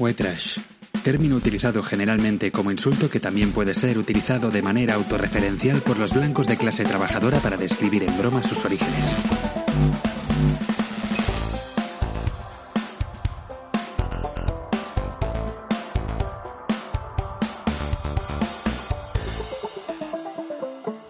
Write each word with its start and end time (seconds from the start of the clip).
White 0.00 0.24
trash. 0.24 0.58
Término 1.04 1.36
utilizado 1.36 1.82
generalmente 1.82 2.50
como 2.50 2.70
insulto 2.70 3.10
que 3.10 3.20
también 3.20 3.52
puede 3.52 3.74
ser 3.74 3.98
utilizado 3.98 4.50
de 4.50 4.62
manera 4.62 4.94
autorreferencial 4.94 5.82
por 5.82 5.98
los 5.98 6.14
blancos 6.14 6.46
de 6.46 6.56
clase 6.56 6.84
trabajadora 6.84 7.38
para 7.40 7.58
describir 7.58 8.04
en 8.04 8.18
broma 8.18 8.42
sus 8.42 8.64
orígenes. 8.64 9.18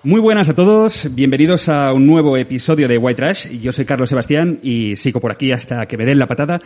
Muy 0.03 0.21
buenas 0.21 0.49
a 0.49 0.55
todos, 0.55 1.15
bienvenidos 1.15 1.69
a 1.69 1.93
un 1.93 2.07
nuevo 2.07 2.37
episodio 2.37 2.89
de 2.89 2.99
White 2.99 3.17
Trash. 3.17 3.49
Yo 3.61 3.71
soy 3.71 3.85
Carlos 3.85 4.09
Sebastián 4.09 4.59
y 4.65 4.97
sigo 4.97 5.21
por 5.21 5.31
aquí 5.31 5.53
hasta 5.53 5.87
que 5.87 5.97
me 5.97 6.05
den 6.05 6.19
la 6.19 6.27
patada. 6.27 6.61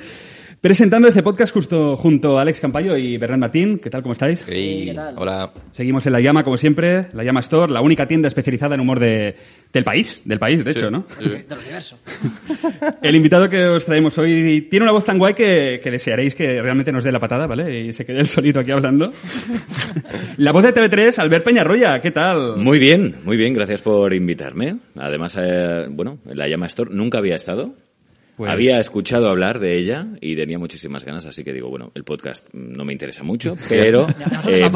Presentando 0.65 1.09
este 1.09 1.23
podcast 1.23 1.53
justo 1.53 1.95
junto 1.95 2.39
a 2.39 2.41
Alex 2.41 2.59
Campayo 2.59 2.96
y 2.96 3.18
Bernard 3.18 3.39
Martín. 3.39 3.79
¿Qué 3.79 3.91
tal? 3.91 4.00
¿Cómo 4.00 4.14
estáis? 4.14 4.43
Hey, 4.49 4.87
¿qué 4.87 4.95
tal? 4.95 5.14
Hola. 5.18 5.53
Seguimos 5.71 6.07
en 6.07 6.14
La 6.14 6.21
Llama, 6.21 6.43
como 6.43 6.57
siempre. 6.57 7.09
La 7.13 7.23
Llama 7.23 7.40
Store, 7.40 7.71
la 7.71 7.82
única 7.82 8.09
tienda 8.09 8.29
especializada 8.29 8.75
en 8.75 8.81
humor 8.81 8.99
de, 8.99 9.37
del 9.71 9.85
país. 9.85 10.23
Del 10.25 10.39
país, 10.39 10.64
de 10.64 10.71
hecho, 10.71 10.90
¿no? 10.90 11.04
Sí. 11.18 11.29
Del 11.29 11.59
universo. 11.59 11.99
El 13.03 13.14
invitado 13.14 13.46
que 13.50 13.67
os 13.67 13.85
traemos 13.85 14.17
hoy 14.17 14.63
tiene 14.71 14.85
una 14.85 14.93
voz 14.93 15.04
tan 15.04 15.18
guay 15.18 15.35
que, 15.35 15.82
que 15.85 15.90
desearéis 15.90 16.35
que 16.35 16.63
realmente 16.63 16.93
nos 16.93 17.04
dé 17.04 17.12
la 17.12 17.21
patada, 17.21 17.46
¿vale? 17.46 17.81
Y 17.81 17.93
se 17.93 18.07
quede 18.07 18.21
el 18.21 18.26
solito 18.26 18.61
aquí 18.61 18.71
hablando. 18.71 19.12
la 20.39 20.53
voz 20.53 20.62
de 20.62 20.73
TV3, 20.73 21.18
Albert 21.18 21.45
Peñarroya. 21.45 22.01
¿Qué 22.01 22.11
tal? 22.11 22.57
Muy 22.57 22.79
bien, 22.79 23.17
muy 23.23 23.37
bien, 23.37 23.53
gracias 23.53 23.82
por 23.82 24.15
invitarme. 24.15 24.79
Además, 24.96 25.37
eh, 25.39 25.89
bueno, 25.90 26.21
en 26.25 26.39
la 26.39 26.49
Llama 26.49 26.68
Store 26.68 26.89
nunca 26.90 27.18
había 27.18 27.35
estado. 27.35 27.75
Pues- 28.37 28.51
Había 28.51 28.81
escuchado 28.81 29.29
hablar 29.29 29.61
de 29.61 29.79
ella 29.79 30.07
y 30.21 30.35
tenía 30.35 30.59
muchísimas 30.59 31.05
ganas, 31.05 31.25
así 31.25 31.45
que 31.45 31.53
digo, 31.53 31.69
bueno, 31.71 31.93
el 31.95 32.03
podcast 32.05 32.48
no 32.53 32.84
me 32.84 32.93
interesa 32.93 33.23
mucho, 33.23 33.57
pero 33.69 34.09
eh, 34.48 34.69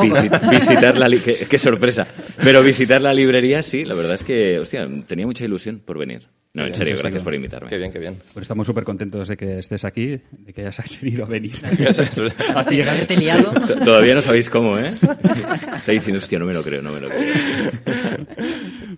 visitar 0.51 0.97
la 0.97 1.09
qué, 1.11 1.37
qué 1.49 1.59
sorpresa. 1.59 2.07
Pero 2.43 2.63
visitar 2.63 3.03
la 3.03 3.13
librería 3.13 3.63
sí, 3.63 3.85
la 3.85 3.95
verdad 3.95 4.15
es 4.15 4.23
que, 4.23 4.59
hostia, 4.61 4.89
tenía 5.07 5.27
mucha 5.27 5.45
ilusión 5.45 5.81
por 5.85 5.99
venir. 5.99 6.29
No, 6.55 6.67
en 6.67 6.75
serio, 6.75 6.97
gracias 6.99 7.23
por 7.23 7.35
invitarme. 7.35 7.69
Qué 7.69 7.77
bien, 7.79 7.93
qué 7.93 7.99
bien. 7.99 8.17
Pues 8.33 8.43
estamos 8.43 8.67
súper 8.67 8.83
contentos 8.83 9.29
de 9.29 9.37
que 9.37 9.59
estés 9.59 9.85
aquí, 9.85 10.19
de 10.31 10.53
que 10.53 10.63
hayas 10.63 10.81
a 11.23 11.25
venir. 11.27 11.53
Hasta 11.89 12.71
llegar. 12.71 12.97
Este 12.97 13.17
liado. 13.17 13.53
Todavía 13.85 14.15
no 14.15 14.23
sabéis 14.23 14.49
cómo, 14.51 14.79
¿eh? 14.79 14.89
Está 14.89 15.93
diciendo, 15.93 16.19
hostia, 16.19 16.39
no 16.39 16.47
me 16.47 16.55
lo 16.55 16.63
creo, 16.63 16.81
no 16.83 16.91
me 16.93 17.01
lo 17.01 17.09
creo. 17.09 17.35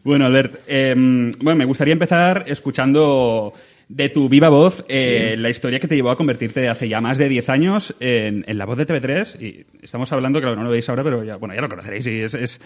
Bueno, 0.05 0.27
Albert, 0.27 0.61
eh, 0.69 0.95
bueno, 0.97 1.57
me 1.57 1.65
gustaría 1.65 1.93
empezar 1.93 2.45
escuchando 2.47 3.53
de 3.91 4.09
tu 4.09 4.29
viva 4.29 4.49
voz 4.49 4.85
eh, 4.89 5.35
la 5.37 5.51
historia 5.51 5.81
que 5.81 5.89
te 5.89 5.97
llevó 5.97 6.11
a 6.11 6.17
convertirte 6.17 6.69
hace 6.69 6.89
ya 6.89 7.01
más 7.01 7.19
de 7.19 7.29
10 7.29 7.49
años 7.49 7.95
en, 7.99 8.45
en 8.47 8.57
la 8.57 8.65
voz 8.65 8.79
de 8.79 8.87
TV3. 8.87 9.43
Y 9.43 9.67
estamos 9.83 10.13
hablando, 10.13 10.41
claro, 10.41 10.55
no 10.55 10.63
lo 10.63 10.71
veis 10.71 10.89
ahora, 10.89 11.03
pero 11.03 11.25
ya, 11.25 11.37
bueno, 11.37 11.57
ya 11.57 11.61
lo 11.61 11.69
conoceréis. 11.69 12.07
Y 12.07 12.21
es, 12.21 12.35
es 12.35 12.61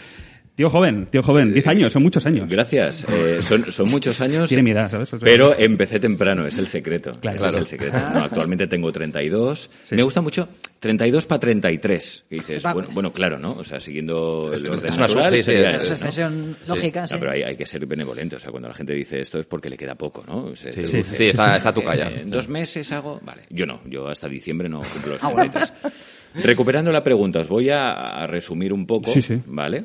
tío 0.57 0.71
joven, 0.71 1.07
tío 1.11 1.23
joven. 1.23 1.53
10 1.53 1.67
años, 1.69 1.93
son 1.93 2.03
muchos 2.03 2.25
años. 2.27 2.49
Gracias. 2.49 3.05
Eh, 3.09 3.41
son, 3.43 3.71
son 3.73 3.91
muchos 3.91 4.21
años. 4.21 4.49
Tiene 4.49 4.63
mi 4.63 4.71
edad, 4.71 4.91
¿sabes? 4.91 5.11
Pero 5.21 5.59
empecé 5.59 5.99
temprano, 5.99 6.47
es 6.47 6.59
el 6.59 6.67
secreto. 6.67 7.13
Claro. 7.21 7.47
Es 7.47 7.55
el 7.55 7.67
secreto. 7.67 7.99
No, 7.99 8.21
actualmente 8.21 8.67
tengo 8.67 8.91
32. 8.93 9.71
Me 9.91 10.03
gusta 10.03 10.21
mucho 10.21 10.49
32 10.81 11.27
para 11.27 11.41
33. 11.41 12.25
Que 12.29 12.35
dices, 12.37 12.63
bueno, 12.63 12.89
bueno, 12.93 13.13
claro, 13.13 13.39
¿no? 13.39 13.53
O 13.53 13.65
sea, 13.65 13.81
siguiendo 13.81 14.51
el 14.53 14.65
es 14.65 14.71
orden 14.71 14.93
una 14.95 15.01
natural, 15.03 15.29
sub- 15.31 15.37
sí, 15.37 15.43
sí, 15.43 15.43
sería 15.45 15.71
es- 15.71 15.77
eso, 15.77 15.83
Es 15.85 15.89
¿no? 15.89 15.95
expresión 15.95 16.57
lógica, 16.69 17.07
sí. 17.07 17.15
No, 17.15 17.21
pero 17.21 17.33
hay, 17.33 17.43
hay 17.43 17.57
que 17.57 17.67
ser 17.67 17.85
benevolente. 17.87 18.37
O 18.37 18.39
sea, 18.39 18.51
cuando 18.51 18.69
la 18.69 18.75
gente 18.75 18.93
dice 18.95 19.21
esto 19.21 19.39
es 19.41 19.47
porque 19.47 19.69
le 19.69 19.77
queda 19.77 19.95
poco, 19.95 20.25
¿no? 20.27 20.55
Se 20.55 20.71
Sí, 20.73 20.87
sí, 20.87 21.03
sí, 21.03 21.25
está, 21.25 21.57
está 21.57 21.73
tu 21.73 21.81
Eh, 21.81 21.85
calla. 21.85 22.09
en 22.11 22.31
dos 22.31 22.49
meses 22.49 22.91
hago. 22.93 23.19
Vale, 23.23 23.43
yo 23.51 23.67
no, 23.67 23.81
yo 23.87 24.09
hasta 24.09 24.29
diciembre 24.29 24.69
no 24.69 24.81
cumplo 24.81 25.15
los 25.15 25.25
Ah, 25.25 25.29
bueno. 25.29 25.51
33. 25.51 25.93
Recuperando 26.45 26.91
la 26.91 27.03
pregunta, 27.05 27.41
os 27.41 27.49
voy 27.49 27.71
a, 27.71 27.93
a 27.93 28.27
resumir 28.27 28.73
un 28.73 28.87
poco, 28.87 29.11
Sí, 29.11 29.23
sí. 29.23 29.41
¿vale? 29.47 29.85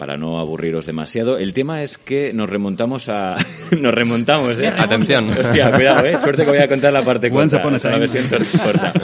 Para 0.00 0.16
no 0.16 0.40
aburriros 0.40 0.86
demasiado. 0.86 1.36
El 1.36 1.52
tema 1.52 1.82
es 1.82 1.98
que 1.98 2.32
nos 2.32 2.48
remontamos 2.48 3.10
a. 3.10 3.36
nos 3.78 3.92
remontamos, 3.92 4.58
¿eh? 4.58 4.68
Atención. 4.78 5.28
Hostia, 5.28 5.70
cuidado, 5.72 6.06
¿eh? 6.06 6.16
Suerte 6.16 6.44
que 6.44 6.48
voy 6.48 6.58
a 6.58 6.66
contar 6.68 6.90
la 6.90 7.04
parte 7.04 7.30
corta. 7.30 7.62
la 7.62 7.98
versión 7.98 8.24
corta. 8.64 8.94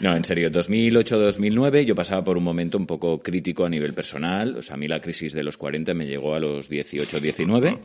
No, 0.00 0.16
en 0.16 0.24
serio, 0.24 0.50
2008-2009 0.50 1.84
yo 1.84 1.94
pasaba 1.94 2.24
por 2.24 2.36
un 2.36 2.42
momento 2.42 2.76
un 2.76 2.86
poco 2.86 3.20
crítico 3.22 3.64
a 3.64 3.68
nivel 3.68 3.94
personal. 3.94 4.56
O 4.56 4.62
sea, 4.62 4.74
a 4.74 4.78
mí 4.78 4.88
la 4.88 4.98
crisis 4.98 5.32
de 5.32 5.44
los 5.44 5.56
40 5.56 5.94
me 5.94 6.06
llegó 6.06 6.34
a 6.34 6.40
los 6.40 6.68
18-19. 6.68 7.78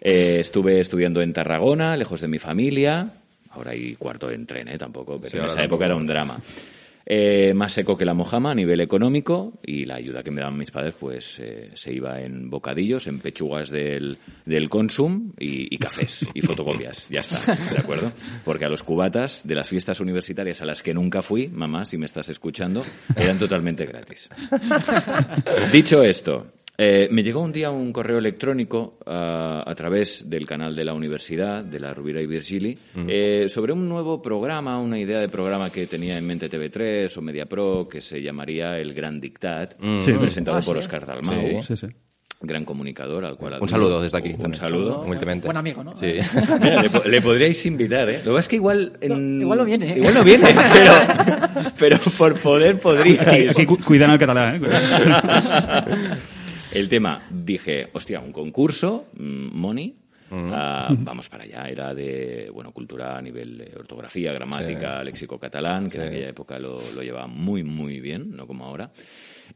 Eh, 0.00 0.38
estuve 0.40 0.80
estudiando 0.80 1.22
en 1.22 1.32
Tarragona, 1.32 1.96
lejos 1.96 2.20
de 2.20 2.26
mi 2.26 2.40
familia. 2.40 3.10
Ahora 3.50 3.70
hay 3.70 3.94
cuarto 3.94 4.28
en 4.28 4.44
tren, 4.44 4.66
¿eh? 4.66 4.76
Tampoco, 4.76 5.18
pero 5.20 5.30
Sí, 5.30 5.36
en 5.36 5.44
esa 5.44 5.54
tampoco. 5.54 5.74
época 5.76 5.86
era 5.86 5.94
un 5.94 6.06
drama. 6.08 6.36
Eh, 7.06 7.52
más 7.54 7.72
seco 7.72 7.98
que 7.98 8.06
la 8.06 8.14
mojama 8.14 8.52
a 8.52 8.54
nivel 8.54 8.80
económico 8.80 9.60
y 9.62 9.84
la 9.84 9.96
ayuda 9.96 10.22
que 10.22 10.30
me 10.30 10.40
daban 10.40 10.56
mis 10.56 10.70
padres 10.70 10.94
pues 10.98 11.38
eh, 11.38 11.70
se 11.74 11.92
iba 11.92 12.20
en 12.20 12.48
bocadillos, 12.48 13.06
en 13.06 13.18
pechugas 13.18 13.68
del, 13.68 14.16
del 14.46 14.70
Consum 14.70 15.32
y, 15.38 15.74
y 15.74 15.78
cafés 15.78 16.26
y 16.32 16.40
fotocopias. 16.42 17.08
Ya 17.10 17.20
está, 17.20 17.54
¿de 17.54 17.78
acuerdo? 17.78 18.10
Porque 18.44 18.64
a 18.64 18.70
los 18.70 18.82
cubatas 18.82 19.46
de 19.46 19.54
las 19.54 19.68
fiestas 19.68 20.00
universitarias 20.00 20.62
a 20.62 20.64
las 20.64 20.82
que 20.82 20.94
nunca 20.94 21.20
fui, 21.20 21.48
mamá, 21.48 21.84
si 21.84 21.98
me 21.98 22.06
estás 22.06 22.30
escuchando, 22.30 22.82
eran 23.16 23.38
totalmente 23.38 23.84
gratis. 23.84 24.30
Dicho 25.72 26.02
esto, 26.02 26.46
eh, 26.76 27.08
me 27.10 27.22
llegó 27.22 27.40
un 27.40 27.52
día 27.52 27.70
un 27.70 27.92
correo 27.92 28.18
electrónico 28.18 28.98
ah, 29.06 29.62
a 29.66 29.74
través 29.74 30.28
del 30.28 30.46
canal 30.46 30.74
de 30.74 30.84
la 30.84 30.92
universidad, 30.94 31.62
de 31.64 31.78
la 31.80 31.94
Rubira 31.94 32.20
y 32.20 32.26
Virgili, 32.26 32.76
eh, 33.08 33.46
sobre 33.48 33.72
un 33.72 33.88
nuevo 33.88 34.20
programa, 34.20 34.78
una 34.80 34.98
idea 34.98 35.18
de 35.20 35.28
programa 35.28 35.70
que 35.70 35.86
tenía 35.86 36.18
en 36.18 36.26
mente 36.26 36.50
TV3 36.50 37.16
o 37.16 37.22
MediaPro, 37.22 37.88
que 37.88 38.00
se 38.00 38.20
llamaría 38.20 38.78
El 38.78 38.92
Gran 38.94 39.20
Dictat, 39.20 39.74
presentado 40.18 40.58
Ah, 40.58 40.62
por 40.64 40.74
sí. 40.74 40.78
Oscar 40.80 41.06
Dalmau, 41.06 41.62
Sí, 41.62 41.76
sí. 41.76 41.86
gran 42.42 42.64
comunicador 42.64 43.24
al 43.24 43.36
cual 43.36 43.56
Un 43.60 43.68
saludo 43.68 44.02
desde 44.02 44.18
aquí. 44.18 44.34
Un 44.38 44.54
saludo. 44.54 45.00
Humildemente. 45.02 45.46
Buen 45.46 45.56
amigo, 45.56 45.82
¿no? 45.84 45.94
Sí. 45.94 46.06
Mira, 46.60 46.82
le, 46.82 46.90
po- 46.90 47.08
le 47.08 47.22
podríais 47.22 47.64
invitar, 47.66 48.10
¿eh? 48.10 48.18
Lo 48.18 48.24
que 48.24 48.30
pasa 48.30 48.40
es 48.40 48.48
que 48.48 48.56
igual... 48.56 48.98
en- 49.00 49.36
No, 49.38 49.42
igual 49.44 49.58
no 49.60 49.64
viene, 49.64 49.92
¿eh? 49.92 49.98
Igual 49.98 50.14
no 50.14 50.24
viene, 50.24 50.44
pero, 50.74 50.92
pero 51.78 51.98
por 52.18 52.34
poder 52.40 52.78
podría. 52.80 53.22
Aquí, 53.22 53.46
aquí 53.48 53.64
cu- 53.64 53.78
cuidan 53.78 54.10
al 54.10 54.18
catalán, 54.18 54.56
¿eh? 54.56 54.68
El 56.74 56.88
tema, 56.88 57.22
dije, 57.30 57.88
hostia, 57.92 58.20
un 58.20 58.32
concurso, 58.32 59.06
mm, 59.16 59.56
Money, 59.56 59.94
ah, 60.32 60.92
vamos 60.98 61.28
para 61.28 61.44
allá. 61.44 61.68
Era 61.68 61.94
de, 61.94 62.50
bueno, 62.52 62.72
cultura 62.72 63.16
a 63.16 63.22
nivel 63.22 63.58
de 63.58 63.72
ortografía, 63.78 64.32
gramática, 64.32 65.02
léxico 65.04 65.38
catalán, 65.38 65.88
que 65.88 65.98
en 65.98 66.08
aquella 66.08 66.28
época 66.28 66.58
lo, 66.58 66.80
lo 66.92 67.02
llevaba 67.02 67.28
muy, 67.28 67.62
muy 67.62 68.00
bien, 68.00 68.36
no 68.36 68.46
como 68.46 68.64
ahora. 68.64 68.90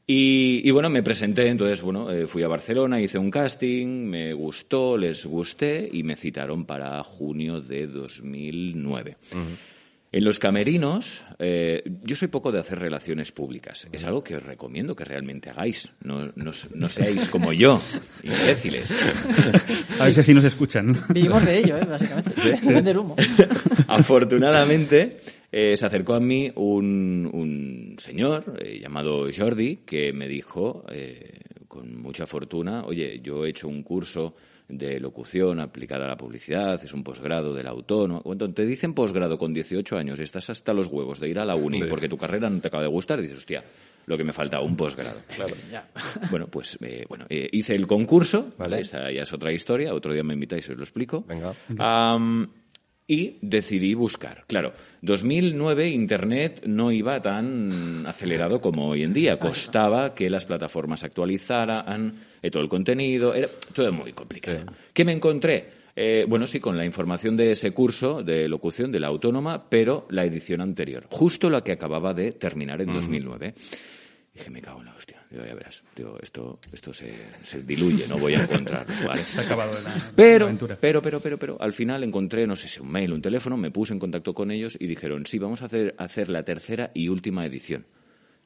Y, 0.07 0.63
y 0.65 0.71
bueno, 0.71 0.89
me 0.91 1.03
presenté, 1.03 1.49
entonces, 1.49 1.83
bueno, 1.83 2.11
eh, 2.11 2.27
fui 2.27 2.43
a 2.43 2.49
Barcelona, 2.49 3.01
hice 3.01 3.19
un 3.19 3.31
casting, 3.31 3.87
me 3.87 4.33
gustó, 4.33 4.97
les 4.97 5.27
gusté 5.27 5.89
y 5.93 6.03
me 6.03 6.15
citaron 6.15 6.65
para 6.67 7.03
junio 7.03 7.61
de 7.61 7.87
2009. 7.89 9.17
En 10.11 10.25
los 10.25 10.39
camerinos, 10.39 11.23
eh, 11.39 11.83
yo 12.03 12.17
soy 12.17 12.29
poco 12.29 12.51
de 12.51 12.59
hacer 12.59 12.79
relaciones 12.79 13.31
públicas. 13.31 13.87
Es 13.93 14.07
algo 14.07 14.25
que 14.25 14.37
os 14.37 14.43
recomiendo 14.43 14.97
que 14.97 15.05
realmente 15.05 15.51
hagáis. 15.51 15.91
No, 16.03 16.33
no, 16.35 16.51
no 16.75 16.89
seáis 16.89 17.29
como 17.29 17.53
yo, 17.53 17.79
imbéciles. 18.23 18.95
A 20.01 20.05
ver 20.05 20.15
si 20.15 20.21
así 20.21 20.33
nos 20.33 20.45
escuchan. 20.45 20.97
Vivimos 21.11 21.45
de 21.45 21.59
ello, 21.59 21.77
¿eh? 21.77 21.85
básicamente. 21.85 22.31
Vender 22.65 22.97
humo. 22.97 23.17
Afortunadamente, 23.87 25.19
eh, 25.53 25.77
se 25.77 25.85
acercó 25.87 26.15
a 26.15 26.21
mí 26.21 26.51
un, 26.55 27.29
un 27.33 27.97
señor 27.99 28.55
eh, 28.61 28.79
llamado 28.81 29.27
Jordi 29.35 29.77
que 29.85 30.13
me 30.15 30.27
dijo, 30.27 30.85
eh, 30.91 31.41
con 31.69 32.01
mucha 32.01 32.27
fortuna, 32.27 32.85
oye, 32.85 33.21
yo 33.23 33.45
he 33.45 33.51
hecho 33.51 33.69
un 33.69 33.83
curso 33.83 34.35
de 34.69 35.01
locución 35.01 35.61
aplicada 35.61 36.05
a 36.05 36.09
la 36.09 36.17
publicidad, 36.17 36.83
es 36.85 36.93
un 36.93 37.03
posgrado 37.03 37.55
del 37.55 37.67
autónomo. 37.67 38.23
Cuando 38.23 38.53
te 38.53 38.67
dicen 38.67 38.93
posgrado 38.93 39.39
con 39.39 39.55
18 39.55 39.97
años 39.97 40.21
y 40.21 40.23
estás 40.23 40.51
hasta 40.51 40.75
los 40.75 40.89
huevos 40.89 41.21
de 41.21 41.29
ir 41.29 41.39
a 41.39 41.45
la 41.45 41.55
uni 41.55 41.79
Hombre. 41.79 41.89
porque 41.89 42.09
tu 42.09 42.19
carrera 42.19 42.51
no 42.51 42.61
te 42.61 42.69
acaba 42.69 42.83
de 42.83 42.91
gustar, 42.91 43.21
dices, 43.21 43.39
hostia, 43.39 43.65
lo 44.07 44.17
que 44.17 44.25
me 44.25 44.33
falta, 44.33 44.61
un 44.61 44.77
posgrado. 44.77 45.19
Ya. 45.71 45.89
Bueno, 46.31 46.47
pues 46.49 46.79
eh, 46.83 47.05
bueno, 47.09 47.25
eh, 47.31 47.49
hice 47.53 47.75
el 47.75 47.87
concurso, 47.87 48.51
Vale. 48.59 48.81
esa 48.81 49.11
ya 49.11 49.23
es 49.23 49.33
otra 49.33 49.53
historia, 49.53 49.95
otro 49.95 50.13
día 50.13 50.23
me 50.23 50.35
invitáis 50.35 50.69
y 50.69 50.73
os 50.73 50.79
lo 50.79 50.85
explico. 50.85 51.25
Venga. 51.27 51.55
Y 53.09 53.39
decidí 53.41 53.95
buscar. 53.95 54.45
Claro, 54.47 54.75
2009 55.01 55.89
Internet 55.89 56.63
no 56.67 56.93
iba 56.93 57.21
tan 57.23 58.07
acelerado 58.07 58.61
como 58.61 58.87
hoy 58.87 59.03
en 59.03 59.15
día. 59.15 59.39
Costaba 59.39 60.15
que 60.15 60.29
las 60.29 60.45
plataformas 60.45 61.03
actualizaran 61.03 62.15
eh, 62.43 62.51
todo 62.51 62.63
el 62.63 62.69
contenido. 62.69 63.35
Era 63.35 63.49
todo 63.75 63.91
muy 63.93 64.13
complicado. 64.13 64.67
¿Qué 64.93 65.07
me 65.07 65.13
encontré? 65.13 65.79
Eh, 65.97 66.27
bueno, 66.29 66.47
sí, 66.47 66.61
con 66.61 66.77
la 66.77 66.85
información 66.85 67.35
de 67.35 67.53
ese 67.53 67.73
curso 67.73 68.23
de 68.23 68.47
locución 68.47 68.93
de 68.93 69.01
la 69.01 69.09
autónoma, 69.09 69.69
pero 69.69 70.07
la 70.11 70.25
edición 70.25 70.61
anterior. 70.61 71.07
Justo 71.11 71.49
la 71.51 71.65
que 71.65 71.73
acababa 71.73 72.13
de 72.13 72.33
terminar 72.33 72.83
en 72.83 72.93
2009. 72.93 73.55
Dije, 74.39 74.51
me 74.51 74.63
cago 74.63 74.79
en 74.81 74.87
la 74.87 74.95
hostia. 74.95 75.21
Digo, 75.31 75.45
ya 75.45 75.55
verás. 75.55 75.83
Digo, 75.97 76.17
esto, 76.23 76.61
esto 76.73 76.95
se, 76.95 77.13
se 77.43 77.63
diluye, 77.63 78.07
no 78.09 78.17
voy 78.19 78.35
a 78.35 78.43
encontrarlo, 78.45 78.95
¿vale? 79.07 79.21
Se 79.21 79.41
ha 79.41 79.45
acabado 79.45 79.73
la, 79.83 79.95
Pero, 80.15 80.39
la 80.41 80.45
aventura. 80.47 80.79
pero, 80.81 81.03
pero, 81.03 81.19
pero, 81.21 81.37
pero, 81.39 81.61
al 81.61 81.73
final 81.73 82.05
encontré, 82.05 82.47
no 82.47 82.55
sé 82.55 82.69
si 82.69 82.81
un 82.81 82.89
mail, 82.91 83.13
un 83.13 83.21
teléfono, 83.21 83.57
me 83.57 83.71
puse 83.73 83.93
en 83.95 83.99
contacto 83.99 84.33
con 84.35 84.51
ellos 84.53 84.77
y 84.79 84.87
dijeron, 84.87 85.27
sí, 85.27 85.39
vamos 85.39 85.63
a 85.63 85.67
hacer, 85.67 85.95
hacer 85.99 86.29
la 86.29 86.45
tercera 86.45 86.91
y 86.95 87.09
última 87.09 87.45
edición. 87.45 87.85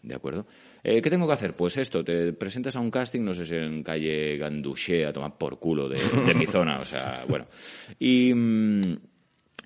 ¿De 0.03 0.15
acuerdo? 0.17 0.47
Eh, 0.83 1.01
¿Qué 1.01 1.11
tengo 1.11 1.29
que 1.29 1.33
hacer? 1.35 1.53
Pues 1.55 1.77
esto, 1.77 2.03
te 2.03 2.33
presentas 2.33 2.75
a 2.75 2.81
un 2.81 2.91
casting, 2.91 3.21
no 3.21 3.35
sé 3.35 3.45
si 3.45 3.55
en 3.55 3.85
calle 3.85 4.37
Ganduché, 4.39 5.07
a 5.07 5.13
tomar 5.13 5.37
por 5.39 5.61
culo 5.61 5.89
de, 5.89 5.97
de 6.27 6.35
mi 6.35 6.47
zona, 6.47 6.81
o 6.81 6.85
sea, 6.85 7.25
bueno. 7.29 7.47
Y, 8.01 8.35
mm, 8.35 8.81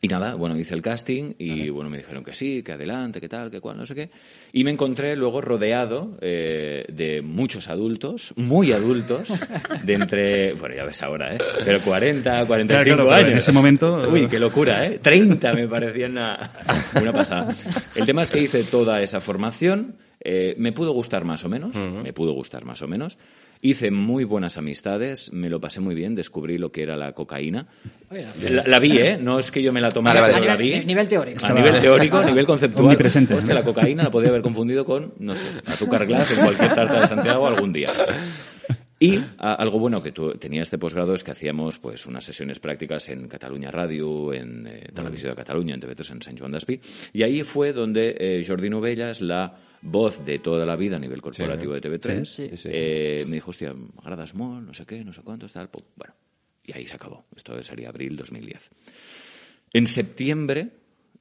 y 0.06 0.08
nada, 0.08 0.35
bueno, 0.35 0.56
hice 0.58 0.75
el 0.75 0.82
casting 0.82 1.35
y 1.38 1.69
bueno, 1.69 1.91
me 1.91 1.99
dijeron 1.99 2.23
que 2.25 2.32
sí, 2.32 2.62
que 2.62 2.73
adelante, 2.73 3.20
que 3.20 3.29
tal, 3.29 3.50
que 3.50 3.61
cual, 3.61 3.76
no 3.76 3.85
sé 3.87 3.94
qué. 3.94 4.11
Y 4.53 4.62
me 4.64 4.70
encontré 4.70 5.17
luego 5.17 5.41
rodeado 5.41 6.17
eh, 6.20 6.85
de 6.88 7.23
muchos 7.23 7.69
adultos, 7.69 8.32
muy 8.37 8.73
adultos, 8.73 9.32
de 9.82 9.93
entre, 9.94 10.53
bueno, 10.61 10.75
ya 10.76 10.85
ves 10.85 11.03
ahora, 11.03 11.35
¿eh? 11.35 11.38
Pero 11.64 11.81
40, 11.82 12.47
45 12.47 12.85
Claro, 12.97 13.08
claro, 13.08 13.11
años. 13.19 13.32
en 13.32 13.38
ese 13.38 13.53
momento- 13.53 14.08
Uy, 14.12 14.26
qué 14.29 14.38
locura, 14.38 14.87
¿eh? 14.87 14.99
30 15.03 15.53
me 15.53 15.67
parecía 15.69 16.06
una, 16.06 16.50
una 17.00 17.12
pasada. 17.12 17.55
El 17.94 18.06
tema 18.06 18.23
es 18.23 18.31
que 18.31 18.41
hice 18.43 18.64
toda 18.64 19.00
esa 19.02 19.20
formación, 19.20 19.97
eh, 20.20 20.55
me 20.59 20.73
pudo 20.73 20.93
gustar 20.93 21.25
más 21.25 21.44
o 21.44 21.49
menos, 21.49 21.76
me 21.76 22.12
pudo 22.12 22.32
gustar 22.32 22.64
más 22.64 22.81
o 22.82 22.88
menos. 22.88 23.19
Hice 23.62 23.91
muy 23.91 24.25
buenas 24.25 24.58
amistades, 24.58 25.32
me 25.32 25.49
lo 25.50 25.61
pasé 25.61 25.81
muy 25.81 25.94
bien, 25.94 26.14
descubrí 26.14 26.58
lo 26.58 26.70
que 26.70 26.82
era 26.82 26.97
la 26.97 27.12
cocaína. 27.12 27.67
La, 28.50 28.62
la 28.67 28.79
vi, 28.79 28.99
¿eh? 28.99 29.19
No 29.20 29.38
es 29.38 29.50
que 29.50 29.62
yo 29.62 29.73
me 29.73 29.81
la 29.81 29.91
tomara, 29.91 30.20
Vale, 30.20 30.35
vale. 30.35 30.43
pero 30.43 30.53
A 30.53 30.56
la 30.56 30.62
nivel- 30.62 30.81
vi. 30.81 30.87
nivel 30.87 31.08
teórico. 31.08 31.37
A 31.37 31.49
Estaba- 31.49 31.61
nivel 31.61 31.81
teórico, 31.81 32.17
a 32.19 32.25
nivel 32.25 32.47
conceptual. 32.47 32.85
Omnipresente, 32.85 33.35
Hostia, 33.35 33.55
¿no? 33.55 33.61
la 33.61 33.64
cocaína 33.64 34.03
la 34.05 34.11
podía 34.11 34.29
haber 34.29 34.43
confundido 34.43 34.85
con, 34.85 35.14
no 35.19 35.35
sé, 35.35 35.49
azúcar 35.67 36.06
glass 36.06 36.31
en 36.37 36.44
cualquier 36.44 36.75
tarta 36.75 37.00
de 37.00 37.06
Santiago 37.06 37.47
algún 37.47 37.73
día. 37.73 37.91
Y 38.99 39.19
a- 39.38 39.55
algo 39.55 39.79
bueno 39.79 40.02
que 40.02 40.12
tu- 40.12 40.32
tenía 40.38 40.62
este 40.62 40.79
posgrado 40.79 41.12
es 41.14 41.23
que 41.23 41.31
hacíamos 41.31 41.79
pues 41.79 42.06
unas 42.06 42.25
sesiones 42.25 42.59
prácticas 42.59 43.09
en 43.11 43.29
Cataluña 43.29 43.70
Radio, 43.70 44.32
en 44.32 44.67
eh, 44.67 44.88
Televisió 44.94 45.29
de 45.31 45.37
Cataluña, 45.37 45.75
en 45.75 45.81
TV3 45.81 46.11
en 46.12 46.23
Sant 46.23 46.38
Joan 46.38 46.52
d'Espí. 46.52 46.81
Y 47.12 47.23
ahí 47.23 47.43
fue 47.43 47.73
donde 47.75 48.17
eh, 48.19 48.44
Jordi 48.47 48.70
Novellas, 48.70 49.20
la 49.20 49.55
voz 49.87 50.25
de 50.25 50.38
toda 50.38 50.67
la 50.67 50.77
vida 50.77 50.97
a 50.97 50.99
nivel 50.99 51.21
corporativo 51.23 51.73
de 51.75 51.81
TV3, 51.81 52.25
Sí, 52.25 52.49
sí. 52.49 52.49
Sí, 52.50 52.56
sí. 52.56 52.69
eh, 52.73 53.25
me 53.27 53.37
dijo, 53.37 53.50
hostia, 53.50 53.73
m'agrades 53.73 54.35
molt, 54.35 54.67
no 54.67 54.75
sé 54.75 54.85
qué, 54.85 55.03
no 55.05 55.12
sé 55.12 55.23
cuántos, 55.23 55.53
tal. 55.53 55.69
Pum. 55.71 55.83
Bueno, 55.97 56.15
y 56.65 56.73
ahí 56.77 56.87
se 56.87 56.97
acabó. 56.97 57.25
Esto 57.37 57.62
sería 57.62 57.88
abril 57.88 58.17
2010. 58.17 58.71
En 59.73 59.87
septiembre 59.87 60.69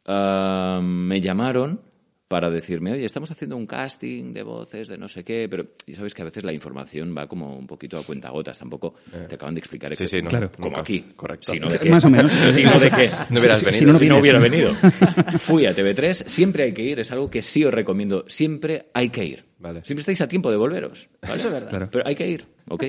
ah, 0.06 0.80
me 0.84 1.22
llamaron 1.22 1.80
para 2.27 2.50
decirme, 2.50 2.92
oye, 2.94 3.06
estamos 3.06 3.30
haciendo 3.30 3.56
un 3.56 3.68
casting 3.68 4.33
de 4.33 4.42
voces, 4.42 4.88
de 4.88 4.98
no 4.98 5.07
sé 5.07 5.24
qué, 5.24 5.48
pero 5.50 5.68
ya 5.86 5.95
sabes 5.95 6.13
que 6.16 6.24
a 6.24 6.25
veces 6.25 6.44
la 6.44 6.54
información 6.54 7.13
va 7.16 7.27
como 7.27 7.56
un 7.56 7.68
poquito 7.68 8.00
a 8.00 8.04
cuentagotas, 8.04 8.57
tampoco 8.57 8.95
te 9.30 9.36
acaban 9.36 9.54
de 9.54 9.60
explicar 9.60 9.94
Eh. 9.94 9.95
Sí, 9.95 10.07
sí, 10.07 10.22
no, 10.24 10.30
Claro. 10.30 10.51
como 10.51 10.69
nunca. 10.69 10.81
aquí. 10.81 11.06
Correcto. 11.16 11.51
Sino 11.51 11.69
de 11.69 11.77
más 11.89 12.04
o 12.04 12.10
menos. 12.10 12.31
Sino 12.51 12.80
de 12.80 12.89
que 12.89 13.10
No 13.30 13.39
hubieras 13.39 13.60
Si- 13.60 13.66
si 13.66 13.72
venido. 13.86 13.94
no, 13.94 14.00
no 14.00 14.06
no 14.06 14.18
hubiera 14.19 14.39
venido. 14.39 14.74
Fui 15.38 15.66
a 15.68 15.75
TV3, 15.75 16.13
siempre 16.27 16.63
hay 16.63 16.74
que 16.74 16.81
ir, 16.81 17.00
es 17.00 17.12
algo 17.12 17.30
que 17.30 17.42
sí 17.44 17.63
os 17.63 17.74
recomiendo, 17.74 18.25
siempre 18.28 18.88
hay 18.94 19.10
que 19.10 19.24
ir. 19.24 19.45
Vale. 19.60 19.81
Siempre 19.86 20.01
estáis 20.01 20.21
a 20.21 20.28
tiempo 20.28 20.50
de 20.51 20.57
volveros. 20.57 21.07
¿vale? 21.21 21.36
Eso 21.36 21.48
es 21.48 21.54
verdad. 21.54 21.69
Claro. 21.69 21.89
Pero 21.92 22.07
hay 22.07 22.16
que 22.16 22.28
ir, 22.28 22.45
¿ok? 22.69 22.83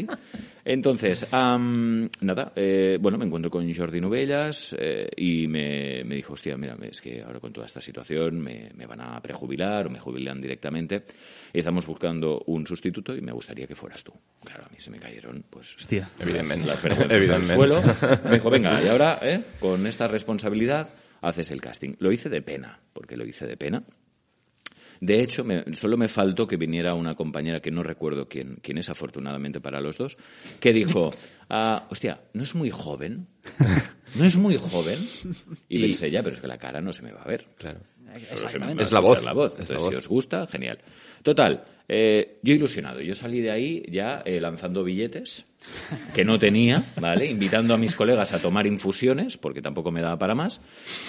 Entonces, 0.68 1.32
am, 1.32 2.10
nada, 2.22 2.52
eh, 2.56 2.98
bueno, 3.00 3.16
me 3.18 3.24
encuentro 3.24 3.48
con 3.52 3.72
Jordi 3.72 4.00
Novellas 4.00 4.74
eh, 4.76 5.08
y 5.16 5.46
me, 5.46 6.02
me 6.02 6.16
dijo, 6.16 6.32
hostia, 6.32 6.56
mira, 6.56 6.76
es 6.82 7.00
que 7.00 7.22
ahora 7.22 7.38
con 7.38 7.52
toda 7.52 7.66
esta 7.66 7.80
situación 7.80 8.40
me, 8.40 8.70
me 8.74 8.84
van 8.84 9.00
a 9.00 9.20
prejubilar 9.22 9.86
o 9.86 9.90
me 9.90 10.00
jubilan 10.00 10.40
directamente. 10.40 11.04
Estamos 11.52 11.86
buscando 11.86 12.42
un 12.46 12.66
sustituto 12.66 13.14
y 13.14 13.20
me 13.20 13.30
gustaría 13.30 13.68
que 13.68 13.76
fueras 13.76 14.02
tú. 14.02 14.12
Claro, 14.44 14.64
a 14.64 14.68
mí 14.68 14.76
se 14.78 14.90
me 14.90 14.98
cayeron, 14.98 15.44
pues, 15.48 15.76
Hostia. 15.76 16.10
Evidentemente. 16.18 16.66
las 16.66 16.84
Evidentemente. 16.84 17.32
al 17.32 17.44
suelo. 17.44 17.80
Me 18.24 18.30
dijo, 18.32 18.50
venga, 18.50 18.82
y 18.82 18.88
ahora, 18.88 19.20
¿eh? 19.22 19.44
con 19.60 19.86
esta 19.86 20.08
responsabilidad, 20.08 20.88
haces 21.20 21.52
el 21.52 21.60
casting. 21.60 21.94
Lo 22.00 22.10
hice 22.10 22.28
de 22.28 22.42
pena, 22.42 22.80
porque 22.92 23.16
lo 23.16 23.24
hice 23.24 23.46
de 23.46 23.56
pena. 23.56 23.84
De 25.00 25.22
hecho, 25.22 25.44
me- 25.44 25.64
solo 25.75 25.96
me 25.96 26.08
faltó 26.08 26.46
que 26.46 26.56
viniera 26.56 26.94
una 26.94 27.14
compañera 27.14 27.60
que 27.60 27.70
no 27.70 27.82
recuerdo 27.82 28.28
quién, 28.28 28.58
quién 28.62 28.78
es, 28.78 28.88
afortunadamente 28.88 29.60
para 29.60 29.81
los 29.81 29.98
dos, 29.98 30.16
que 30.60 30.72
dijo, 30.72 31.12
ah, 31.50 31.87
hostia, 31.90 32.20
¿no 32.32 32.43
es 32.43 32.54
muy 32.54 32.70
joven? 32.70 33.26
¿No 34.14 34.25
es 34.25 34.37
muy 34.37 34.56
joven? 34.56 34.98
Y, 35.69 35.78
Y- 35.78 35.82
pensé, 35.82 36.10
ya, 36.10 36.22
pero 36.22 36.34
es 36.37 36.40
que 36.40 36.46
la 36.48 36.58
cara 36.58 36.81
no 36.81 36.93
se 36.93 37.02
me 37.02 37.12
va 37.12 37.22
a 37.22 37.28
ver. 37.28 37.46
Claro. 37.58 37.81
Exactamente. 38.14 38.82
Es 38.82 38.93
la 38.93 39.00
voz. 39.00 39.22
La 39.22 39.32
voz. 39.34 39.52
Es 39.60 39.69
la 39.69 39.75
Entonces, 39.76 39.82
voz. 39.82 39.88
si 39.90 39.94
os 39.96 40.08
gusta, 40.08 40.46
genial. 40.46 40.78
Total, 41.22 41.64
eh, 41.87 42.38
yo 42.42 42.54
ilusionado. 42.54 43.02
Yo 43.02 43.14
salí 43.14 43.40
de 43.42 43.50
ahí 43.50 43.84
ya 43.90 44.22
eh, 44.25 44.40
lanzando 44.40 44.82
billetes 44.84 45.44
que 46.14 46.24
no 46.24 46.38
tenía, 46.38 46.84
¿vale? 47.00 47.26
Invitando 47.26 47.74
a 47.74 47.76
mis 47.78 47.94
colegas 47.94 48.32
a 48.32 48.38
tomar 48.38 48.66
infusiones, 48.66 49.36
porque 49.36 49.62
tampoco 49.62 49.90
me 49.90 50.00
daba 50.00 50.18
para 50.18 50.34
más. 50.34 50.60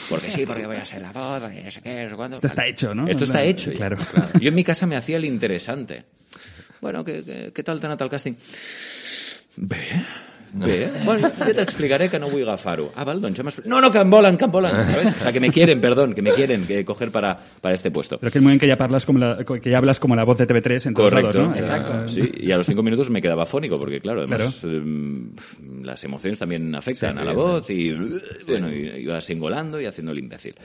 Porque 0.09 0.29
sí, 0.31 0.45
porque 0.45 0.65
voy 0.67 0.77
a 0.77 0.85
ser 0.85 1.01
la 1.01 1.11
voz, 1.11 1.41
porque 1.41 1.63
no 1.63 1.71
sé 1.71 1.81
qué, 1.81 2.03
no 2.03 2.09
sé 2.09 2.15
cuándo. 2.15 2.37
Esto 2.37 2.47
está 2.47 2.65
hecho, 2.67 2.93
¿no? 2.95 3.07
Esto 3.07 3.23
está 3.23 3.39
Claro, 3.39 3.49
hecho. 3.49 3.71
claro. 3.73 3.97
Yo 4.39 4.49
en 4.49 4.55
mi 4.55 4.63
casa 4.63 4.85
me 4.87 4.95
hacía 4.95 5.17
el 5.17 5.25
interesante. 5.25 6.03
Bueno, 6.81 7.03
¿qué, 7.03 7.23
qué, 7.23 7.51
qué 7.53 7.63
tal 7.63 7.79
anat 7.83 8.01
el 8.01 8.09
casting? 8.09 8.33
Bé, 9.55 10.05
bé. 10.59 10.91
Bueno, 11.05 11.31
yo 11.45 11.53
te 11.53 11.61
explicaré 11.61 12.09
que 12.09 12.19
no 12.19 12.29
voy 12.29 12.47
a 12.47 12.57
faro. 12.57 12.91
Ah, 12.95 13.03
val, 13.03 13.21
doncs 13.21 13.41
No, 13.65 13.79
no, 13.81 13.91
que 13.91 13.99
em 13.99 14.09
volen, 14.09 14.37
que 14.37 14.45
em 14.45 14.51
volen. 14.51 14.71
¿sabes? 14.71 15.05
O 15.17 15.19
sea, 15.19 15.31
que 15.31 15.39
me 15.39 15.51
quieren, 15.51 15.79
perdón, 15.81 16.13
que 16.13 16.21
me 16.21 16.31
quieren 16.33 16.65
que 16.65 16.83
coger 16.85 17.11
para, 17.11 17.37
para 17.61 17.75
este 17.75 17.91
puesto. 17.91 18.17
Pero 18.19 18.31
que 18.31 18.37
es 18.39 18.41
muy 18.43 18.51
bien 18.51 18.59
que 18.59 18.67
ya, 18.67 18.75
hablas 18.79 19.05
como 19.05 19.19
la, 19.19 19.37
que 19.43 19.69
ya 19.69 19.77
hablas 19.77 19.99
como 19.99 20.15
la 20.15 20.23
voz 20.23 20.37
de 20.37 20.47
TV3 20.47 20.87
en 20.87 20.93
todos 20.93 21.09
Correcto. 21.09 21.39
lados, 21.41 21.53
¿no? 21.55 21.59
Exacto. 21.59 22.07
Sí, 22.07 22.31
y 22.37 22.51
a 22.51 22.57
los 22.57 22.65
cinco 22.65 22.83
minutos 22.83 23.09
me 23.09 23.21
quedaba 23.21 23.45
fónico, 23.45 23.79
porque 23.79 23.99
claro, 23.99 24.21
además 24.21 24.63
em, 24.63 25.31
las 25.83 26.03
emociones 26.03 26.39
también 26.39 26.73
afectan 26.75 27.15
Sí, 27.15 27.21
a 27.21 27.25
la 27.25 27.33
voz 27.33 27.69
y 27.69 27.93
bueno, 28.47 28.71
y- 28.73 29.01
iba 29.03 29.19
singolando 29.21 29.79
y 29.81 29.85
haciendo 29.85 30.11
el 30.11 30.19
imbécil. 30.19 30.55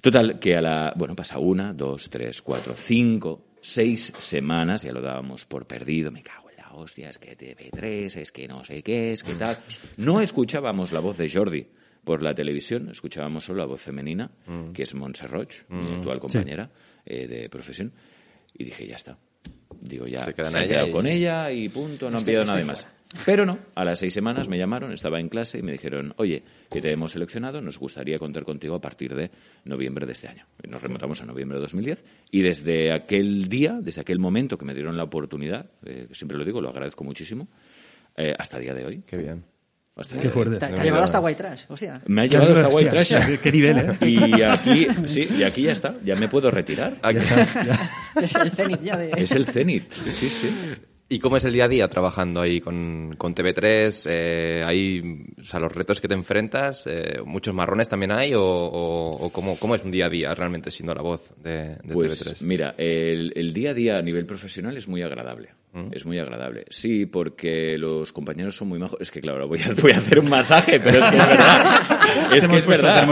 Total, 0.00 0.38
que 0.40 0.56
a 0.56 0.60
la, 0.60 0.92
bueno, 0.96 1.14
pasa 1.14 1.38
una, 1.38 1.72
dos, 1.72 2.10
tres, 2.10 2.42
cuatro, 2.42 2.74
cinco, 2.76 3.44
seis 3.60 4.12
semanas, 4.18 4.82
ya 4.82 4.92
lo 4.92 5.00
dábamos 5.00 5.44
por 5.44 5.64
perdido, 5.66 6.10
me 6.10 6.22
cago 6.22 6.41
hostia, 6.74 7.10
es 7.10 7.18
que 7.18 7.36
TV3, 7.36 8.16
es 8.16 8.32
que 8.32 8.46
no 8.48 8.64
sé 8.64 8.82
qué, 8.82 9.12
es 9.12 9.22
que 9.22 9.34
tal. 9.34 9.56
No 9.96 10.20
escuchábamos 10.20 10.92
la 10.92 11.00
voz 11.00 11.16
de 11.18 11.28
Jordi 11.30 11.66
por 12.04 12.22
la 12.22 12.34
televisión, 12.34 12.88
escuchábamos 12.90 13.44
solo 13.44 13.58
la 13.60 13.66
voz 13.66 13.80
femenina, 13.80 14.30
que 14.72 14.82
es 14.82 14.94
Montse 14.94 15.26
Roig, 15.26 15.64
mi 15.68 15.94
actual 15.96 16.18
compañera 16.20 16.70
eh, 17.06 17.26
de 17.26 17.48
profesión, 17.48 17.92
y 18.54 18.64
dije, 18.64 18.86
ya 18.86 18.96
está. 18.96 19.16
Digo, 19.80 20.06
ya 20.06 20.24
Se 20.24 20.34
quedan 20.34 20.52
se 20.52 20.58
han 20.58 20.68
quedado 20.68 20.88
y- 20.88 20.92
con 20.92 21.06
ella 21.06 21.50
y 21.50 21.68
punto, 21.68 22.10
no 22.10 22.18
han 22.18 22.24
pedido 22.24 22.44
nada 22.44 22.64
más. 22.66 22.86
Pero 23.26 23.44
no, 23.44 23.58
a 23.74 23.84
las 23.84 23.98
seis 23.98 24.12
semanas 24.14 24.48
me 24.48 24.56
llamaron, 24.58 24.92
estaba 24.92 25.20
en 25.20 25.28
clase 25.28 25.58
y 25.58 25.62
me 25.62 25.72
dijeron, 25.72 26.14
oye, 26.16 26.42
que 26.70 26.80
te 26.80 26.90
hemos 26.92 27.12
seleccionado, 27.12 27.60
nos 27.60 27.78
gustaría 27.78 28.18
contar 28.18 28.44
contigo 28.44 28.74
a 28.74 28.80
partir 28.80 29.14
de 29.14 29.30
noviembre 29.64 30.06
de 30.06 30.12
este 30.12 30.28
año. 30.28 30.44
Nos 30.68 30.80
remontamos 30.82 31.20
a 31.22 31.26
noviembre 31.26 31.56
de 31.58 31.62
2010 31.62 32.04
y 32.30 32.42
desde 32.42 32.92
aquel 32.92 33.48
día, 33.48 33.78
desde 33.80 34.00
aquel 34.00 34.18
momento 34.18 34.56
que 34.56 34.64
me 34.64 34.74
dieron 34.74 34.96
la 34.96 35.04
oportunidad, 35.04 35.66
eh, 35.84 36.08
siempre 36.12 36.38
lo 36.38 36.44
digo, 36.44 36.60
lo 36.60 36.70
agradezco 36.70 37.04
muchísimo, 37.04 37.48
eh, 38.16 38.34
hasta 38.38 38.56
el 38.58 38.62
día 38.64 38.74
de 38.74 38.84
hoy. 38.86 39.02
Qué 39.06 39.16
bien. 39.16 39.44
Hasta 39.94 40.18
Qué 40.18 40.30
fuerte. 40.30 40.56
Te, 40.56 40.64
ha 40.64 40.82
llevado 40.82 41.04
hasta. 41.04 41.20
White 41.20 41.36
Trash, 41.36 41.64
hostia. 41.68 42.00
Me 42.06 42.22
ha 42.22 42.26
llevado 42.26 42.52
hasta 42.52 42.68
White 42.68 42.88
Trash. 42.90 43.26
qué- 43.26 43.38
qué 43.38 43.52
nivel, 43.52 43.78
¿eh? 43.78 43.96
Y 44.08 44.40
aquí, 44.40 44.86
sí, 45.06 45.28
y 45.38 45.42
aquí 45.42 45.62
ya 45.64 45.72
está, 45.72 45.96
ya 46.02 46.14
me 46.16 46.28
puedo 46.28 46.50
retirar. 46.50 46.96
Es 48.22 48.34
el 48.36 48.50
cenit 48.50 48.82
ya 48.82 48.96
de... 48.96 49.10
Es 49.16 49.32
el 49.32 49.46
cenit, 49.46 49.90
sí, 49.92 50.28
sí. 50.30 50.48
¿Y 51.14 51.18
cómo 51.18 51.36
es 51.36 51.44
el 51.44 51.52
día 51.52 51.64
a 51.64 51.68
día 51.68 51.88
trabajando 51.88 52.40
ahí 52.40 52.60
con, 52.60 53.14
con 53.18 53.34
TV3? 53.34 54.06
Eh, 54.08 54.62
hay, 54.66 55.26
o 55.38 55.44
sea, 55.44 55.60
los 55.60 55.70
retos 55.70 56.00
que 56.00 56.08
te 56.08 56.14
enfrentas, 56.14 56.86
eh, 56.86 57.20
muchos 57.24 57.54
marrones 57.54 57.88
también 57.88 58.12
hay, 58.12 58.32
o, 58.34 58.42
o- 58.42 59.26
o 59.26 59.30
cómo, 59.30 59.58
cómo 59.58 59.74
es 59.74 59.84
un 59.84 59.90
día 59.90 60.06
a 60.06 60.08
día 60.08 60.34
realmente 60.34 60.70
siendo 60.70 60.94
la 60.94 61.02
voz 61.02 61.30
de, 61.42 61.76
de 61.84 61.92
Pues 61.92 62.26
TV3? 62.26 62.42
mira, 62.46 62.74
el, 62.78 63.30
el 63.36 63.52
día 63.52 63.72
a 63.72 63.74
día 63.74 63.98
a 63.98 64.02
nivel 64.02 64.24
profesional 64.24 64.74
es 64.76 64.88
muy 64.88 65.02
agradable. 65.02 65.50
Es 65.90 66.04
muy 66.04 66.18
agradable. 66.18 66.66
Sí, 66.68 67.06
porque 67.06 67.78
los 67.78 68.12
compañeros 68.12 68.54
son 68.54 68.68
muy 68.68 68.78
majos. 68.78 69.00
Es 69.00 69.10
que, 69.10 69.22
claro, 69.22 69.48
voy 69.48 69.58
a, 69.62 69.72
voy 69.82 69.92
a 69.92 69.96
hacer 69.98 70.18
un 70.18 70.28
masaje, 70.28 70.78
pero 70.78 70.98
es 70.98 71.06
que 71.10 71.16
es 71.16 71.28
verdad. 71.28 71.80
Es 72.36 72.48
que 72.48 72.56
es 72.58 72.66
verdad. 72.66 73.06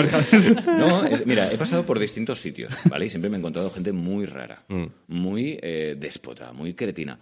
No, 0.67 1.05
es- 1.07 1.25
mira, 1.27 1.51
he 1.51 1.57
pasado 1.57 1.87
por 1.87 1.99
distintos 1.99 2.39
sitios, 2.39 2.75
¿vale? 2.91 3.07
Y 3.07 3.11
siempre 3.11 3.31
me 3.31 3.37
he 3.37 3.41
encontrado 3.41 3.71
gente 3.71 3.93
muy 3.93 4.27
rara, 4.27 4.63
muy 5.09 5.59
eh, 5.63 5.97
déspota, 5.99 6.53
muy 6.53 6.75
cretina. 6.75 7.19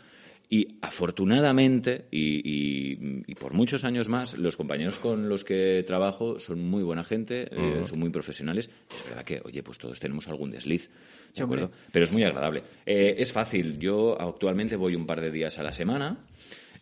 Y 0.50 0.78
afortunadamente, 0.80 2.06
y, 2.10 2.40
y- 2.42 3.22
y 3.26 3.34
por 3.34 3.52
muchos 3.52 3.84
años 3.84 4.08
más, 4.08 4.36
los 4.38 4.56
compañeros 4.56 4.96
con 4.98 5.28
los 5.28 5.44
que 5.44 5.84
trabajo 5.86 6.40
son 6.40 6.60
muy 6.64 6.82
buena 6.82 7.04
gente, 7.04 7.48
eh, 7.50 7.82
son 7.84 7.98
muy 8.00 8.08
profesionales. 8.10 8.70
Es 8.96 9.04
verdad 9.08 9.24
que, 9.24 9.42
oye, 9.44 9.62
pues 9.62 9.76
todos 9.78 10.00
tenemos 10.00 10.26
algún 10.28 10.50
desliz, 10.50 10.88
¿de 10.88 10.94
Sí, 11.34 11.42
hombre. 11.42 11.64
acuerdo? 11.64 11.76
Pero 11.92 12.04
es 12.06 12.12
muy 12.12 12.22
agradable. 12.22 12.62
Eh, 12.86 13.16
es 13.18 13.30
fácil. 13.32 13.78
Yo 13.78 14.18
actualmente 14.20 14.76
voy 14.76 14.94
un 14.94 15.06
par 15.06 15.20
de 15.20 15.30
días 15.30 15.58
a 15.58 15.62
la 15.62 15.72
semana. 15.72 16.16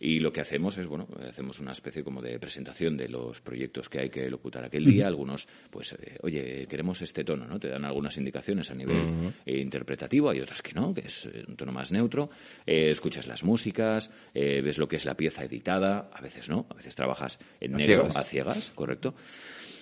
Y 0.00 0.21
lo 0.21 0.33
que 0.33 0.41
hacemos 0.41 0.76
es, 0.79 0.87
bueno, 0.87 1.09
hacemos 1.29 1.59
una 1.61 1.73
especie 1.73 2.05
como 2.05 2.21
de 2.21 2.38
presentación 2.38 2.97
de 2.97 3.09
los 3.09 3.41
proyectos 3.41 3.88
que 3.88 4.00
hay 4.00 4.11
que 4.11 4.29
locutar 4.31 4.65
aquel 4.65 4.85
día. 4.85 5.07
Algunos, 5.07 5.49
pues, 5.71 5.93
eh, 5.95 6.19
oye, 6.23 6.67
queremos 6.69 7.00
este 7.03 7.25
tono, 7.25 7.47
¿no? 7.47 7.59
Te 7.59 7.69
dan 7.69 7.85
algunas 7.85 8.17
indicaciones 8.17 8.71
a 8.71 8.75
nivel 8.75 9.33
eh, 9.45 9.59
interpretativo, 9.59 10.31
hay 10.31 10.41
otras 10.41 10.62
que 10.62 10.73
no, 10.73 10.93
que 10.93 11.03
es 11.03 11.26
eh, 11.26 11.45
un 11.47 11.57
tono 11.57 11.73
más 11.73 11.93
neutro. 11.93 12.31
Eh, 12.67 12.91
escuchas 12.91 13.26
las 13.26 13.45
músicas, 13.45 14.11
eh, 14.35 14.61
ves 14.62 14.79
lo 14.79 14.88
que 14.88 14.97
es 14.97 15.05
la 15.05 15.17
pieza 15.17 15.45
editada, 15.45 16.11
a 16.12 16.21
veces 16.21 16.49
no, 16.49 16.67
a 16.71 16.75
veces 16.75 16.95
trabajas 16.95 17.38
en 17.61 17.75
A 17.75 17.79
negro, 17.79 18.03
ciegas. 18.03 18.17
a 18.17 18.25
ciegas, 18.25 18.73
correcto. 18.75 19.15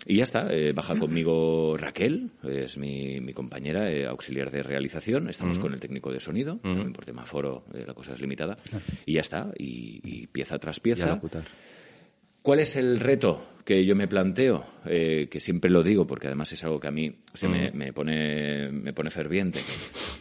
Y 0.07 0.17
ya 0.19 0.25
está, 0.25 0.53
eh, 0.53 0.73
baja 0.73 0.95
conmigo 0.99 1.77
Raquel, 1.79 2.31
es 2.43 2.77
mi, 2.77 3.21
mi 3.21 3.33
compañera 3.33 3.91
eh, 3.91 4.07
auxiliar 4.07 4.51
de 4.51 4.63
realización. 4.63 5.29
Estamos 5.29 5.59
con 5.59 5.73
el 5.73 5.81
técnico 5.81 6.13
de 6.13 6.21
sonido, 6.21 6.59
también 6.59 6.93
por 6.93 7.05
tema 7.05 7.25
foro 7.25 7.65
eh, 7.73 7.85
la 7.87 7.95
cosa 7.95 8.13
es 8.13 8.21
limitada. 8.21 8.57
Y 9.07 9.15
ya 9.15 9.21
está, 9.21 9.51
y, 9.59 10.01
y 10.05 10.27
pieza 10.27 10.59
tras 10.59 10.81
pieza. 10.81 11.21
¿Cuál 12.43 12.61
es 12.61 12.77
el 12.77 13.01
reto 13.01 13.43
que 13.65 13.87
yo 13.87 13.97
me 13.97 14.07
planteo? 14.07 14.67
Eh, 14.85 15.29
que 15.31 15.41
siempre 15.41 15.71
lo 15.71 15.83
digo, 15.83 16.07
porque 16.07 16.27
además 16.27 16.53
es 16.53 16.63
algo 16.65 16.79
que 16.79 16.89
a 16.89 16.91
mí 16.91 17.09
o 17.33 17.37
sea, 17.37 17.49
me, 17.49 17.71
me 17.71 17.93
pone, 17.95 18.71
me 18.71 18.93
pone 18.93 19.09
ferviente. 19.11 19.61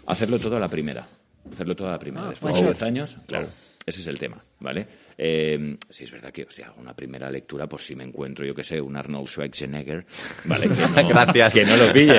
Hacerlo 0.08 0.40
todo 0.40 0.56
a 0.56 0.60
la 0.62 0.70
primera. 0.70 1.06
Hacerlo 1.52 1.76
todo 1.76 1.90
a 1.90 1.92
la 1.92 2.00
primera. 2.00 2.28
Ah, 2.28 2.30
Después 2.30 2.54
de 2.54 2.62
shot. 2.62 2.70
10 2.72 2.84
años, 2.84 3.18
claro. 3.28 3.50
Ese 3.86 4.00
es 4.00 4.08
el 4.08 4.18
tema, 4.18 4.42
¿vale? 4.62 4.88
Eh, 5.18 5.78
sí, 5.90 6.04
es 6.06 6.12
verdad 6.12 6.32
que, 6.32 6.44
hostia, 6.44 6.74
una 6.78 6.96
primera 6.96 7.30
lectura, 7.30 7.68
pues 7.68 7.84
si 7.86 7.96
me 7.96 8.04
encuentro, 8.04 8.46
yo 8.46 8.54
que 8.56 8.64
sé, 8.64 8.80
un 8.82 8.96
Arnold 8.96 9.28
Schwarzenegger, 9.28 10.06
¿vale? 10.46 10.68
Que 10.70 10.76
no, 11.04 11.08
Gracias. 11.10 11.54
Que 11.54 11.66
no 11.66 11.78
lo 11.78 11.94
pille. 11.94 12.14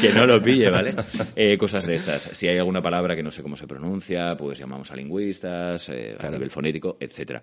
Que 0.00 0.12
no 0.12 0.26
lo 0.26 0.42
pille, 0.42 0.70
¿vale? 0.70 0.94
Eh, 1.36 1.56
cosas 1.56 1.86
de 1.86 1.94
estas. 1.94 2.22
Si 2.32 2.48
hay 2.48 2.58
alguna 2.58 2.82
palabra 2.82 3.14
que 3.14 3.22
no 3.22 3.30
sé 3.30 3.42
cómo 3.42 3.56
se 3.56 3.66
pronuncia, 3.66 4.36
pues 4.36 4.58
llamamos 4.58 4.90
a 4.90 4.96
lingüistas, 4.96 5.88
eh, 5.90 6.16
a 6.18 6.30
nivel 6.30 6.50
fonético, 6.50 6.96
etcétera. 7.00 7.42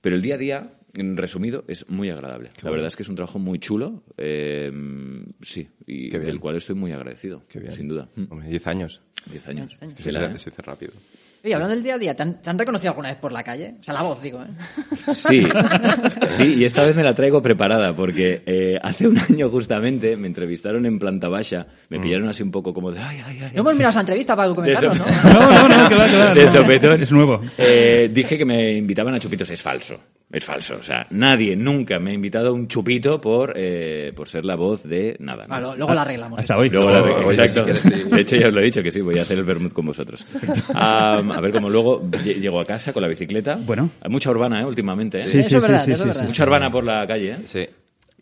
Pero 0.00 0.16
el 0.16 0.22
día 0.22 0.34
a 0.34 0.38
día, 0.38 0.62
en 0.92 1.16
resumido, 1.16 1.64
es 1.66 1.88
muy 1.88 2.10
agradable. 2.10 2.50
la 2.62 2.70
verdad 2.70 2.88
es 2.88 2.96
que 2.96 3.02
es 3.04 3.08
un 3.08 3.14
trabajo 3.16 3.38
muy 3.38 3.58
chulo, 3.58 4.02
eh, 4.18 4.70
sí, 5.40 5.66
y 5.86 6.10
Qué 6.10 6.18
bien. 6.18 6.26
del 6.26 6.40
cual 6.40 6.56
estoy 6.56 6.74
muy 6.74 6.92
agradecido, 6.92 7.42
Qué 7.48 7.58
bien. 7.58 7.72
sin 7.72 7.88
duda. 7.88 8.08
Hombre, 8.28 8.48
10 8.48 8.66
años. 8.66 9.00
Diez 9.30 9.48
años. 9.48 9.78
años. 9.80 9.94
Se 9.96 10.02
Tela, 10.04 10.20
dice, 10.28 10.34
¿eh? 10.34 10.38
se 10.38 10.50
dice 10.50 10.60
rápido. 10.62 10.92
Oye, 11.44 11.52
hablando 11.52 11.74
del 11.74 11.84
día 11.84 11.96
a 11.96 11.98
día, 11.98 12.16
¿te 12.16 12.22
han, 12.22 12.40
te 12.40 12.48
han 12.48 12.58
reconocido 12.58 12.92
alguna 12.92 13.10
vez 13.10 13.18
por 13.18 13.30
la 13.30 13.42
calle? 13.42 13.74
O 13.78 13.84
sea, 13.84 13.92
la 13.92 14.00
voz, 14.00 14.22
digo, 14.22 14.40
¿eh? 14.42 15.12
Sí, 15.12 15.46
sí, 16.26 16.54
y 16.54 16.64
esta 16.64 16.82
vez 16.82 16.96
me 16.96 17.02
la 17.02 17.14
traigo 17.14 17.42
preparada 17.42 17.94
porque 17.94 18.42
eh, 18.46 18.78
hace 18.80 19.06
un 19.06 19.18
año 19.18 19.50
justamente 19.50 20.16
me 20.16 20.26
entrevistaron 20.26 20.86
en 20.86 20.98
planta 20.98 21.28
baja, 21.28 21.66
me 21.90 22.00
pillaron 22.00 22.30
así 22.30 22.42
un 22.42 22.50
poco 22.50 22.72
como 22.72 22.92
de 22.92 22.98
ay, 22.98 23.22
ay, 23.26 23.40
ay. 23.42 23.50
No 23.52 23.60
hemos 23.60 23.74
mirado 23.74 23.90
esa 23.90 24.00
entrevista 24.00 24.34
para 24.34 24.48
documentarlo, 24.48 24.94
De 24.94 24.98
¿no? 24.98 25.04
No, 25.34 25.68
no, 25.68 25.82
no, 25.82 25.88
que 25.90 25.94
va, 25.94 26.08
que 26.08 26.16
va. 26.16 26.34
De 26.34 26.44
no. 26.46 26.50
sopetón. 26.50 27.02
Es 27.02 27.12
nuevo. 27.12 27.38
Eh, 27.58 28.08
dije 28.10 28.38
que 28.38 28.46
me 28.46 28.72
invitaban 28.72 29.12
a 29.12 29.20
chupitos. 29.20 29.50
Es 29.50 29.60
falso. 29.60 30.00
Es 30.32 30.44
falso. 30.44 30.76
O 30.80 30.82
sea, 30.82 31.06
nadie 31.10 31.54
nunca 31.54 32.00
me 32.00 32.10
ha 32.10 32.14
invitado 32.14 32.48
a 32.48 32.52
un 32.52 32.66
chupito 32.66 33.20
por, 33.20 33.52
eh, 33.56 34.12
por 34.16 34.28
ser 34.28 34.44
la 34.44 34.56
voz 34.56 34.82
de 34.82 35.14
nada. 35.20 35.46
¿no? 35.46 35.54
Ah, 35.54 35.60
lo- 35.60 35.76
luego 35.76 35.94
la 35.94 36.02
arreglamos. 36.02 36.40
Hasta 36.40 36.56
hoy. 36.58 36.70
Luego 36.70 36.90
Luego, 36.90 37.30
exacto. 37.30 37.66
sí. 37.76 38.08
De 38.10 38.20
hecho, 38.20 38.36
ya 38.36 38.48
os 38.48 38.54
lo 38.54 38.60
he 38.60 38.64
dicho 38.64 38.82
que 38.82 38.90
sí, 38.90 39.00
voy 39.00 39.16
a 39.18 39.22
hacer 39.22 39.38
el 39.38 39.44
vermut 39.44 39.72
con 39.72 39.86
vosotros. 39.86 40.26
A 40.74 41.20
ver 41.40 41.52
cómo 41.52 41.70
luego 41.70 42.02
lle- 42.02 42.40
llego 42.40 42.60
a 42.60 42.64
casa 42.64 42.92
con 42.92 43.02
la 43.02 43.08
bicicleta. 43.08 43.58
Bueno. 43.64 43.90
Hay 44.00 44.10
mucha 44.10 44.30
urbana, 44.30 44.60
¿eh? 44.60 44.64
Últimamente, 44.64 45.22
¿eh? 45.22 45.26
Sí, 45.26 45.42
sí, 45.42 45.50
sí, 45.50 45.54
verdad, 45.54 45.84
sí, 45.84 45.94
sí. 45.96 46.24
Mucha 46.26 46.42
urbana 46.42 46.70
por 46.70 46.84
la 46.84 47.06
calle, 47.06 47.32
¿eh? 47.32 47.36
Sí. 47.44 47.66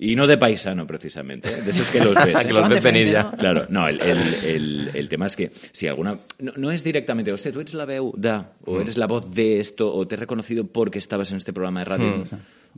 Y 0.04 0.16
no 0.16 0.26
de 0.26 0.37
paisano, 0.37 0.85
precisamente, 0.85 1.49
¿eh? 1.49 1.62
de 1.62 1.71
esos 1.71 1.88
que 1.92 2.00
los 2.02 2.12
ves. 2.26 2.37
Que 2.44 2.52
los 2.52 2.68
ves 2.68 2.82
venir 2.82 3.12
ya. 3.12 3.30
Claro, 3.30 3.66
no, 3.68 3.87
el, 3.87 4.00
el, 4.00 4.35
el, 4.44 4.90
el 4.94 5.09
tema 5.09 5.26
es 5.26 5.37
que 5.37 5.52
si 5.71 5.87
alguna... 5.87 6.18
No, 6.40 6.52
no 6.56 6.73
es 6.73 6.82
directamente, 6.82 7.30
hostia, 7.32 7.52
tú 7.52 7.61
eres 7.61 7.73
la 7.75 7.85
veu 7.85 8.12
da, 8.16 8.52
o 8.64 8.80
eres 8.80 8.97
la 8.97 9.06
voz 9.06 9.30
de 9.32 9.61
esto, 9.61 9.94
o 9.94 10.04
te 10.09 10.16
he 10.16 10.18
reconocido 10.18 10.66
porque 10.66 10.99
estabas 10.99 11.30
en 11.30 11.37
este 11.37 11.52
programa 11.52 11.80
de 11.80 11.85
radio. 11.85 12.25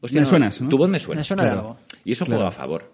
Hostia, 0.02 0.20
Me 0.20 0.26
suenas, 0.26 0.60
¿no? 0.60 0.68
Tu 0.68 0.76
voz 0.76 0.90
me 0.90 0.98
suena. 1.00 1.20
Me 1.20 1.24
suena 1.24 1.44
de 1.44 1.48
Claro. 1.50 1.60
algo. 1.68 1.78
Y 2.04 2.12
eso 2.12 2.26
juega 2.26 2.48
a 2.48 2.52
favor. 2.52 2.92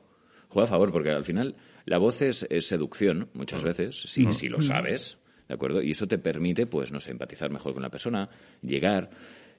Juega 0.49 0.65
a 0.67 0.71
favor, 0.71 0.93
porque 0.93 1.11
al 1.11 1.25
final 1.25 1.57
la 1.87 1.99
voz 1.99 2.23
es, 2.23 2.47
es 2.51 2.69
seducción, 2.69 3.31
muchas 3.35 3.65
veces, 3.65 4.01
si, 4.01 4.31
si 4.33 4.49
lo 4.49 4.63
sabes, 4.63 5.19
¿de 5.49 5.55
acuerdo? 5.55 5.83
Y 5.83 5.91
eso 5.91 6.07
te 6.07 6.19
permite, 6.19 6.67
pues, 6.67 6.93
no 6.93 7.01
sé, 7.01 7.11
empatizar 7.11 7.51
mejor 7.51 7.73
con 7.75 7.83
la 7.83 7.91
persona, 7.91 8.29
llegar... 8.63 9.11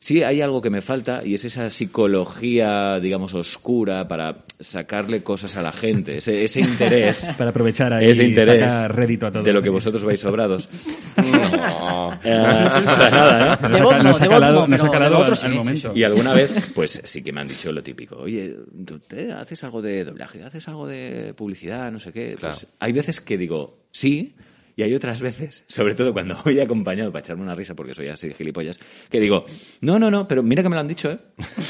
Sí, 0.04 0.24
hay 0.24 0.42
algo 0.42 0.64
que 0.64 0.72
me 0.72 0.82
falta 0.82 1.22
y 1.24 1.36
es 1.36 1.46
esa 1.46 1.70
psicología, 1.70 3.00
digamos, 3.00 3.36
oscura 3.36 4.08
para 4.08 4.46
sacarle 4.60 5.22
cosas 5.22 5.56
a 5.58 5.62
la 5.62 5.72
gente, 5.72 6.18
ese, 6.18 6.44
ese 6.44 6.60
interés 6.62 7.24
Para 7.38 7.52
aprovechar 7.52 7.94
ahí 7.94 8.08
ese 8.08 8.24
y 8.24 8.30
interés 8.30 8.62
sacar 8.72 8.96
rédito 8.96 9.28
a 9.28 9.32
todo. 9.32 9.44
de 9.44 9.54
lo 9.54 9.62
que 9.62 9.70
vosotros 9.70 10.04
vais 10.04 10.20
sobrados. 10.20 10.68
No. 11.22 12.10
Eh, 12.24 12.36
nada, 12.36 13.58
ca- 13.60 13.70
no, 13.70 14.04
nos 14.04 14.22
ha 14.22 14.28
calado, 14.28 14.68
nos 14.68 14.82
ha 14.82 14.90
calado 14.90 15.18
al, 15.18 15.22
otros 15.24 15.44
al 15.44 15.54
momento. 15.54 15.92
Y 15.94 16.04
alguna 16.04 16.34
vez, 16.34 16.72
pues 16.74 17.00
sí 17.04 17.22
que 17.22 17.32
me 17.32 17.42
han 17.42 17.48
dicho 17.48 17.72
lo 17.72 17.84
típico. 17.84 18.18
Oye, 18.18 18.56
¿tú 18.86 18.98
te 19.00 19.32
haces 19.32 19.64
algo 19.64 19.82
de 19.82 20.04
doblaje? 20.04 20.44
¿Haces 20.44 20.68
algo 20.68 20.88
de 20.88 21.34
publicidad? 21.36 21.92
No 21.92 22.00
sé 22.00 22.12
qué. 22.12 22.36
Claro. 22.40 22.56
Pues 22.56 22.68
hay 22.80 22.92
veces 22.92 23.22
que 23.22 23.38
digo 23.38 23.78
sí. 23.92 24.34
Y 24.76 24.84
hay 24.84 24.94
otras 24.96 25.22
veces, 25.22 25.64
sobre 25.68 25.96
todo 25.96 26.14
cuando 26.14 26.36
voy 26.46 26.60
acompañado 26.60 27.12
para 27.12 27.22
echarme 27.22 27.44
una 27.44 27.56
risa 27.56 27.76
porque 27.76 27.94
soy 27.94 28.08
así 28.08 28.30
de 28.30 28.34
gilipollas, 28.34 28.80
que 29.10 29.20
digo, 29.20 29.46
no, 29.82 30.00
no, 30.00 30.10
no, 30.10 30.28
pero 30.28 30.44
mira 30.44 30.64
que 30.64 30.70
me 30.70 30.76
lo 30.76 30.82
han 30.82 30.88
dicho, 30.88 31.12
¿eh? 31.12 31.18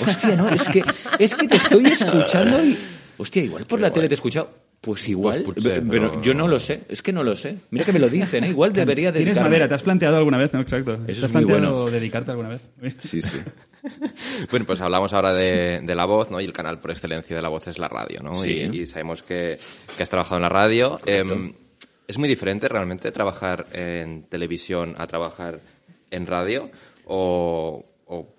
Hostia, 0.05 0.35
no, 0.35 0.47
es 0.49 0.67
que, 0.69 0.83
es 1.19 1.35
que 1.35 1.47
te 1.47 1.55
estoy 1.55 1.85
escuchando 1.87 2.63
y... 2.63 2.77
Hostia, 3.17 3.43
igual 3.43 3.65
por 3.65 3.79
la 3.79 3.91
tele 3.91 4.07
te 4.07 4.13
he 4.13 4.15
escuchado. 4.15 4.49
Pues 4.81 5.07
igual, 5.09 5.43
Pues 5.43 5.55
pulsé, 5.63 5.79
pero, 5.87 6.09
pero- 6.09 6.21
yo 6.23 6.33
no 6.33 6.47
lo 6.47 6.59
sé, 6.59 6.81
es 6.89 7.03
que 7.03 7.13
no 7.13 7.23
lo 7.23 7.35
sé. 7.35 7.55
Mira 7.69 7.85
que 7.85 7.91
me 7.93 7.99
lo 7.99 8.09
dicen, 8.09 8.43
¿eh? 8.45 8.49
Igual 8.49 8.73
debería 8.73 9.11
¿Tienes 9.11 9.27
dedicarme. 9.35 9.49
madera? 9.51 9.67
¿Te 9.67 9.75
has 9.75 9.83
planteado 9.83 10.17
alguna 10.17 10.39
vez? 10.39 10.51
No, 10.53 10.59
exacto. 10.61 10.97
¿Te 10.97 11.11
es 11.11 11.23
has 11.23 11.31
muy 11.31 11.45
planteado 11.45 11.81
bueno. 11.83 11.91
dedicarte 11.91 12.31
alguna 12.31 12.49
vez? 12.49 12.67
Sí, 12.97 13.21
sí. 13.21 13.37
Bueno, 14.51 14.65
pues 14.67 14.79
hablamos 14.81 15.11
ahora 15.13 15.33
de, 15.33 15.81
de 15.83 15.95
la 15.95 16.05
voz, 16.05 16.29
¿no? 16.29 16.39
Y 16.39 16.45
el 16.45 16.53
canal 16.53 16.79
por 16.79 16.91
excelencia 16.91 17.35
de 17.35 17.41
la 17.41 17.49
voz 17.49 17.67
es 17.67 17.79
la 17.79 17.87
radio, 17.87 18.21
¿no? 18.21 18.35
Sí. 18.35 18.51
Y, 18.71 18.81
y 18.81 18.85
sabemos 18.85 19.23
que, 19.23 19.57
que 19.97 20.03
has 20.03 20.09
trabajado 20.09 20.35
en 20.37 20.43
la 20.43 20.49
radio. 20.49 20.99
¿Es 22.11 22.17
muy 22.17 22.27
diferente 22.27 22.67
realmente 22.67 23.09
trabajar 23.13 23.67
en 23.71 24.23
televisión 24.23 24.95
a 24.97 25.07
trabajar 25.07 25.61
en 26.09 26.27
radio? 26.27 26.69
¿O, 27.05 27.85
o, 28.05 28.35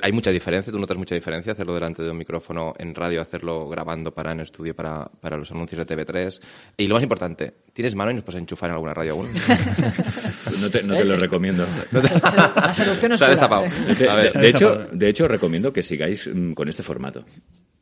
hay 0.00 0.12
mucha 0.12 0.30
diferencia? 0.30 0.72
¿Tú 0.72 0.78
notas 0.78 0.96
mucha 0.96 1.16
diferencia 1.16 1.52
hacerlo 1.52 1.74
delante 1.74 2.00
de 2.04 2.12
un 2.12 2.16
micrófono 2.16 2.74
en 2.78 2.94
radio, 2.94 3.20
hacerlo 3.20 3.68
grabando 3.68 4.12
para 4.14 4.30
en 4.30 4.38
estudio 4.38 4.72
para, 4.76 5.06
para 5.20 5.36
los 5.36 5.50
anuncios 5.50 5.84
de 5.84 5.96
TV3? 5.96 6.40
Y 6.76 6.86
lo 6.86 6.94
más 6.94 7.02
importante, 7.02 7.54
¿tienes 7.72 7.96
mano 7.96 8.12
y 8.12 8.14
nos 8.14 8.22
puedes 8.22 8.40
enchufar 8.40 8.70
en 8.70 8.74
alguna 8.74 8.94
radio 8.94 9.14
aún? 9.14 9.30
No 10.62 10.70
te, 10.70 10.82
no 10.84 10.94
te 10.94 11.04
lo 11.04 11.16
recomiendo. 11.16 11.66
La 11.92 12.72
seducción 12.72 13.12
es 13.12 13.18
Se 13.18 13.24
ha 13.24 13.28
pura. 13.28 13.30
destapado. 13.30 13.64
De, 13.98 14.08
A 14.08 14.14
ver. 14.14 14.32
de- 14.32 14.40
de 14.40 14.48
hecho, 14.48 14.74
de 14.92 15.08
hecho, 15.08 15.26
recomiendo 15.26 15.72
que 15.72 15.82
sigáis 15.82 16.28
mm, 16.32 16.52
con 16.52 16.68
este 16.68 16.84
formato. 16.84 17.24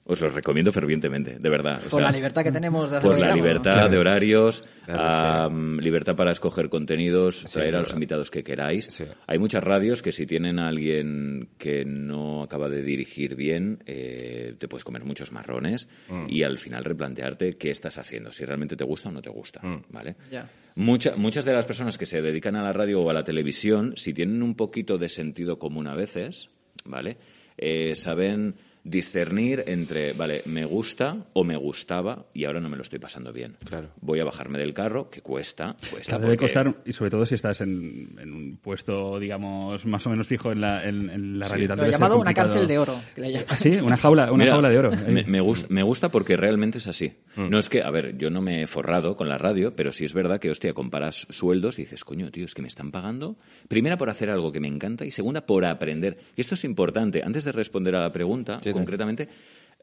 Os 0.09 0.21
lo 0.21 0.29
recomiendo 0.29 0.71
fervientemente, 0.71 1.37
de 1.39 1.49
verdad. 1.51 1.79
O 1.85 1.91
Por 1.91 2.01
sea, 2.01 2.11
la 2.11 2.17
libertad 2.17 2.45
que 2.45 2.53
tenemos 2.53 2.91
de 2.91 2.99
hacer 2.99 3.11
por 3.11 3.19
la 3.19 3.35
libertad 3.35 3.73
Claro. 3.73 3.89
de 3.89 3.99
horarios, 3.99 4.65
Claro, 4.85 5.51
libertad 5.81 6.15
para 6.15 6.31
escoger 6.31 6.69
contenidos, 6.69 7.45
traer 7.53 7.75
a 7.75 7.81
los 7.81 7.93
invitados 7.93 8.31
que 8.31 8.45
queráis. 8.45 8.85
Sí. 8.85 9.05
Hay 9.27 9.39
muchas 9.41 9.65
radios 9.65 10.03
que 10.03 10.13
si 10.13 10.25
tienen 10.25 10.61
a 10.61 10.69
alguien 10.69 11.49
que 11.59 11.85
no 11.85 12.45
acaba 12.45 12.69
de 12.69 12.83
dirigir 12.85 13.35
bien, 13.35 13.79
eh, 13.87 14.55
te 14.59 14.69
puedes 14.69 14.85
comer 14.85 15.05
muchos 15.05 15.33
marrones 15.33 15.89
Mm. 16.09 16.27
y 16.29 16.45
al 16.45 16.59
final 16.61 16.85
replantearte 16.85 17.55
qué 17.55 17.71
estás 17.71 17.99
haciendo, 17.99 18.31
si 18.31 18.45
realmente 18.45 18.77
te 18.77 18.85
gusta 18.85 19.09
o 19.09 19.13
no 19.13 19.23
te 19.23 19.31
gusta, 19.31 19.61
Mm. 19.63 19.83
¿vale? 19.91 20.15
Ya. 20.31 20.49
Mucha- 20.77 21.17
muchas 21.17 21.45
de 21.45 21.53
las 21.53 21.65
personas 21.67 21.99
que 21.99 22.07
se 22.07 22.23
dedican 22.23 22.55
a 22.55 22.63
la 22.63 22.73
radio 22.73 23.01
o 23.01 23.11
a 23.11 23.13
la 23.13 23.25
televisión, 23.25 23.95
si 23.97 24.15
tienen 24.15 24.43
un 24.43 24.55
poquito 24.55 24.99
de 24.99 25.09
sentido 25.09 25.59
común 25.59 25.89
a 25.89 25.95
veces, 25.97 26.49
¿vale? 26.85 27.17
Eh, 27.59 27.95
saben 27.97 28.55
discernir 28.91 29.65
entre, 29.67 30.13
vale, 30.13 30.43
me 30.47 30.65
gusta 30.65 31.27
o 31.33 31.45
me 31.45 31.57
gustaba 31.57 32.27
y 32.33 32.45
ahora 32.45 32.61
no 32.61 32.69
me 32.69 32.77
lo 32.77 32.83
estoy 32.83 32.99
pasando 32.99 33.33
bien. 33.33 33.57
Claro. 33.65 33.89
Voy 34.01 34.21
a 34.21 34.25
bajarme 34.25 34.59
del 34.59 34.73
carro, 34.73 35.11
que 35.11 35.21
cuesta, 35.21 35.77
cuesta. 35.91 36.13
Claro, 36.13 36.23
debe 36.23 36.37
porque- 36.37 36.45
costar, 36.55 36.75
y 36.85 36.93
sobre 36.93 37.11
todo 37.11 37.27
si 37.27 37.35
estás 37.35 37.61
en, 37.61 38.17
en 38.21 38.33
un 38.33 38.57
puesto, 38.59 39.19
digamos, 39.19 39.85
más 39.87 40.07
o 40.07 40.11
menos 40.11 40.27
fijo 40.29 40.53
en 40.53 40.61
la, 40.61 40.83
en, 40.83 41.11
en 41.11 41.39
la 41.39 41.47
Sí. 41.47 41.53
realidad. 41.53 41.77
Lo 41.77 41.83
ser 41.83 41.93
llamado 41.93 42.19
una 42.19 42.33
cárcel 42.33 42.67
de 42.67 42.79
oro. 42.79 43.01
que 43.15 43.21
le 43.21 43.33
llaman. 43.33 43.59
Sí, 43.59 43.77
una 43.83 43.97
jaula, 43.97 44.31
una 44.33 44.45
Mira, 44.45 44.53
jaula 44.53 44.71
de 44.71 44.79
oro. 44.79 44.91
Me, 45.09 45.25
me 45.25 45.41
gusta, 45.41 45.67
me 45.69 45.83
gusta 45.83 46.09
porque 46.09 46.37
realmente 46.37 46.79
es 46.79 46.87
así. 46.87 47.13
Mm. 47.37 47.51
No 47.51 47.59
es 47.59 47.69
que, 47.69 47.83
a 47.83 47.91
ver, 47.91 48.17
yo 48.17 48.31
no 48.31 48.41
me 48.41 48.63
he 48.63 48.67
forrado 48.67 49.17
con 49.17 49.29
la 49.29 49.37
radio, 49.39 49.75
pero 49.75 49.93
sí 49.93 50.05
es 50.05 50.15
verdad 50.15 50.39
que, 50.41 50.51
hostia, 50.51 50.73
comparas 50.75 51.27
sueldos 51.31 51.79
y 51.79 51.83
dices, 51.83 52.05
coño, 52.05 52.31
tío, 52.31 52.45
es 52.45 52.55
que 52.55 52.63
me 52.63 52.69
están 52.69 52.91
pagando. 52.93 53.37
Primera 53.69 53.97
por 53.97 54.11
hacer 54.11 54.31
algo 54.31 54.53
que 54.53 54.61
me 54.61 54.69
encanta 54.69 55.05
y 55.05 55.11
segunda 55.11 55.45
por 55.47 55.65
aprender. 55.65 56.19
Y 56.37 56.41
esto 56.41 56.55
es 56.55 56.65
importante. 56.65 57.23
Antes 57.25 57.45
de 57.45 57.53
responder 57.53 57.95
a 57.97 58.01
la 58.01 58.13
pregunta, 58.13 58.61
sí. 58.63 58.73
Concretamente, 58.77 59.29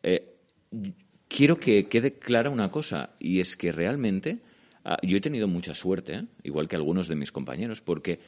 eh, 0.02 0.36
quiero 1.28 1.60
que 1.60 1.88
quede 1.88 2.14
clara 2.14 2.50
una 2.50 2.70
cosa, 2.72 3.12
y 3.20 3.40
es 3.40 3.58
que 3.58 3.72
realmente 3.72 4.40
ah, 4.86 4.98
yo 5.02 5.18
he 5.18 5.22
tenido 5.22 5.48
mucha 5.48 5.74
suerte, 5.74 6.14
¿eh? 6.16 6.26
igual 6.44 6.68
que 6.68 6.76
algunos 6.76 7.08
de 7.08 7.16
mis 7.16 7.32
compañeros, 7.32 7.82
porque 7.82 8.20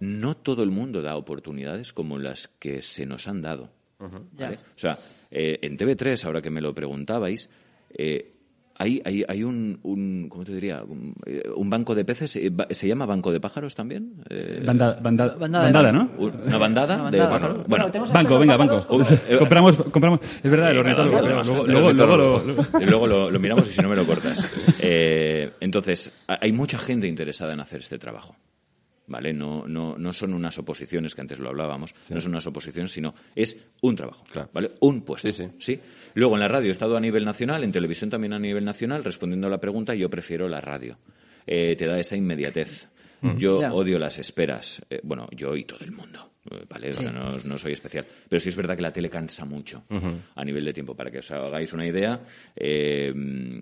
no 0.00 0.36
todo 0.36 0.62
el 0.62 0.70
mundo 0.70 1.02
da 1.02 1.16
oportunidades 1.16 1.92
como 1.92 2.18
las 2.18 2.48
que 2.48 2.82
se 2.82 3.06
nos 3.06 3.28
han 3.28 3.42
dado. 3.42 3.70
O 3.98 4.78
sea, 4.78 4.98
eh, 5.30 5.58
en 5.62 5.78
TV3, 5.78 6.22
ahora 6.24 6.42
que 6.42 6.50
me 6.50 6.60
lo 6.60 6.74
preguntabais, 6.74 7.48
eh, 7.90 8.35
hay, 8.78 9.00
hay, 9.04 9.24
hay 9.26 9.42
un, 9.42 9.78
un, 9.82 10.28
¿cómo 10.28 10.44
te 10.44 10.52
diría? 10.52 10.82
Un, 10.82 11.14
eh, 11.26 11.42
un 11.54 11.70
banco 11.70 11.94
de 11.94 12.04
peces, 12.04 12.36
eh, 12.36 12.50
¿se 12.70 12.86
llama 12.88 13.06
banco 13.06 13.32
de 13.32 13.40
pájaros 13.40 13.74
también? 13.74 14.22
Eh, 14.28 14.62
Banda- 14.64 14.98
banda- 15.02 15.34
Bandada 15.38 15.64
bandada. 15.64 15.92
¿no? 15.92 16.10
un- 16.18 16.32
¿Una 16.46 16.58
bandada, 16.58 17.00
Una 17.00 17.10
de 17.10 17.18
pájaros? 17.18 17.66
Bueno, 17.66 17.86
Banco, 18.12 18.38
venga, 18.38 18.56
banco. 18.56 18.78
Eh, 19.28 19.36
compramos, 19.38 19.76
compramos. 19.76 20.20
Es 20.42 20.50
verdad, 20.50 20.70
el 20.70 20.78
ornitólogo. 20.78 21.20
Luego, 21.66 21.92
luego, 21.92 22.16
lo- 22.16 22.42
Luego 22.86 23.06
lo, 23.06 23.30
lo 23.30 23.38
miramos 23.40 23.68
y 23.68 23.72
si 23.72 23.80
no 23.82 23.88
me 23.88 23.96
lo 23.96 24.06
cortas. 24.06 24.54
Eh, 24.80 25.50
entonces, 25.60 26.24
ha- 26.28 26.38
hay 26.40 26.52
mucha 26.52 26.78
gente 26.78 27.06
interesada 27.06 27.52
en 27.54 27.60
hacer 27.60 27.80
este 27.80 27.98
trabajo. 27.98 28.36
¿Vale? 29.08 29.32
No, 29.32 29.68
no, 29.68 29.96
no 29.96 30.12
son 30.12 30.34
unas 30.34 30.58
oposiciones, 30.58 31.14
que 31.14 31.20
antes 31.20 31.38
lo 31.38 31.48
hablábamos, 31.48 31.94
no 32.10 32.20
son 32.20 32.32
unas 32.32 32.46
oposiciones, 32.48 32.90
sino 32.90 33.14
es 33.36 33.68
un 33.82 33.94
trabajo, 33.94 34.24
Claro. 34.32 34.50
¿vale? 34.52 34.72
Un 34.80 35.02
puesto. 35.02 35.30
Sí, 35.30 35.48
sí. 35.60 35.80
Luego 36.14 36.34
en 36.34 36.40
la 36.40 36.48
radio 36.48 36.68
he 36.68 36.72
estado 36.72 36.96
a 36.96 37.00
nivel 37.00 37.24
nacional, 37.24 37.62
en 37.62 37.70
televisión 37.70 38.10
también 38.10 38.32
a 38.32 38.38
nivel 38.40 38.64
nacional, 38.64 39.04
respondiendo 39.04 39.46
a 39.46 39.50
la 39.50 39.58
pregunta, 39.60 39.94
yo 39.94 40.10
prefiero 40.10 40.48
la 40.48 40.60
radio. 40.60 40.98
Eh, 41.46 41.76
te 41.76 41.86
da 41.86 41.98
esa 42.00 42.16
inmediatez. 42.16 42.88
Yo 43.38 43.60
Ya. 43.60 43.72
odio 43.72 43.98
las 43.98 44.18
esperas. 44.18 44.82
Eh, 44.90 45.00
bueno, 45.02 45.26
yo 45.30 45.54
y 45.56 45.64
todo 45.64 45.80
el 45.84 45.92
mundo. 45.92 46.32
Eh, 46.50 46.64
¿Vale? 46.68 46.90
O 46.90 46.94
sea, 46.94 47.10
no, 47.10 47.32
no 47.44 47.58
soy 47.58 47.72
especial. 47.72 48.06
Pero 48.28 48.40
sí 48.40 48.48
es 48.48 48.56
verdad 48.56 48.76
que 48.76 48.82
la 48.82 48.92
tele 48.92 49.10
cansa 49.10 49.44
mucho 49.44 49.84
a 50.34 50.44
nivel 50.44 50.64
de 50.64 50.72
tiempo. 50.72 50.94
Para 50.94 51.10
que 51.10 51.18
os 51.18 51.30
hagáis 51.30 51.72
una 51.72 51.86
idea, 51.86 52.20
eh, 52.54 53.12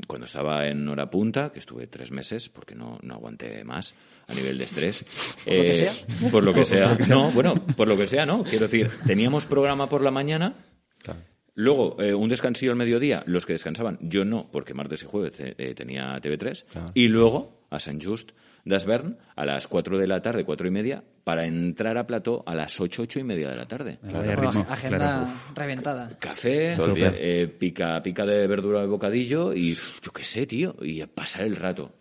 cuando 0.06 0.24
estaba 0.24 0.66
en 0.66 0.88
hora 0.88 1.10
punta, 1.10 1.50
que 1.52 1.58
estuve 1.58 1.86
tres 1.86 2.10
meses, 2.10 2.48
porque 2.48 2.74
no, 2.74 2.98
no 3.02 3.14
aguanté 3.14 3.64
más 3.64 3.94
a 4.26 4.34
nivel 4.34 4.58
de 4.58 4.64
estrés. 4.64 5.04
¿Por 5.44 5.54
lo 5.54 5.62
que 5.62 5.70
eh, 5.70 5.74
sea? 5.74 6.30
Por 6.30 6.44
lo 6.44 6.54
que 6.54 6.64
sea. 6.64 6.98
No, 7.08 7.30
bueno, 7.32 7.54
por 7.76 7.88
lo 7.88 7.96
que 7.96 8.06
sea, 8.06 8.26
¿no? 8.26 8.44
Quiero 8.44 8.68
decir, 8.68 8.90
teníamos 9.06 9.44
programa 9.44 9.88
por 9.88 10.02
la 10.02 10.10
mañana. 10.10 10.54
Claro. 10.98 11.20
Luego, 11.54 12.02
eh, 12.02 12.12
un 12.14 12.28
descansillo 12.28 12.72
al 12.72 12.78
mediodía, 12.78 13.22
los 13.26 13.46
que 13.46 13.52
descansaban, 13.52 13.98
yo 14.00 14.24
no, 14.24 14.48
porque 14.50 14.74
martes 14.74 15.02
y 15.02 15.06
jueves 15.06 15.36
eh, 15.38 15.74
tenía 15.76 16.20
TV3. 16.20 16.64
Claro. 16.64 16.90
Y 16.94 17.08
luego, 17.08 17.66
a 17.70 17.78
Sant 17.78 18.04
Just 18.04 18.32
d'Asvern, 18.64 19.18
a 19.36 19.44
las 19.44 19.68
4 19.68 19.98
de 19.98 20.06
la 20.06 20.22
tarde, 20.22 20.44
cuatro 20.44 20.66
y 20.66 20.70
media, 20.70 21.02
para 21.22 21.46
entrar 21.46 21.98
a 21.98 22.06
plató 22.06 22.42
a 22.46 22.54
las 22.54 22.80
8, 22.80 23.02
ocho 23.02 23.18
y 23.20 23.24
media 23.24 23.50
de 23.50 23.56
la 23.56 23.66
tarde. 23.66 23.98
Ritmo, 24.02 24.66
agenda 24.68 24.98
claro. 24.98 25.26
reventada. 25.54 26.10
Café, 26.18 26.74
eh, 26.96 27.46
pica, 27.48 28.02
pica 28.02 28.24
de 28.24 28.46
verdura 28.46 28.80
de 28.80 28.86
bocadillo 28.86 29.52
y 29.52 29.74
yo 29.74 30.12
qué 30.12 30.24
sé, 30.24 30.46
tío, 30.46 30.76
y 30.80 31.04
pasar 31.06 31.42
el 31.42 31.56
rato. 31.56 31.92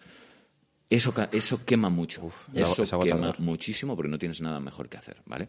Eso, 0.89 1.13
ca- 1.13 1.29
eso 1.31 1.65
quema 1.65 1.89
mucho. 1.89 2.31
es 2.53 2.79
eso 2.79 2.99
quema 2.99 3.33
muchísimo 3.39 3.95
porque 3.95 4.09
no 4.11 4.17
tienes 4.19 4.41
nada 4.41 4.59
mejor 4.59 4.89
que 4.89 4.97
hacer, 4.97 5.17
¿vale? 5.25 5.47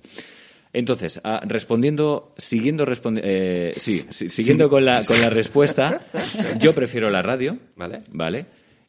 Entonces, 0.73 1.21
ah, 1.23 1.41
respondiendo, 1.45 2.35
siguiendo, 2.37 2.85
respondi- 2.85 3.21
eh, 3.23 3.73
sí, 3.77 4.05
sí, 4.11 4.29
siguiendo 4.29 4.69
Con, 4.69 4.85
la, 4.85 5.05
con 5.05 5.21
la 5.21 5.31
respuesta, 5.31 6.01
yo 6.59 6.75
prefiero 6.75 7.11
la 7.11 7.23
radio, 7.23 7.57
Vale. 7.77 8.03
¿vale? 8.11 8.47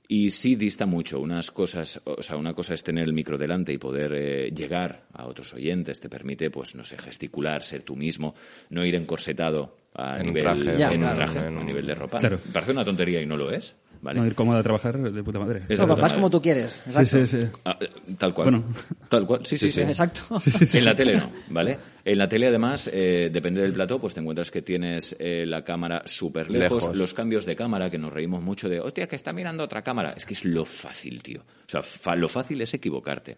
Y 0.08 0.30
sí 0.30 0.56
dista 0.56 0.86
mucho. 0.86 1.20
Unas 1.20 1.50
cosas, 1.52 2.00
o 2.06 2.22
sea, 2.22 2.38
una 2.38 2.54
cosa 2.54 2.74
es 2.74 2.84
tener 2.84 3.06
el 3.06 3.14
micro 3.14 3.38
delante 3.38 3.74
y 3.74 3.78
poder 3.78 4.12
eh, 4.16 4.52
llegar 4.52 5.06
a 5.14 5.26
otros 5.26 5.54
oyentes, 5.54 6.00
te 6.00 6.10
permite, 6.10 6.50
pues, 6.52 6.76
no 6.76 6.84
sé, 6.84 6.98
gesticular, 6.98 7.64
ser 7.64 7.82
tú 7.84 7.96
mismo, 7.96 8.36
no 8.70 8.86
ir 8.86 8.96
encorsetado 8.96 9.78
a 9.96 10.16
En 10.20 10.28
un 10.28 10.34
nivel, 10.34 10.44
traje, 10.44 10.78
Ya, 10.78 10.88
en 10.90 10.94
un 10.94 11.00
claro. 11.00 11.16
traje, 11.16 11.48
En 11.48 11.58
a 11.58 11.60
un- 11.60 11.66
nivel 11.66 11.86
de 11.88 11.96
ropa. 11.96 12.20
Claro. 12.20 12.40
Parece 12.54 12.72
una 12.74 12.86
tontería 12.86 13.22
y 13.22 13.26
no 13.26 13.38
lo 13.38 13.50
es, 13.52 13.76
¿vale? 14.06 14.20
No 14.22 14.26
ir 14.26 14.36
cómodo 14.36 14.58
a 14.60 14.64
trabajar 14.64 14.98
de 14.98 15.24
puta 15.24 15.40
madre. 15.40 15.64
Es 15.68 15.78
No, 15.80 15.88
vas 15.98 16.14
como 16.14 16.30
tú 16.30 16.42
quieres. 16.42 16.82
Sí, 16.86 16.90
Exacto. 16.92 17.26
sí, 17.26 17.38
sí. 17.42 17.48
Ah, 17.66 17.78
eh, 17.82 17.90
tal 18.18 18.34
cual. 18.34 18.52
Bueno. 18.52 18.64
Tal 19.10 19.26
cual. 19.28 19.46
Sí, 19.46 19.58
sí, 19.58 19.70
sí. 19.72 19.82
Exacto. 19.82 20.22
En 20.74 20.86
la 20.86 20.96
tele 20.96 21.18
no, 21.18 21.32
¿vale? 21.50 21.78
En 22.06 22.18
la 22.20 22.30
tele, 22.30 22.48
además, 22.48 22.90
eh, 22.94 23.30
depende 23.34 23.62
del 23.62 23.74
plató, 23.74 24.00
pues 24.00 24.14
te 24.14 24.20
encuentras 24.22 24.52
que 24.52 24.62
tienes 24.62 25.16
eh, 25.20 25.44
la 25.48 25.64
cámara 25.64 26.04
súper 26.06 26.52
lejos, 26.52 26.84
Lejos. 26.84 26.98
los 26.98 27.14
cambios 27.14 27.46
de 27.46 27.56
cámara, 27.56 27.90
que 27.90 27.98
nos 27.98 28.14
reímos 28.14 28.44
mucho 28.44 28.70
de, 28.70 28.80
hostia, 28.80 29.08
que 29.08 29.16
está 29.16 29.34
mirando 29.34 29.64
otra 29.64 29.82
cámara. 29.82 30.14
Es 30.16 30.26
que 30.26 30.36
es 30.36 30.46
lo 30.46 30.64
fácil, 30.66 31.24
tío. 31.24 31.42
O 31.42 31.70
sea, 31.70 31.82
fa- 31.82 32.16
lo 32.16 32.30
fácil 32.30 32.62
es 32.62 32.74
equivocarte. 32.76 33.38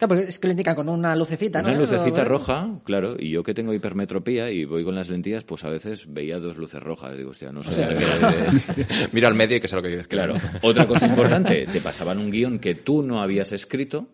Claro, 0.00 0.14
porque 0.14 0.30
es 0.30 0.38
que 0.38 0.48
le 0.48 0.52
indican 0.52 0.74
con 0.74 0.88
una 0.88 1.14
lucecita, 1.14 1.60
¿no? 1.60 1.68
Una 1.68 1.78
lucecita 1.78 2.24
roja, 2.24 2.70
claro, 2.84 3.16
y 3.18 3.28
yo 3.28 3.42
que 3.42 3.52
tengo 3.52 3.74
hipermetropía 3.74 4.50
y 4.50 4.64
voy 4.64 4.82
con 4.82 4.94
las 4.94 5.10
lentillas, 5.10 5.44
pues 5.44 5.62
a 5.64 5.68
veces 5.68 6.06
veía 6.08 6.38
dos 6.38 6.56
luces 6.56 6.82
rojas. 6.82 7.14
Digo, 7.18 7.32
hostia, 7.32 7.52
no 7.52 7.62
sé. 7.62 7.74
sea, 7.74 7.88
de 7.88 9.08
Mira 9.12 9.28
al 9.28 9.34
medio 9.34 9.58
y 9.58 9.60
que 9.60 9.68
sé 9.68 9.76
lo 9.76 9.82
que 9.82 9.88
dices. 9.88 10.06
Claro. 10.06 10.36
Otra 10.62 10.86
cosa 10.86 11.06
importante, 11.06 11.66
te 11.70 11.82
pasaban 11.82 12.16
un 12.16 12.30
guion 12.30 12.60
que 12.60 12.76
tú 12.76 13.02
no 13.02 13.20
habías 13.20 13.52
escrito 13.52 14.08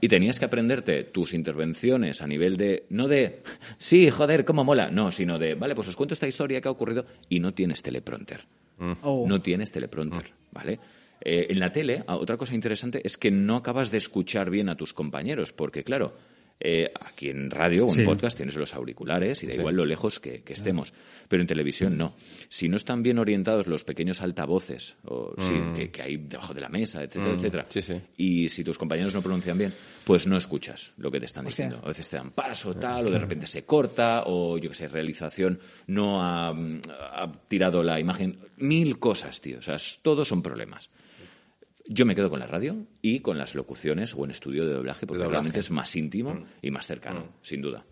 y 0.00 0.08
tenías 0.08 0.40
que 0.40 0.46
aprenderte 0.46 1.04
tus 1.04 1.32
intervenciones 1.32 2.22
a 2.22 2.26
nivel 2.26 2.56
de, 2.56 2.86
no 2.90 3.06
de, 3.06 3.44
sí, 3.78 4.10
joder, 4.10 4.44
cómo 4.44 4.64
mola, 4.64 4.90
no, 4.90 5.12
sino 5.12 5.38
de, 5.38 5.54
vale, 5.54 5.76
pues 5.76 5.86
os 5.86 5.94
cuento 5.94 6.14
esta 6.14 6.26
historia 6.26 6.60
que 6.60 6.66
ha 6.66 6.72
ocurrido 6.72 7.06
y 7.28 7.38
no 7.38 7.54
tienes 7.54 7.82
teleprompter. 7.82 8.48
Oh. 9.02 9.26
No 9.28 9.40
tienes 9.40 9.70
teleprompter, 9.70 10.32
¿vale? 10.50 10.80
Eh, 11.22 11.46
en 11.50 11.60
la 11.60 11.70
tele, 11.70 12.02
ah, 12.06 12.16
otra 12.16 12.36
cosa 12.36 12.54
interesante 12.54 13.00
es 13.04 13.16
que 13.16 13.30
no 13.30 13.56
acabas 13.56 13.90
de 13.90 13.98
escuchar 13.98 14.50
bien 14.50 14.68
a 14.68 14.76
tus 14.76 14.92
compañeros, 14.94 15.52
porque 15.52 15.84
claro, 15.84 16.16
eh, 16.62 16.92
aquí 17.00 17.30
en 17.30 17.50
radio 17.50 17.86
o 17.86 17.88
en 17.88 17.94
Sí. 17.96 18.04
podcast 18.04 18.36
tienes 18.36 18.54
los 18.54 18.74
auriculares 18.74 19.42
y 19.42 19.46
da 19.46 19.54
igual 19.54 19.76
lo 19.76 19.86
lejos 19.86 20.20
que, 20.20 20.42
que 20.42 20.52
estemos, 20.52 20.92
pero 21.26 21.40
en 21.40 21.46
televisión 21.46 21.96
no. 21.96 22.14
Si 22.50 22.68
no 22.68 22.76
están 22.76 23.02
bien 23.02 23.18
orientados 23.18 23.66
los 23.66 23.82
pequeños 23.82 24.20
altavoces 24.20 24.94
o, 25.06 25.32
sí, 25.38 25.54
que, 25.74 25.90
que 25.90 26.02
hay 26.02 26.16
debajo 26.18 26.52
de 26.52 26.60
la 26.60 26.68
mesa, 26.68 27.02
etcétera, 27.02 27.32
etcétera, 27.34 27.64
Sí, 27.70 27.80
sí. 27.80 27.94
y 28.18 28.48
si 28.50 28.62
tus 28.62 28.76
compañeros 28.76 29.14
no 29.14 29.22
pronuncian 29.22 29.56
bien, 29.56 29.72
pues 30.04 30.26
no 30.26 30.36
escuchas 30.36 30.92
lo 30.98 31.10
que 31.10 31.18
te 31.18 31.24
están 31.24 31.46
Hostia. 31.46 31.64
diciendo. 31.66 31.86
A 31.86 31.88
veces 31.88 32.10
te 32.10 32.16
dan 32.18 32.30
paso, 32.32 32.74
tal, 32.76 33.06
o 33.06 33.10
de 33.10 33.18
repente 33.18 33.46
se 33.46 33.64
corta, 33.64 34.24
o 34.26 34.58
yo 34.58 34.68
que 34.68 34.74
sé, 34.74 34.86
realización 34.88 35.58
no 35.86 36.22
ha, 36.22 36.52
mm, 36.52 36.80
ha 36.90 37.32
tirado 37.48 37.82
la 37.82 37.98
imagen. 38.00 38.36
Mil 38.58 38.98
cosas, 38.98 39.40
tío. 39.40 39.60
O 39.60 39.62
sea, 39.62 39.76
todos 40.02 40.28
son 40.28 40.42
problemas. 40.42 40.90
Yo 41.86 42.06
me 42.06 42.14
quedo 42.14 42.30
con 42.30 42.40
la 42.40 42.46
radio 42.46 42.76
y 43.02 43.20
con 43.20 43.38
las 43.38 43.54
locuciones 43.54 44.14
o 44.14 44.24
en 44.24 44.30
estudio 44.30 44.66
de 44.66 44.74
doblaje, 44.74 45.06
porque 45.06 45.22
doblaje. 45.22 45.32
realmente 45.32 45.60
es 45.60 45.70
más 45.70 45.94
íntimo 45.96 46.44
y 46.62 46.70
más 46.70 46.86
cercano, 46.86 47.24
sin 47.42 47.62
duda. 47.62 47.84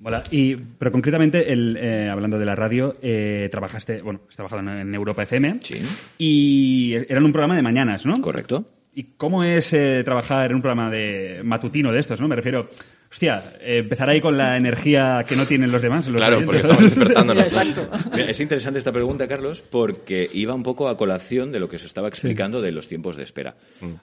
Mola. 0.00 0.24
Y, 0.30 0.56
pero 0.56 0.90
concretamente, 0.90 1.52
el, 1.52 1.76
eh, 1.80 2.08
hablando 2.08 2.38
de 2.38 2.44
la 2.44 2.54
radio, 2.56 2.96
eh, 3.00 3.48
trabajaste, 3.50 4.02
bueno, 4.02 4.22
has 4.28 4.36
trabajado 4.36 4.60
en, 4.60 4.68
en 4.68 4.94
Europa 4.94 5.22
FM. 5.22 5.60
Sí. 5.62 5.80
Y 6.18 6.94
eran 7.08 7.24
un 7.24 7.32
programa 7.32 7.56
de 7.56 7.62
mañanas, 7.62 8.04
¿no? 8.04 8.14
¿Correcto? 8.20 8.66
¿Y 8.94 9.14
cómo 9.16 9.42
es 9.42 9.72
eh, 9.72 10.02
trabajar 10.04 10.50
en 10.50 10.56
un 10.56 10.62
programa 10.62 10.90
de 10.90 11.40
matutino 11.44 11.90
de 11.92 11.98
estos, 11.98 12.20
no? 12.20 12.28
Me 12.28 12.36
refiero, 12.36 12.70
hostia, 13.10 13.54
eh, 13.60 13.78
empezar 13.78 14.08
ahí 14.08 14.20
con 14.20 14.38
la 14.38 14.56
energía 14.56 15.24
que 15.28 15.34
no 15.34 15.46
tienen 15.46 15.72
los 15.72 15.82
demás. 15.82 16.06
Los 16.06 16.20
Claro, 16.20 16.44
porque 16.44 16.58
estamos 16.58 16.80
despertándonos. 16.80 17.42
Exacto. 17.54 17.88
Mira, 18.12 18.30
es 18.30 18.40
interesante 18.40 18.78
esta 18.78 18.92
pregunta, 18.92 19.26
Carlos, 19.26 19.62
porque 19.62 20.30
iba 20.32 20.54
un 20.54 20.62
poco 20.62 20.88
a 20.88 20.96
colación 20.96 21.50
de 21.50 21.58
lo 21.58 21.68
que 21.68 21.76
os 21.76 21.84
estaba 21.84 22.08
explicando 22.08 22.60
de 22.60 22.70
los 22.70 22.86
tiempos 22.86 23.16
de 23.16 23.24
espera. 23.24 23.56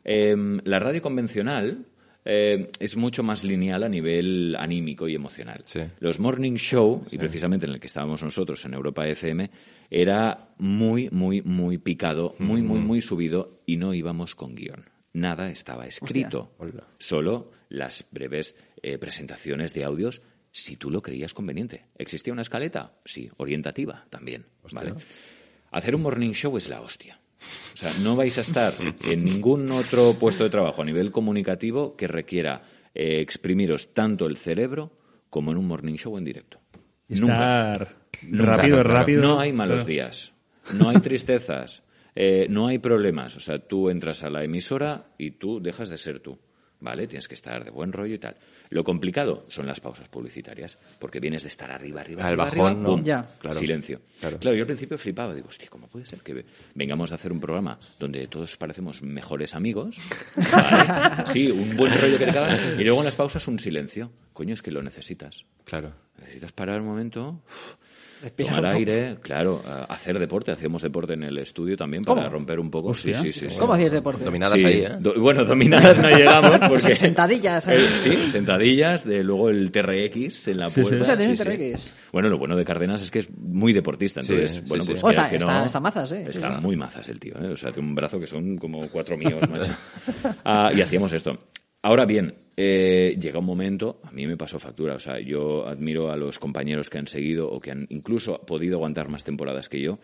Eh, 0.04 0.36
la 0.66 0.80
radio 0.80 1.02
convencional 1.02 1.86
eh, 2.24 2.70
es 2.80 2.96
mucho 2.98 3.24
más 3.24 3.44
lineal 3.44 3.84
a 3.84 3.90
nivel 3.90 4.56
anímico 4.58 5.08
y 5.08 5.16
emocional. 5.16 5.64
Sí. 5.66 5.82
Los 6.00 6.20
morning 6.20 6.56
show, 6.56 7.04
y 7.12 7.18
precisamente 7.18 7.66
en 7.66 7.74
el 7.74 7.80
que 7.80 7.88
estábamos 7.88 8.24
nosotros 8.24 8.64
en 8.66 8.74
Europa 8.74 9.08
FM, 9.08 9.50
era 9.90 10.50
muy, 10.58 11.10
muy, 11.10 11.42
muy 11.42 11.78
picado, 11.78 12.36
muy, 12.40 12.62
muy, 12.62 12.80
muy 12.80 13.02
subido 13.02 13.62
y 13.66 13.78
no 13.78 13.94
íbamos 13.94 14.36
con 14.36 14.56
guion. 14.56 14.86
Nada 15.14 15.50
estaba 15.50 15.86
escrito. 15.86 16.54
Hola. 16.58 16.88
Solo 16.98 17.52
las 17.70 18.06
breves 18.12 18.56
eh, 18.82 18.98
presentaciones 18.98 19.74
de 19.74 19.84
audios 19.84 20.22
si 20.52 20.76
tú 20.78 20.90
lo 20.90 21.02
creías 21.02 21.34
conveniente. 21.34 21.86
¿Existía 21.98 22.34
una 22.34 22.42
escaleta? 22.42 22.94
Sí. 23.06 23.30
Orientativa 23.38 24.06
también. 24.10 24.46
¿vale? 24.72 24.94
Hacer 25.72 25.96
un 25.96 26.02
morning 26.02 26.32
show 26.32 26.56
es 26.58 26.70
la 26.70 26.82
hostia. 26.82 27.21
O 27.74 27.78
sea, 27.78 27.92
no 28.04 28.16
vais 28.16 28.38
a 28.38 28.42
estar 28.42 28.74
en 29.06 29.26
ningún 29.26 29.72
otro 29.72 30.14
puesto 30.20 30.44
de 30.44 30.50
trabajo 30.50 30.82
a 30.82 30.86
nivel 30.86 31.12
comunicativo 31.12 31.96
que 31.96 32.08
requiera 32.08 32.62
eh, 32.94 33.20
exprimiros 33.22 33.94
tanto 33.94 34.26
el 34.28 34.38
cerebro 34.38 34.92
como 35.30 35.52
en 35.52 35.58
un 35.58 35.68
morning 35.68 35.96
show 35.96 36.18
en 36.18 36.26
directo. 36.26 36.60
Estar 37.10 37.96
Nunca, 38.22 38.46
rápido, 38.46 38.84
rápido. 38.84 39.22
No 39.22 39.40
hay 39.40 39.52
malos 39.54 39.86
Claro. 39.86 39.88
días, 39.88 40.34
no 40.74 40.90
hay 40.90 41.00
tristezas, 41.00 41.84
eh, 42.16 42.46
no 42.50 42.68
hay 42.68 42.78
problemas. 42.78 43.36
O 43.38 43.40
sea, 43.40 43.60
tú 43.60 43.90
entras 43.90 44.24
a 44.24 44.30
la 44.30 44.44
emisora 44.44 45.08
y 45.18 45.32
tú 45.32 45.60
dejas 45.62 45.90
de 45.90 45.98
ser 45.98 46.20
tú. 46.20 46.38
¿Vale? 46.80 47.06
Tienes 47.06 47.28
que 47.28 47.36
estar 47.36 47.64
de 47.64 47.70
buen 47.70 47.94
rollo 47.94 48.16
y 48.16 48.18
tal. 48.18 48.36
Lo 48.72 48.86
complicado 48.86 49.44
son 49.50 49.68
las 49.68 49.82
pausas 49.82 50.08
publicitarias, 50.08 50.78
porque 50.98 51.20
vienes 51.20 51.44
de 51.44 51.50
estar 51.50 51.70
arriba, 51.70 52.00
arriba, 52.00 52.24
Al 52.24 52.40
arriba, 52.40 52.46
bajón, 52.46 52.86
arriba. 52.86 53.02
Ya. 53.04 53.30
Claro. 53.38 53.58
silencio. 53.58 54.00
Claro. 54.22 54.40
Claro, 54.40 54.56
yo 54.56 54.64
al 54.64 54.68
principio 54.68 54.98
flipaba, 54.98 55.36
digo, 55.36 55.50
hostia, 55.50 55.68
¿cómo 55.70 55.88
puede 55.88 56.06
ser 56.06 56.22
que 56.22 56.46
vengamos 56.74 57.12
a 57.12 57.16
hacer 57.16 57.34
un 57.34 57.42
programa 57.42 57.78
donde 58.00 58.28
todos 58.28 58.56
parecemos 58.56 59.02
mejores 59.02 59.56
amigos? 59.56 60.00
¿Vale? 60.36 61.26
Sí, 61.26 61.52
un 61.52 61.76
buen 61.76 62.00
rollo 62.00 62.18
que 62.18 62.26
te 62.26 62.32
cagas, 62.32 62.58
y 62.80 62.84
luego 62.86 63.00
en 63.00 63.06
las 63.06 63.16
pausas 63.16 63.46
un 63.50 63.60
silencio. 63.60 64.10
Coño, 64.32 64.54
es 64.54 64.62
que 64.62 64.72
lo 64.72 64.82
necesitas. 64.82 65.46
Claro. 65.66 65.92
Necesitas 66.18 66.54
parar 66.54 66.80
un 66.80 66.88
momento. 66.88 67.42
Respirar 68.22 68.56
tomar 68.58 68.76
aire, 68.76 69.18
claro, 69.22 69.62
hacer 69.90 70.20
deporte. 70.20 70.52
Hacíamos 70.52 70.82
deporte 70.82 71.14
en 71.14 71.24
el 71.24 71.38
estudio 71.40 71.76
también 71.76 72.04
para 72.04 72.22
¿Cómo? 72.24 72.34
romper 72.34 72.60
un 72.60 72.70
poco. 72.70 72.90
Hostia. 72.90 73.16
Sí, 73.16 73.32
sí, 73.32 73.40
sí. 73.42 73.50
sí. 73.50 73.58
¿Cómo 73.60 73.74
hacías 73.74 73.92
deporte? 73.92 74.24
Dominadas 74.24 74.60
Sí, 74.60 74.66
ahí, 74.66 74.82
¿eh? 74.84 74.90
do- 75.00 75.14
bueno, 75.20 75.44
dominadas 75.46 75.98
no 76.00 76.10
llegamos 76.10 76.60
porque... 76.70 76.96
Sentadillas, 76.96 77.68
¿eh? 77.68 77.76
Eh, 77.86 77.88
sí, 78.04 78.28
sentadillas, 78.32 79.06
de 79.06 79.24
luego 79.24 79.50
el 79.50 79.72
TRX 79.72 80.48
en 80.50 80.58
la 80.60 80.70
Sí, 80.70 80.76
sí. 80.76 80.82
puerta. 80.96 81.14
O 81.14 81.18
sea. 81.18 81.36
TRX. 81.46 81.94
Bueno, 82.12 82.30
lo 82.30 82.38
bueno 82.38 82.56
de 82.56 82.64
Cárdenas 82.66 83.02
es 83.02 83.10
que 83.12 83.20
es 83.20 83.30
muy 83.38 83.74
deportista, 83.74 84.20
entonces, 84.22 84.52
sí, 84.52 84.62
bueno, 84.68 84.84
sí. 84.84 84.94
pues 85.02 85.18
que 85.30 85.36
está- 85.38 85.60
no, 85.60 85.66
está 85.66 85.80
mazas, 85.80 86.12
¿eh? 86.12 86.26
Está 86.28 86.50
muy 86.62 86.76
mazas 86.76 87.08
el 87.10 87.20
tío, 87.20 87.34
¿eh? 87.42 87.48
O 87.48 87.58
sea, 87.58 87.72
tiene 87.72 87.88
un 87.90 87.96
brazo 87.96 88.20
que 88.20 88.28
son 88.28 88.58
como 88.58 88.88
cuatro 88.90 89.18
míos, 89.18 89.42
macho. 89.50 89.72
Ah, 90.46 90.72
y 90.76 90.82
hacíamos 90.82 91.12
esto. 91.14 91.38
Ahora 91.84 92.06
bien, 92.06 92.36
eh, 92.64 93.18
llega 93.20 93.40
un 93.40 93.46
momento, 93.46 94.00
a 94.04 94.12
mí 94.12 94.28
me 94.28 94.38
pasó 94.38 94.60
factura, 94.60 94.96
o 94.96 95.00
sea, 95.00 95.20
yo 95.20 95.68
admiro 95.68 96.12
a 96.12 96.16
los 96.16 96.38
compañeros 96.38 96.90
que 96.90 97.00
han 97.00 97.08
seguido 97.08 97.50
o 97.50 97.60
que 97.60 97.72
han 97.72 97.88
incluso 97.90 98.40
podido 98.46 98.76
aguantar 98.76 99.10
más 99.10 99.24
temporadas 99.24 99.68
que 99.68 99.82
yo. 99.82 100.00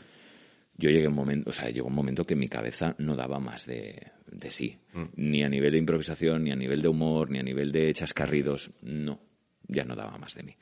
Yo 0.75 0.89
llegué 0.89 1.07
un 1.07 1.13
momento, 1.13 1.49
o 1.49 1.53
sea, 1.53 1.69
llegó 1.69 1.87
un 1.87 1.95
momento 1.95 2.25
que 2.25 2.35
mi 2.35 2.47
cabeza 2.47 2.95
no 2.97 3.15
daba 3.15 3.39
más 3.39 3.65
de, 3.67 4.11
de 4.31 4.49
sí, 4.49 4.77
ni 5.15 5.43
a 5.43 5.49
nivel 5.49 5.73
de 5.73 5.79
improvisación, 5.79 6.43
ni 6.43 6.51
a 6.51 6.55
nivel 6.55 6.81
de 6.81 6.87
humor, 6.87 7.29
ni 7.29 7.39
a 7.39 7.43
nivel 7.43 7.71
de 7.71 7.93
chascarridos, 7.93 8.71
no, 8.81 9.19
ya 9.67 9.83
no 9.83 9.95
daba 9.95 10.17
más 10.17 10.35
de 10.35 10.43
mí. 10.43 10.55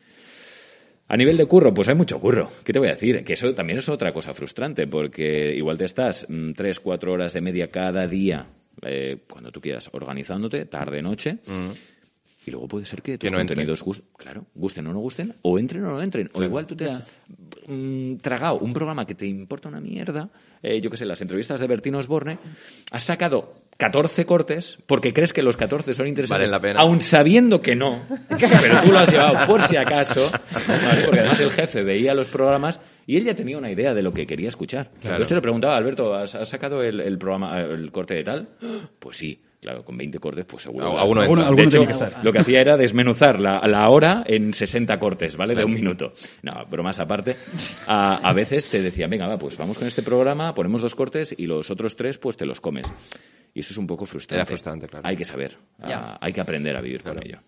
A 1.08 1.18
nivel 1.18 1.38
de 1.38 1.46
curro, 1.46 1.74
pues 1.74 1.88
hay 1.88 1.96
mucho 1.96 2.20
curro. 2.20 2.50
¿Qué 2.64 2.74
te 2.74 2.80
voy 2.80 2.88
a 2.88 2.94
decir? 2.94 3.24
Que 3.24 3.34
eso 3.34 3.54
también 3.54 3.78
es 3.80 3.88
otra 3.90 4.12
cosa 4.12 4.34
frustrante, 4.34 4.88
porque 4.88 5.54
igual 5.56 5.78
te 5.78 5.86
estás 5.86 6.26
mm, 6.28 6.54
tres, 6.54 6.80
cuatro 6.80 7.14
horas 7.14 7.34
de 7.34 7.42
media 7.42 7.70
cada 7.70 8.08
día, 8.08 8.48
eh, 8.82 9.24
cuando 9.30 9.52
tú 9.52 9.62
quieras, 9.62 9.90
organizándote, 9.94 10.66
tarde, 10.66 11.02
noche, 11.02 11.40
y 12.48 12.52
luego 12.52 12.68
puede 12.68 12.86
ser 12.86 13.02
que 13.02 13.18
tus 13.18 13.28
Que 13.28 13.32
no 13.32 13.38
contenidos 13.40 13.84
gus- 13.84 14.04
claro, 14.18 14.46
gusten 14.54 14.86
o 14.88 14.94
no 14.94 15.00
gusten, 15.00 15.34
o 15.42 15.58
entren 15.58 15.84
o 15.86 15.92
no 15.92 16.02
entren. 16.02 16.30
O 16.34 16.44
igual 16.44 16.68
tú 16.68 16.76
te 16.76 16.86
has 16.86 17.04
mm, 17.68 18.18
tragado 18.18 18.60
un 18.60 18.72
programa 18.74 19.06
que 19.08 19.16
te 19.16 19.26
importa 19.26 19.70
una 19.70 19.80
mierda, 19.82 20.30
eh, 20.62 20.80
yo 20.80 20.90
qué 20.92 20.98
sé, 20.98 21.06
las 21.06 21.22
entrevistas 21.22 21.60
de 21.60 21.66
Bertino 21.68 21.98
Osborne, 21.98 22.38
has 22.92 23.04
sacado 23.04 23.65
14 23.78 24.26
cortes 24.26 24.78
porque 24.88 25.14
crees 25.14 25.34
que 25.34 25.42
los 25.44 25.58
14 25.58 25.94
son 25.94 26.08
interesantes, 26.08 26.50
Valen 26.50 26.52
la 26.52 26.80
pena. 26.80 26.80
aun 26.80 27.02
sabiendo 27.02 27.62
que 27.62 27.76
no, 27.76 28.04
pero 28.30 28.82
tú 28.84 28.92
lo 28.92 29.00
has 29.00 29.12
llevado 29.12 29.46
por 29.46 29.62
si 29.68 29.76
acaso, 29.76 30.32
¿vale? 30.68 31.04
porque 31.04 31.20
además 31.20 31.40
el 31.42 31.52
jefe 31.52 31.84
veía 31.84 32.14
los 32.14 32.28
programas 32.30 32.80
y 33.06 33.18
él 33.18 33.26
ya 33.26 33.36
tenía 33.36 33.58
una 33.58 33.70
idea 33.70 33.94
de 33.94 34.02
lo 34.02 34.14
que 34.14 34.26
quería 34.26 34.48
escuchar. 34.50 34.90
Claro. 35.02 35.18
Yo 35.18 35.24
esto 35.24 35.36
le 35.36 35.42
preguntaba, 35.42 35.76
Alberto, 35.76 36.14
¿has, 36.16 36.36
has 36.36 36.48
sacado 36.48 36.82
el, 36.84 37.02
el 37.02 37.18
programa, 37.18 37.60
el 37.60 37.92
corte 37.92 38.14
de 38.14 38.24
tal? 38.24 38.48
Pues 39.00 39.18
sí. 39.18 39.42
Claro, 39.62 39.84
con 39.84 39.98
20 39.98 40.20
cortes, 40.20 40.46
pues 40.46 40.62
seguro. 40.62 40.92
Uno 40.92 41.00
Alguno- 41.00 41.22
alguno 41.24 41.56
de 41.56 41.62
hecho, 41.64 41.70
tiene 41.80 41.88
que 41.88 41.94
estar. 41.94 42.24
lo 42.24 42.32
que 42.32 42.38
hacía 42.38 42.62
era 42.62 42.78
desmenuzar 42.78 43.40
la, 43.40 43.66
la 43.68 43.90
hora 43.90 44.24
en 44.28 44.54
60 44.54 45.00
cortes, 45.00 45.36
¿vale? 45.38 45.56
De 45.56 45.66
un 45.66 45.74
minuto. 45.74 46.14
No, 46.44 46.66
bromas 46.70 47.00
aparte. 47.00 47.36
A, 47.88 48.18
a 48.18 48.34
veces 48.34 48.70
te 48.70 48.84
decían, 48.84 49.10
venga, 49.10 49.26
va, 49.28 49.40
pues 49.40 49.58
vamos 49.58 49.80
con 49.80 49.88
este 49.88 50.04
programa, 50.04 50.54
ponemos 50.54 50.82
dos 50.82 50.94
cortes 50.94 51.34
y 51.36 51.48
los 51.48 51.72
otros 51.72 51.96
tres, 51.96 52.20
pues 52.20 52.38
te 52.38 52.46
los 52.46 52.62
comes. 52.62 52.86
Y 53.56 53.62
eso 53.62 53.74
es 53.74 53.78
un 53.80 53.88
poco 53.88 54.06
frustrante. 54.06 54.36
Era 54.42 54.46
frustrante, 54.46 54.88
claro. 54.88 55.08
Hay 55.08 55.16
que 55.16 55.26
saber, 55.26 55.58
Ya. 55.80 56.18
hay 56.22 56.32
que 56.34 56.42
aprender 56.42 56.76
a 56.78 56.82
vivir 56.82 57.02
con 57.02 57.18
ello. 57.26 57.40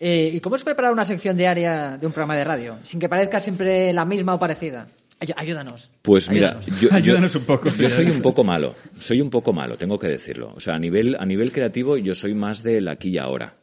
Eh, 0.00 0.30
¿Y 0.34 0.40
cómo 0.40 0.54
es 0.54 0.62
preparar 0.62 0.92
una 0.92 1.04
sección 1.04 1.36
diaria 1.36 1.96
de 1.98 2.06
un 2.06 2.12
programa 2.12 2.36
de 2.36 2.44
radio? 2.44 2.78
Sin 2.84 3.00
que 3.00 3.08
parezca 3.08 3.40
siempre 3.40 3.92
la 3.92 4.04
misma 4.04 4.34
o 4.34 4.38
parecida. 4.38 4.86
Ay- 5.18 5.34
ayúdanos. 5.36 5.90
Pues 6.02 6.30
mira, 6.30 6.50
Ayúdanos. 6.60 6.66
yo, 6.80 6.88
yo- 6.90 6.94
Ayúdanos 6.94 7.34
un 7.34 7.44
poco, 7.44 7.70
Yo 7.70 7.90
soy 7.90 8.06
un 8.06 8.22
poco 8.22 8.44
malo, 8.44 8.76
soy 9.00 9.20
un 9.20 9.30
poco 9.30 9.52
malo, 9.52 9.76
tengo 9.76 9.98
que 9.98 10.06
decirlo. 10.06 10.52
O 10.54 10.60
sea, 10.60 10.74
a 10.74 10.78
nivel, 10.78 11.16
a 11.18 11.26
nivel 11.26 11.50
creativo 11.50 11.96
yo 11.96 12.14
soy 12.14 12.34
más 12.34 12.62
del 12.62 12.86
aquí 12.86 13.08
y 13.08 13.18
ahora. 13.18 13.54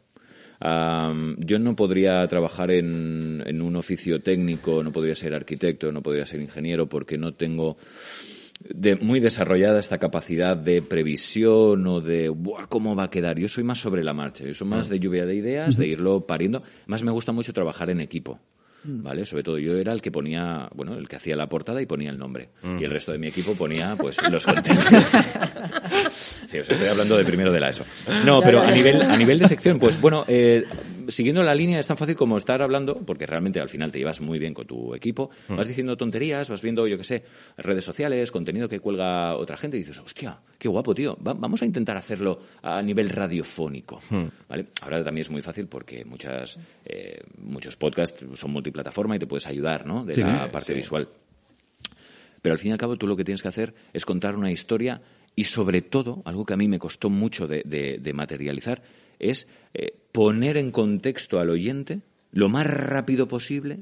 Yo 1.38 1.60
no 1.60 1.76
podría 1.76 2.26
trabajar 2.28 2.72
en, 2.72 3.44
en 3.46 3.62
un 3.62 3.76
oficio 3.76 4.22
técnico, 4.22 4.84
no 4.84 4.92
podría 4.92 5.14
ser 5.14 5.34
arquitecto, 5.36 5.92
no 5.92 6.02
podría 6.02 6.26
ser 6.26 6.42
ingeniero 6.42 6.90
porque 6.90 7.18
no 7.18 7.34
tengo 7.34 7.78
de- 8.74 8.96
muy 8.96 9.20
desarrollada 9.20 9.80
esta 9.80 9.98
capacidad 9.98 10.56
de 10.58 10.82
previsión 10.82 11.86
o 11.88 12.02
de 12.02 12.30
"Buah, 12.30 12.68
cómo 12.68 12.96
va 12.96 13.06
a 13.06 13.10
quedar. 13.10 13.38
Yo 13.40 13.48
soy 13.48 13.64
más 13.64 13.80
sobre 13.80 14.04
la 14.04 14.14
marcha, 14.14 14.44
yo 14.44 14.54
soy 14.54 14.68
más 14.68 14.90
de 14.90 15.00
lluvia 15.00 15.26
de 15.26 15.36
ideas, 15.36 15.78
de 15.78 15.88
irlo 15.88 16.22
pariendo. 16.26 16.64
Más 16.88 17.04
me 17.04 17.12
gusta 17.12 17.32
mucho 17.32 17.54
trabajar 17.54 17.90
en 17.90 18.02
equipo. 18.02 18.40
¿Vale? 18.88 19.26
Sobre 19.26 19.42
todo 19.42 19.58
yo 19.58 19.76
era 19.80 19.92
el 19.94 20.00
que 20.04 20.12
ponía, 20.12 20.70
bueno, 20.76 20.94
el 20.96 21.08
que 21.08 21.16
hacía 21.16 21.36
la 21.36 21.50
portada 21.50 21.82
y 21.82 21.88
ponía 21.88 22.12
el 22.12 22.20
nombre. 22.20 22.50
Y 22.80 22.84
el 22.84 22.92
resto 22.92 23.12
de 23.12 23.18
mi 23.18 23.26
equipo 23.26 23.56
ponía, 23.56 23.96
pues, 23.96 24.18
los 24.32 24.46
contenidos. 24.46 24.86
Sí, 26.14 26.60
os 26.60 26.70
estoy 26.70 26.88
hablando 26.88 27.18
de 27.18 27.26
primero 27.26 27.52
de 27.52 27.60
la 27.60 27.70
ESO. 27.70 27.84
No, 28.26 28.42
pero 28.42 28.62
a 28.62 28.70
nivel, 28.72 29.02
a 29.02 29.18
nivel 29.18 29.40
de 29.40 29.48
sección, 29.48 29.80
pues 29.80 30.00
bueno, 30.00 30.24
eh, 30.28 30.64
siguiendo 31.08 31.44
la 31.44 31.54
línea 31.56 31.80
es 31.80 31.88
tan 31.88 31.98
fácil 31.98 32.16
como 32.16 32.38
estar 32.38 32.62
hablando, 32.62 32.96
porque 33.06 33.26
realmente 33.26 33.60
al 33.60 33.70
final 33.70 33.92
te 33.92 34.00
llevas 34.00 34.22
muy 34.22 34.40
bien 34.40 34.54
con 34.54 34.66
tu 34.68 34.94
equipo, 34.96 35.30
vas 35.50 35.68
diciendo 35.68 35.96
tonterías, 35.98 36.50
vas 36.50 36.62
viendo, 36.62 36.88
yo 36.88 36.98
qué 36.98 37.04
sé, 37.04 37.24
redes 37.58 37.84
sociales, 37.84 38.32
contenido 38.32 38.68
que 38.70 38.80
cuelga 38.80 39.36
otra 39.36 39.58
gente 39.58 39.78
y 39.78 39.82
dices, 39.82 40.00
hostia, 40.00 40.40
qué 40.58 40.68
guapo, 40.68 40.94
tío, 40.96 41.18
va- 41.26 41.34
vamos 41.34 41.62
a 41.62 41.66
intentar 41.66 41.98
hacerlo 41.98 42.40
a 42.62 42.82
nivel 42.82 43.10
radiofónico. 43.10 44.00
¿vale? 44.50 44.68
Ahora 44.82 45.04
también 45.04 45.22
es 45.22 45.30
muy 45.32 45.42
fácil 45.42 45.68
porque 45.68 46.06
muchas, 46.06 46.60
eh, 46.86 47.20
muchos 47.38 47.76
podcasts 47.76 48.24
son 48.36 48.52
multiplataforma 48.52 49.16
y 49.16 49.20
te 49.20 49.28
puedes 49.28 49.48
ayudar, 49.48 49.86
¿no? 49.86 50.06
De 50.06 50.14
Sí, 50.14 50.22
la 50.22 50.46
sí. 50.46 50.52
parte 50.52 50.74
visual. 50.74 51.08
Pero 52.42 52.54
al 52.54 52.60
fin 52.60 52.70
y 52.70 52.72
al 52.74 52.78
cabo 52.78 52.96
tú 52.96 53.08
lo 53.08 53.16
que 53.16 53.24
tienes 53.24 53.42
que 53.42 53.48
hacer 53.48 53.74
es 53.94 54.06
contar 54.06 54.36
una 54.36 54.52
historia 54.52 55.02
y 55.36 55.44
sobre 55.46 55.82
todo, 55.82 56.22
algo 56.26 56.46
que 56.46 56.54
a 56.54 56.58
mí 56.58 56.68
me 56.68 56.80
costó 56.80 57.10
mucho 57.10 57.48
de, 57.48 57.62
de- 57.66 57.98
de 58.02 58.14
materializar, 58.14 58.82
es 59.20 59.48
eh, 59.74 59.94
poner 60.12 60.58
en 60.58 60.72
contexto 60.72 61.40
al 61.40 61.50
oyente 61.50 62.02
lo 62.32 62.50
más 62.50 62.68
rápido 62.68 63.28
posible 63.28 63.80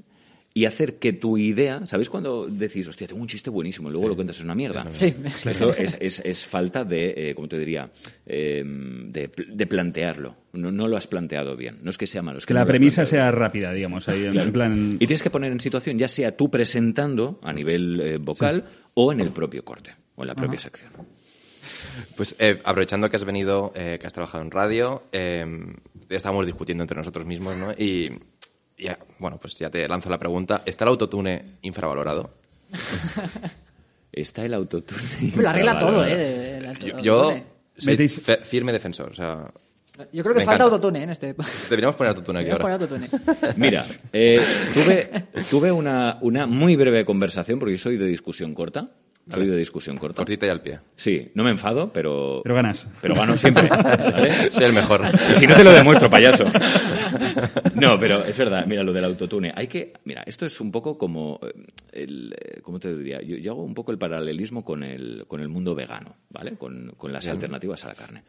y 0.56 0.66
hacer 0.66 1.00
que 1.00 1.14
tu 1.14 1.36
idea, 1.40 1.84
¿sabéis 1.88 2.10
cuando 2.12 2.46
decís, 2.48 2.88
hostia, 2.88 3.08
tengo 3.08 3.20
un 3.24 3.28
chiste 3.28 3.50
buenísimo 3.50 3.90
y 3.90 3.92
luego 3.94 4.08
lo 4.08 4.16
cuentas 4.16 4.38
es 4.38 4.44
una 4.44 4.54
mierda? 4.54 4.86
Sí. 4.94 5.12
Esto 5.50 5.72
es, 5.76 5.98
es- 6.00 6.20
es 6.24 6.46
falta 6.46 6.84
de, 6.84 7.14
eh, 7.32 7.34
¿cómo 7.36 7.48
te 7.48 7.58
diría? 7.58 7.90
Eh, 8.28 8.64
de, 8.64 9.32
de 9.48 9.66
plantearlo. 9.68 10.36
No, 10.54 10.72
no 10.72 10.88
lo 10.88 10.96
has 10.96 11.08
planteado 11.08 11.56
bien. 11.58 11.80
No 11.82 11.90
es 11.90 11.98
que 11.98 12.06
sea 12.06 12.22
malo, 12.22 12.38
es 12.38 12.46
que, 12.46 12.54
la 12.54 12.66
premisa 12.68 13.08
sea 13.08 13.32
rápida, 13.32 13.74
digamos. 13.74 14.08
Ahí, 14.08 14.22
Claro. 14.30 14.42
en 14.48 14.54
plan... 14.54 14.94
Y 15.00 15.08
tienes 15.08 15.24
que 15.24 15.32
poner 15.32 15.52
en 15.52 15.60
situación, 15.60 15.98
ya 15.98 16.08
sea 16.08 16.38
tú 16.38 16.52
presentando 16.52 17.40
a 17.42 17.52
nivel 17.52 18.00
eh, 18.00 18.18
vocal 18.18 18.66
o 18.94 19.12
en 19.12 19.22
el 19.22 19.32
propio 19.32 19.66
corte 19.66 19.96
o 20.16 20.22
en 20.22 20.28
la 20.28 20.36
propia 20.36 20.60
sección. 20.60 20.92
Pues 22.16 22.36
eh, 22.40 22.60
aprovechando 22.64 23.10
que 23.10 23.16
has 23.18 23.24
venido, 23.26 23.72
eh, 23.76 23.98
que 24.00 24.08
has 24.08 24.14
trabajado 24.14 24.44
en 24.44 24.52
radio, 24.52 25.04
eh, 25.12 25.46
estábamos 26.10 26.46
discutiendo 26.46 26.84
entre 26.84 26.98
nosotros 26.98 27.26
mismos, 27.26 27.56
¿no? 27.58 27.72
Y, 27.74 28.12
y, 28.78 28.88
bueno, 29.20 29.38
pues 29.40 29.58
ya 29.58 29.70
te 29.70 29.88
lanzo 29.88 30.10
la 30.10 30.18
pregunta. 30.18 30.62
¿Está 30.66 30.86
el 30.86 30.90
autotune 30.90 31.58
infravalorado? 31.62 32.32
Está 34.12 34.46
el 34.46 34.54
autotune. 34.54 35.02
Lo 35.36 35.50
arregla 35.50 35.78
todo. 35.78 36.06
¿eh? 36.06 36.58
el- 36.58 36.66
el 36.66 37.02
Yo, 37.04 37.34
soy 37.78 38.08
firme 38.08 38.72
defensor. 38.72 39.12
O 39.12 39.16
sea, 39.16 39.52
Yo 40.12 40.24
creo 40.24 40.34
que 40.36 40.40
me 40.42 40.46
falta 40.46 40.64
encanta. 40.64 40.64
autotune 40.66 41.00
¿eh? 41.00 41.04
en 41.04 41.10
este. 41.10 41.36
deberíamos 41.70 41.96
poner 41.96 42.10
autotune 42.12 42.40
aquí 42.40 42.50
Deberíamos 42.50 42.82
ahora. 42.84 43.00
poner 43.02 43.10
autotune. 43.10 43.54
Mira, 43.58 43.86
eh, 44.12 44.40
tuve, 44.74 45.10
tuve 45.50 45.72
una, 45.72 46.20
una 46.22 46.46
muy 46.46 46.76
breve 46.76 47.06
conversación, 47.06 47.58
porque 47.58 47.74
yo 47.74 47.80
soy 47.80 47.98
de 47.98 48.06
discusión 48.06 48.54
corta. 48.54 48.92
Soy 49.32 49.48
de 49.48 49.56
discusión 49.58 49.98
corta. 49.98 50.18
Cortita 50.18 50.46
y 50.46 50.50
al 50.50 50.62
pie. 50.62 50.80
Sí, 50.96 51.32
no 51.34 51.44
me 51.44 51.52
enfado, 51.52 51.94
pero... 51.94 52.42
Pero 52.44 52.56
ganas. 52.56 52.86
Pero 53.02 53.16
gano 53.16 53.38
siempre, 53.38 53.70
¿vale? 53.84 54.52
Soy 54.52 54.66
el 54.66 54.74
mejor. 54.74 55.02
Y 55.32 55.34
si 55.36 55.48
no 55.48 55.56
te 55.56 55.64
lo 55.64 55.72
demuestro, 55.72 56.10
payaso. 56.10 56.46
No, 57.76 57.98
pero 58.00 58.24
es 58.26 58.38
verdad, 58.38 58.66
mira, 58.66 58.84
lo 58.84 58.92
del 58.92 59.06
autotune. 59.06 59.54
Hay 59.56 59.68
que, 59.68 59.94
mira, 60.04 60.24
esto 60.26 60.46
es 60.46 60.60
un 60.60 60.72
poco 60.72 60.98
como, 60.98 61.40
eh, 61.42 61.54
el, 61.94 62.34
eh, 62.38 62.60
¿cómo 62.62 62.80
te 62.80 62.94
diría? 62.96 63.22
Yo, 63.22 63.38
yo 63.38 63.52
hago 63.52 63.64
un 63.64 63.74
poco 63.74 63.92
el 63.92 63.98
paralelismo 63.98 64.64
con 64.64 64.84
el, 64.84 65.26
con 65.28 65.40
el 65.40 65.48
mundo 65.48 65.74
vegano, 65.74 66.18
¿vale? 66.30 66.58
Con, 66.58 66.94
con 66.98 67.14
las 67.14 67.28
alternativas 67.28 67.86
a 67.86 67.90
la 67.90 67.96
carne. 67.96 68.24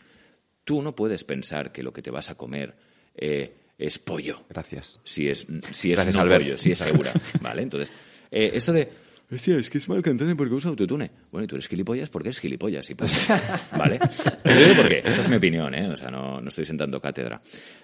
Tú 0.64 0.80
no 0.80 0.94
puedes 0.94 1.24
pensar 1.24 1.72
que 1.72 1.82
lo 1.82 1.92
que 1.92 2.02
te 2.02 2.10
vas 2.10 2.30
a 2.30 2.36
comer 2.36 2.74
eh, 3.16 3.52
es 3.78 3.98
pollo. 3.98 4.44
Gracias. 4.48 5.00
Si 5.04 5.28
es, 5.28 5.46
si 5.72 5.92
es 5.92 5.96
Gracias, 5.96 6.14
no 6.14 6.20
Albert. 6.20 6.42
pollo, 6.42 6.56
si 6.58 6.70
es 6.70 6.78
segura, 6.78 7.12
¿vale? 7.40 7.62
Entonces, 7.62 7.92
eh, 8.30 8.52
esto 8.54 8.72
de... 8.72 9.03
Hostia, 9.34 9.56
es 9.56 9.68
que 9.68 9.78
es 9.78 9.88
mal 9.88 10.00
cantante 10.00 10.36
porque 10.36 10.54
usa 10.54 10.70
autotune. 10.70 11.10
Bueno, 11.32 11.44
y 11.44 11.48
tú 11.48 11.56
eres 11.56 11.66
gilipollas 11.66 12.08
porque 12.08 12.28
eres 12.28 12.38
gilipollas. 12.38 12.88
Y 12.90 12.94
punto. 12.94 13.12
¿Vale? 13.76 13.98
Te 14.42 14.54
digo. 14.54 14.82
Esta 14.82 15.20
es 15.20 15.28
mi 15.28 15.36
opinión, 15.36 15.74
¿eh? 15.74 15.88
O 15.88 15.96
sea, 15.96 16.10
no, 16.10 16.40
no 16.40 16.48
estoy 16.48 16.64
sentando 16.64 17.00
cátedra. 17.00 17.42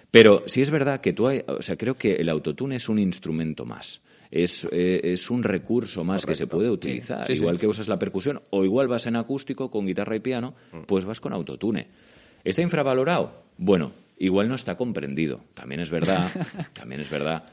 Pero 0.09 0.43
sí 0.45 0.61
es 0.61 0.71
verdad 0.71 1.01
que 1.01 1.13
tú 1.13 1.27
hay... 1.27 1.43
O 1.45 1.61
sea, 1.61 1.75
creo 1.75 1.95
que 1.95 2.13
el 2.13 2.29
autotune 2.29 2.77
es 2.77 2.87
un 2.87 2.99
instrumento 2.99 3.65
más. 3.65 4.01
Es, 4.29 4.65
eh, 4.71 5.01
es 5.03 5.29
un 5.29 5.43
recurso 5.43 6.05
más 6.05 6.25
que 6.25 6.35
se 6.35 6.47
puede 6.47 6.69
utilizar. 6.69 7.27
Sí, 7.27 7.33
sí. 7.33 7.39
igual 7.39 7.59
que 7.59 7.67
usas 7.67 7.89
la 7.89 7.99
percusión 7.99 8.41
o 8.49 8.63
igual 8.63 8.87
vas 8.87 9.05
en 9.07 9.17
acústico 9.17 9.69
con 9.69 9.85
guitarra 9.85 10.15
y 10.15 10.21
piano, 10.21 10.55
pues 10.87 11.03
vas 11.03 11.19
con 11.19 11.33
autotune. 11.33 11.89
¿Está 12.45 12.61
infravalorado? 12.61 13.43
Bueno, 13.57 13.91
igual 14.17 14.47
no 14.47 14.55
está 14.55 14.77
comprendido. 14.77 15.43
También 15.53 15.81
es 15.81 15.89
verdad, 15.89 16.31
también 16.73 17.01
es 17.01 17.09
verdad 17.09 17.43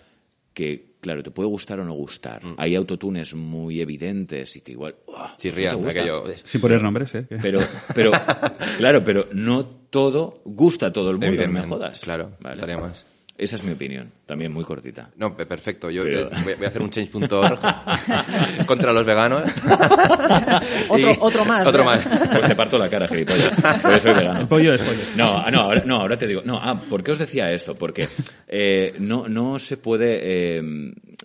que, 0.58 0.86
claro, 1.00 1.22
te 1.22 1.30
puede 1.30 1.48
gustar 1.48 1.78
o 1.78 1.84
no 1.84 1.92
gustar. 1.92 2.42
Hay 2.56 2.74
autotunes 2.74 3.32
muy 3.32 3.80
evidentes 3.80 4.56
y 4.56 4.60
que 4.60 4.72
igual... 4.72 4.96
¡oh! 5.06 5.28
Chirría, 5.36 5.70
¿sí 5.70 5.78
te 5.78 5.88
aquello. 5.88 6.24
Sin 6.42 6.60
poner 6.60 6.82
nombres, 6.82 7.14
¿eh? 7.14 7.28
Pero, 7.40 7.60
pero, 7.94 8.10
claro, 8.76 9.04
pero 9.04 9.26
no 9.32 9.64
todo 9.64 10.42
gusta 10.44 10.86
a 10.86 10.92
todo 10.92 11.12
el 11.12 11.18
mundo, 11.18 11.46
no 11.46 11.52
me 11.52 11.62
jodas. 11.62 12.00
Claro, 12.00 12.32
Vale. 12.40 12.56
estaría 12.56 12.76
más. 12.76 13.06
Esa 13.38 13.55
es 13.55 13.62
mi 13.62 13.70
opinión, 13.72 14.11
también 14.27 14.53
muy 14.53 14.64
cortita. 14.64 15.11
No, 15.16 15.37
pe- 15.37 15.46
perfecto. 15.46 15.88
Yo 15.90 16.03
Pero- 16.03 16.22
eh, 16.27 16.37
voy 16.44 16.55
voy 16.55 16.64
a 16.64 16.68
hacer 16.68 16.83
un 16.83 16.90
change.org 16.90 17.61
contra 18.66 18.92
los 18.92 19.07
veganos. 19.07 19.44
Otro- 20.88 21.12
Y- 21.12 21.16
otro 21.20 21.44
más, 21.44 21.66
Otro 21.66 21.83
¿eh? 21.83 21.85
más. 21.87 22.05
Pues 22.33 22.48
te 22.48 22.55
parto 22.57 22.79
la 22.79 22.88
cara, 22.90 23.07
gilipollas. 23.07 23.53
Por 23.81 23.92
eso 23.92 24.01
soy 24.09 24.14
vegano. 24.14 24.40
El 24.40 24.48
pollo 24.48 24.74
es 24.74 24.83
pollo. 24.83 24.98
No, 25.16 25.24
ah, 25.27 25.51
no, 25.51 25.61
ahora, 25.61 25.83
no, 25.87 25.96
ahora 26.01 26.18
te 26.18 26.27
digo. 26.27 26.42
No, 26.44 26.59
ah, 26.61 26.81
¿por 26.90 27.03
qué 27.05 27.12
os 27.12 27.18
decía 27.18 27.51
esto? 27.53 27.74
Porque 27.77 28.09
eh, 28.48 28.94
no, 28.98 29.29
no 29.29 29.59
se 29.61 29.77
puede, 29.77 30.18
eh, 30.59 30.62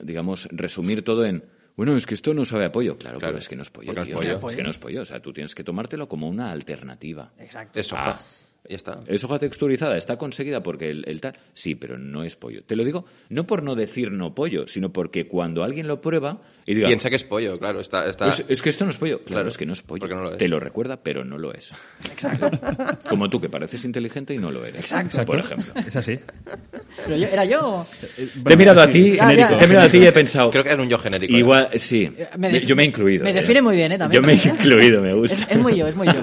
digamos, 0.02 0.48
resumir 0.52 1.04
todo 1.04 1.26
en. 1.26 1.44
Bueno, 1.76 1.96
es 1.98 2.06
que 2.06 2.14
esto 2.14 2.34
no 2.36 2.46
sabe 2.46 2.66
a 2.66 2.72
pollo. 2.72 2.96
Claro, 2.98 3.18
Claro, 3.18 3.32
pero 3.34 3.40
es 3.40 3.48
que 3.48 3.56
no 3.56 3.64
es 3.64 3.72
pollo. 3.72 3.92
no 3.92 4.02
es 4.04 4.08
tío. 4.08 4.18
pollo. 4.18 4.48
Es 4.48 4.56
que 4.56 4.62
no 4.64 4.70
es 4.70 4.78
pollo. 4.78 5.02
O 5.02 5.06
sea, 5.06 5.20
tú 5.20 5.34
tienes 5.34 5.56
que 5.56 5.64
tomártelo 5.64 6.08
como 6.08 6.30
una 6.30 6.52
alternativa. 6.52 7.32
Exacto. 7.40 7.80
Eso, 7.80 7.96
Ah. 7.98 8.20
Ya 8.70 8.76
está. 8.78 9.00
¿Es 9.08 9.24
hoja 9.24 9.40
texturizada? 9.40 9.98
¿Está 9.98 10.18
conseguida 10.18 10.64
porque 10.64 10.90
el, 10.90 11.04
el 11.08 11.20
tal? 11.22 11.34
Sí, 11.54 11.76
pero 11.76 11.98
no 11.98 12.24
es 12.24 12.36
pollo. 12.36 12.64
Te 12.64 12.76
lo 12.76 12.84
digo 12.86 13.06
no 13.30 13.46
por 13.46 13.62
no 13.64 13.76
decir 13.76 14.12
no 14.12 14.34
pollo, 14.34 14.68
sino 14.68 14.92
porque 14.94 15.28
cuando 15.28 15.64
alguien 15.64 15.88
lo 15.88 16.00
prueba 16.02 16.42
y 16.66 16.76
diga, 16.76 16.88
Piensa 16.88 17.10
que 17.10 17.18
es 17.18 17.24
pollo, 17.26 17.60
claro. 17.60 17.82
Está, 17.82 18.08
está... 18.10 18.28
"Pues 18.28 18.46
es 18.48 18.62
que 18.62 18.70
esto 18.70 18.86
no 18.86 18.92
es 18.92 18.98
pollo. 18.98 19.18
Claro, 19.20 19.28
Claro, 19.34 19.50
es 19.50 19.58
que 19.58 19.66
no 19.66 19.74
es 19.74 19.82
pollo. 19.82 20.00
porque 20.00 20.16
no 20.16 20.22
lo 20.24 20.32
es. 20.32 20.38
Te 20.38 20.48
lo 20.48 20.60
recuerda, 20.60 20.98
pero 21.04 21.26
no 21.26 21.38
lo 21.38 21.54
es. 21.54 21.74
Exacto. 22.06 22.50
Como 23.10 23.30
tú, 23.30 23.42
que 23.42 23.50
pareces 23.50 23.84
inteligente 23.86 24.34
y 24.34 24.38
no 24.38 24.50
lo 24.52 24.66
eres. 24.66 24.80
Exacto. 24.82 25.26
Por 25.26 25.40
ejemplo. 25.40 25.74
Es 25.86 25.96
así. 25.96 26.18
Pero 27.06 27.18
yo, 27.18 27.28
era 27.28 27.44
yo. 27.46 27.86
Te 28.46 28.54
he 28.54 28.58
mirado 28.58 28.82
a 28.82 28.90
ti, 28.90 29.16
Ya, 29.18 29.34
ya. 29.34 29.58
te 29.58 29.66
he 29.66 29.68
mirado 29.68 29.88
a 29.88 29.90
ti 29.90 29.98
y 29.98 30.06
he 30.06 30.12
pensado. 30.12 30.50
Creo 30.52 30.64
que 30.64 30.70
era 30.72 30.82
un 30.82 30.88
yo 30.90 30.98
genérico. 30.98 31.34
¿eh? 31.34 31.38
Igual, 31.40 31.70
sí. 31.76 32.10
Me 32.38 32.50
def- 32.50 32.66
yo 32.66 32.76
me 32.76 32.84
he 32.84 32.86
incluido. 32.86 33.24
me 33.26 33.32
¿eh? 33.32 33.34
define 33.34 33.62
muy 33.62 33.76
bien, 33.76 33.92
¿eh? 33.92 33.98
También, 33.98 34.22
Yo 34.22 34.26
me 34.26 34.34
he 34.34 34.36
¿eh? 34.38 34.42
incluido, 34.46 35.02
me 35.02 35.14
gusta. 35.16 35.38
Es, 35.44 35.52
es 35.52 35.58
muy 35.58 35.76
yo, 35.76 35.88
es 35.88 35.96
muy 35.96 36.08
yo. 36.08 36.14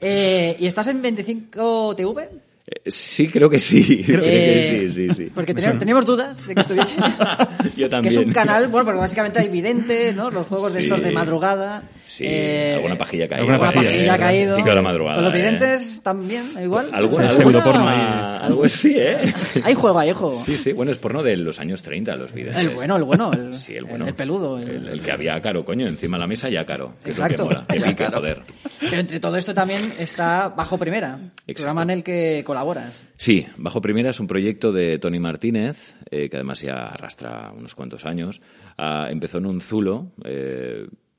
Eh, 0.00 0.56
¿Y 0.58 0.66
estás 0.66 0.86
en 0.88 1.02
25 1.02 1.94
TV? 1.96 2.22
Eh, 2.22 2.90
Sí, 2.90 3.28
creo 3.28 3.48
que 3.48 3.58
sí. 3.58 4.02
Creo 4.04 4.20
que 4.20 4.84
Eh, 4.84 4.90
sí, 4.90 5.08
sí, 5.08 5.14
sí. 5.14 5.30
Porque 5.34 5.54
teníamos, 5.54 5.78
teníamos 5.78 6.04
dudas 6.06 6.46
de 6.46 6.54
que 6.54 6.60
estuviese. 6.62 6.96
Yo 7.76 7.76
Que 7.76 7.84
es 7.84 7.90
también. 7.90 8.18
un 8.26 8.32
canal, 8.32 8.68
bueno, 8.68 8.86
porque 8.86 9.00
básicamente 9.00 9.38
hay 9.38 9.48
videntes, 9.48 10.14
¿no? 10.16 10.30
Los 10.30 10.46
juegos 10.46 10.74
de 10.74 10.80
estos 10.80 11.00
de 11.02 11.12
madrugada. 11.12 11.84
Sí, 12.06 12.24
Eh, 12.26 12.74
alguna 12.76 12.96
pajilla 12.96 13.26
caída. 13.28 13.40
alguna 13.42 13.58
pajilla, 13.58 13.90
pajilla 13.90 14.12
ha 14.12 14.16
eh, 14.16 14.18
caído. 14.20 14.56
de 14.56 14.74
la 14.74 14.80
madrugada, 14.82 15.16
Con 15.16 15.24
los 15.24 15.34
eh. 15.34 15.36
videntes 15.38 16.00
también, 16.04 16.42
igual. 16.62 16.88
¿Alguna, 16.92 17.30
Sí, 17.30 17.38
alguna- 17.40 17.60
pseudoporno 17.60 17.88
ahí. 17.88 18.38
Algo 18.46 18.68
sí, 18.68 18.94
¿eh? 18.96 19.34
Hay 19.64 19.74
juego, 19.74 19.98
hay 19.98 20.12
juego. 20.12 20.32
Sí, 20.34 20.56
sí. 20.56 20.72
Bueno, 20.72 20.92
es 20.92 20.98
porno 20.98 21.22
de 21.24 21.36
los 21.36 21.58
años 21.58 21.82
30, 21.82 22.14
los 22.14 22.32
videntes. 22.32 22.62
El 22.62 22.70
bueno, 22.70 22.96
el 22.96 23.02
bueno. 23.02 23.32
El, 23.32 23.54
Sí, 23.56 23.74
el 23.74 23.84
bueno. 23.86 24.06
El, 24.06 24.14
peludo. 24.14 24.56
el- 24.58 24.70
El, 24.70 24.88
el 24.88 25.00
que 25.02 25.10
había 25.10 25.40
caro, 25.40 25.64
coño, 25.64 25.86
encima 25.88 26.16
de 26.16 26.20
la 26.20 26.26
mesa 26.28 26.48
ya 26.48 26.64
caro. 26.64 26.94
Que 27.04 27.10
es 27.10 27.18
lo 27.18 27.24
Exacto. 27.24 27.48
que 27.48 27.54
mola. 27.54 27.66
Que 27.66 27.80
pica, 27.80 28.10
joder. 28.12 28.42
Pero 28.78 29.00
entre 29.00 29.18
todo 29.18 29.36
esto 29.36 29.52
también 29.52 29.82
está 29.98 30.48
Bajo 30.50 30.78
Primera, 30.78 31.18
programa 31.44 31.82
en 31.82 31.90
el 31.90 32.02
que 32.04 32.42
colaboras. 32.46 33.04
Sí, 33.16 33.46
Bajo 33.56 33.80
Primera 33.80 34.10
es 34.10 34.20
un 34.20 34.28
proyecto 34.28 34.70
de 34.70 35.00
Tony 35.00 35.18
Martínez, 35.18 35.96
eh, 36.10 36.28
que 36.30 36.36
además 36.36 36.60
ya 36.60 36.74
arrastra 36.84 37.50
unos 37.56 37.74
cuantos 37.74 38.06
años. 38.06 38.40
Ah, 38.78 39.08
empezó 39.10 39.38
en 39.38 39.46
un 39.46 39.60
zulo. 39.60 40.12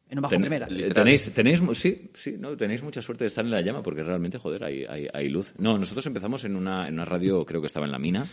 En 0.09 0.19
un 0.19 0.21
Bajo 0.21 0.35
Primera. 0.39 0.67
eh, 0.69 0.89
Tenéis, 0.93 1.33
tenéis, 1.33 1.61
sí, 1.73 2.09
sí, 2.13 2.35
no, 2.39 2.55
tenéis 2.55 2.81
mucha 2.81 3.01
suerte 3.01 3.25
de 3.25 3.27
estar 3.27 3.43
en 3.43 3.51
la 3.51 3.61
llama 3.61 3.83
porque 3.83 4.03
realmente, 4.03 4.37
joder, 4.37 4.63
hay, 4.63 4.85
hay, 4.85 5.07
hay 5.13 5.29
luz. 5.29 5.53
No, 5.57 5.77
nosotros 5.77 6.05
empezamos 6.07 6.45
en 6.45 6.55
una, 6.55 6.87
en 6.87 6.93
una 6.93 7.05
radio, 7.05 7.45
creo 7.45 7.59
que 7.59 7.67
estaba 7.67 7.85
en 7.85 7.91
La 7.91 7.99
Mina, 7.99 8.25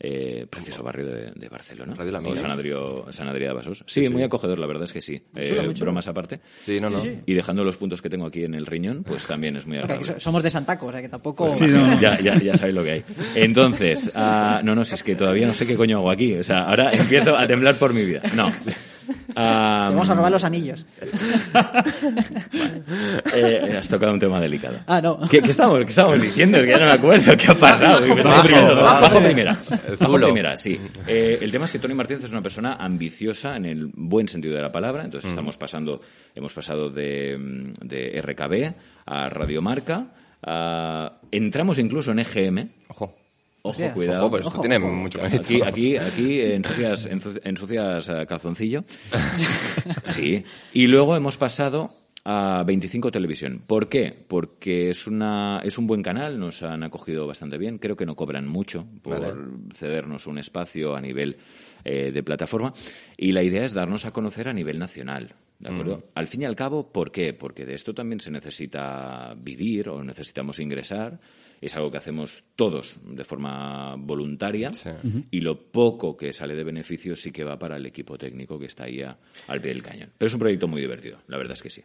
eh, 0.00 0.46
precioso 0.48 0.82
barrio 0.82 1.06
de, 1.06 1.30
de 1.34 1.48
Barcelona. 1.48 1.94
Radio 1.94 2.12
La 2.12 2.18
O. 2.20 2.34
San 2.36 2.50
Adrià, 2.50 3.12
San 3.12 3.28
Adrià 3.28 3.48
de 3.48 3.54
Besòs. 3.54 3.84
Sí, 3.86 4.08
muy 4.08 4.22
acogedor, 4.22 4.58
la 4.58 4.66
verdad 4.66 4.84
es 4.84 4.92
que 4.92 5.00
sí. 5.00 5.22
Eh, 5.36 5.44
chulo, 5.44 5.72
bromas 5.80 6.08
aparte. 6.08 6.40
Sí, 6.64 6.80
no, 6.80 6.88
no. 6.88 7.02
Y 7.26 7.34
dejando 7.34 7.62
los 7.64 7.76
puntos 7.76 8.00
que 8.00 8.08
tengo 8.08 8.26
aquí 8.26 8.44
en 8.44 8.54
el 8.54 8.64
riñón, 8.66 9.04
pues 9.04 9.26
también 9.26 9.56
es 9.56 9.66
muy 9.66 9.76
agradable. 9.78 10.04
so- 10.06 10.18
somos 10.20 10.42
de 10.42 10.50
Santaco, 10.50 10.86
o 10.86 10.92
sea 10.92 11.02
que 11.02 11.08
tampoco... 11.08 11.50
Sí, 11.54 11.66
no. 11.66 12.00
Ya, 12.00 12.18
ya, 12.20 12.38
ya 12.38 12.54
sabéis 12.54 12.74
lo 12.76 12.82
que 12.84 12.90
hay. 12.92 13.04
Entonces, 13.34 14.10
ah, 14.14 14.60
no, 14.64 14.74
no, 14.74 14.84
si 14.84 14.94
es 14.94 15.02
que 15.02 15.14
todavía 15.16 15.46
no 15.46 15.52
sé 15.54 15.66
qué 15.66 15.76
coño 15.76 15.98
hago 15.98 16.10
aquí. 16.10 16.34
O 16.34 16.44
sea, 16.44 16.60
ahora 16.64 16.92
empiezo 16.92 17.36
a 17.36 17.46
temblar 17.46 17.76
por 17.76 17.92
mi 17.92 18.04
vida. 18.04 18.22
No. 18.34 18.48
Vamos 19.34 20.08
a 20.08 20.14
robar 20.14 20.30
los 20.30 20.44
anillos. 20.44 20.86
eh, 23.34 23.76
has 23.78 23.88
tocado 23.88 24.12
un 24.12 24.18
tema 24.18 24.40
delicado. 24.40 24.78
Ah, 24.86 25.00
no. 25.00 25.18
¿Qué, 25.28 25.40
qué 25.42 25.50
estábamos, 25.50 25.80
qué 25.84 25.90
estábamos 25.90 26.20
diciendo? 26.22 26.58
Es 26.58 26.64
que 26.64 26.70
ya 26.70 26.78
no 26.78 26.86
me 26.86 26.92
acuerdo. 26.92 27.36
¿Qué 27.36 27.48
ha 27.50 27.54
pasado? 27.54 28.00
Bajo, 28.16 28.28
bajo. 28.76 28.76
Bajo 29.02 29.20
primera. 29.20 29.56
El 29.98 30.20
primera, 30.20 30.56
sí. 30.56 30.78
Eh, 31.06 31.38
el 31.40 31.50
tema 31.50 31.64
es 31.64 31.72
que 31.72 31.78
Tony 31.78 31.94
Martínez 31.94 32.24
es 32.24 32.30
una 32.32 32.42
persona 32.42 32.74
ambiciosa 32.74 33.56
en 33.56 33.64
el 33.66 33.86
buen 33.94 34.28
sentido 34.28 34.54
de 34.54 34.62
la 34.62 34.70
palabra. 34.72 35.04
Entonces 35.04 35.30
estamos 35.30 35.56
pasando, 35.56 36.00
hemos 36.34 36.52
pasado 36.52 36.90
de, 36.90 37.36
mm, 37.38 37.72
de 37.86 38.20
RKB 38.22 38.74
a 39.06 39.28
Radiomarca. 39.28 40.12
a- 40.42 41.20
entramos 41.30 41.78
incluso 41.78 42.12
en 42.12 42.20
EGM. 42.20 42.68
Ojo. 42.88 43.14
Ojo, 43.62 43.92
cuidado. 43.92 44.20
Ojo, 44.22 44.30
pues 44.30 44.40
esto 44.40 44.52
Ojo, 44.54 44.60
tiene 44.62 44.78
ojo. 44.78 44.86
mucho 44.88 45.20
mérito. 45.20 45.42
Aquí, 45.44 45.60
aquí, 45.62 45.96
aquí 45.98 46.40
ensucias, 46.40 47.10
ensu- 47.10 47.40
ensucias 47.44 48.08
eh, 48.08 48.24
calzoncillo. 48.26 48.84
Sí. 50.04 50.42
Y 50.72 50.86
luego 50.86 51.14
hemos 51.16 51.36
pasado 51.36 51.90
a 52.32 52.62
25 52.64 53.10
Televisión. 53.10 53.62
¿Por 53.66 53.88
qué? 53.88 54.14
Porque 54.28 54.88
es, 54.88 55.06
una, 55.06 55.60
es 55.64 55.78
un 55.78 55.86
buen 55.86 56.02
canal, 56.02 56.38
nos 56.38 56.62
han 56.62 56.82
acogido 56.84 57.26
bastante 57.26 57.58
bien. 57.58 57.78
Creo 57.78 57.96
que 57.96 58.06
no 58.06 58.14
cobran 58.14 58.46
mucho 58.46 58.86
por 59.02 59.20
Vale. 59.20 59.34
cedernos 59.74 60.26
un 60.28 60.38
espacio 60.38 60.94
a 60.94 61.00
nivel 61.00 61.36
eh, 61.84 62.12
de 62.12 62.22
plataforma. 62.22 62.72
Y 63.16 63.32
la 63.32 63.42
idea 63.42 63.64
es 63.64 63.72
darnos 63.74 64.06
a 64.06 64.12
conocer 64.12 64.48
a 64.48 64.52
nivel 64.52 64.78
nacional. 64.78 65.34
¿De 65.58 65.68
acuerdo? 65.68 66.04
Al 66.14 66.26
fin 66.26 66.40
y 66.40 66.44
al 66.46 66.56
cabo, 66.56 66.90
¿por 66.90 67.12
qué? 67.12 67.34
Porque 67.34 67.66
de 67.66 67.74
esto 67.74 67.92
también 67.92 68.20
se 68.20 68.30
necesita 68.30 69.34
vivir 69.36 69.90
o 69.90 70.02
necesitamos 70.02 70.58
ingresar. 70.58 71.20
Es 71.60 71.76
algo 71.76 71.90
que 71.90 71.98
hacemos 71.98 72.44
todos 72.56 72.98
de 73.04 73.24
forma 73.24 73.94
voluntaria 73.96 74.70
Sí. 74.72 74.88
y 75.30 75.40
lo 75.42 75.60
poco 75.70 76.16
que 76.16 76.32
sale 76.32 76.54
de 76.54 76.64
beneficio 76.64 77.14
sí 77.14 77.30
que 77.30 77.44
va 77.44 77.58
para 77.58 77.76
el 77.76 77.84
equipo 77.84 78.16
técnico 78.16 78.58
que 78.58 78.64
está 78.66 78.84
ahí 78.84 79.02
a- 79.02 79.18
al 79.48 79.60
pie 79.60 79.72
del 79.74 79.82
cañón. 79.82 80.08
Pero 80.16 80.28
es 80.28 80.32
un 80.32 80.40
proyecto 80.40 80.66
muy 80.66 80.80
divertido, 80.80 81.18
la 81.28 81.36
verdad 81.36 81.52
es 81.52 81.62
que 81.62 81.68
sí. 81.68 81.82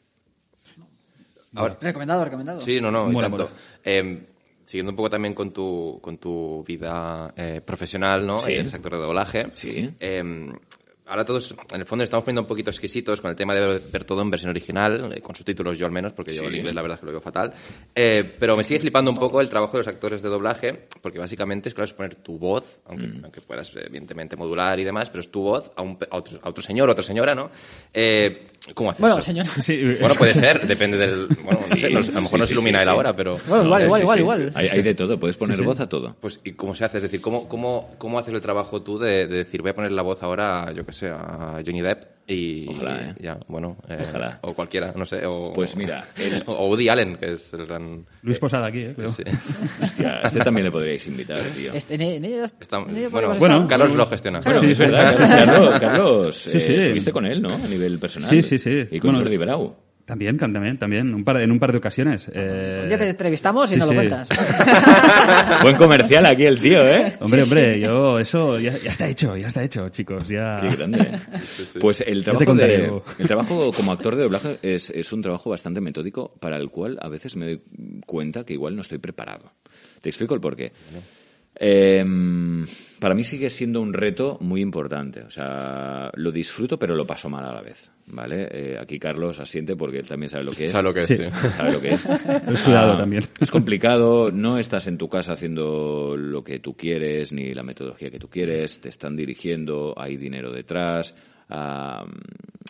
Ahora, 1.56 1.78
Recomendado, 1.82 2.24
recomendado. 2.26 2.62
Sí, 2.62 2.80
no, 2.82 2.92
no, 2.92 3.10
y 3.10 3.14
Mola, 3.14 3.28
tanto. 3.30 3.44
mola. 3.46 3.56
Eh, 3.84 4.26
siguiendo 4.66 4.92
un 4.92 4.96
poco 4.96 5.10
también 5.10 5.34
con 5.34 5.52
tu, 5.52 6.00
con 6.02 6.18
tu 6.18 6.64
vida 6.68 7.34
eh, 7.38 7.62
profesional, 7.66 8.26
¿no? 8.26 8.40
Sí. 8.40 8.54
Eres 8.54 8.74
actor 8.74 8.94
de 8.94 8.98
doblaje. 9.00 9.48
Sí. 9.54 9.90
Eh, 10.00 10.52
ahora 11.08 11.24
todos, 11.24 11.54
en 11.72 11.82
el 11.82 11.86
fondo, 11.86 12.04
estamos 12.04 12.24
poniendo 12.24 12.42
un 12.42 12.48
poquito 12.48 12.72
exquisitos 12.72 13.22
con 13.22 13.30
el 13.30 13.36
tema 13.38 13.54
de 13.54 13.78
ver 13.78 14.06
todo 14.06 14.24
en 14.24 14.32
versión 14.32 14.50
original, 14.50 15.14
eh, 15.14 15.22
con 15.22 15.36
subtítulos 15.36 15.78
yo 15.78 15.86
al 15.86 15.92
menos, 15.92 16.14
porque 16.14 16.34
yo 16.34 16.42
Sí. 16.42 16.48
el 16.48 16.56
inglés 16.56 16.74
la 16.74 16.82
verdad 16.82 16.96
es 16.96 17.00
que 17.02 17.06
lo 17.06 17.12
veo 17.12 17.22
fatal. 17.22 17.54
Eh, 17.94 18.24
pero 18.40 18.58
me 18.58 18.64
sigue 18.64 18.80
flipando 18.80 19.12
un 19.12 19.18
poco 19.18 19.40
el 19.40 19.48
trabajo 19.50 19.74
de 19.74 19.80
los 19.80 19.88
actores 19.88 20.24
de 20.24 20.30
doblaje, 20.30 20.88
porque 21.04 21.20
básicamente 21.20 21.70
es 21.70 21.76
claro, 21.76 21.86
es 21.86 21.94
poner 21.94 22.16
tu 22.16 22.40
voz, 22.40 22.80
aunque, 22.88 23.06
Mm. 23.06 23.20
aunque 23.26 23.42
puedas 23.42 23.72
evidentemente 23.76 24.36
modular 24.36 24.80
y 24.80 24.84
demás, 24.84 25.12
pero 25.12 25.22
es 25.22 25.30
tu 25.30 25.44
voz 25.44 25.72
a, 25.76 25.84
un, 25.84 25.96
a, 26.10 26.18
otro, 26.18 26.40
a 26.42 26.50
otro 26.50 26.64
señor 26.64 26.90
o 26.90 26.94
otra 26.94 27.04
señora, 27.04 27.36
¿no? 27.36 27.52
Eh, 27.94 28.48
¿Cómo 28.74 28.90
haces 28.90 29.02
Bueno, 29.02 29.16
eso? 29.20 29.22
señor. 29.28 29.46
Sí, 29.62 29.84
Bueno, 30.00 30.16
puede 30.16 30.34
ser, 30.34 30.66
depende 30.66 30.98
del... 30.98 31.28
Bueno, 31.44 31.60
no 31.62 31.68
sé, 31.68 31.90
nos- 31.90 32.10
a 32.10 32.14
lo 32.14 32.22
mejor 32.22 32.30
sí, 32.30 32.38
nos 32.40 32.48
sí, 32.48 32.54
ilumina 32.54 32.80
sí, 32.80 32.84
él 32.84 32.90
sí. 32.90 32.96
ahora, 32.96 33.16
pero... 33.16 33.38
Bueno, 33.48 33.66
igual, 33.66 33.82
Sí, 33.82 33.86
igual, 33.86 34.00
sí, 34.00 34.04
igual, 34.04 34.18
sí. 34.18 34.22
igual. 34.22 34.52
Hay, 34.56 34.68
hay 34.70 34.82
de 34.82 34.96
todo, 34.96 35.20
puedes 35.20 35.38
poner 35.38 35.62
voz 35.62 35.80
a 35.80 35.88
todo. 35.88 36.16
Pues, 36.20 36.40
¿y 36.44 36.54
cómo 36.54 36.74
se 36.74 36.86
hace? 36.86 36.98
Es 36.98 37.04
decir, 37.04 37.22
¿cómo, 37.22 37.48
cómo, 37.48 37.92
cómo 38.00 38.18
haces 38.18 38.34
el 38.34 38.42
trabajo 38.42 38.82
tú 38.82 38.98
de, 38.98 39.28
de 39.28 39.38
decir, 39.38 39.62
voy 39.62 39.72
a 39.72 39.76
poner 39.76 39.92
la 39.92 40.02
voz 40.02 40.24
ahora, 40.24 40.72
yo 40.74 40.86
qué 40.86 40.94
sé, 40.94 41.10
a 41.10 41.62
Johnny 41.66 41.82
Depp 41.82 42.16
y... 42.28 42.68
Ojalá, 42.70 43.02
¿eh? 43.10 43.16
Ya, 43.20 43.38
bueno... 43.48 43.78
eh, 43.88 44.00
Ojalá. 44.02 44.40
O 44.42 44.54
cualquiera, 44.56 44.92
no 44.96 45.06
sé, 45.06 45.24
o... 45.28 45.54
Pues 45.54 45.76
mira, 45.76 46.04
el- 46.18 46.44
O 46.48 46.68
Woody 46.70 46.90
Allen, 46.90 47.18
que 47.18 47.34
es 47.34 47.54
el 47.54 47.68
gran... 47.68 48.04
Luis 48.24 48.40
Posada 48.40 48.66
aquí, 48.68 48.80
¿eh? 48.80 48.94
Creo. 48.96 49.10
Sí. 49.10 49.22
Hostia, 49.82 50.22
este 50.24 50.40
también 50.40 50.66
le 50.66 50.72
podríais 50.72 51.06
invitar, 51.06 51.44
tío. 51.50 51.72
Este, 51.74 51.94
en, 51.96 52.02
en 52.02 52.26
ellos- 52.26 52.56
Está- 52.60 52.80
ellos 52.90 53.12
bueno, 53.12 53.36
bueno. 53.36 53.68
Carlos 53.68 53.94
lo 53.94 54.08
gestiona. 54.08 54.40
Bueno, 54.40 54.60
Sí, 54.62 54.72
es 54.72 54.78
sí. 54.78 54.84
verdad, 54.86 55.16
Carlos, 55.18 55.30
Carlos, 55.30 55.80
Carlos, 55.80 56.38
Sí, 56.38 56.58
eh, 56.58 56.60
sí. 56.62 56.74
estuviste 56.76 57.12
con 57.12 57.26
él, 57.28 57.42
¿no? 57.44 57.54
A 57.54 57.58
nivel 57.60 58.00
personal. 58.00 58.28
Sí, 58.30 58.42
sí, 58.42 58.55
sí. 58.58 58.88
Y 58.92 59.00
con 59.00 59.12
Bueno, 59.12 59.20
Jordi 59.20 59.38
Brau. 59.38 59.76
También, 60.06 60.38
también, 60.38 60.78
también. 60.78 61.16
Un 61.16 61.24
par, 61.24 61.42
en 61.42 61.52
un 61.52 61.60
par 61.60 61.72
de 61.72 61.80
ocasiones. 61.80 62.30
Eh, 62.32 62.82
Un 62.84 62.90
día 62.90 62.98
te 63.00 63.10
entrevistamos 63.10 63.72
y 63.72 63.74
sí, 63.74 63.80
nos 63.80 63.88
lo 63.88 63.94
sí. 63.94 63.98
cuentas. 63.98 64.30
Buen 65.64 65.76
comercial 65.78 66.28
aquí 66.28 66.46
el 66.46 66.62
tío, 66.62 66.84
¿eh? 66.88 67.14
Hombre, 67.20 67.42
hombre, 67.42 67.80
yo, 67.80 68.20
eso 68.20 68.60
ya, 68.60 68.78
ya 68.78 68.92
está 68.92 69.08
hecho, 69.08 69.36
ya 69.36 69.48
está 69.48 69.64
hecho, 69.64 69.90
chicos. 69.90 70.28
Ya... 70.28 70.60
Qué 70.62 70.76
grande. 70.76 71.00
Pues 71.80 72.02
el 72.02 72.24
trabajo, 72.24 72.46
contaré 72.46 72.74
de, 72.74 72.78
luego. 72.80 73.04
el 73.18 73.28
trabajo 73.28 73.72
como 73.72 73.92
actor 73.92 74.16
de 74.16 74.24
doblaje 74.24 74.58
es, 74.62 74.92
es 74.92 75.12
un 75.12 75.22
trabajo 75.22 75.50
bastante 75.50 75.82
metódico 75.82 76.34
para 76.40 76.58
el 76.58 76.70
cual 76.70 76.98
a 77.02 77.10
veces 77.10 77.36
me 77.36 77.46
doy 77.46 77.62
cuenta 78.06 78.44
que 78.46 78.54
igual 78.54 78.76
no 78.76 78.82
estoy 78.82 79.00
preparado. 79.00 79.52
Te 80.02 80.10
explico 80.10 80.36
el 80.36 80.40
porqué. 80.42 80.72
Eh, 81.60 82.04
para 83.00 83.14
mí 83.14 83.24
sigue 83.24 83.50
siendo 83.50 83.82
un 83.82 83.94
reto 83.94 84.38
muy 84.42 84.62
importante. 84.62 85.22
O 85.22 85.30
sea, 85.30 86.10
lo 86.16 86.32
disfruto, 86.32 86.80
pero 86.80 86.96
lo 86.96 87.06
paso 87.06 87.30
mal 87.30 87.46
a 87.46 87.54
la 87.54 87.62
vez. 87.62 87.92
¿Vale? 88.08 88.48
Eh, 88.52 88.78
aquí 88.80 88.98
Carlos 89.00 89.40
asiente 89.40 89.76
porque 89.76 90.00
él 90.00 90.08
también 90.08 90.30
sabe 90.30 90.44
lo 90.46 90.52
que 90.54 90.66
es. 90.66 90.72
¿Sabes 90.72 90.86
lo 90.86 90.94
que 90.94 91.02
es? 91.02 91.08
Sí. 91.08 91.16
sí. 91.18 91.48
Sabe 91.52 91.74
lo 91.74 91.82
que 91.82 91.90
es. 91.90 92.06
Lo 92.48 92.54
he 92.54 92.58
sudado 92.58 92.94
Ah, 92.94 92.98
también. 92.98 93.24
Es 93.40 93.52
complicado, 93.52 94.32
no 94.32 94.58
estás 94.58 94.88
en 94.88 94.98
tu 94.98 95.08
casa 95.10 95.34
haciendo 95.34 96.16
lo 96.18 96.44
que 96.44 96.60
tú 96.60 96.76
quieres 96.76 97.34
ni 97.34 97.54
la 97.54 97.64
metodología 97.64 98.10
que 98.10 98.20
tú 98.20 98.30
quieres, 98.30 98.80
te 98.80 98.90
están 98.90 99.16
dirigiendo, 99.16 99.94
hay 99.98 100.18
dinero 100.18 100.52
detrás, 100.52 101.16
ah, 101.50 102.06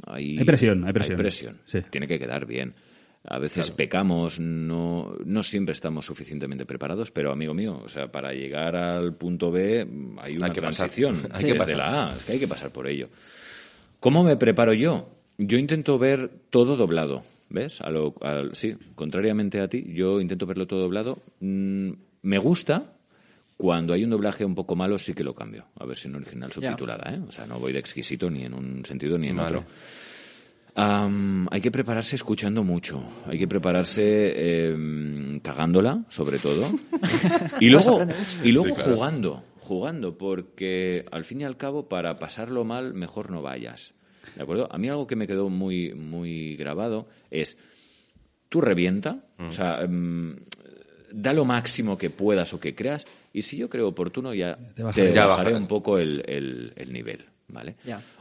hay, 0.07 0.37
Hay 0.37 0.45
presión, 0.45 0.85
hay 0.85 0.93
presión. 0.93 1.17
presión. 1.17 1.57
Sí. 1.65 1.79
Tiene 1.89 2.07
que 2.07 2.17
quedar 2.19 2.45
bien. 2.45 2.73
A 3.27 3.39
veces 3.39 3.71
pecamos, 3.71 4.39
no, 4.39 5.15
no 5.25 5.41
siempre 5.43 5.73
estamos 5.73 6.05
suficientemente 6.05 6.65
preparados, 6.65 7.09
pero 7.11 7.31
amigo 7.31 7.53
mío, 7.53 7.81
o 7.83 7.89
sea, 7.89 8.11
para 8.11 8.33
llegar 8.33 8.75
al 8.75 9.13
punto 9.15 9.49
B 9.51 9.87
hay 10.19 10.37
una 10.37 10.51
que 10.51 10.61
pasar. 10.61 10.75
transición 10.89 11.15
Hay 11.31 11.41
desde 11.43 11.47
que 11.47 11.55
pasar. 11.55 11.77
la 11.77 12.11
A, 12.11 12.15
es 12.17 12.25
que 12.25 12.31
hay 12.33 12.39
que 12.39 12.47
pasar 12.47 12.71
por 12.71 12.87
ello. 12.87 13.09
¿Cómo 13.99 14.23
me 14.23 14.37
preparo 14.37 14.73
yo? 14.73 15.09
Yo 15.37 15.57
intento 15.57 15.97
ver 15.97 16.29
todo 16.49 16.75
doblado, 16.77 17.23
¿ves? 17.49 17.81
A 17.81 17.89
lo, 17.89 18.13
al- 18.21 18.55
sí, 18.55 18.75
contrariamente 18.93 19.59
a 19.59 19.67
ti, 19.67 19.83
yo 19.93 20.21
intento 20.21 20.45
verlo 20.45 20.67
todo 20.67 20.81
doblado. 20.81 21.17
Mm, 21.39 21.91
me 22.21 22.37
gusta 22.37 22.93
cuando 23.57 23.93
hay 23.93 24.03
un 24.03 24.09
doblaje 24.11 24.45
un 24.45 24.53
poco 24.53 24.75
malo, 24.75 24.97
sí 24.99 25.13
que 25.13 25.23
lo 25.23 25.33
cambio. 25.33 25.65
A 25.79 25.85
ver 25.85 25.97
si 25.97 26.07
en 26.09 26.15
original 26.15 26.51
subtitulada, 26.51 27.11
¿eh? 27.13 27.19
O 27.27 27.31
sea, 27.31 27.45
no 27.47 27.57
voy 27.57 27.73
de 27.73 27.79
exquisito 27.79 28.29
ni 28.29 28.43
en 28.43 28.53
un 28.53 28.85
sentido 28.85 29.17
ni 29.17 29.29
en 29.29 29.37
Vale. 29.37 29.57
otro. 29.57 29.69
Hay 30.75 31.61
que 31.61 31.71
prepararse 31.71 32.15
escuchando 32.17 32.63
mucho. 32.63 33.01
Hay 33.25 33.39
que 33.39 33.47
prepararse 33.47 34.67
em, 34.69 35.39
cagándola, 35.39 36.03
sobre 36.09 36.37
todo. 36.39 36.63
y 37.61 37.69
luego, 37.69 38.01
y 38.43 38.51
luego 38.51 38.75
jugando, 38.75 39.43
jugando, 39.59 40.17
porque 40.17 41.05
al 41.11 41.23
fin 41.23 41.41
y 41.41 41.43
al 41.45 41.55
cabo, 41.57 41.87
para 41.87 42.19
pasarlo 42.19 42.65
mal, 42.65 42.93
mejor 42.93 43.31
no 43.31 43.41
vayas. 43.41 43.93
¿De 44.35 44.43
acuerdo? 44.43 44.67
A 44.71 44.77
mí 44.77 44.89
algo 44.89 45.07
que 45.07 45.15
me 45.15 45.27
quedó 45.27 45.49
muy, 45.49 45.93
muy 45.93 46.55
grabado 46.57 47.07
es, 47.31 47.57
tú 48.49 48.59
revienta, 48.59 49.23
o 49.39 49.51
sea, 49.51 49.81
em, 49.81 50.35
da 51.11 51.31
lo 51.31 51.45
máximo 51.45 51.97
que 51.97 52.09
puedas 52.09 52.53
o 52.53 52.59
que 52.59 52.75
creas, 52.75 53.05
y 53.31 53.43
si 53.43 53.55
yo 53.55 53.69
creo 53.69 53.87
oportuno, 53.87 54.33
ya 54.33 54.57
Te 54.57 54.73
te, 54.73 54.83
bajaré. 54.83 55.13
Ya 55.13 55.25
bajaré 55.25 55.51
bajas. 55.51 55.61
un 55.61 55.67
poco 55.69 55.97
el, 55.99 56.21
el- 56.27 56.73
el 56.75 56.91
nivel. 56.91 57.25
¿Vale? 57.47 57.75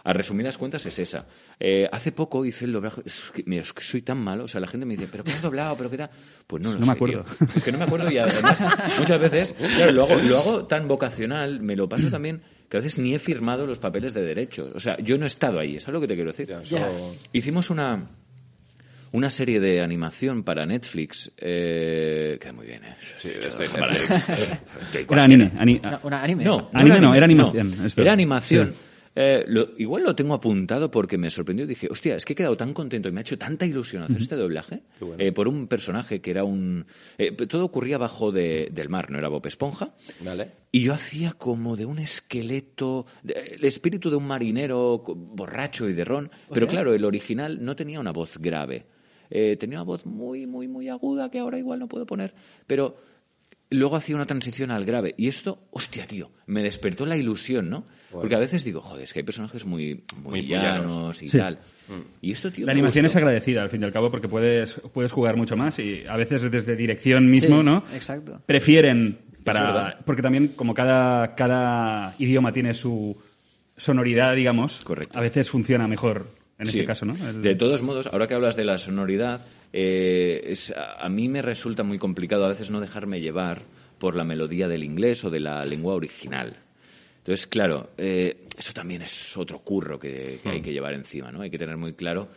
A 0.05 0.13
resumidas 0.13 0.59
cuentas 0.59 0.85
es 0.85 0.99
esa. 0.99 1.27
Eh, 1.59 1.89
hace 1.91 2.13
poco 2.13 2.45
hice 2.45 2.67
el 2.67 2.73
doblaje. 2.73 3.01
Es 3.07 3.31
que, 3.35 3.43
mira, 3.47 3.63
es 3.63 3.73
que 3.73 3.83
soy 3.83 4.03
tan 4.03 4.19
malo. 4.19 4.45
O 4.45 4.49
sea, 4.49 4.61
la 4.61 4.67
gente 4.67 4.85
me 4.85 4.95
dice, 4.97 5.09
¿pero 5.11 5.25
qué 5.25 5.31
has 5.33 5.41
doblado? 5.41 5.75
¿Pero 5.79 5.89
qué 5.91 5.97
tal? 5.97 6.11
Pues 6.47 6.63
no 6.63 6.69
lo 6.73 6.75
No 6.75 6.81
me 6.81 6.87
sé, 6.87 6.93
acuerdo. 6.93 7.25
tío. 7.25 7.49
Es 7.57 7.65
que 7.65 7.73
no 7.73 7.79
me 7.79 7.85
acuerdo 7.85 8.11
y 8.11 8.19
además 8.19 8.63
muchas 8.99 9.19
veces, 9.21 9.53
claro, 9.77 9.93
lo 9.93 10.03
hago, 10.05 10.17
lo 10.17 10.39
hago 10.39 10.65
tan 10.67 10.87
vocacional, 10.87 11.61
me 11.61 11.75
lo 11.75 11.89
paso 11.89 12.11
también, 12.11 12.43
que 12.69 12.77
a 12.77 12.81
veces 12.81 12.99
ni 12.99 13.15
he 13.15 13.19
firmado 13.19 13.67
los 13.67 13.79
papeles 13.79 14.13
de 14.13 14.21
derechos. 14.23 14.71
O 14.75 14.79
sea, 14.81 14.99
yo 14.99 15.17
no 15.17 15.25
he 15.25 15.29
estado 15.29 15.59
ahí, 15.59 15.81
¿sabes 15.81 15.95
lo 15.95 16.01
que 16.03 16.09
te 16.09 16.15
quiero 16.17 16.31
decir? 16.31 16.55
Hicimos 17.33 17.71
una, 17.71 18.07
una 19.13 19.31
serie 19.31 19.59
de 19.59 19.81
animación 19.81 20.43
para 20.45 20.67
Netflix. 20.67 21.33
Eh, 21.39 22.37
queda 22.39 22.53
muy 22.53 22.67
bien, 22.67 22.85
¿eh? 22.85 22.95
Sí, 23.17 23.31
estoy 23.43 23.69
Para- 23.69 23.91
Netflix. 23.93 24.61
Era 25.11 25.25
anime. 25.25 25.51
ani- 25.57 25.81
Una, 25.83 26.01
una 26.03 26.23
anime. 26.23 26.45
no, 26.45 26.69
Anime 26.75 27.01
no, 27.01 27.15
era 27.15 27.25
anime, 27.25 27.43
animación, 27.45 27.87
esto. 27.87 28.03
Era 28.03 28.13
animación. 28.13 28.73
Sí. 28.73 28.79
Eh, 29.16 29.44
lo- 29.46 29.68
igual 29.79 30.03
lo 30.03 30.16
tengo 30.16 30.35
apuntado 30.35 30.90
porque 30.90 31.16
me 31.18 31.31
sorprendió. 31.31 31.66
Dije, 31.66 31.87
hostia, 31.90 32.16
es 32.16 32.24
que 32.24 32.33
he 32.33 32.37
quedado 32.37 32.57
tan 32.57 32.72
contento 32.74 33.09
y 33.09 33.12
me 33.12 33.20
ha 33.20 33.22
hecho 33.22 33.38
tanta 33.38 33.64
ilusión 33.64 34.03
hacer 34.03 34.16
este 34.20 34.35
doblaje 34.37 34.83
eh, 35.18 35.31
por 35.33 35.46
un 35.46 35.68
personaje 35.68 36.20
que 36.20 36.31
era 36.33 36.42
un. 36.44 36.87
eh, 37.18 37.31
todo 37.33 37.64
ocurría 37.64 37.96
bajo 37.98 38.33
de- 38.33 38.68
del 38.72 38.88
mar, 38.88 39.11
no 39.11 39.18
era 39.18 39.29
Bob 39.29 39.46
Esponja. 39.46 39.94
Vale. 40.24 40.50
Y 40.72 40.83
yo 40.83 40.92
hacía 40.94 41.33
como 41.33 41.77
de 41.77 41.87
un 41.87 42.00
esqueleto, 42.00 43.07
de- 43.22 43.57
el 43.59 43.64
espíritu 43.64 44.11
de 44.11 44.16
un 44.16 44.27
marinero 44.27 45.03
borracho 45.07 45.88
y 45.88 45.92
de 45.92 46.05
ron. 46.05 46.31
Pero 46.53 46.66
claro, 46.66 46.92
el 46.94 47.05
original 47.05 47.64
no 47.64 47.77
tenía 47.77 48.00
una 48.00 48.12
voz 48.12 48.38
grave. 48.38 48.87
Tenía 49.31 49.79
una 49.79 49.85
voz 49.85 50.07
muy, 50.07 50.46
muy, 50.46 50.68
muy 50.68 50.88
aguda 50.88 51.29
que 51.31 51.38
ahora 51.40 51.59
igual 51.59 51.79
no 51.81 51.88
puedo 51.88 52.07
poner. 52.07 52.35
Pero 52.68 52.96
luego 53.70 53.96
hacía 53.96 54.14
una 54.16 54.27
transición 54.27 54.70
al 54.70 54.85
grave. 54.85 55.14
Y 55.18 55.29
esto, 55.29 55.66
hostia, 55.70 56.07
tío, 56.07 56.31
me 56.46 56.62
despertó 56.62 57.07
la 57.07 57.16
ilusión, 57.16 57.70
¿no? 57.70 57.85
Porque 58.12 58.37
a 58.37 58.38
veces 58.38 58.64
digo, 58.64 58.81
joder, 58.81 59.03
es 59.05 59.12
que 59.12 59.20
hay 59.20 59.24
personajes 59.24 59.64
muy, 59.66 60.05
muy, 60.18 60.42
Muy 60.42 60.46
llanos 60.46 60.87
llanos. 60.87 61.22
y 61.22 61.29
Sí. 61.29 61.38
tal. 61.38 61.59
Y 62.22 62.31
esto, 62.33 62.53
tío. 62.53 62.64
La 62.64 62.72
animación 62.72 63.05
es 63.07 63.16
agradecida, 63.16 63.62
al 63.62 63.68
fin 63.70 63.83
y 63.83 63.85
al 63.85 63.92
cabo, 63.92 64.11
porque 64.11 64.29
puedes, 64.29 64.81
puedes 64.92 65.11
jugar 65.12 65.37
mucho 65.37 65.57
más 65.57 65.79
y 65.81 66.05
a 66.09 66.16
veces 66.16 66.48
desde 66.50 66.77
dirección 66.77 67.29
mismo, 67.29 67.59
Sí, 67.59 67.64
¿no? 67.64 67.85
exacto. 67.94 68.40
Prefieren 68.46 69.18
para... 69.42 69.98
Porque 70.07 70.22
también 70.22 70.48
como 70.48 70.72
cada, 70.74 71.35
cada 71.35 72.14
idioma 72.20 72.53
tiene 72.53 72.72
su 72.74 73.16
sonoridad, 73.77 74.35
digamos, 74.37 74.81
Correcto. 74.85 75.18
a 75.18 75.20
veces 75.20 75.50
funciona 75.50 75.88
mejor 75.88 76.29
en 76.59 76.66
Sí. 76.66 76.79
este 76.79 76.87
caso, 76.87 77.05
¿no? 77.07 77.14
El- 77.14 77.42
De 77.42 77.57
todos 77.57 77.83
modos, 77.83 78.07
ahora 78.07 78.29
que 78.29 78.35
hablas 78.35 78.55
de 78.57 78.64
la 78.64 78.79
sonoridad, 78.79 79.44
eh, 79.77 80.41
es- 80.53 80.71
a 80.71 81.05
a 81.05 81.09
mí 81.09 81.29
me 81.29 81.43
resulta 81.43 81.83
muy 81.83 81.99
complicado 81.99 82.45
a 82.45 82.49
veces 82.49 82.71
no 82.71 82.79
dejarme 82.81 83.21
llevar 83.21 83.63
por 83.99 84.15
la 84.15 84.23
melodía 84.23 84.69
del 84.69 84.85
inglés 84.85 85.25
o 85.25 85.31
de 85.31 85.41
la 85.41 85.65
lengua 85.67 85.95
original. 85.95 86.57
Entonces, 87.19 87.47
claro, 87.49 87.91
eh, 87.99 88.45
eso 88.57 88.73
también 88.73 89.03
es 89.03 89.37
otro 89.37 89.59
curro 89.59 89.99
que, 89.99 90.39
que 90.43 90.49
hay 90.49 90.61
que 90.61 90.73
llevar 90.73 90.93
encima, 90.95 91.33
¿no? 91.33 91.41
Hay 91.43 91.51
que 91.51 91.59
tener 91.59 91.77
muy 91.77 91.95
claro 91.95 92.29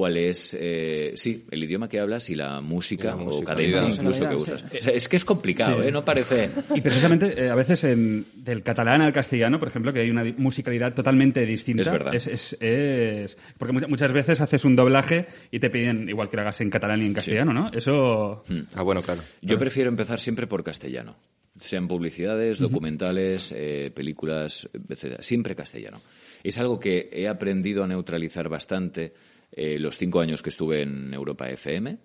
cuál 0.00 0.16
es, 0.16 0.56
eh, 0.58 1.12
sí, 1.14 1.44
el 1.50 1.62
idioma 1.62 1.86
que 1.86 2.00
hablas 2.00 2.30
y 2.30 2.34
la 2.34 2.62
música, 2.62 3.14
o 3.16 3.42
incluso 3.42 4.26
que 4.26 4.34
usas. 4.34 4.64
O 4.64 4.80
sea, 4.80 4.94
es 4.94 5.08
que 5.10 5.16
es 5.16 5.26
complicado, 5.26 5.82
Sí. 5.82 5.88
¿eh? 5.88 5.92
No 5.92 6.02
parece... 6.02 6.48
Y 6.74 6.80
precisamente 6.80 7.34
eh, 7.38 7.50
a 7.50 7.54
veces 7.54 7.84
en, 7.84 8.24
del 8.34 8.62
catalán 8.62 9.02
al 9.02 9.12
castellano, 9.12 9.58
por 9.58 9.68
ejemplo, 9.68 9.92
que 9.92 10.00
hay 10.00 10.08
una 10.10 10.24
musicalidad 10.38 10.94
totalmente 10.94 11.44
distinta. 11.44 11.82
Es 11.82 11.90
verdad. 11.92 12.14
Es, 12.14 12.26
es- 12.26 12.56
es- 12.62 13.36
porque 13.58 13.74
mucha- 13.74 13.88
muchas 13.88 14.10
veces 14.14 14.40
haces 14.40 14.64
un 14.64 14.74
doblaje 14.74 15.26
y 15.50 15.58
te 15.58 15.68
piden 15.68 16.08
igual 16.08 16.30
que 16.30 16.36
lo 16.38 16.42
hagas 16.44 16.62
en 16.62 16.70
catalán 16.70 17.02
y 17.02 17.06
en 17.06 17.12
castellano, 17.12 17.52
¿no? 17.52 17.70
Eso... 17.70 18.42
Ah, 18.74 18.80
bueno, 18.82 19.02
claro. 19.02 19.20
Yo 19.42 19.58
prefiero 19.58 19.90
empezar 19.90 20.18
siempre 20.18 20.46
por 20.46 20.64
castellano. 20.64 21.14
Sean 21.58 21.88
publicidades, 21.88 22.58
documentales, 22.58 23.52
eh, 23.54 23.90
películas, 23.94 24.66
etcétera. 24.88 25.22
Siempre 25.22 25.54
castellano. 25.54 26.00
Es 26.42 26.56
algo 26.56 26.80
que 26.80 27.10
he 27.12 27.28
aprendido 27.28 27.84
a 27.84 27.86
neutralizar 27.86 28.48
bastante 28.48 29.12
eh, 29.52 29.78
los 29.78 29.98
cinco 29.98 30.20
años 30.20 30.42
que 30.42 30.50
estuve 30.50 30.82
en 30.82 31.12
Europa 31.14 31.48
FM. 31.50 31.98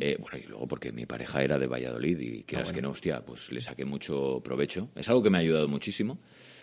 Eh, 0.00 0.16
bueno, 0.20 0.38
y 0.38 0.46
luego 0.48 0.66
porque 0.68 0.92
mi 0.92 1.06
pareja 1.06 1.42
era 1.42 1.58
de 1.58 1.66
Valladolid 1.66 2.18
y 2.18 2.42
quieras 2.44 2.72
que 2.72 2.80
no, 2.82 2.90
hostia, 2.90 3.20
pues 3.24 3.52
le 3.52 3.60
saqué 3.60 3.84
mucho 3.84 4.40
provecho. 4.42 4.88
Es 4.96 5.08
algo 5.08 5.22
que 5.22 5.30
me 5.30 5.38
ha 5.38 5.40
ayudado 5.40 5.68
muchísimo. 5.68 6.18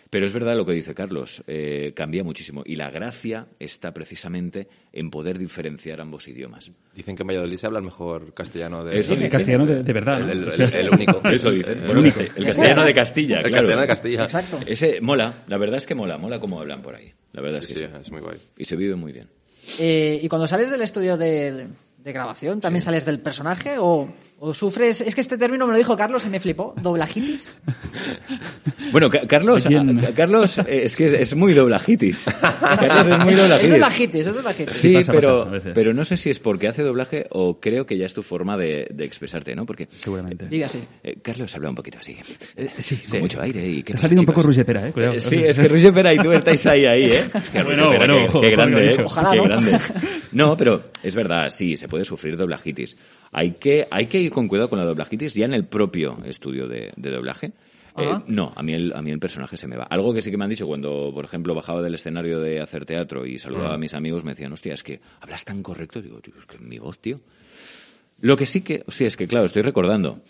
Pero 0.08 0.24
es 0.24 0.32
verdad 0.32 0.56
lo 0.56 0.64
que 0.64 0.70
dice 0.72 0.94
Carlos, 0.94 1.42
eh, 1.48 1.92
cambia 1.96 2.22
muchísimo. 2.22 2.62
Y 2.64 2.76
la 2.76 2.90
gracia 2.92 3.48
está 3.58 3.92
precisamente 3.92 4.68
en 4.92 5.10
poder 5.10 5.36
diferenciar 5.36 6.00
ambos 6.00 6.28
idiomas. 6.28 6.70
Dicen 6.94 7.16
que 7.16 7.24
en 7.24 7.26
Valladolid 7.26 7.56
se 7.56 7.66
habla 7.66 7.80
el 7.80 7.86
mejor 7.86 8.32
castellano 8.32 8.84
de... 8.84 9.00
Eso 9.00 9.14
el 9.14 9.18
dice. 9.18 9.30
castellano 9.30 9.66
de, 9.66 9.82
de 9.82 9.92
verdad. 9.92 10.20
El, 10.30 10.44
el- 10.44 10.52
el- 10.60 10.74
el 10.76 10.90
único. 10.90 11.20
Eso 11.28 11.50
dice. 11.50 11.72
El, 11.72 11.86
Bueno, 11.86 12.02
único. 12.02 12.20
el 12.20 12.44
castellano 12.46 12.84
de 12.84 12.94
Castilla, 12.94 13.36
el 13.40 13.42
claro. 13.42 13.54
castellano 13.54 13.80
de 13.80 13.86
Castilla. 13.88 14.22
Exacto. 14.22 14.60
Ese 14.64 15.00
mola, 15.00 15.42
la 15.48 15.58
verdad 15.58 15.76
es 15.78 15.86
que 15.88 15.96
mola, 15.96 16.18
mola 16.18 16.38
cómo 16.38 16.60
hablan 16.60 16.82
por 16.82 16.94
ahí. 16.94 17.12
La 17.32 17.40
verdad 17.42 17.58
es 17.58 17.66
Sí, 17.66 17.74
que 17.74 17.80
sí, 17.80 17.86
sí. 17.92 17.98
es 18.00 18.12
muy 18.12 18.20
guay. 18.20 18.38
Y 18.56 18.64
se 18.64 18.76
vive 18.76 18.94
muy 18.94 19.10
bien. 19.10 19.26
Eh, 19.78 20.20
y 20.22 20.28
cuando 20.28 20.46
sales 20.46 20.70
del 20.70 20.82
estudio 20.82 21.16
de, 21.16 21.68
de 22.06 22.12
grabación, 22.12 22.60
¿también 22.60 22.82
sales 22.82 23.04
del 23.04 23.18
personaje 23.18 23.76
o, 23.78 24.08
o 24.38 24.52
sufres? 24.54 25.00
Es 25.00 25.14
que 25.14 25.20
este 25.20 25.38
término 25.38 25.66
me 25.66 25.72
lo 25.72 25.78
dijo 25.78 25.96
Carlos 25.96 26.24
y 26.26 26.28
me 26.30 26.40
flipó. 26.40 26.74
¿Doblajitis? 26.80 27.52
Bueno, 28.92 29.10
Ca- 29.10 29.26
Carlos, 29.26 29.66
Carlos 30.14 30.58
eh, 30.58 30.82
es 30.84 30.94
que 30.96 31.06
es 31.06 31.34
muy 31.34 31.54
doblajitis. 31.54 32.26
Carlos 32.40 33.06
es 33.18 33.24
muy 33.24 33.32
Es 33.32 33.36
doblajitis. 33.38 33.70
doblajitis, 33.72 34.26
es 34.26 34.34
doblajitis. 34.34 34.76
Sí, 34.76 34.94
pasa, 34.94 35.12
pero, 35.12 35.50
pasa, 35.50 35.70
pero 35.74 35.92
no 35.92 36.04
sé 36.04 36.16
si 36.16 36.30
es 36.30 36.38
porque 36.38 36.68
hace 36.68 36.82
doblaje 36.82 37.26
o 37.30 37.58
creo 37.58 37.84
que 37.84 37.98
ya 37.98 38.06
es 38.06 38.14
tu 38.14 38.22
forma 38.22 38.56
de, 38.56 38.86
de 38.90 39.04
expresarte, 39.04 39.54
¿no? 39.56 39.66
Porque 39.66 39.88
Seguramente. 39.90 40.46
Diga 40.46 40.66
así. 40.66 40.80
eh, 41.02 41.16
Carlos 41.20 41.54
habla 41.56 41.70
un 41.70 41.74
poquito 41.74 41.98
así. 41.98 42.16
sí, 42.78 42.96
con 42.98 43.10
sí. 43.10 43.18
mucho 43.18 43.42
aire. 43.42 43.66
Y, 43.68 43.82
¿qué 43.82 43.92
Te 43.92 43.98
ha 43.98 44.02
salido 44.02 44.20
un 44.20 44.26
chicos? 44.26 44.34
poco 44.36 44.46
Roger 44.46 44.64
Pera, 44.64 44.88
¿eh? 44.88 44.92
Cuidado. 44.92 45.14
Eh, 45.14 45.20
sí, 45.20 45.42
es 45.44 45.58
que 45.58 45.92
Pera 45.92 46.14
y 46.14 46.18
tú 46.18 46.32
estáis 46.32 46.64
ahí, 46.66 46.86
ahí, 46.86 47.04
¿eh? 47.10 47.24
Hostia, 47.34 47.64
Bueno, 47.64 47.90
Pera, 47.90 47.98
bueno, 48.06 48.16
qué, 48.22 48.28
ojo, 48.28 48.40
qué 48.40 48.50
grande, 48.50 48.90
¿eh? 48.90 48.96
Ojalá, 49.04 49.30
Qué 49.32 49.36
¿no? 49.38 49.44
grande. 49.44 49.78
No, 50.32 50.56
pero 50.56 50.90
es 51.02 51.14
verdad, 51.14 51.48
sí, 51.50 51.76
se 51.76 51.88
puede 51.88 52.04
sufrir 52.04 52.36
doblajitis. 52.36 52.96
Hay 53.32 53.52
que, 53.52 53.86
hay 53.90 54.06
que 54.06 54.25
ir 54.26 54.32
con 54.32 54.48
cuidado 54.48 54.68
con 54.68 54.78
la 54.78 54.84
doblajitis 54.84 55.34
ya 55.34 55.44
en 55.44 55.54
el 55.54 55.64
propio 55.64 56.18
estudio 56.24 56.68
de, 56.68 56.92
de 56.96 57.10
doblaje. 57.10 57.52
Eh, 57.98 58.18
no, 58.26 58.52
a 58.54 58.62
mí, 58.62 58.74
el, 58.74 58.92
a 58.94 59.00
mí 59.00 59.10
el 59.10 59.18
personaje 59.18 59.56
se 59.56 59.66
me 59.66 59.76
va. 59.76 59.84
Algo 59.84 60.12
que 60.12 60.20
sí 60.20 60.30
que 60.30 60.36
me 60.36 60.44
han 60.44 60.50
dicho 60.50 60.66
cuando, 60.66 61.10
por 61.14 61.24
ejemplo, 61.24 61.54
bajaba 61.54 61.80
del 61.80 61.94
escenario 61.94 62.40
de 62.40 62.60
hacer 62.60 62.84
teatro 62.84 63.24
y 63.24 63.38
saludaba 63.38 63.74
a 63.74 63.78
mis 63.78 63.94
amigos, 63.94 64.22
me 64.22 64.32
decían, 64.32 64.52
hostia, 64.52 64.74
es 64.74 64.82
que 64.82 65.00
hablas 65.20 65.44
tan 65.46 65.62
correcto. 65.62 66.02
Digo, 66.02 66.20
tío, 66.20 66.34
es 66.38 66.44
que 66.44 66.58
mi 66.58 66.78
voz, 66.78 66.98
tío. 66.98 67.20
Lo 68.20 68.36
que 68.36 68.46
sí 68.46 68.62
que, 68.62 68.82
hostia, 68.86 69.06
es 69.06 69.16
que 69.16 69.26
claro, 69.26 69.46
estoy 69.46 69.62
recordando. 69.62 70.20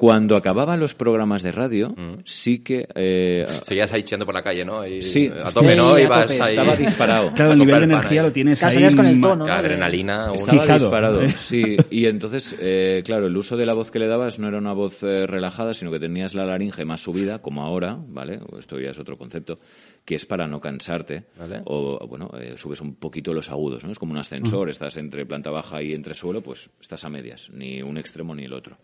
Cuando 0.00 0.34
acababan 0.34 0.80
los 0.80 0.94
programas 0.94 1.42
de 1.42 1.52
radio, 1.52 1.94
sí 2.24 2.60
que... 2.60 2.88
eh, 2.94 3.44
Seguías 3.64 3.92
ahí 3.92 4.02
chillando 4.02 4.24
por 4.24 4.34
la 4.34 4.42
calle, 4.42 4.64
¿no? 4.64 4.86
Y, 4.86 5.02
Sí. 5.02 5.30
A 5.44 5.52
tope, 5.52 5.72
Sí, 5.72 5.76
¿no? 5.76 5.92
a 5.92 6.00
Ibas 6.00 6.22
tope. 6.22 6.42
ahí... 6.42 6.48
Estaba 6.48 6.74
disparado. 6.74 7.32
Claro, 7.34 7.50
a 7.50 7.52
el 7.52 7.58
nivel 7.58 7.78
de 7.80 7.84
energía 7.84 8.22
lo 8.22 8.32
tienes 8.32 8.58
Claro, 8.60 8.70
ahí. 8.70 8.74
salías 8.76 8.96
con 8.96 9.04
el 9.04 9.20
tono, 9.20 9.46
¿no? 9.46 9.52
adrenalina. 9.52 10.30
un- 10.30 10.36
Estaba 10.36 10.62
Fijado. 10.62 10.78
disparado, 10.78 11.28
sí. 11.36 11.76
Y 11.90 12.06
entonces, 12.06 12.56
eh, 12.58 13.02
claro, 13.04 13.26
el 13.26 13.36
uso 13.36 13.58
de 13.58 13.66
la 13.66 13.74
voz 13.74 13.90
que 13.90 13.98
le 13.98 14.06
dabas 14.06 14.38
no 14.38 14.48
era 14.48 14.56
una 14.56 14.72
voz 14.72 15.02
eh, 15.02 15.26
relajada, 15.26 15.74
sino 15.74 15.90
que 15.90 15.98
tenías 16.00 16.34
la 16.34 16.46
laringe 16.46 16.86
más 16.86 17.02
subida, 17.02 17.40
como 17.42 17.62
ahora, 17.62 17.98
¿vale? 18.08 18.40
O 18.50 18.58
Esto 18.58 18.80
ya 18.80 18.92
es 18.92 18.98
otro 18.98 19.18
concepto, 19.18 19.58
que 20.06 20.14
es 20.14 20.24
para 20.24 20.46
no 20.46 20.60
cansarte. 20.62 21.24
Vale. 21.38 21.60
O, 21.66 22.06
bueno, 22.08 22.30
eh, 22.40 22.54
subes 22.56 22.80
un 22.80 22.94
poquito 22.94 23.34
los 23.34 23.50
agudos, 23.50 23.84
¿no? 23.84 23.92
Es 23.92 23.98
como 23.98 24.12
un 24.12 24.18
ascensor, 24.18 24.70
estás 24.70 24.96
entre 24.96 25.26
planta 25.26 25.50
baja 25.50 25.82
y 25.82 25.92
entre 25.92 26.14
suelo, 26.14 26.40
pues 26.42 26.70
estás 26.80 27.04
a 27.04 27.10
medias, 27.10 27.50
ni 27.52 27.82
un 27.82 27.98
extremo 27.98 28.34
ni 28.34 28.44
el 28.44 28.54
otro. 28.54 28.78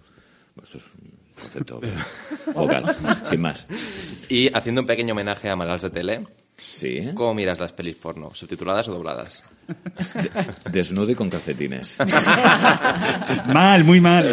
Esto 0.62 0.78
es 0.78 0.84
un 0.84 1.10
concepto 1.40 1.80
vocal, 2.54 2.96
sin 3.24 3.40
más. 3.40 3.66
Y 4.28 4.48
haciendo 4.56 4.80
un 4.80 4.86
pequeño 4.86 5.12
homenaje 5.12 5.48
a 5.50 5.56
Malals 5.56 5.82
de 5.82 5.90
Tele, 5.90 6.24
Sí. 6.58 7.10
¿cómo 7.14 7.34
miras 7.34 7.58
las 7.60 7.72
pelis 7.74 7.96
porno? 7.96 8.30
¿Subtituladas 8.34 8.88
o 8.88 8.92
dobladas? 8.94 9.42
Desnudo 10.70 11.10
y 11.10 11.14
con 11.14 11.28
calcetines. 11.28 11.98
mal, 13.52 13.84
muy 13.84 14.00
mal. 14.00 14.24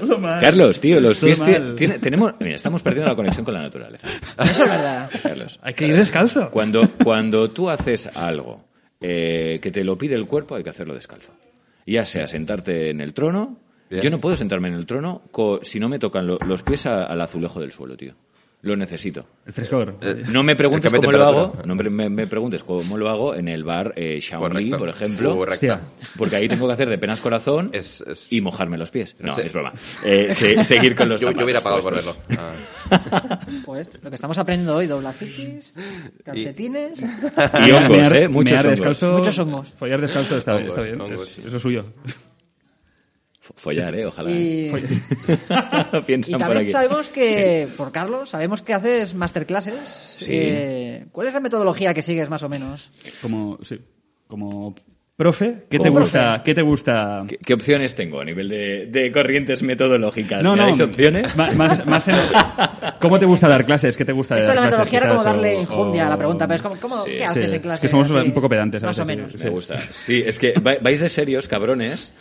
Todo 0.00 0.18
mal. 0.18 0.40
Carlos, 0.40 0.80
tío, 0.80 1.00
los 1.00 1.20
Todo 1.20 1.26
pies 1.28 1.42
tiene- 1.76 1.98
tenemos, 1.98 2.34
mira, 2.40 2.56
estamos 2.56 2.82
perdiendo 2.82 3.10
la 3.10 3.16
conexión 3.16 3.44
con 3.44 3.54
la 3.54 3.62
naturaleza. 3.62 4.08
Eso 4.42 4.64
es 4.64 4.70
verdad. 4.70 5.10
Carlos, 5.22 5.58
Hay 5.62 5.74
que 5.74 5.86
ir 5.86 5.96
descalzo. 5.96 6.50
cuando, 6.50 6.88
cuando 7.04 7.50
tú 7.50 7.70
haces 7.70 8.08
algo 8.14 8.64
eh, 9.00 9.58
que 9.62 9.70
te 9.70 9.84
lo 9.84 9.96
pide 9.96 10.14
el 10.14 10.26
cuerpo, 10.26 10.54
hay 10.56 10.64
que 10.64 10.70
hacerlo 10.70 10.94
descalzo. 10.94 11.32
Ya 11.86 12.04
sea 12.04 12.26
sentarte 12.26 12.90
en 12.90 13.00
el 13.00 13.14
trono. 13.14 13.58
Bien. 13.90 14.02
Yo 14.02 14.10
no 14.10 14.18
puedo 14.18 14.36
sentarme 14.36 14.68
en 14.68 14.74
el 14.74 14.86
trono 14.86 15.22
co- 15.30 15.60
si 15.62 15.80
no 15.80 15.88
me 15.88 15.98
tocan 15.98 16.26
lo- 16.26 16.38
los 16.46 16.62
pies 16.62 16.86
a- 16.86 17.04
al 17.04 17.20
azulejo 17.20 17.60
del 17.60 17.72
suelo, 17.72 17.96
tío. 17.96 18.14
Lo 18.60 18.74
necesito. 18.74 19.24
El 19.46 19.52
frescor. 19.52 19.94
No 20.32 20.42
me 20.42 20.56
preguntes 20.56 20.92
cómo 20.92 21.12
lo 21.12 21.24
hago, 21.24 21.52
no 21.64 21.76
me, 21.76 22.26
preguntes 22.26 22.64
cómo 22.64 22.96
lo 22.98 23.08
hago 23.08 23.36
en 23.36 23.46
el 23.46 23.62
bar 23.62 23.92
eh, 23.94 24.18
Shaolin, 24.20 24.76
por 24.76 24.88
ejemplo, 24.88 25.36
Correcto. 25.36 25.78
Porque 26.18 26.34
ahí 26.34 26.48
tengo 26.48 26.66
que 26.66 26.72
hacer 26.72 26.88
de 26.88 26.98
penas 26.98 27.20
corazón 27.20 27.70
Es- 27.72 28.00
es- 28.00 28.26
y 28.32 28.40
mojarme 28.40 28.76
los 28.76 28.90
pies. 28.90 29.14
No, 29.20 29.32
Sí. 29.36 29.42
es 29.44 29.52
broma. 29.52 29.72
Eh, 30.04 30.32
se- 30.32 30.64
seguir 30.64 30.96
con 30.96 31.08
los 31.08 31.20
Yo, 31.20 31.30
yo 31.30 31.44
hubiera 31.44 31.60
pagado 31.60 31.82
por 31.82 31.94
verlo. 31.94 32.16
Ah. 32.36 32.52
Pues 33.64 33.88
lo 34.02 34.10
que 34.10 34.16
estamos 34.16 34.36
aprendiendo 34.38 34.74
hoy, 34.74 34.86
doblacitis, 34.88 35.72
calcetines. 36.24 37.00
Y 37.02 37.70
hongos, 37.70 37.90
Mear- 37.96 38.16
¿eh? 38.16 38.28
Muchos 38.28 38.58
hongos. 38.60 38.70
descalzo, 38.70 39.12
Muchos 39.12 39.38
hongos. 39.38 39.68
Follar 39.78 40.00
descalzo 40.00 40.36
está, 40.36 40.56
Hongos, 40.56 40.68
está 40.70 40.82
bien. 40.82 41.00
hongos. 41.00 41.38
Es, 41.38 41.44
es 41.46 41.52
lo 41.52 41.60
suyo. 41.60 41.84
Follar, 43.56 43.94
¿eh? 43.94 44.06
Ojalá. 44.06 44.30
Y, 44.30 44.70
Piensan 46.06 46.30
y 46.30 46.32
por 46.32 46.40
también 46.40 46.62
aquí. 46.62 46.70
sabemos 46.70 47.08
que, 47.08 47.68
por 47.76 47.92
Carlos, 47.92 48.30
sabemos 48.30 48.62
que 48.62 48.74
haces 48.74 49.14
masterclasses. 49.14 49.88
Sí. 49.88 50.30
Eh, 50.32 51.06
¿Cuál 51.12 51.28
es 51.28 51.34
la 51.34 51.40
metodología 51.40 51.94
que 51.94 52.02
sigues 52.02 52.28
más 52.28 52.42
o 52.42 52.48
menos? 52.48 52.90
Como, 53.22 53.58
sí, 53.62 53.78
como 54.26 54.74
profe, 55.16 55.64
¿qué 55.68 55.78
te 55.80 55.88
gusta? 55.88 56.42
¿Qué 56.44 56.54
te 56.54 56.62
gusta? 56.62 57.24
¿Qué, 57.28 57.38
qué 57.38 57.54
opciones 57.54 57.94
tengo 57.94 58.20
a 58.20 58.24
nivel 58.24 58.48
de, 58.48 58.86
de 58.86 59.10
corrientes 59.10 59.62
metodológicas? 59.62 60.42
No, 60.42 60.52
¿Me 60.52 60.58
no. 60.58 60.62
dais 60.66 60.80
opciones? 60.80 61.36
Más, 61.36 61.84
más 61.86 62.08
en- 62.08 62.14
¿Cómo 63.00 63.18
te 63.18 63.26
gusta 63.26 63.48
dar 63.48 63.64
clases? 63.64 63.96
¿Qué 63.96 64.04
te 64.04 64.12
gusta 64.12 64.36
Esto 64.36 64.48
de 64.50 64.54
dar 64.54 64.56
la 64.56 64.62
metodología 64.66 64.98
era 64.98 65.08
como 65.10 65.24
darle 65.24 65.56
o- 65.56 65.60
enjundia 65.60 66.06
a 66.06 66.08
la 66.10 66.14
o- 66.14 66.18
pregunta, 66.18 66.46
pero 66.46 66.56
es 66.56 66.62
como, 66.62 66.76
¿cómo, 66.80 67.04
Sí, 67.04 67.10
¿qué 67.12 67.18
sí. 67.18 67.24
haces 67.24 67.44
Es 67.44 67.50
en 67.52 67.56
que 67.58 67.62
clase? 67.62 67.88
somos 67.88 68.10
Así, 68.10 68.16
un 68.28 68.32
poco 68.34 68.48
pedantes 68.48 68.82
a 68.82 68.86
Más 68.86 68.98
o 68.98 69.04
menos. 69.04 69.32
sí, 69.32 69.44
Me 69.44 69.50
gusta. 69.50 69.78
Sí, 69.78 70.22
es 70.26 70.38
que 70.38 70.54
vai- 70.54 70.80
vais 70.82 71.00
de 71.00 71.08
serios, 71.08 71.48
cabrones, 71.48 72.12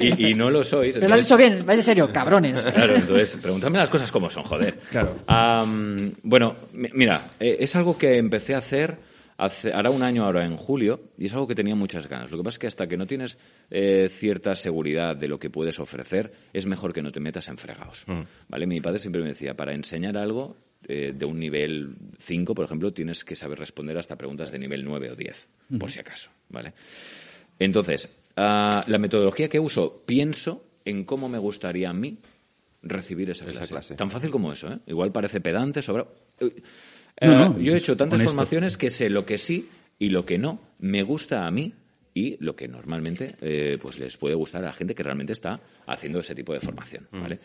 y, 0.00 0.28
y 0.30 0.34
no 0.34 0.50
lo 0.50 0.64
sois. 0.64 0.94
Pero 0.94 1.08
lo 1.08 1.14
has 1.14 1.20
entonces- 1.20 1.26
dicho 1.26 1.36
bien, 1.56 1.66
vais 1.66 1.76
de 1.78 1.84
serio, 1.84 2.10
cabrones. 2.12 2.62
Claro, 2.62 2.94
entonces, 2.96 3.36
preguntadme 3.40 3.78
las 3.78 3.88
cosas 3.90 4.10
como 4.12 4.30
son, 4.30 4.44
joder. 4.44 4.78
Claro. 4.90 5.16
Am, 5.26 6.12
bueno, 6.22 6.56
mi- 6.72 6.88
mira, 6.94 7.20
eh, 7.40 7.56
es 7.60 7.74
algo 7.76 7.96
que 7.98 8.16
empecé 8.18 8.54
a 8.54 8.58
hacer 8.58 8.96
hace, 9.44 9.72
hará 9.72 9.90
un 9.90 10.02
año 10.02 10.24
ahora 10.24 10.44
en 10.44 10.56
julio 10.56 11.00
y 11.18 11.26
es 11.26 11.32
algo 11.32 11.46
que 11.46 11.54
tenía 11.54 11.74
muchas 11.74 12.08
ganas. 12.08 12.30
Lo 12.30 12.38
que 12.38 12.44
pasa 12.44 12.54
es 12.54 12.58
que 12.60 12.66
hasta 12.68 12.86
que 12.86 12.96
no 12.96 13.06
tienes 13.06 13.38
eh, 13.70 14.08
cierta 14.10 14.54
seguridad 14.54 15.16
de 15.16 15.28
lo 15.28 15.38
que 15.38 15.50
puedes 15.50 15.78
ofrecer, 15.80 16.32
es 16.52 16.66
mejor 16.66 16.92
que 16.92 17.02
no 17.02 17.10
te 17.12 17.20
metas 17.20 17.48
en 17.48 17.58
fregados. 17.58 18.04
¿Vale? 18.48 18.66
Mi 18.66 18.80
padre 18.80 18.98
siempre 18.98 19.22
me 19.22 19.28
decía, 19.28 19.54
para 19.54 19.74
enseñar 19.74 20.16
algo 20.16 20.56
eh, 20.88 21.12
de 21.14 21.24
un 21.26 21.38
nivel 21.38 21.94
5, 22.18 22.54
por 22.54 22.64
ejemplo, 22.64 22.92
tienes 22.92 23.24
que 23.24 23.34
saber 23.36 23.58
responder 23.58 23.98
hasta 23.98 24.16
preguntas 24.16 24.50
de 24.52 24.58
nivel 24.58 24.84
9 24.84 25.10
o 25.12 25.16
10, 25.16 25.48
por 25.78 25.90
si 25.90 26.00
acaso. 26.00 26.30
¿Vale? 26.48 26.72
Entonces, 27.58 28.08
ah, 28.36 28.84
la 28.86 28.98
metodología 28.98 29.48
que 29.48 29.60
uso, 29.60 30.02
pienso 30.06 30.64
en 30.84 31.04
cómo 31.04 31.28
me 31.28 31.38
gustaría 31.38 31.90
a 31.90 31.92
mí 31.92 32.18
recibir 32.82 33.30
esa 33.30 33.44
Esa 33.44 33.52
clase. 33.52 33.74
clase. 33.74 33.94
Tan 33.94 34.10
fácil 34.10 34.30
como 34.30 34.52
eso, 34.52 34.72
¿eh? 34.72 34.78
Igual 34.86 35.12
parece 35.12 35.40
pedante, 35.40 35.82
sobra... 35.82 36.06
Eh, 37.16 37.26
No, 37.26 37.50
no, 37.50 37.58
yo 37.58 37.74
he 37.74 37.78
hecho 37.78 37.96
tantas 37.96 38.18
honesto. 38.20 38.34
formaciones 38.34 38.76
que 38.76 38.90
sé 38.90 39.10
lo 39.10 39.24
que 39.24 39.38
sí 39.38 39.68
y 39.98 40.10
lo 40.10 40.24
que 40.24 40.38
no 40.38 40.60
me 40.80 41.02
gusta 41.02 41.46
a 41.46 41.50
mí 41.50 41.72
y 42.14 42.36
lo 42.44 42.54
que 42.56 42.68
normalmente 42.68 43.34
eh, 43.40 43.78
pues 43.80 43.98
les 43.98 44.16
puede 44.16 44.34
gustar 44.34 44.62
a 44.62 44.66
la 44.66 44.72
gente 44.72 44.94
que 44.94 45.02
realmente 45.02 45.32
está 45.32 45.60
haciendo 45.86 46.18
ese 46.20 46.34
tipo 46.34 46.52
de 46.52 46.60
formación, 46.60 47.06
¿vale? 47.12 47.38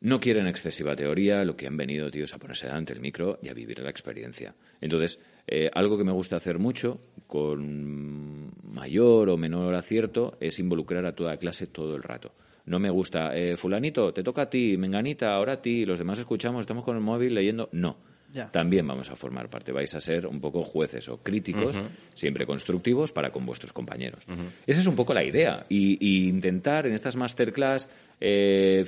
No 0.00 0.18
quieren 0.18 0.48
excesiva 0.48 0.96
teoría, 0.96 1.44
lo 1.44 1.56
que 1.56 1.68
han 1.68 1.76
venido, 1.76 2.10
tío, 2.10 2.24
es 2.24 2.34
a 2.34 2.38
ponerse 2.38 2.66
delante 2.66 2.92
del 2.92 3.00
micro 3.00 3.38
y 3.40 3.48
a 3.50 3.54
vivir 3.54 3.78
la 3.78 3.90
experiencia. 3.90 4.52
Entonces, 4.80 5.20
eh, 5.46 5.70
algo 5.72 5.96
que 5.96 6.02
me 6.02 6.10
gusta 6.10 6.34
hacer 6.34 6.58
mucho, 6.58 7.00
con 7.28 8.50
mayor 8.64 9.28
o 9.30 9.36
menor 9.36 9.74
acierto, 9.76 10.36
es 10.40 10.58
involucrar 10.58 11.06
a 11.06 11.14
toda 11.14 11.36
clase 11.36 11.68
todo 11.68 11.94
el 11.94 12.02
rato. 12.02 12.32
No 12.66 12.80
me 12.80 12.90
gusta, 12.90 13.36
eh, 13.36 13.56
fulanito, 13.56 14.12
te 14.12 14.22
toca 14.24 14.42
a 14.42 14.50
ti, 14.50 14.76
menganita, 14.76 15.34
ahora 15.34 15.54
a 15.54 15.62
ti, 15.62 15.84
los 15.84 15.98
demás 15.98 16.18
escuchamos, 16.18 16.60
estamos 16.62 16.84
con 16.84 16.96
el 16.96 17.02
móvil 17.02 17.34
leyendo. 17.34 17.68
No. 17.72 17.96
Ya. 18.32 18.50
También 18.50 18.86
vamos 18.86 19.10
a 19.10 19.16
formar 19.16 19.50
parte. 19.50 19.72
Vais 19.72 19.94
a 19.94 20.00
ser 20.00 20.26
un 20.26 20.40
poco 20.40 20.62
jueces 20.62 21.08
o 21.08 21.18
críticos, 21.18 21.78
siempre 22.14 22.46
constructivos 22.46 23.12
para 23.12 23.30
con 23.30 23.44
vuestros 23.44 23.72
compañeros. 23.72 24.24
Esa 24.66 24.80
es 24.80 24.86
un 24.86 24.96
poco 24.96 25.12
la 25.12 25.22
idea. 25.22 25.66
Y, 25.68 25.98
y 26.00 26.28
intentar 26.28 26.86
en 26.86 26.94
estas 26.94 27.16
masterclass 27.16 27.90
eh, 28.20 28.84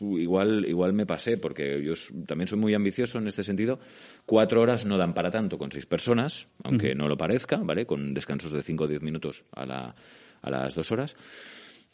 igual, 0.00 0.66
igual 0.66 0.92
me 0.92 1.06
pasé, 1.06 1.38
porque 1.38 1.82
yo 1.82 1.94
también 2.26 2.48
soy 2.48 2.58
muy 2.58 2.74
ambicioso 2.74 3.18
en 3.18 3.28
este 3.28 3.42
sentido. 3.42 3.78
Cuatro 4.26 4.60
horas 4.60 4.84
no 4.84 4.98
dan 4.98 5.14
para 5.14 5.30
tanto 5.30 5.56
con 5.56 5.70
seis 5.72 5.86
personas, 5.86 6.48
aunque 6.62 6.94
no 6.94 7.08
lo 7.08 7.16
parezca, 7.16 7.56
¿vale? 7.56 7.86
Con 7.86 8.12
descansos 8.12 8.52
de 8.52 8.62
cinco 8.62 8.84
o 8.84 8.88
diez 8.88 9.02
minutos 9.02 9.44
a, 9.52 9.64
la, 9.64 9.94
a 10.42 10.50
las 10.50 10.74
dos 10.74 10.92
horas. 10.92 11.16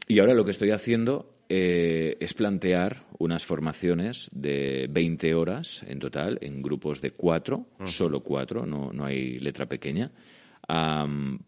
Y 0.07 0.19
ahora 0.21 0.35
lo 0.35 0.45
que 0.45 0.53
estoy 0.53 0.71
haciendo 0.71 1.38
eh, 1.49 2.16
es 2.20 2.34
plantear 2.34 3.05
unas 3.18 3.44
formaciones 3.44 4.28
de 4.32 4.86
20 4.90 5.34
horas 5.34 5.82
en 5.86 5.99
total, 5.99 6.38
en 6.42 6.62
grupos 6.62 7.01
de 7.01 7.12
cuatro, 7.12 7.66
solo 7.86 8.20
cuatro, 8.20 8.66
no, 8.66 8.92
no 8.92 9.05
hay 9.05 9.38
letra 9.38 9.66
pequeña, 9.66 10.11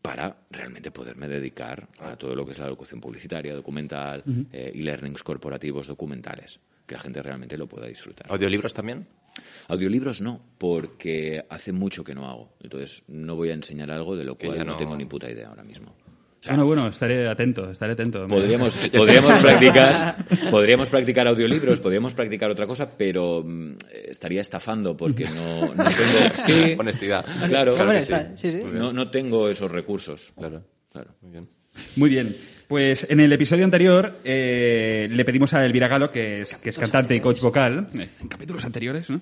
para 0.03 0.36
realmente 0.51 0.90
poderme 0.90 1.28
dedicar 1.28 1.88
a 1.98 2.16
todo 2.16 2.34
lo 2.34 2.44
que 2.46 2.53
es 2.53 2.59
la 2.59 2.68
locución 2.68 3.01
publicitaria, 3.01 3.55
documental, 3.55 4.22
eh, 4.53 4.72
y 4.74 4.82
learnings 4.82 5.22
corporativos 5.22 5.86
documentales, 5.86 6.59
que 6.86 6.94
la 6.94 7.01
gente 7.01 7.22
realmente 7.22 7.57
lo 7.59 7.66
pueda 7.68 7.86
disfrutar. 7.86 8.26
¿Audiolibros 8.30 8.72
también? 8.74 9.07
Audiolibros 9.68 10.20
no, 10.20 10.40
porque 10.59 11.44
hace 11.48 11.72
mucho 11.72 12.03
que 12.03 12.14
no 12.14 12.26
hago. 12.28 12.53
Entonces 12.62 13.05
no 13.09 13.36
voy 13.36 13.51
a 13.51 13.55
enseñar 13.55 13.90
algo 13.90 14.16
de 14.16 14.24
lo 14.24 14.36
Que 14.36 14.46
cual 14.46 14.59
ya 14.59 14.64
no 14.64 14.72
no- 14.72 14.78
tengo 14.78 14.96
ni 14.96 15.05
puta 15.05 15.30
idea 15.30 15.48
ahora 15.48 15.62
mismo. 15.62 15.94
O 16.41 16.43
sea, 16.43 16.55
Bueno, 16.57 16.66
bueno, 16.66 16.88
estaré 16.88 17.28
atento, 17.28 17.70
estaré 17.70 17.93
atento. 17.93 18.26
Podríamos, 18.26 18.78
podríamos 18.97 19.32
practicar, 19.43 20.16
podríamos 20.51 20.88
practicar 20.88 21.28
audiolibros, 21.28 21.80
podríamos 21.80 22.14
practicar 22.14 22.51
otra 22.51 22.66
cosa, 22.66 22.91
pero 22.97 23.43
mm, 23.45 23.72
estaría 24.09 24.41
estafando 24.41 24.97
porque 24.97 25.24
no, 25.24 25.66
no 25.74 25.84
tengo. 25.84 26.30
Sí, 26.32 26.76
Honestidad. 26.78 27.26
claro, 27.47 27.74
Hombre, 27.74 27.99
que 27.99 28.03
sí. 28.07 28.12
está- 28.14 28.36
sí, 28.36 28.53
sí. 28.53 28.62
No, 28.72 28.91
no 28.93 29.11
tengo 29.11 29.51
esos 29.51 29.70
recursos. 29.70 30.32
Claro. 30.36 30.62
Claro. 30.91 31.11
Muy 31.20 31.30
bien. 31.30 31.49
Muy 31.97 32.11
bien. 32.11 32.36
Pues 32.68 33.07
en 33.11 33.20
el 33.20 33.32
episodio 33.32 33.64
anterior 33.64 34.18
eh, 34.24 35.09
le 35.11 35.24
pedimos 35.24 35.53
a 35.55 35.64
Elvira 35.66 35.88
Galo, 35.88 36.09
que 36.09 36.43
es, 36.43 36.55
que 36.57 36.70
es 36.70 36.78
cantante 36.78 37.14
y 37.16 37.20
coach 37.20 37.41
vocal, 37.43 37.86
eh, 37.99 38.09
en 38.20 38.28
capítulos 38.28 38.64
anteriores, 38.64 39.11
¿no? 39.11 39.20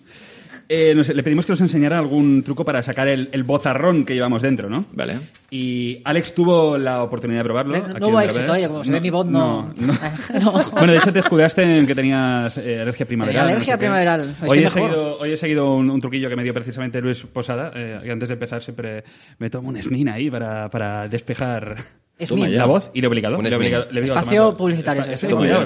Eh, 0.69 0.93
nos- 0.95 1.09
le 1.09 1.23
pedimos 1.23 1.47
que 1.47 1.53
nos 1.53 1.61
enseñara 1.61 1.99
algún 1.99 2.43
truco 2.43 2.65
para 2.65 2.83
sacar 2.83 3.09
el, 3.09 3.29
el 3.33 3.43
bozarrón 3.43 4.05
que 4.05 4.15
llevamos 4.15 4.43
dentro, 4.43 4.69
¿no? 4.69 4.85
Vale. 4.93 5.19
Y 5.51 6.01
Alex 6.05 6.35
tuvo 6.35 6.77
la 6.79 7.03
oportunidad 7.03 7.41
de 7.41 7.45
probarlo. 7.45 7.79
No, 7.79 7.85
aquí 7.87 8.01
no 8.01 8.09
hubo 8.09 8.21
éxito, 8.21 8.53
oye, 8.53 8.67
como 8.69 8.85
se 8.85 8.93
ve 8.93 9.01
mi 9.01 9.11
voz, 9.11 9.27
no. 9.27 9.73
no. 9.77 9.93
No. 10.43 10.53
Bueno, 10.73 10.93
de 10.93 10.99
hecho 10.99 11.13
te 11.13 11.21
escudaste 11.21 11.63
en 11.63 11.87
que 11.87 11.95
tenías 11.95 12.57
eh, 12.59 12.81
alergia 12.83 13.07
primaveral. 13.07 13.43
Tenía 13.43 13.43
no 13.45 13.57
alergia 13.57 13.75
sé 13.75 13.79
qué. 13.79 13.85
primaveral. 13.85 14.37
Hoy 14.47 14.59
he, 14.59 14.69
seguido, 14.69 15.19
hoy 15.19 15.33
he 15.33 15.37
seguido 15.37 15.75
un, 15.75 15.91
un 15.91 16.01
truquillo 16.01 16.29
que 16.29 16.37
me 16.37 16.45
dio 16.45 16.53
precisamente 16.55 17.01
Luis 17.01 17.25
Posada. 17.25 17.73
eh, 17.75 18.01
y 18.05 18.11
antes 18.11 18.29
de 18.29 18.35
empezar 18.35 18.63
siempre 18.63 19.05
me 19.39 19.49
tomo 19.51 19.69
un 19.71 19.83
snin 19.83 20.09
ahí 20.09 20.31
para, 20.31 20.69
para 20.71 21.09
despejar 21.09 21.77
Es 22.19 22.29
Toma 22.29 22.47
la 22.49 22.67
voz 22.67 22.91
y 22.95 23.01
le 23.01 23.07
he 23.07 23.09
obligado. 23.09 23.39
Un 23.39 23.45
le 23.49 23.55
obligado- 23.57 23.91
le 23.91 24.03
Espacio 24.03 24.53
Espa- 24.53 24.57
publicitario, 24.57 25.05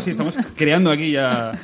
sí, 0.01 0.11
estamos 0.11 0.37
creando 0.57 0.91
aquí 0.91 1.13
ya. 1.13 1.53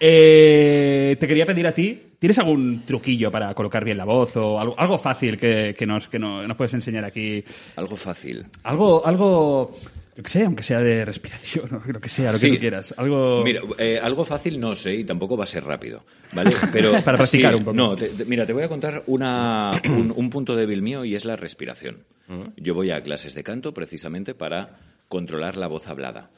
Eh, 0.00 1.16
te 1.18 1.26
quería 1.26 1.46
pedir 1.46 1.66
a 1.66 1.72
ti, 1.72 2.00
¿tienes 2.18 2.38
algún 2.38 2.82
truquillo 2.84 3.30
para 3.30 3.54
colocar 3.54 3.84
bien 3.84 3.96
la 3.98 4.04
voz 4.04 4.36
o 4.36 4.58
algo, 4.60 4.78
algo 4.78 4.98
fácil 4.98 5.38
que, 5.38 5.74
que 5.76 5.86
nos, 5.86 6.08
que 6.08 6.18
no- 6.18 6.46
nos 6.46 6.56
puedes 6.56 6.74
enseñar 6.74 7.04
aquí? 7.04 7.42
Algo 7.76 7.96
fácil. 7.96 8.44
Algo, 8.62 9.06
algo, 9.06 9.76
yo 10.16 10.22
que 10.22 10.28
sé, 10.30 10.44
aunque 10.44 10.62
sea 10.62 10.80
de 10.80 11.04
respiración 11.04 11.68
o 11.88 11.92
lo 11.92 12.00
que 12.00 12.08
sea, 12.08 12.32
lo 12.32 12.38
que 12.38 12.50
tú 12.50 12.58
quieras. 12.58 12.94
Algo... 12.98 13.42
Mira, 13.44 13.62
eh, 13.78 13.98
algo 14.02 14.24
fácil 14.24 14.60
no 14.60 14.74
sé 14.76 14.94
y 14.96 15.04
tampoco 15.04 15.36
va 15.36 15.44
a 15.44 15.46
ser 15.46 15.64
rápido, 15.64 16.04
¿vale? 16.32 16.54
Pero 16.72 16.92
Para 17.02 17.18
practicar 17.18 17.52
sí, 17.52 17.58
un 17.58 17.64
poco. 17.64 17.76
No, 17.76 17.96
te- 17.96 18.08
te- 18.08 18.24
mira, 18.26 18.44
te 18.46 18.52
voy 18.52 18.64
a 18.64 18.68
contar 18.68 19.02
una, 19.06 19.70
un, 19.88 20.12
un 20.14 20.30
punto 20.30 20.54
débil 20.56 20.82
mío 20.82 21.04
y 21.04 21.14
es 21.14 21.24
la 21.24 21.36
respiración. 21.36 22.04
Yo 22.56 22.74
voy 22.74 22.90
a 22.90 23.00
clases 23.02 23.34
de 23.34 23.44
canto 23.44 23.72
precisamente 23.72 24.34
para 24.34 24.78
controlar 25.08 25.56
la 25.56 25.68
voz 25.68 25.86
hablada. 25.86 26.28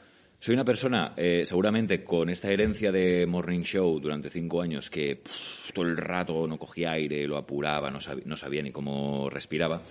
Soy 0.41 0.53
una 0.53 0.63
persona, 0.63 1.13
eh, 1.17 1.43
seguramente 1.45 2.01
con 2.03 2.29
esta 2.29 2.49
herencia 2.49 2.91
de 2.93 3.25
morning 3.25 3.61
show 3.61 3.99
durante 3.99 4.29
cinco 4.29 4.61
años, 4.61 4.89
que 4.89 5.17
pff, 5.17 5.73
todo 5.73 5.85
el 5.85 5.97
rato 5.97 6.47
no 6.47 6.57
cogía 6.57 6.91
aire, 6.93 7.27
lo 7.27 7.35
apuraba, 7.37 7.91
no, 7.91 7.99
sab- 7.99 8.23
no 8.23 8.37
sabía 8.37 8.61
ni 8.61 8.71
cómo 8.71 9.29
respiraba. 9.29 9.81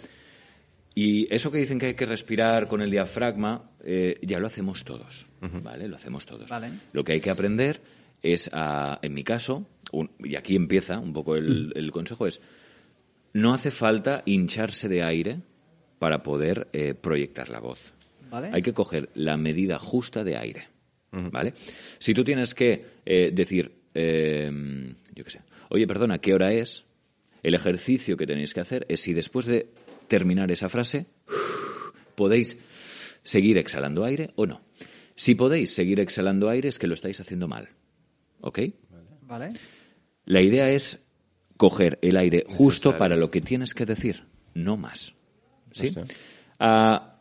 Y 0.95 1.33
eso 1.33 1.53
que 1.53 1.59
dicen 1.59 1.79
que 1.79 1.87
hay 1.87 1.95
que 1.95 2.07
respirar 2.07 2.67
con 2.67 2.81
el 2.81 2.91
diafragma, 2.91 3.71
eh, 3.85 4.19
ya 4.23 4.39
lo 4.41 4.47
hacemos 4.47 4.85
todos, 4.85 5.27
¿vale? 5.63 5.87
Lo 5.87 5.97
hacemos 5.97 6.25
todos. 6.25 6.49
Vale. 6.49 6.71
Lo 6.93 7.05
que 7.05 7.13
hay 7.13 7.21
que 7.21 7.31
aprender 7.31 7.81
es, 8.23 8.49
a, 8.53 8.99
en 9.03 9.13
mi 9.13 9.23
caso, 9.25 9.67
un- 9.93 10.11
y 10.25 10.35
aquí 10.35 10.57
empieza 10.57 10.99
un 10.99 11.13
poco 11.13 11.37
el, 11.37 11.73
el 11.77 11.93
consejo, 11.93 12.27
es 12.27 12.41
no 13.35 13.53
hace 13.53 13.71
falta 13.71 14.23
hincharse 14.25 14.89
de 14.89 15.03
aire 15.05 15.41
para 15.99 16.23
poder 16.23 16.69
eh, 16.73 16.95
proyectar 16.95 17.51
la 17.51 17.61
voz. 17.61 17.93
¿Vale? 18.31 18.51
Hay 18.53 18.63
que 18.63 18.73
coger 18.73 19.11
la 19.15 19.37
medida 19.37 19.79
justa 19.79 20.25
de 20.25 20.37
aire. 20.37 20.69
¿Vale? 21.11 21.55
Si 21.99 22.13
tú 22.13 22.23
tienes 22.23 22.55
que 22.55 22.85
eh, 23.07 23.31
decir, 23.33 23.73
eh, 23.95 24.51
yo 25.15 25.25
qué 25.25 25.31
sé, 25.31 25.41
oye, 25.71 25.87
perdona, 25.87 26.19
¿qué 26.19 26.35
hora 26.35 26.53
es? 26.53 26.85
El 27.43 27.55
ejercicio 27.55 28.17
que 28.17 28.27
tenéis 28.27 28.53
que 28.53 28.61
hacer 28.61 28.85
es 28.89 29.01
si 29.01 29.15
después 29.15 29.47
de 29.47 29.71
terminar 30.07 30.51
esa 30.51 30.69
frase 30.69 31.07
podéis 32.15 32.59
seguir 33.23 33.59
exhalando 33.59 34.05
aire 34.05 34.31
o 34.37 34.47
no. 34.47 34.61
Si 35.15 35.35
podéis 35.35 35.75
seguir 35.75 36.01
exhalando 36.01 36.49
aire 36.49 36.69
es 36.69 36.79
que 36.79 36.87
lo 36.87 36.95
estáis 36.95 37.21
haciendo 37.21 37.49
mal. 37.49 37.71
¿Ok? 38.41 38.61
¿Vale? 39.23 39.53
La 40.25 40.43
idea 40.43 40.71
es 40.71 41.05
coger 41.57 41.99
el 42.03 42.17
aire 42.17 42.45
justo 42.49 42.97
para 42.99 43.17
lo 43.17 43.31
que 43.31 43.41
tienes 43.41 43.75
que 43.75 43.85
decir, 43.85 44.25
no 44.55 44.77
más. 44.77 45.15
¿Sí? 45.73 45.95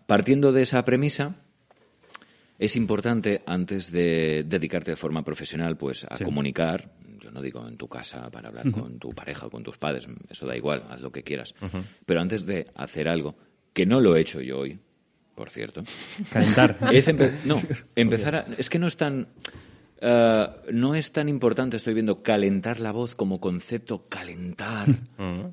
Partiendo 0.08 0.52
de 0.52 0.64
esa 0.64 0.84
premisa, 0.84 1.36
es 2.58 2.76
importante, 2.76 3.44
antes 3.46 3.92
de 3.92 4.44
dedicarte 4.48 4.92
de 4.92 4.96
forma 4.98 5.24
profesional, 5.24 5.78
pues 5.78 6.06
a 6.06 6.16
comunicar, 6.26 6.90
yo 7.20 7.30
no 7.30 7.42
digo 7.42 7.68
en 7.68 7.78
tu 7.78 7.88
casa 7.88 8.32
para 8.32 8.50
hablar 8.50 8.72
con 8.72 8.98
tu 8.98 9.10
pareja 9.12 9.46
o 9.46 9.50
con 9.52 9.62
tus 9.64 9.78
padres, 9.78 10.08
eso 10.30 10.48
da 10.48 10.58
igual, 10.58 10.84
haz 10.90 11.02
lo 11.02 11.12
que 11.12 11.22
quieras. 11.22 11.54
Pero 12.06 12.20
antes 12.22 12.48
de 12.48 12.66
hacer 12.74 13.08
algo, 13.08 13.36
que 13.74 13.86
no 13.86 14.02
lo 14.02 14.16
he 14.16 14.22
hecho 14.22 14.42
yo 14.42 14.58
hoy, 14.60 14.80
por 15.36 15.52
cierto, 15.52 15.84
Calentar. 16.32 16.80
es 16.92 17.08
empe- 17.08 17.32
no, 17.46 17.62
empezar 17.96 18.36
a, 18.36 18.48
es 18.58 18.72
que 18.72 18.80
no 18.80 18.88
es 18.88 18.98
tan 18.98 19.28
eh, 20.02 20.48
no 20.72 20.96
es 20.96 21.12
tan 21.12 21.30
importante, 21.30 21.78
estoy 21.78 21.94
viendo, 21.94 22.24
calentar 22.24 22.80
la 22.80 22.92
voz 22.92 23.14
como 23.14 23.40
concepto, 23.40 24.08
calentar, 24.10 24.88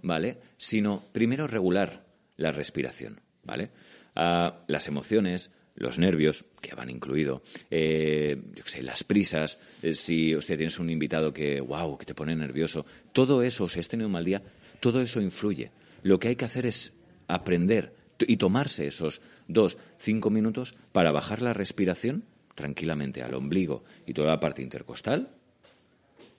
¿vale? 0.02 0.38
Sino 0.56 1.02
primero 1.12 1.46
regular 1.46 2.04
la 2.38 2.50
respiración, 2.50 3.20
¿vale? 3.42 3.70
Ah, 4.14 4.64
las 4.68 4.88
emociones, 4.88 5.50
los 5.74 5.98
nervios, 5.98 6.44
que 6.60 6.74
van 6.74 6.90
incluido, 6.90 7.42
eh, 7.70 8.40
yo 8.54 8.62
sé, 8.66 8.82
las 8.82 9.04
prisas, 9.04 9.58
eh, 9.82 9.94
si 9.94 10.34
usted 10.34 10.56
tienes 10.56 10.78
un 10.78 10.90
invitado 10.90 11.32
que, 11.32 11.60
wow, 11.60 11.98
que 11.98 12.06
te 12.06 12.14
pone 12.14 12.36
nervioso, 12.36 12.86
todo 13.12 13.42
eso, 13.42 13.68
si 13.68 13.80
has 13.80 13.88
tenido 13.88 14.06
un 14.06 14.12
mal 14.12 14.24
día, 14.24 14.42
todo 14.80 15.00
eso 15.00 15.20
influye. 15.20 15.72
Lo 16.02 16.18
que 16.18 16.28
hay 16.28 16.36
que 16.36 16.44
hacer 16.44 16.66
es 16.66 16.92
aprender 17.26 17.94
y 18.20 18.36
tomarse 18.36 18.86
esos 18.86 19.20
dos, 19.48 19.78
cinco 19.98 20.30
minutos 20.30 20.76
para 20.92 21.10
bajar 21.10 21.42
la 21.42 21.52
respiración 21.52 22.24
tranquilamente 22.54 23.22
al 23.22 23.34
ombligo 23.34 23.84
y 24.06 24.14
toda 24.14 24.28
la 24.28 24.40
parte 24.40 24.62
intercostal 24.62 25.30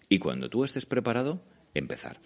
y 0.09 0.19
cuando 0.19 0.49
tú 0.49 0.63
estés 0.63 0.85
preparado, 0.85 1.41
empezar. 1.73 2.19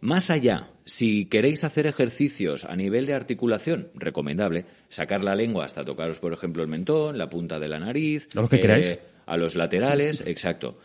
Más 0.00 0.30
allá, 0.30 0.70
si 0.84 1.26
queréis 1.26 1.64
hacer 1.64 1.86
ejercicios 1.86 2.64
a 2.64 2.76
nivel 2.76 3.06
de 3.06 3.14
articulación, 3.14 3.88
recomendable 3.94 4.64
sacar 4.88 5.24
la 5.24 5.34
lengua 5.34 5.64
hasta 5.64 5.84
tocaros, 5.84 6.20
por 6.20 6.32
ejemplo, 6.32 6.62
el 6.62 6.68
mentón, 6.68 7.18
la 7.18 7.28
punta 7.28 7.58
de 7.58 7.68
la 7.68 7.80
nariz, 7.80 8.28
Lo 8.34 8.48
que 8.48 8.60
queráis. 8.60 8.98
a 9.26 9.36
los 9.36 9.56
laterales, 9.56 10.22
exacto. 10.26 10.78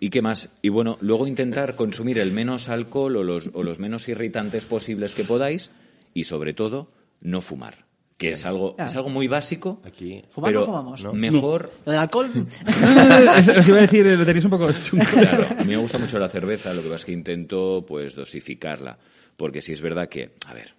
¿Y 0.00 0.10
qué 0.10 0.22
más? 0.22 0.54
Y 0.62 0.68
bueno, 0.68 0.98
luego 1.00 1.26
intentar 1.26 1.74
consumir 1.74 2.18
el 2.20 2.32
menos 2.32 2.68
alcohol 2.68 3.16
o 3.16 3.24
los, 3.24 3.50
o 3.52 3.64
los 3.64 3.80
menos 3.80 4.08
irritantes 4.08 4.64
posibles 4.66 5.14
que 5.14 5.24
podáis 5.24 5.72
y 6.14 6.24
sobre 6.24 6.54
todo 6.54 6.92
no 7.20 7.40
fumar, 7.40 7.86
que 8.16 8.30
es 8.30 8.44
algo, 8.46 8.76
es 8.78 8.94
algo 8.94 9.08
muy 9.08 9.26
básico, 9.26 9.80
Aquí. 9.84 10.22
¿Fumar 10.28 10.50
pero 10.50 10.60
no 10.60 10.66
fumamos? 10.66 11.14
mejor 11.14 11.72
Lo 11.84 11.92
del 11.92 12.00
alcohol. 12.00 12.30
Os 13.58 13.68
iba 13.68 13.78
a 13.78 13.80
decir, 13.82 14.06
lo 14.06 14.24
tenéis 14.24 14.44
un 14.44 14.50
poco 14.50 14.72
chungo. 14.72 15.04
Claro, 15.04 15.46
a 15.58 15.64
mí 15.64 15.70
me 15.70 15.76
gusta 15.76 15.98
mucho 15.98 16.18
la 16.18 16.28
cerveza, 16.28 16.72
lo 16.72 16.82
que 16.82 16.88
pasa 16.88 16.96
es 16.96 17.04
que 17.04 17.12
intento 17.12 17.84
pues 17.86 18.14
dosificarla, 18.14 18.98
porque 19.36 19.60
sí 19.60 19.72
es 19.72 19.80
verdad 19.80 20.08
que, 20.08 20.34
a 20.46 20.54
ver, 20.54 20.74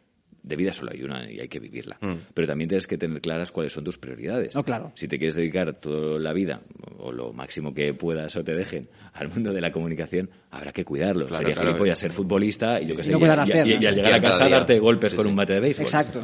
de 0.45 0.55
vida 0.55 0.71
solo 0.71 0.91
hay 0.93 1.01
una 1.01 1.29
y 1.31 1.39
hay 1.39 1.47
que 1.47 1.59
vivirla, 1.59 1.97
pero 2.33 2.47
también 2.47 2.67
tienes 2.69 2.85
que 2.85 2.97
tener 2.97 3.19
claras 3.19 3.51
cuáles 3.51 3.73
son 3.73 3.83
tus 3.83 3.97
prioridades. 3.97 4.53
No, 4.55 4.63
claro. 4.63 4.91
Si 4.95 5.07
te 5.07 5.17
quieres 5.17 5.33
dedicar 5.35 5.73
toda 5.79 6.19
la 6.19 6.33
vida 6.33 6.61
o 6.99 7.11
lo 7.11 7.33
máximo 7.33 7.73
que 7.73 7.93
puedas 7.95 8.35
o 8.35 8.43
te 8.43 8.53
dejen 8.53 8.87
al 9.13 9.29
mundo 9.29 9.51
de 9.53 9.61
la 9.61 9.71
comunicación, 9.71 10.29
habrá 10.51 10.71
que 10.71 10.85
cuidarlo. 10.85 11.25
Claro, 11.25 11.37
Sería 11.41 11.55
claro. 11.55 11.69
gilipollas 11.71 11.97
ser 11.97 12.11
futbolista 12.11 12.79
y 12.79 12.87
yo 12.87 12.95
qué 12.95 13.03
sé, 13.03 13.11
no 13.11 13.17
y, 13.19 13.23
y 13.83 13.85
al 13.87 13.95
llegar 13.95 14.13
a 14.13 14.21
casa 14.21 14.47
darte 14.47 14.77
golpes 14.79 15.11
Sí, 15.11 15.17
con 15.17 15.25
sí. 15.25 15.29
un 15.31 15.35
bate 15.35 15.53
de 15.53 15.59
béisbol. 15.61 15.85
Exacto. 15.85 16.21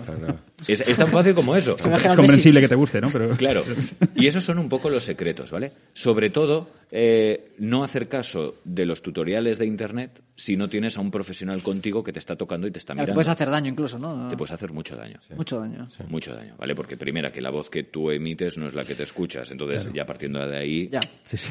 Es, 0.67 0.81
es 0.81 0.97
tan 0.97 1.07
fácil 1.07 1.33
como 1.33 1.55
eso. 1.55 1.75
Es 1.75 2.15
comprensible 2.15 2.61
que 2.61 2.67
te 2.67 2.75
guste, 2.75 3.01
¿no? 3.01 3.09
Pero 3.09 3.29
Claro. 3.35 3.63
Y 4.15 4.27
esos 4.27 4.43
son 4.43 4.59
un 4.59 4.69
poco 4.69 4.89
los 4.89 5.03
secretos, 5.03 5.49
¿vale? 5.51 5.71
Sobre 5.93 6.29
todo, 6.29 6.69
eh, 6.91 7.51
no 7.57 7.83
hacer 7.83 8.07
caso 8.07 8.55
de 8.65 8.85
los 8.85 9.01
tutoriales 9.01 9.57
de 9.57 9.65
Internet 9.65 10.21
si 10.35 10.57
no 10.57 10.69
tienes 10.69 10.97
a 10.97 11.01
un 11.01 11.11
profesional 11.11 11.61
contigo 11.63 12.03
que 12.03 12.11
te 12.11 12.19
está 12.19 12.35
tocando 12.35 12.67
y 12.67 12.71
te 12.71 12.79
está 12.79 12.93
Claro, 12.93 13.05
mirando. 13.05 13.13
te 13.13 13.15
puedes 13.15 13.27
hacer 13.29 13.49
daño 13.49 13.69
incluso, 13.69 13.97
¿no? 13.99 14.10
Te 14.29 14.37
puedes 14.37 14.51
hacer 14.51 14.71
mucho 14.71 14.95
daño. 14.95 15.19
Mucho 15.35 15.59
daño. 15.59 15.87
Mucho 16.09 16.33
daño, 16.35 16.55
¿vale? 16.57 16.75
Porque 16.75 16.97
primera, 16.97 17.31
que 17.31 17.41
la 17.41 17.49
voz 17.49 17.69
que 17.69 17.83
tú 17.83 18.11
emites 18.11 18.57
no 18.57 18.67
es 18.67 18.73
la 18.73 18.83
que 18.83 18.95
te 18.95 19.03
escuchas. 19.03 19.49
Entonces, 19.51 19.89
ya 19.93 20.05
partiendo 20.05 20.45
de 20.47 20.57
ahí, 20.57 20.89
Ya. 20.91 20.99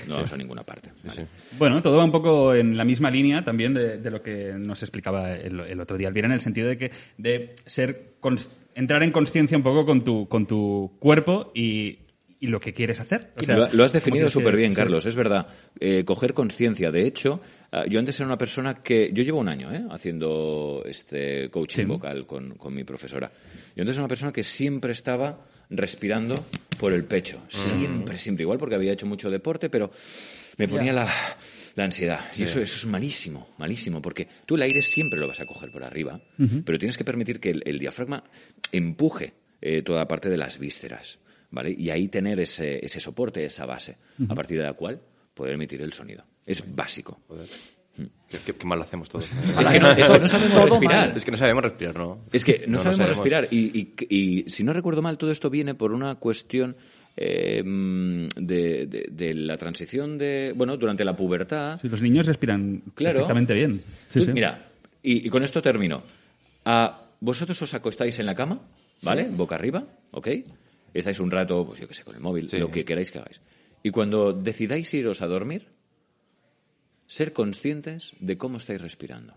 no 0.08 0.14
vamos 0.16 0.32
a 0.32 0.36
ninguna 0.36 0.62
parte. 0.62 0.90
¿vale? 1.04 1.26
Bueno, 1.58 1.82
todo 1.82 1.96
va 1.98 2.04
un 2.04 2.12
poco 2.12 2.54
en 2.54 2.76
la 2.76 2.84
misma 2.84 3.10
línea 3.10 3.44
también 3.44 3.74
de, 3.74 3.98
de 3.98 4.10
lo 4.10 4.22
que 4.22 4.52
nos 4.56 4.82
explicaba 4.82 5.32
el, 5.34 5.60
el 5.60 5.80
otro 5.80 5.96
día 5.96 6.08
Elvira, 6.08 6.26
en 6.26 6.32
el 6.32 6.40
sentido 6.40 6.68
de 6.68 6.76
que 6.78 6.90
de 7.18 7.54
ser 7.66 8.14
entrar 8.74 9.02
en 9.02 9.10
conciencia 9.12 9.56
un 9.56 9.62
poco 9.62 9.84
con 9.84 10.02
tu, 10.02 10.28
con 10.28 10.46
tu 10.46 10.92
cuerpo 10.98 11.50
y, 11.54 11.98
y 12.38 12.46
lo 12.46 12.60
que 12.60 12.72
quieres 12.72 13.00
hacer. 13.00 13.32
O 13.40 13.44
sea, 13.44 13.56
lo, 13.56 13.68
lo 13.72 13.84
has 13.84 13.92
definido 13.92 14.30
súper 14.30 14.56
bien, 14.56 14.72
sí. 14.72 14.76
Carlos. 14.76 15.06
Es 15.06 15.16
verdad. 15.16 15.46
Eh, 15.78 16.04
coger 16.04 16.34
conciencia. 16.34 16.90
De 16.90 17.06
hecho, 17.06 17.40
ah, 17.72 17.84
yo 17.88 17.98
antes 17.98 18.18
era 18.20 18.26
una 18.26 18.38
persona 18.38 18.82
que... 18.82 19.10
Yo 19.12 19.22
llevo 19.22 19.38
un 19.40 19.48
año 19.48 19.72
¿eh? 19.72 19.84
haciendo 19.90 20.82
este 20.86 21.50
coaching 21.50 21.82
Sí. 21.82 21.84
vocal 21.84 22.26
con, 22.26 22.54
con 22.56 22.74
mi 22.74 22.84
profesora. 22.84 23.30
Yo 23.76 23.82
antes 23.82 23.94
era 23.96 24.02
una 24.04 24.08
persona 24.08 24.32
que 24.32 24.42
siempre 24.42 24.92
estaba 24.92 25.46
respirando 25.70 26.34
por 26.78 26.92
el 26.92 27.04
pecho. 27.04 27.42
Siempre, 27.48 28.16
siempre. 28.18 28.42
Igual 28.42 28.58
porque 28.58 28.74
había 28.74 28.92
hecho 28.92 29.06
mucho 29.06 29.30
deporte, 29.30 29.70
pero 29.70 29.90
me 30.56 30.66
ponía 30.68 30.92
la, 30.92 31.08
la 31.76 31.84
ansiedad. 31.84 32.20
Y 32.36 32.42
eso, 32.42 32.60
eso 32.60 32.76
es 32.76 32.86
malísimo, 32.86 33.48
malísimo. 33.58 34.02
Porque 34.02 34.26
tú 34.46 34.56
el 34.56 34.62
aire 34.62 34.82
siempre 34.82 35.18
lo 35.20 35.28
vas 35.28 35.40
a 35.40 35.46
coger 35.46 35.70
por 35.70 35.84
arriba, 35.84 36.20
pero 36.64 36.78
tienes 36.78 36.96
que 36.98 37.04
permitir 37.04 37.38
que 37.40 37.50
el, 37.50 37.62
el 37.64 37.78
diafragma 37.78 38.24
empuje 38.72 39.32
eh, 39.60 39.82
toda 39.82 40.06
parte 40.08 40.28
de 40.28 40.36
las 40.36 40.58
vísceras. 40.58 41.18
¿Vale? 41.52 41.74
Y 41.76 41.90
ahí 41.90 42.06
tener 42.06 42.38
ese, 42.38 42.78
ese 42.84 43.00
soporte, 43.00 43.44
esa 43.44 43.66
base, 43.66 43.96
a 44.28 44.34
partir 44.36 44.56
de 44.58 44.62
la 44.62 44.74
cual 44.74 45.00
poder 45.34 45.54
emitir 45.54 45.82
el 45.82 45.92
sonido. 45.92 46.24
Es 46.46 46.64
básico. 46.74 47.20
Qué, 48.28 48.38
qué- 48.46 48.54
qué 48.54 48.66
mal 48.66 48.78
lo 48.78 48.84
hacemos 48.84 49.08
todos. 49.08 49.30
Es 49.60 49.68
que 49.68 49.78
no, 49.80 49.90
es 49.90 50.08
que 50.08 50.18
no 50.18 50.26
sabemos 50.26 50.54
Todo 50.54 50.66
respirar. 50.66 51.08
mal. 51.08 51.16
Es 51.16 51.24
que 51.24 51.30
no 51.32 51.36
sabemos 51.36 51.62
respirar, 51.64 51.98
¿no? 51.98 52.18
Es 52.32 52.44
que 52.44 52.58
no, 52.60 52.66
No, 52.66 52.72
no 52.72 52.78
sabemos, 52.78 52.96
sabemos. 52.98 53.16
respirar. 53.18 53.48
Y, 53.50 53.78
y- 54.08 54.16
y 54.44 54.50
si 54.50 54.64
no 54.64 54.72
recuerdo 54.72 55.02
mal, 55.02 55.18
todo 55.18 55.30
esto 55.30 55.50
viene 55.50 55.74
por 55.74 55.92
una 55.92 56.14
cuestión 56.14 56.76
eh, 57.16 57.62
de, 57.64 58.86
de- 58.86 59.08
de 59.10 59.34
la 59.34 59.56
transición 59.56 60.16
de. 60.16 60.52
Bueno, 60.56 60.76
durante 60.76 61.04
la 61.04 61.14
pubertad. 61.14 61.78
Sí, 61.82 61.88
los 61.88 62.00
niños 62.00 62.26
respiran 62.26 62.82
Claro. 62.94 63.16
perfectamente 63.16 63.52
bien. 63.54 63.82
Sí, 64.08 64.20
Tú, 64.20 64.24
sí. 64.26 64.32
Mira, 64.32 64.66
y, 65.02 65.26
y 65.26 65.30
con 65.30 65.42
esto 65.42 65.60
termino. 65.60 66.02
Ah, 66.64 67.02
vosotros 67.20 67.60
os 67.60 67.74
acostáis 67.74 68.18
en 68.20 68.26
la 68.26 68.34
cama, 68.34 68.60
¿vale? 69.02 69.28
Boca 69.28 69.56
arriba, 69.56 69.84
¿ok? 70.12 70.28
Estáis 70.94 71.20
un 71.20 71.30
rato, 71.30 71.66
pues 71.66 71.80
yo 71.80 71.88
qué 71.88 71.94
sé, 71.94 72.04
con 72.04 72.14
el 72.14 72.20
móvil, 72.20 72.48
Sí. 72.48 72.58
lo 72.58 72.70
que 72.70 72.84
queráis 72.84 73.10
que 73.10 73.18
hagáis. 73.18 73.40
Y 73.82 73.90
cuando 73.90 74.32
decidáis 74.32 74.92
iros 74.94 75.20
a 75.22 75.26
dormir, 75.26 75.66
ser 77.10 77.32
conscientes 77.32 78.12
de 78.20 78.38
cómo 78.38 78.58
estáis 78.58 78.80
respirando. 78.80 79.34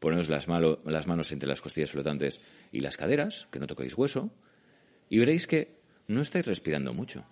Poneros 0.00 0.28
las, 0.28 0.48
malo- 0.48 0.80
las 0.84 1.06
manos 1.06 1.30
entre 1.30 1.48
las 1.48 1.60
costillas 1.60 1.92
flotantes 1.92 2.40
y 2.72 2.80
las 2.80 2.96
caderas, 2.96 3.46
que 3.52 3.60
no 3.60 3.68
toquéis 3.68 3.96
hueso, 3.96 4.32
y 5.08 5.20
veréis 5.20 5.46
que 5.46 5.76
no 6.08 6.20
estáis 6.20 6.44
respirando 6.44 6.92
mucho. 6.92 7.24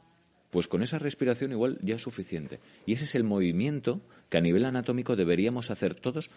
Pues 0.50 0.68
con 0.68 0.84
esa 0.84 1.00
respiración 1.00 1.50
igual 1.50 1.78
ya 1.82 1.96
es 1.96 2.02
suficiente. 2.02 2.60
Y 2.86 2.92
ese 2.92 3.04
es 3.06 3.16
el 3.16 3.24
movimiento 3.24 4.00
que 4.28 4.38
a 4.38 4.40
nivel 4.40 4.64
anatómico 4.64 5.16
deberíamos 5.16 5.72
hacer 5.72 5.96
todos 5.96 6.30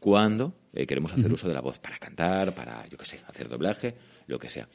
cuando 0.00 0.54
eh, 0.72 0.86
queremos 0.86 1.12
hacer 1.12 1.30
uso 1.30 1.46
de 1.48 1.54
la 1.54 1.60
voz 1.60 1.78
para 1.80 1.98
cantar, 1.98 2.54
para, 2.54 2.86
yo 2.88 2.96
qué 2.96 3.04
sé, 3.04 3.20
hacer 3.26 3.48
doblaje, 3.50 3.94
lo 4.26 4.38
que 4.38 4.48
sea. 4.48 4.68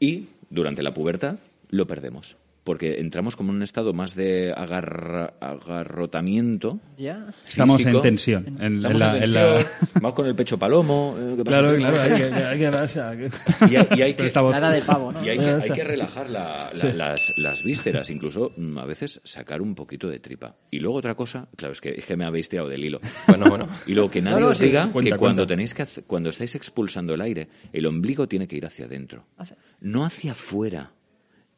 Y 0.00 0.28
durante 0.48 0.82
la 0.82 0.94
pubertad 0.94 1.38
lo 1.68 1.86
perdemos. 1.86 2.38
Porque 2.68 3.00
entramos 3.00 3.34
como 3.34 3.48
en 3.50 3.56
un 3.56 3.62
estado 3.62 3.94
más 3.94 4.14
de 4.14 4.52
agarra- 4.54 5.32
agarrotamiento. 5.40 6.78
Ya. 6.98 7.26
Estamos 7.48 7.82
en 7.82 7.98
tensión. 8.02 8.46
En, 8.60 8.76
Estamos 8.76 8.90
en 8.92 8.98
la- 8.98 9.16
en 9.16 9.22
en 9.22 9.32
la- 9.32 9.52
tensión, 9.56 9.72
Vamos 9.94 10.12
con 10.12 10.26
el 10.26 10.34
pecho 10.34 10.58
palomo. 10.58 11.16
eh, 11.18 11.34
¿qué 11.38 11.44
pasa? 11.44 11.58
Claro, 11.60 11.76
claro. 11.78 12.00
Hay 12.02 12.20
que, 12.20 12.34
hay 12.44 12.58
que, 12.58 12.68
pasa, 12.70 13.16
que- 13.16 13.30
Y 13.70 13.76
hay, 13.76 13.88
y 13.96 14.02
hay 14.02 14.12
Pero 14.12 14.16
que, 14.16 14.26
esta 14.26 14.42
voz- 14.42 14.52
La 14.52 14.58
edad 14.58 14.72
del 14.72 14.82
pavo, 14.84 15.12
¿no? 15.12 15.24
y 15.24 15.30
hay 15.30 15.38
que, 15.38 15.46
hay 15.46 15.70
que 15.70 15.84
relajar 15.84 16.28
la- 16.28 16.70
la- 16.74 16.92
las, 16.92 17.32
las 17.38 17.62
vísceras, 17.62 18.10
incluso 18.10 18.52
mm, 18.54 18.76
a 18.76 18.84
veces 18.84 19.18
sacar 19.24 19.62
un 19.62 19.74
poquito 19.74 20.06
de 20.08 20.18
tripa. 20.18 20.54
Y 20.70 20.78
luego 20.80 20.98
otra 20.98 21.14
cosa, 21.14 21.48
claro, 21.56 21.72
es 21.72 21.80
que, 21.80 21.90
es 21.96 22.04
que 22.04 22.16
me 22.18 22.26
habéis 22.26 22.50
tirado 22.50 22.68
del 22.68 22.84
hilo. 22.84 23.00
Bueno, 23.26 23.46
bueno. 23.48 23.66
Y 23.86 23.94
luego 23.94 24.10
que 24.10 24.20
nadie 24.20 24.40
no, 24.40 24.48
os 24.48 24.58
sí. 24.58 24.66
diga 24.66 24.88
Cuenta, 24.92 25.12
que 25.12 25.16
cuando 25.18 25.46
tenéis 25.46 25.72
que 25.72 25.86
cuando 26.06 26.28
estáis 26.28 26.54
expulsando 26.54 27.14
el 27.14 27.22
aire, 27.22 27.48
el 27.72 27.86
ombligo 27.86 28.28
tiene 28.28 28.46
que 28.46 28.56
ir 28.56 28.66
hacia 28.66 28.84
adentro, 28.84 29.24
no 29.80 30.04
hacia 30.04 30.32
afuera. 30.32 30.92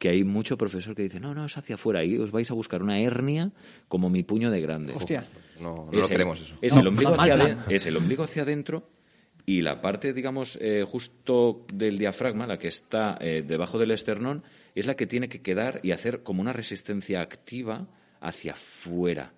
Que 0.01 0.09
hay 0.09 0.23
mucho 0.23 0.57
profesor 0.57 0.95
que 0.95 1.03
dice, 1.03 1.19
no, 1.19 1.35
no, 1.35 1.45
es 1.45 1.55
hacia 1.59 1.75
afuera, 1.75 2.03
y 2.03 2.17
os 2.17 2.31
vais 2.31 2.49
a 2.49 2.55
buscar 2.55 2.81
una 2.81 2.99
hernia 2.99 3.51
como 3.87 4.09
mi 4.09 4.23
puño 4.23 4.49
de 4.49 4.59
grande. 4.59 4.93
Hostia. 4.95 5.25
No, 5.61 5.85
no 5.85 5.91
Es 5.91 5.97
lo 5.99 6.03
el- 6.05 6.09
queremos 6.09 6.41
eso. 6.41 6.55
Es, 6.59 6.73
No, 6.73 6.81
el 6.81 6.87
ombligo 6.87 7.13
hacia 7.13 7.35
plan. 7.35 7.47
aden- 7.47 7.59
es 7.69 7.85
el 7.85 7.97
ombligo 7.97 8.23
hacia 8.23 8.41
adentro 8.41 8.89
y 9.45 9.61
la 9.61 9.79
parte, 9.79 10.11
digamos, 10.11 10.57
eh, 10.59 10.83
justo 10.87 11.67
del 11.71 11.99
diafragma, 11.99 12.47
la 12.47 12.57
que 12.57 12.67
está 12.69 13.15
eh, 13.21 13.43
debajo 13.47 13.77
del 13.77 13.91
esternón, 13.91 14.41
es 14.73 14.87
la 14.87 14.95
que 14.95 15.05
tiene 15.05 15.29
que 15.29 15.43
quedar 15.43 15.81
y 15.83 15.91
hacer 15.91 16.23
como 16.23 16.41
una 16.41 16.51
resistencia 16.51 17.21
activa 17.21 17.85
hacia 18.21 18.53
afuera. 18.53 19.33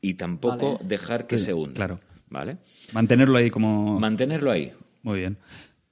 Y 0.00 0.14
tampoco 0.14 0.76
Vale. 0.78 0.88
dejar 0.88 1.26
que 1.26 1.36
Sí, 1.36 1.44
se 1.44 1.52
hunda. 1.52 1.74
claro. 1.74 2.00
¿Vale? 2.30 2.56
Mantenerlo 2.94 3.36
ahí 3.36 3.50
como... 3.50 4.00
Mantenerlo 4.00 4.50
ahí. 4.50 4.72
Muy 5.02 5.18
bien. 5.18 5.36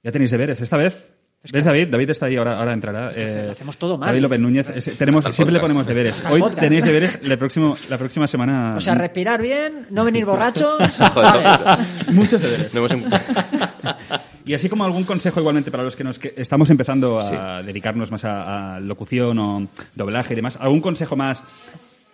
Ya 0.03 0.11
tenéis 0.11 0.31
deberes. 0.31 0.59
Esta 0.59 0.75
vez... 0.77 1.07
¿Ves, 1.51 1.65
David? 1.65 1.87
David 1.89 2.11
está 2.11 2.27
ahí, 2.27 2.35
ahora, 2.35 2.59
ahora 2.59 2.71
entrará. 2.73 3.11
Eh, 3.15 3.43
lo 3.47 3.51
hacemos 3.51 3.75
todo 3.77 3.97
mal. 3.97 4.09
David 4.09 4.21
López 4.21 4.39
Núñez. 4.39 4.69
es- 4.69 4.95
tenemos, 4.95 5.25
siempre 5.33 5.53
le 5.53 5.59
ponemos 5.59 5.87
deberes. 5.87 6.17
Hasta 6.17 6.31
Hoy 6.31 6.39
podcast. 6.41 6.59
tenéis 6.59 6.85
deberes 6.85 7.27
la, 7.27 7.35
próximo, 7.37 7.75
la 7.89 7.97
próxima 7.97 8.27
semana. 8.27 8.75
O 8.77 8.79
sea, 8.79 8.93
respirar 8.93 9.41
bien, 9.41 9.87
no 9.89 10.05
venir 10.05 10.23
borrachos. 10.25 10.77
Vale. 11.15 11.83
muchos 12.11 12.39
deberes. 12.41 12.71
No 12.75 12.81
hemos 12.85 12.91
em- 12.91 13.03
Y 14.45 14.53
así 14.53 14.69
como 14.69 14.83
algún 14.85 15.03
consejo 15.03 15.39
igualmente 15.39 15.71
para 15.71 15.83
los 15.83 15.95
que 15.95 16.03
nos 16.03 16.19
que 16.19 16.33
estamos 16.37 16.69
empezando 16.69 17.19
a 17.19 17.61
dedicarnos 17.63 18.11
más 18.11 18.23
a, 18.25 18.75
a 18.75 18.79
locución 18.79 19.37
o 19.39 19.67
doblaje 19.95 20.33
y 20.33 20.35
demás, 20.35 20.57
algún 20.61 20.81
consejo 20.81 21.15
más 21.15 21.41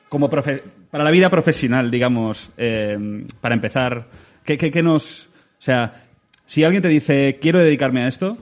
como 0.10 0.30
profe- 0.30 0.62
para 0.90 1.04
la 1.04 1.12
vida 1.12 1.30
profesional, 1.30 1.92
digamos, 1.92 2.50
eh, 2.58 3.26
para 3.42 3.56
empezar, 3.56 4.08
¿qué, 4.46 4.58
qué, 4.58 4.72
qué 4.72 4.82
nos... 4.84 5.24
O 5.26 5.62
sea, 5.62 6.04
si 6.46 6.64
alguien 6.64 6.82
te 6.82 6.88
dice, 6.90 7.40
quiero 7.42 7.60
dedicarme 7.60 8.04
a 8.04 8.08
esto, 8.08 8.38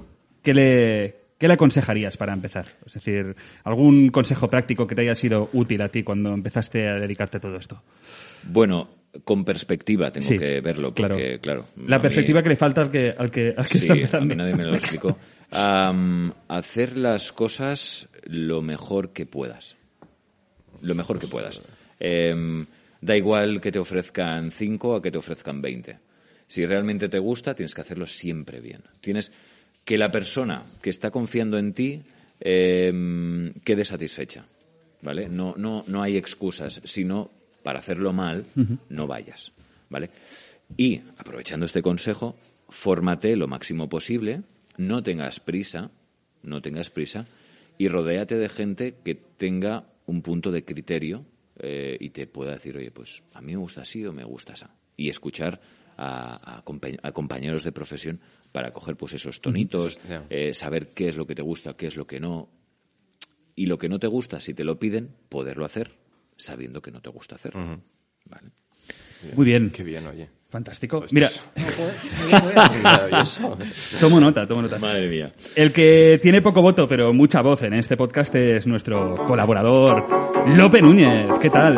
¿qué 0.45 0.53
le, 0.53 1.15
¿qué 1.37 1.49
le 1.49 1.55
aconsejarías 1.55 2.15
para 2.15 2.31
empezar? 2.31 2.67
Es 2.85 2.93
decir, 2.93 3.35
algún 3.65 4.07
consejo 4.09 4.47
práctico 4.49 4.87
que 4.87 4.95
te 4.95 5.01
haya 5.01 5.15
sido 5.15 5.49
útil 5.51 5.81
a 5.81 5.89
ti 5.89 6.03
cuando 6.03 6.33
empezaste 6.33 6.87
a 6.87 6.95
dedicarte 6.99 7.37
a 7.37 7.39
todo 7.41 7.57
esto. 7.57 7.81
Bueno, 8.43 8.87
con 9.25 9.43
perspectiva 9.43 10.11
tengo 10.11 10.27
Sí, 10.27 10.37
que 10.39 10.61
verlo, 10.61 10.93
claro. 10.93 11.15
porque, 11.15 11.39
claro. 11.39 11.65
La 11.87 11.97
a 11.97 11.99
mí- 11.99 12.03
perspectiva 12.03 12.41
que 12.41 12.49
le 12.49 12.55
falta 12.55 12.81
al 12.81 12.91
que, 12.91 13.09
al 13.17 13.29
que, 13.31 13.53
al 13.57 13.65
que 13.67 13.77
Sí, 13.77 13.85
está 13.85 13.93
a 13.93 13.95
empezando. 13.97 14.25
mí 14.27 14.35
nadie 14.35 14.55
me 14.55 14.63
lo 14.63 14.75
explicó. 14.75 15.17
Hacer 16.47 16.97
las 16.97 17.31
cosas 17.31 18.07
lo 18.25 18.61
mejor 18.61 19.11
que 19.13 19.25
puedas. 19.25 19.75
Lo 20.81 20.95
mejor 20.95 21.19
que 21.19 21.27
puedas. 21.27 21.61
Em, 21.99 22.65
da 23.01 23.15
igual 23.15 23.61
que 23.61 23.71
te 23.71 23.79
ofrezcan 23.79 24.51
5 24.51 24.95
a 24.95 25.01
que 25.01 25.11
te 25.11 25.17
ofrezcan 25.17 25.61
20. 25.61 25.97
Si 26.47 26.65
realmente 26.65 27.09
te 27.09 27.17
gusta, 27.19 27.55
tienes 27.55 27.73
que 27.73 27.81
hacerlo 27.81 28.05
siempre 28.05 28.59
bien. 28.61 28.81
Tienes 29.01 29.31
que 29.85 29.97
la 29.97 30.11
persona 30.11 30.63
que 30.81 30.89
está 30.89 31.11
confiando 31.11 31.57
en 31.57 31.73
ti 31.73 32.01
em, 32.39 33.53
quede 33.63 33.85
satisfecha. 33.85 34.45
¿Vale? 35.01 35.29
No, 35.29 35.53
no, 35.57 35.83
no 35.87 36.01
hay 36.01 36.17
excusas, 36.17 36.81
sino 36.83 37.29
para 37.61 37.79
hacerlo 37.79 38.11
mal, 38.11 38.45
no 38.89 39.05
vayas. 39.07 39.51
¿Vale? 39.89 40.09
Y, 40.77 40.99
aprovechando 41.17 41.65
este 41.67 41.83
consejo, 41.83 42.35
fórmate 42.69 43.35
lo 43.35 43.47
máximo 43.47 43.87
posible, 43.87 44.41
no 44.77 45.03
tengas 45.03 45.39
prisa, 45.39 45.91
no 46.41 46.61
tengas 46.61 46.89
prisa, 46.89 47.25
y 47.77 47.87
rodéate 47.87 48.35
de 48.37 48.49
gente 48.49 48.95
que 49.03 49.13
tenga 49.15 49.83
un 50.07 50.21
punto 50.23 50.51
de 50.51 50.63
criterio 50.65 51.23
eh, 51.59 51.97
y 51.99 52.09
te 52.09 52.25
pueda 52.25 52.53
decir, 52.53 52.75
oye, 52.77 52.89
pues 52.89 53.21
a 53.33 53.41
mí 53.41 53.51
me 53.51 53.59
gusta 53.59 53.81
así 53.81 54.03
o 54.05 54.11
me 54.13 54.23
gusta 54.23 54.53
así. 54.53 54.65
Y 54.97 55.09
escuchar 55.09 55.59
a, 55.97 56.57
a 56.57 56.65
compa- 56.65 56.99
a 57.03 57.11
compañeros 57.11 57.63
de 57.63 57.71
profesión 57.71 58.19
para 58.55 58.71
coger 58.71 58.95
pues 58.95 59.11
esos 59.13 59.41
tonitos, 59.41 59.97
Hostia. 59.97 60.23
eh, 60.29 60.53
saber 60.53 60.93
qué 60.93 61.09
es 61.09 61.17
lo 61.17 61.27
que 61.27 61.35
te 61.35 61.41
gusta, 61.41 61.73
qué 61.75 61.87
es 61.87 61.97
lo 61.97 62.07
que 62.07 62.21
no. 62.21 62.47
Y 63.53 63.65
lo 63.65 63.77
que 63.77 63.89
no 63.89 63.99
te 63.99 64.07
gusta, 64.07 64.39
si 64.39 64.53
te 64.53 64.63
lo 64.63 64.79
piden, 64.79 65.13
poderlo 65.27 65.65
hacer 65.65 65.91
sabiendo 66.37 66.81
que 66.81 66.89
no 66.89 67.01
te 67.01 67.09
gusta 67.09 67.35
hacerlo. 67.35 67.81
¿Vale? 68.29 68.47
Muy 69.35 69.45
bien. 69.45 69.71
Qué 69.71 69.83
bien, 69.83 70.07
oye. 70.07 70.29
Fantástico. 70.49 71.03
Mira, 71.11 71.29
Maravilloso. 72.81 73.57
tomo 73.99 74.21
nota, 74.21 74.47
tomo 74.47 74.61
nota. 74.61 74.79
Madre 74.79 75.09
mía. 75.09 75.33
El 75.53 75.73
que 75.73 76.17
tiene 76.21 76.41
poco 76.41 76.61
voto, 76.61 76.87
pero 76.87 77.11
mucha 77.13 77.41
voz 77.41 77.61
en 77.63 77.73
este 77.73 77.97
podcast 77.97 78.33
es 78.35 78.65
nuestro 78.65 79.17
colaborador, 79.25 80.07
Lope 80.47 80.81
Núñez. 80.81 81.27
¿Qué 81.41 81.49
tal? 81.49 81.75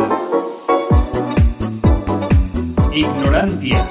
Ignorancia. 2.93 3.89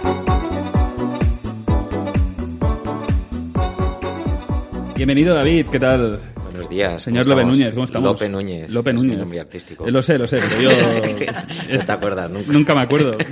Bienvenido, 4.96 5.34
David. 5.34 5.66
¿Qué 5.70 5.78
tal? 5.78 6.18
Buenos 6.44 6.68
días. 6.68 7.02
Señor 7.02 7.24
¿cómo 7.24 7.34
Lope 7.34 7.42
estamos? 7.42 7.58
Núñez, 7.58 7.74
¿cómo 7.74 7.84
estamos? 7.84 8.08
Lope 8.12 8.28
Núñez. 8.28 8.70
Lope 8.70 8.90
es 8.90 8.96
Núñez. 8.96 9.10
mi 9.12 9.16
nombre 9.20 9.40
artístico. 9.40 9.86
Eh, 9.86 9.90
Lo 9.90 10.00
sé, 10.02 10.18
lo 10.18 10.26
sé, 10.26 10.38
pero 10.58 10.62
yo... 10.62 10.70
No 11.72 11.78
te 11.84 11.92
acuerdas 11.92 12.30
nunca. 12.30 12.52
Nunca 12.52 12.74
me 12.74 12.80
acuerdo. 12.82 13.16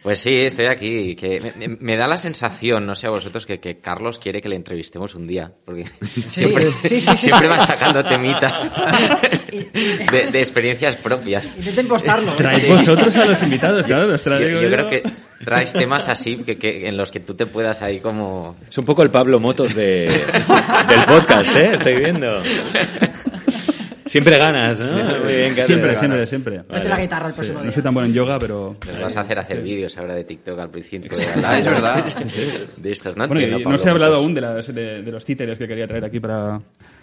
Pues 0.00 0.20
sí, 0.20 0.32
estoy 0.42 0.66
aquí. 0.66 1.16
Que 1.16 1.40
me, 1.40 1.66
me- 1.68 1.76
me 1.80 1.96
da 1.96 2.06
la 2.06 2.16
sensación, 2.16 2.86
no 2.86 2.94
sé 2.94 3.08
a 3.08 3.10
vosotros, 3.10 3.44
que, 3.44 3.58
que 3.58 3.80
Carlos 3.80 4.20
quiere 4.20 4.40
que 4.40 4.48
le 4.48 4.54
entrevistemos 4.54 5.16
un 5.16 5.26
día. 5.26 5.50
Porque 5.66 5.86
siempre, 6.26 6.70
sí, 6.84 7.00
sí, 7.00 7.00
sí. 7.00 7.16
siempre 7.16 7.48
va 7.48 7.58
sacando 7.58 8.04
temita 8.04 8.60
de, 9.50 10.30
de 10.30 10.38
experiencias 10.38 10.94
propias. 10.96 11.44
Intenta 11.56 11.80
impostarlo. 11.80 12.30
¿eh? 12.32 12.36
Traéis 12.36 12.68
vosotros 12.68 13.16
a 13.16 13.24
los 13.24 13.42
invitados, 13.42 13.84
claro. 13.86 14.06
los 14.06 14.24
Yo, 14.24 14.30
traigo 14.36 14.60
yo 14.62 14.70
creo 14.70 14.86
que 14.86 15.02
traes 15.48 15.72
temas 15.72 16.08
así 16.08 16.36
que, 16.38 16.56
que- 16.58 16.88
en 16.88 16.96
los 16.96 17.10
que 17.10 17.20
tú 17.20 17.34
te 17.34 17.46
puedas 17.46 17.82
ahí 17.82 18.00
como... 18.00 18.56
Es 18.68 18.76
un 18.78 18.84
poco 18.84 19.02
el 19.02 19.10
Pablo 19.10 19.40
Motos 19.40 19.74
de, 19.74 20.06
del 20.88 21.04
podcast, 21.06 21.54
¿eh? 21.56 21.70
Estoy 21.74 21.94
viendo. 21.96 22.40
Siempre 24.06 24.38
ganas, 24.38 24.78
¿no? 24.80 25.04
Muy 25.22 25.34
bien. 25.34 25.52
Siempre, 25.52 25.94
siempre, 25.96 26.24
siempre. 26.26 26.62
Mete 26.70 26.88
la 26.88 26.98
guitarra 26.98 27.28
el 27.28 27.34
próximo 27.34 27.58
No 27.58 27.64
día. 27.64 27.72
soy 27.72 27.82
tan 27.82 27.92
bueno 27.92 28.06
en 28.06 28.14
yoga, 28.14 28.38
pero... 28.38 28.74
Nos 28.86 29.00
vas 29.00 29.16
a 29.18 29.20
hacer 29.20 29.38
hacer 29.38 29.60
vídeos 29.60 29.98
ahora 29.98 30.14
de 30.14 30.24
TikTok 30.24 30.58
al 30.58 30.70
principio. 30.70 31.10
Ah, 31.44 31.58
es 31.58 31.64
verdad. 31.66 32.04
De 32.78 32.90
estos, 32.90 33.16
¿no? 33.18 33.28
Bueno, 33.28 33.58
no 33.58 33.76
se 33.76 33.88
ha 33.88 33.92
hablado 33.92 34.14
aún 34.14 34.32
de, 34.32 34.40
las, 34.40 34.74
de, 34.74 35.02
de 35.02 35.12
los 35.12 35.24
títeres 35.26 35.58
que 35.58 35.68
quería 35.68 35.86
traer 35.86 36.06
aquí 36.06 36.20
para, 36.20 36.58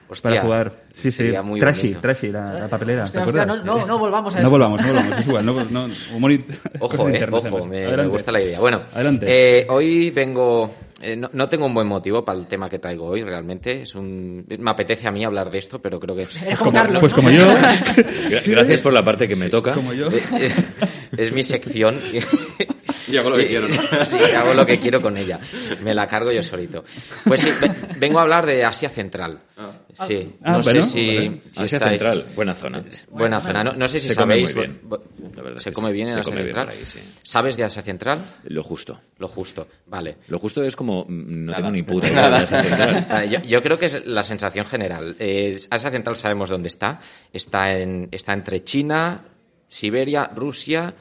Hostia, 0.07 0.29
para 0.29 0.41
jugar. 0.43 0.73
Sí, 0.93 1.09
sí. 1.11 1.23
muy 1.43 1.59
Trashy, 1.59 1.81
bonito. 1.87 2.01
Trashy, 2.01 2.31
la, 2.31 2.53
la 2.53 2.67
papelera. 2.67 3.03
Hostia, 3.05 3.21
¿te 3.21 3.27
hostia, 3.27 3.41
acuerdas? 3.43 3.65
no, 3.65 3.77
no, 3.79 3.85
no 3.87 3.97
volvamos 3.99 4.35
a 4.35 4.39
No 4.39 4.41
eso. 4.43 4.49
volvamos, 4.51 4.81
no 4.81 4.87
volvamos. 4.93 5.17
Es 5.19 5.27
igual. 5.27 5.45
No, 5.45 5.63
no, 5.65 5.87
humor 6.15 6.31
y- 6.31 6.45
Ojo, 6.79 7.09
eh, 7.09 7.27
ojo, 7.31 7.65
me, 7.67 8.07
gusta 8.07 8.31
la 8.31 8.41
idea. 8.41 8.59
Bueno, 8.59 8.81
Adelante. 8.93 9.25
eh, 9.27 9.65
hoy 9.69 10.11
vengo. 10.11 10.73
eh, 11.01 11.15
no, 11.15 11.29
no 11.33 11.49
tengo 11.49 11.65
un 11.65 11.73
buen 11.73 11.87
motivo 11.87 12.23
para 12.23 12.37
el 12.39 12.45
tema 12.45 12.69
que 12.69 12.77
traigo 12.79 13.05
hoy, 13.07 13.23
realmente. 13.23 13.81
Es 13.81 13.95
un, 13.95 14.45
me 14.47 14.69
apetece 14.71 15.07
a 15.07 15.11
mí 15.11 15.25
hablar 15.25 15.49
de 15.49 15.57
esto, 15.57 15.81
pero 15.81 15.99
creo 15.99 16.15
que 16.15 16.23
Eres 16.23 16.57
como 16.59 16.71
Carlos, 16.71 16.99
Pues 17.01 17.11
¿no? 17.11 17.15
como 17.17 17.31
yo. 17.31 17.47
Gra- 18.29 18.47
Gracias 18.47 18.79
por 18.81 18.93
la 18.93 19.03
parte 19.03 19.27
que 19.27 19.35
me 19.35 19.49
toca. 19.49 19.73
Como 19.73 19.91
yo. 19.93 20.07
eh, 20.09 20.21
eh, 20.39 20.53
es 21.17 21.33
mi 21.33 21.41
sección. 21.43 21.99
Y 23.07 23.17
hago 23.17 23.29
lo 23.29 23.37
que 23.37 23.47
quiero, 23.47 23.67
¿no? 23.67 23.75
Sí, 24.05 24.17
hago 24.17 24.53
lo 24.53 24.65
que 24.65 24.79
quiero 24.79 25.01
con 25.01 25.15
ella. 25.17 25.39
Me 25.83 25.93
la 25.93 26.07
cargo 26.07 26.31
yo 26.31 26.41
solito. 26.41 26.83
Pues 27.25 27.41
sí, 27.41 27.49
ve- 27.61 27.71
vengo 27.99 28.19
a 28.19 28.23
hablar 28.23 28.45
de 28.45 28.63
Asia 28.63 28.89
Central. 28.89 29.39
Sí, 30.07 30.35
Ah, 30.43 30.53
no 30.57 30.61
bueno, 30.61 30.83
sé 30.83 30.89
si, 30.89 31.41
Asia 31.55 31.79
Central, 31.79 32.25
buena 32.35 32.53
zona. 32.55 32.83
Buena 33.09 33.39
zona. 33.39 33.63
No, 33.63 33.71
no 33.73 33.87
sé 33.87 33.99
si 33.99 34.09
Se 34.09 34.15
come 34.15 34.35
sabéis. 34.45 34.55
muy 34.55 34.65
bien. 34.65 34.81
La 35.35 35.41
verdad 35.43 35.59
se 35.61 35.71
come 35.71 35.89
sí. 35.89 35.93
bien 35.93 36.07
en 36.09 36.13
Se 36.15 36.19
Asia 36.19 36.31
come 36.31 36.43
Central. 36.43 36.69
ahí, 36.69 36.85
sí. 36.85 36.99
¿Sabes 37.23 37.55
de 37.57 37.63
Asia 37.63 37.81
Central? 37.81 38.25
Lo 38.43 38.63
justo. 38.63 38.99
Lo 39.17 39.27
justo. 39.29 39.67
Vale. 39.87 40.17
Lo 40.27 40.37
justo 40.39 40.61
es 40.63 40.75
como... 40.75 41.05
mm, 41.05 41.45
No 41.45 41.51
Nada. 41.51 41.57
tengo 41.57 41.71
ni 41.71 41.83
puta 41.83 42.07
idea 42.11 42.29
de. 42.29 42.35
Asia 42.37 42.63
Central. 42.63 43.29
Yo, 43.29 43.39
yo 43.43 43.61
creo 43.61 43.79
que 43.79 43.85
es 43.85 44.05
la 44.05 44.23
sensación 44.23 44.65
general. 44.65 45.15
Eh, 45.19 45.57
Asia 45.69 45.89
Central 45.91 46.15
sabemos 46.17 46.49
dónde 46.49 46.67
está. 46.67 46.99
Está, 47.31 47.71
en, 47.77 48.09
está 48.11 48.33
entre 48.33 48.63
China, 48.65 49.21
Siberia, 49.69 50.29
Rusia, 50.35 50.89
eh, 50.89 50.93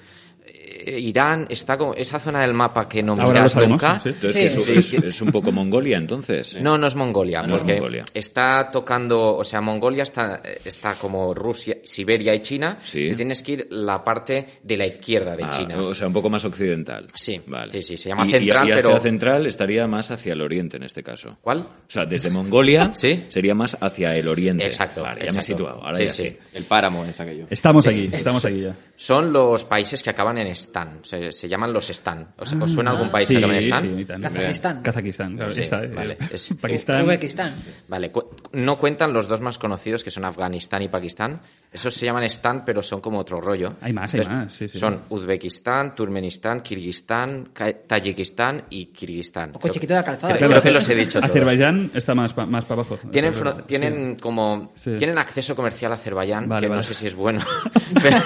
Irán. 0.47 1.47
Está 1.49 1.77
como 1.77 1.95
esa 1.95 2.19
zona 2.19 2.41
del 2.41 2.53
mapa 2.53 2.89
que 2.89 3.03
no 3.03 3.17
miras 3.17 3.53
sabemos, 3.53 3.83
nunca. 3.83 4.01
sí. 4.01 4.11
Entonces, 4.11 4.33
Sí, 4.55 4.63
que 4.65 4.79
es, 4.79 4.87
sí. 4.87 4.97
es- 4.97 5.05
es 5.05 5.23
un 5.23 5.31
poco 5.33 5.51
Mongolia, 5.53 5.97
entonces. 5.97 6.61
No, 6.61 6.77
no 6.77 6.87
es 6.87 6.95
Mongolia, 6.95 7.43
No 7.43 7.55
es 7.55 7.61
porque 7.63 7.75
Mongolia. 7.75 8.05
está 8.13 8.69
tocando, 8.71 9.37
o 9.37 9.45
sea, 9.45 9.61
Mongolia 9.61 10.03
está, 10.03 10.43
está 10.65 10.95
como 10.95 11.33
Rusia, 11.35 11.79
Siberia 11.83 12.35
y 12.35 12.43
China, 12.43 12.79
Sí. 12.83 13.09
y 13.09 13.15
tienes 13.15 13.43
que 13.43 13.53
ir 13.53 13.67
la 13.71 14.03
parte 14.05 14.47
de 14.63 14.77
la 14.77 14.87
izquierda 14.87 15.37
de 15.37 15.45
Ah, 15.45 15.51
China. 15.51 15.83
O 15.83 15.95
sea, 15.95 16.07
un 16.09 16.13
poco 16.13 16.29
más 16.29 16.45
occidental. 16.45 17.07
Sí, 17.15 17.41
vale. 17.47 17.71
sí, 17.73 17.83
sí, 17.83 17.97
se 17.97 18.11
llama 18.11 18.27
Y- 18.27 18.33
central, 18.33 18.69
y 18.69 18.73
hacia 18.73 18.83
pero- 18.89 19.01
central 19.01 19.47
estaría 19.47 19.87
más 19.87 20.11
hacia 20.11 20.33
el 20.35 20.41
oriente 20.43 20.77
en 20.77 20.83
este 20.85 21.03
caso. 21.03 21.39
¿Cuál? 21.41 21.61
O 21.61 21.67
sea, 21.89 22.05
desde 22.05 22.31
Mongolia 22.31 22.91
Sí. 22.95 23.25
sería 23.29 23.55
más 23.55 23.77
hacia 23.81 24.15
el 24.17 24.29
oriente. 24.29 24.65
Exacto, 24.67 25.03
Vale, 25.03 25.25
ya 25.27 25.33
me 25.33 25.39
he 25.39 25.43
situado. 25.43 25.83
Ahora 25.83 25.97
Sí, 25.97 26.07
ya 26.07 26.13
sí. 26.13 26.23
sí. 26.31 26.37
El 26.53 26.65
páramo 26.65 27.05
es 27.05 27.19
aquello. 27.21 27.47
Estamos 27.51 27.85
Sí, 27.85 27.91
aquí, 27.91 28.05
es- 28.05 28.13
estamos 28.15 28.45
aquí 28.45 28.61
ya. 28.63 28.77
Son 28.97 29.33
los 29.33 29.65
países 29.65 30.03
que 30.03 30.11
acaban 30.11 30.34
en 30.39 30.49
Stan. 30.49 31.01
Se, 31.03 31.33
se 31.33 31.49
llaman 31.49 31.73
los 31.73 31.89
Stan. 31.91 32.27
¿Os, 32.39 32.53
os 32.53 32.71
suena 32.73 32.91
algún 32.93 33.11
país 33.11 33.27
que 33.29 33.35
Sí, 33.35 33.41
se 33.41 33.41
llame 33.41 33.59
Stan? 33.59 33.83
sí. 33.97 34.05
Kazajistán. 34.23 34.83
Kazajistán, 34.83 35.37
claro, 35.37 35.51
Sí, 35.51 35.63
está, 35.63 35.83
eh, 35.85 35.89
vale. 35.89 36.19
Es- 36.33 36.55
Pakistán. 36.61 37.03
Uzbekistán. 37.03 37.55
Vale, 37.89 38.11
cu- 38.11 38.31
no 38.53 38.77
cuentan 38.79 39.13
los 39.13 39.27
dos 39.29 39.41
más 39.41 39.59
conocidos 39.59 40.03
que 40.05 40.11
son 40.11 40.25
Afganistán 40.25 40.83
y 40.83 40.89
Pakistán. 40.89 41.41
Esos 41.73 41.93
se 41.95 42.07
llaman 42.07 42.23
Stan, 42.25 42.65
pero 42.65 42.83
son 42.83 43.01
como 43.01 43.19
otro 43.19 43.41
rollo. 43.41 43.75
Hay 43.81 43.93
más, 43.93 44.15
hay 44.15 44.21
más, 44.25 44.53
sí, 44.55 44.69
sí. 44.69 44.79
Son 44.79 45.01
Uzbekistán, 45.09 45.95
Turkmenistán, 45.95 46.61
Kirguistán, 46.61 47.49
Ka- 47.53 47.73
Tayikistán 47.87 48.65
y 48.71 48.87
Kirguistán. 48.87 49.53
poco 49.53 49.69
chiquito 49.69 49.95
de 49.95 50.01
la 50.01 50.05
calzada, 50.05 50.35
Creo, 50.37 50.47
¿eh? 50.49 50.51
creo 50.53 50.63
que 50.63 50.71
los 50.71 50.89
he 50.89 50.95
dicho 50.95 51.19
todos. 51.19 51.31
Azerbaiyán 51.31 51.91
está 51.95 52.15
más, 52.15 52.33
pa- 52.33 52.47
más 52.47 52.65
para 52.65 52.83
abajo. 52.83 52.99
Tienen, 53.11 53.33
fro- 53.33 53.45
verdad, 53.45 53.65
tienen 53.65 54.15
sí. 54.17 54.23
como 54.23 54.73
Sí. 54.77 54.93
tienen 54.97 55.19
acceso 55.19 55.57
comercial 55.57 55.91
a 55.93 55.97
Azerbaiyán, 55.97 56.49
Vale, 56.49 56.61
que 56.63 56.69
vale. 56.69 56.79
no 56.79 56.83
sé 56.83 56.95
si 56.95 57.07
es 57.09 57.15
bueno. 57.15 57.41
pero, 58.03 58.17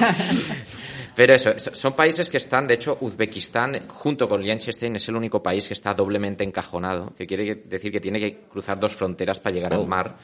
pero 1.18 1.34
eso, 1.34 1.50
so- 1.58 1.74
son 1.74 1.94
países 1.94 2.30
que 2.30 2.36
están, 2.36 2.68
de 2.68 2.74
hecho, 2.74 2.96
Uzbekistán, 3.00 3.88
junto 3.88 4.28
con 4.28 4.40
Liechtenstein, 4.40 4.94
es 4.94 5.08
el 5.08 5.16
único 5.16 5.42
país 5.42 5.66
que 5.66 5.74
está 5.74 5.92
doblemente 5.92 6.44
encajonado, 6.44 7.12
que 7.18 7.26
quiere 7.26 7.56
decir 7.56 7.90
que 7.90 7.98
tiene 8.00 8.20
que 8.20 8.42
cruzar 8.48 8.78
dos 8.78 8.94
fronteras 8.94 9.40
para 9.40 9.52
llegar 9.52 9.74
Oh. 9.74 9.80
al 9.80 9.88
mar. 9.88 10.16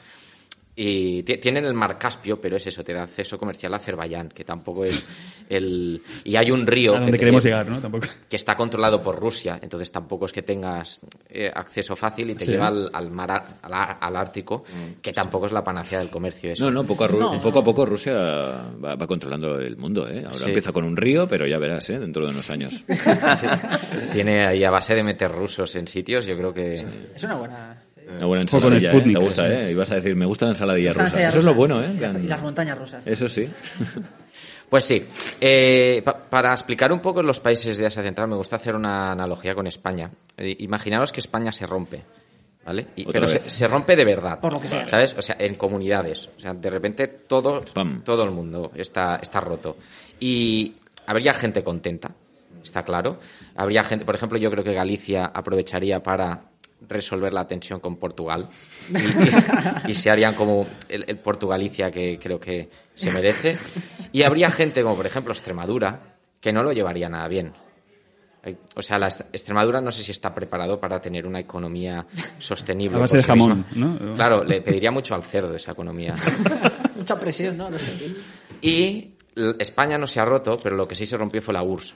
Y 0.77 1.23
ti- 1.23 1.37
tienen 1.37 1.63
el 1.65 1.73
mar 1.73 1.97
Caspio, 1.97 2.39
pero 2.41 2.57
es 2.57 2.67
eso, 2.67 2.83
te 2.83 2.93
da 2.93 3.03
acceso 3.03 3.37
comercial 3.37 3.73
a 3.73 3.77
Azerbaiyán, 3.77 4.27
que 4.29 4.43
tampoco 4.43 4.83
es 4.83 5.05
el... 5.49 6.01
Y 6.25 6.35
hay 6.35 6.51
un 6.51 6.67
río 6.67 6.95
A 6.95 6.99
donde 6.99 7.13
que, 7.13 7.19
queremos 7.19 7.43
te- 7.43 7.49
llegar, 7.49 7.69
¿no? 7.69 7.79
Tampoco. 7.79 8.07
que 8.29 8.35
está 8.35 8.55
controlado 8.55 9.01
por 9.01 9.17
Rusia, 9.17 9.57
entonces 9.61 9.89
tampoco 9.91 10.25
es 10.25 10.33
que 10.33 10.41
tengas 10.41 10.99
eh, 11.29 11.49
acceso 11.53 11.95
fácil 11.95 12.29
y 12.31 12.35
te 12.35 12.43
Sí. 12.45 12.51
lleva 12.51 12.67
al, 12.67 12.89
al 12.93 13.09
mar 13.09 13.43
al, 13.61 14.15
Ártico, 14.17 14.63
que 15.01 15.13
tampoco 15.13 15.45
es 15.45 15.51
la 15.53 15.63
panacea 15.63 15.99
del 15.99 16.09
comercio. 16.09 16.51
Eso. 16.51 16.65
No, 16.65 16.71
no, 16.71 16.83
poco 16.83 17.05
a, 17.05 17.09
Ru- 17.09 17.19
No. 17.19 17.39
poco, 17.41 17.59
a 17.59 17.63
poco 17.63 17.85
Rusia 17.85 18.13
va, 18.13 18.95
va 18.95 19.07
controlando 19.07 19.57
el 19.59 19.77
mundo. 19.77 20.07
¿eh? 20.09 20.19
Ahora 20.25 20.33
Sí. 20.33 20.47
empieza 20.47 20.71
con 20.73 20.83
un 20.83 20.97
río, 20.97 21.25
pero 21.27 21.47
ya 21.47 21.57
verás, 21.57 21.89
¿eh? 21.89 21.99
dentro 21.99 22.25
de 22.25 22.31
unos 22.31 22.49
años. 22.49 22.83
Sí. 23.39 23.47
Tiene 24.13 24.45
ahí 24.45 24.63
a 24.63 24.71
base 24.71 24.93
de 24.95 25.03
meter 25.03 25.31
rusos 25.31 25.73
en 25.75 25.87
sitios, 25.87 26.25
yo 26.25 26.37
creo 26.37 26.53
que... 26.53 26.85
Es 27.15 27.23
una 27.23 27.35
buena. 27.35 27.84
Una 28.17 28.25
buena 28.25 28.41
ensaladilla, 28.43 28.89
¿eh? 28.89 28.93
Sputnik, 28.93 29.17
Te 29.17 29.23
gusta. 29.23 29.47
¿eh? 29.47 29.71
Y 29.71 29.73
vas 29.73 29.91
a 29.91 29.95
decir, 29.95 30.15
me 30.15 30.25
gusta 30.25 30.45
la 30.45 30.51
ensaladilla 30.51 30.89
rusa. 30.91 31.03
ensalada 31.03 31.29
Eso 31.29 31.39
es 31.39 31.45
lo 31.45 31.51
rusa. 31.51 31.57
bueno, 31.57 31.83
¿eh? 31.83 31.93
Y 31.95 31.99
las, 31.99 32.15
y 32.15 32.27
las 32.27 32.41
montañas 32.41 32.77
rusas. 32.77 33.05
Eso 33.07 33.27
sí. 33.29 33.47
Pues 34.69 34.83
sí, 34.83 35.05
eh, 35.39 36.01
pa- 36.03 36.17
para 36.17 36.51
explicar 36.51 36.91
un 36.91 36.99
poco 36.99 37.21
los 37.21 37.39
países 37.39 37.77
de 37.77 37.85
Asia 37.85 38.01
Central 38.01 38.27
me 38.27 38.35
gusta 38.35 38.55
hacer 38.55 38.75
una 38.75 39.11
analogía 39.11 39.53
con 39.53 39.67
España. 39.67 40.09
Eh, 40.37 40.55
imaginaros 40.59 41.11
que 41.11 41.19
España 41.19 41.51
se 41.51 41.67
rompe, 41.67 42.01
¿vale? 42.65 42.87
Y- 42.95 43.05
pero 43.05 43.27
se, 43.27 43.39
se 43.39 43.67
rompe 43.67 43.95
de 43.95 44.03
verdad. 44.03 44.39
Por 44.39 44.53
lo 44.53 44.59
que 44.59 44.67
sea. 44.67 44.87
¿Sabes? 44.87 45.15
O 45.17 45.21
sea, 45.21 45.35
en 45.39 45.53
comunidades. 45.53 46.29
O 46.35 46.39
sea, 46.39 46.53
de 46.55 46.69
repente 46.71 47.07
todo, 47.07 47.61
Pam. 47.73 48.01
todo 48.03 48.23
el 48.23 48.31
mundo 48.31 48.71
está, 48.75 49.17
está 49.21 49.39
roto. 49.39 49.77
Y 50.19 50.73
habría 51.05 51.35
gente 51.35 51.63
contenta, 51.63 52.11
está 52.63 52.81
claro. 52.83 53.19
Habría 53.55 53.83
gente, 53.83 54.03
por 54.03 54.15
ejemplo, 54.15 54.39
yo 54.39 54.49
creo 54.49 54.63
que 54.63 54.73
Galicia 54.73 55.25
aprovecharía 55.27 56.01
para 56.01 56.41
resolver 56.81 57.33
la 57.33 57.47
tensión 57.47 57.79
con 57.79 57.97
Portugal 57.97 58.47
y, 58.89 59.91
y 59.91 59.93
se 59.93 60.11
harían 60.11 60.33
como 60.35 60.67
el, 60.89 61.05
el 61.07 61.17
Portugalicia 61.19 61.89
que 61.89 62.19
creo 62.19 62.39
que 62.39 62.69
se 62.93 63.11
merece. 63.11 63.57
Y 64.11 64.23
habría 64.23 64.51
gente 64.51 64.83
como, 64.83 64.95
por 64.95 65.05
ejemplo, 65.05 65.33
Extremadura, 65.33 66.17
que 66.39 66.53
no 66.53 66.63
lo 66.63 66.71
llevaría 66.71 67.09
nada 67.09 67.27
bien. 67.27 67.53
O 68.75 68.81
sea, 68.81 68.99
la 68.99 69.07
Extremadura 69.07 69.81
no 69.81 69.89
sé 69.89 70.03
si 70.03 70.11
está 70.11 70.33
preparado 70.33 70.79
para 70.79 71.01
tener 71.01 71.25
una 71.25 71.39
economía 71.39 72.05
sostenible. 72.37 72.97
A 72.97 73.01
base 73.01 73.13
por 73.13 73.17
de 73.17 73.23
sí 73.23 73.27
jamón. 73.27 73.65
¿no? 73.75 74.13
Claro, 74.15 74.43
le 74.43 74.61
pediría 74.61 74.91
mucho 74.91 75.15
al 75.15 75.23
cerdo 75.23 75.55
esa 75.55 75.71
economía. 75.71 76.13
Mucha 76.95 77.19
presión, 77.19 77.57
¿no? 77.57 77.71
No 77.71 77.79
sé. 77.79 78.15
Y 78.61 79.15
España 79.57 79.97
no 79.97 80.05
se 80.05 80.19
ha 80.19 80.25
roto, 80.25 80.59
pero 80.61 80.75
lo 80.75 80.87
que 80.87 80.95
sí 80.95 81.05
se 81.05 81.17
rompió 81.17 81.41
fue 81.41 81.53
la 81.53 81.63
URSS. 81.63 81.95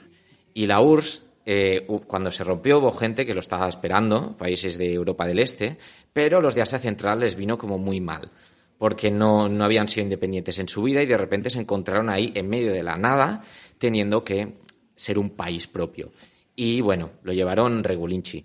Y 0.54 0.66
la 0.66 0.80
URSS, 0.80 1.22
eh, 1.44 1.86
cuando 2.06 2.30
se 2.30 2.44
rompió, 2.44 2.78
hubo 2.78 2.92
gente 2.92 3.24
que 3.24 3.34
lo 3.34 3.40
estaba 3.40 3.68
esperando, 3.68 4.36
países 4.36 4.76
de 4.76 4.92
Europa 4.92 5.26
del 5.26 5.38
Este, 5.38 5.78
pero 6.12 6.40
los 6.40 6.54
de 6.54 6.62
Asia 6.62 6.78
Central 6.78 7.20
les 7.20 7.36
vino 7.36 7.56
como 7.56 7.78
muy 7.78 8.00
mal, 8.00 8.30
porque 8.78 9.10
no, 9.10 9.48
no 9.48 9.64
habían 9.64 9.88
sido 9.88 10.04
independientes 10.04 10.58
en 10.58 10.68
su 10.68 10.82
vida 10.82 11.02
y 11.02 11.06
de 11.06 11.16
repente 11.16 11.50
se 11.50 11.60
encontraron 11.60 12.10
ahí 12.10 12.32
en 12.34 12.48
medio 12.48 12.72
de 12.72 12.82
la 12.82 12.96
nada, 12.96 13.42
teniendo 13.78 14.22
que 14.22 14.54
ser 14.94 15.18
un 15.18 15.30
país 15.30 15.66
propio. 15.66 16.12
Y 16.56 16.80
bueno, 16.80 17.10
lo 17.22 17.32
llevaron 17.32 17.82
regulinchi. 17.82 18.44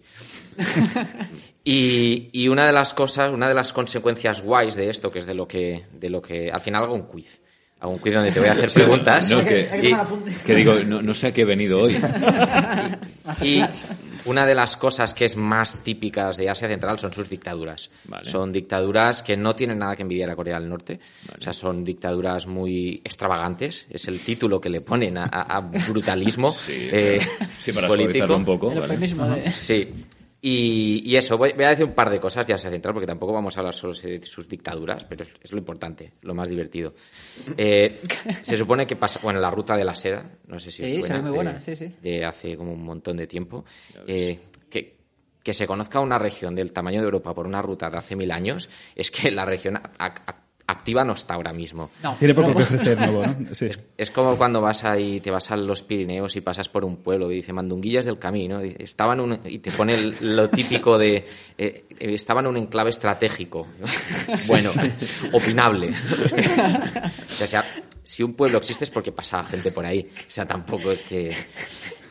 Y, 1.67 2.29
y 2.31 2.47
una 2.47 2.67
de 2.67 2.71
las 2.71 2.93
cosas, 2.93 3.33
una 3.33 3.47
de 3.47 3.55
las 3.55 3.73
consecuencias 3.73 4.43
guays 4.43 4.75
de 4.75 4.91
esto, 4.91 5.09
que 5.09 5.17
es 5.17 5.25
de 5.25 5.33
lo 5.33 5.47
que, 5.47 5.85
de 5.91 6.11
lo 6.11 6.21
que 6.21 6.51
al 6.51 6.61
final 6.61 6.83
hago 6.83 6.93
un 6.93 7.07
quiz. 7.07 7.41
Un 7.81 7.99
quiz 7.99 8.13
donde 8.15 8.31
te 8.31 8.39
voy 8.39 8.49
a 8.49 8.53
hacer 8.53 8.71
preguntas. 8.71 9.29
No, 9.31 9.43
que- 9.43 9.69
y- 9.83 10.43
que 10.45 10.55
digo, 10.55 10.73
no, 10.87 11.01
no 11.01 11.13
sé 11.13 11.27
a 11.27 11.33
qué 11.33 11.41
he 11.41 11.45
venido 11.45 11.81
hoy. 11.81 11.95
Y 13.41 13.59
una 14.25 14.45
de 14.45 14.53
las 14.53 14.75
cosas 14.77 15.13
que 15.13 15.25
es 15.25 15.35
más 15.35 15.83
típicas 15.83 16.37
de 16.37 16.47
Asia 16.49 16.67
Central 16.67 16.99
son 16.99 17.11
sus 17.11 17.27
dictaduras. 17.27 17.89
Vale. 18.05 18.29
Son 18.29 18.51
dictaduras 18.53 19.23
que 19.23 19.35
no 19.35 19.55
tienen 19.55 19.79
nada 19.79 19.95
que 19.95 20.03
envidiar 20.03 20.29
a 20.29 20.35
Corea 20.35 20.59
del 20.59 20.69
Norte. 20.69 20.99
O 21.37 21.41
sea, 21.43 21.51
son 21.51 21.83
dictaduras 21.83 22.45
muy 22.45 23.01
extravagantes. 23.03 23.87
Es 23.89 24.07
el 24.07 24.19
título 24.19 24.61
que 24.61 24.69
le 24.69 24.81
ponen 24.81 25.17
a, 25.17 25.59
brutalismo 25.89 26.51
Sí, 26.51 26.87
eh, 26.91 27.19
sí 27.59 27.71
para 27.71 27.87
político. 27.87 28.35
un 28.35 28.45
poco. 28.45 28.71
El 28.71 28.79
¿vale? 28.79 28.93
eufemismo 28.93 29.27
de... 29.27 29.51
Sí. 29.51 29.91
Y, 30.47 31.01
y 31.09 31.15
eso, 31.15 31.39
voy, 31.39 31.53
voy 31.53 31.63
a 31.65 31.69
decir 31.69 31.85
un 31.85 31.93
par 31.93 32.11
de 32.11 32.19
cosas 32.19 32.45
de 32.45 32.53
Asia 32.53 32.69
Central, 32.69 32.93
porque 32.93 33.07
tampoco 33.07 33.33
vamos 33.33 33.57
a 33.57 33.61
hablar 33.61 33.73
solo 33.73 33.93
de 33.93 34.23
sus 34.27 34.47
dictaduras, 34.47 35.03
pero 35.05 35.23
es, 35.23 35.31
es 35.41 35.51
lo 35.51 35.57
importante, 35.57 36.11
lo 36.21 36.35
más 36.35 36.47
divertido. 36.47 36.93
Eh, 37.57 37.99
se 38.43 38.55
supone 38.55 38.85
que 38.85 38.95
pasa, 38.95 39.19
bueno, 39.23 39.39
la 39.39 39.49
ruta 39.49 39.75
de 39.75 39.83
la 39.83 39.95
seda, 39.95 40.23
no 40.45 40.59
sé 40.59 40.69
si 40.69 40.83
os 40.83 40.89
Sí, 40.91 41.01
se 41.01 41.07
suena, 41.07 41.21
muy 41.23 41.31
de- 41.31 41.35
buena, 41.35 41.61
sí, 41.61 41.75
sí. 41.75 41.91
de 41.99 42.23
hace 42.25 42.55
como 42.57 42.73
un 42.73 42.83
montón 42.83 43.17
de 43.17 43.25
tiempo. 43.25 43.65
Eh, 44.05 44.39
que, 44.69 44.97
que 45.41 45.53
se 45.53 45.65
conozca 45.65 45.99
una 45.99 46.19
región 46.19 46.53
del 46.53 46.71
tamaño 46.71 46.99
de 46.99 47.05
Europa 47.05 47.33
por 47.33 47.47
una 47.47 47.63
ruta 47.63 47.89
de 47.89 47.97
hace 47.97 48.15
mil 48.15 48.31
años, 48.31 48.69
es 48.95 49.09
que 49.09 49.31
la 49.31 49.45
región 49.45 49.75
ac- 49.75 49.93
ac- 49.97 50.35
activa 50.67 51.03
no 51.03 51.13
está 51.13 51.35
ahora 51.35 51.53
mismo. 51.53 51.91
No, 52.01 52.15
Tiene 52.17 52.33
poco 52.33 52.53
que 52.55 52.63
ofrecer 52.63 52.97
nuevo, 52.99 53.23
¿no? 53.25 53.53
Sí. 53.55 53.69
Es 53.97 54.09
como 54.09 54.35
cuando 54.37 54.61
vas 54.61 54.83
ahí, 54.83 55.19
te 55.19 55.29
vas 55.29 55.51
a 55.51 55.57
los 55.57 55.83
Pirineos 55.83 56.35
y 56.35 56.41
pasas 56.41 56.69
por 56.69 56.83
un 56.83 56.97
pueblo 56.97 57.31
y 57.31 57.35
dice 57.35 57.53
Mandunguillas 57.53 58.05
del 58.05 58.17
camino. 58.17 58.63
y 58.65 58.75
Estaban 58.79 59.19
un- 59.19 59.39
y 59.45 59.59
te 59.59 59.71
pone 59.71 59.93
el- 59.93 60.15
lo 60.35 60.49
típico 60.49 60.97
de 60.97 61.17
eh, 61.57 61.85
eh, 61.99 62.13
estaban 62.15 62.45
en 62.45 62.51
un 62.51 62.57
enclave 62.57 62.89
estratégico. 62.89 63.67
¿no? 63.79 63.85
Bueno, 64.47 64.71
opinable. 65.33 65.91
o 67.27 67.45
sea, 67.45 67.63
si 68.03 68.23
un 68.23 68.33
pueblo 68.33 68.57
existe 68.57 68.83
es 68.85 68.89
porque 68.91 69.11
pasaba 69.11 69.43
gente 69.43 69.71
por 69.71 69.85
ahí. 69.85 70.09
O 70.27 70.31
sea, 70.31 70.45
tampoco 70.45 70.91
es 70.91 71.01
que. 71.03 71.35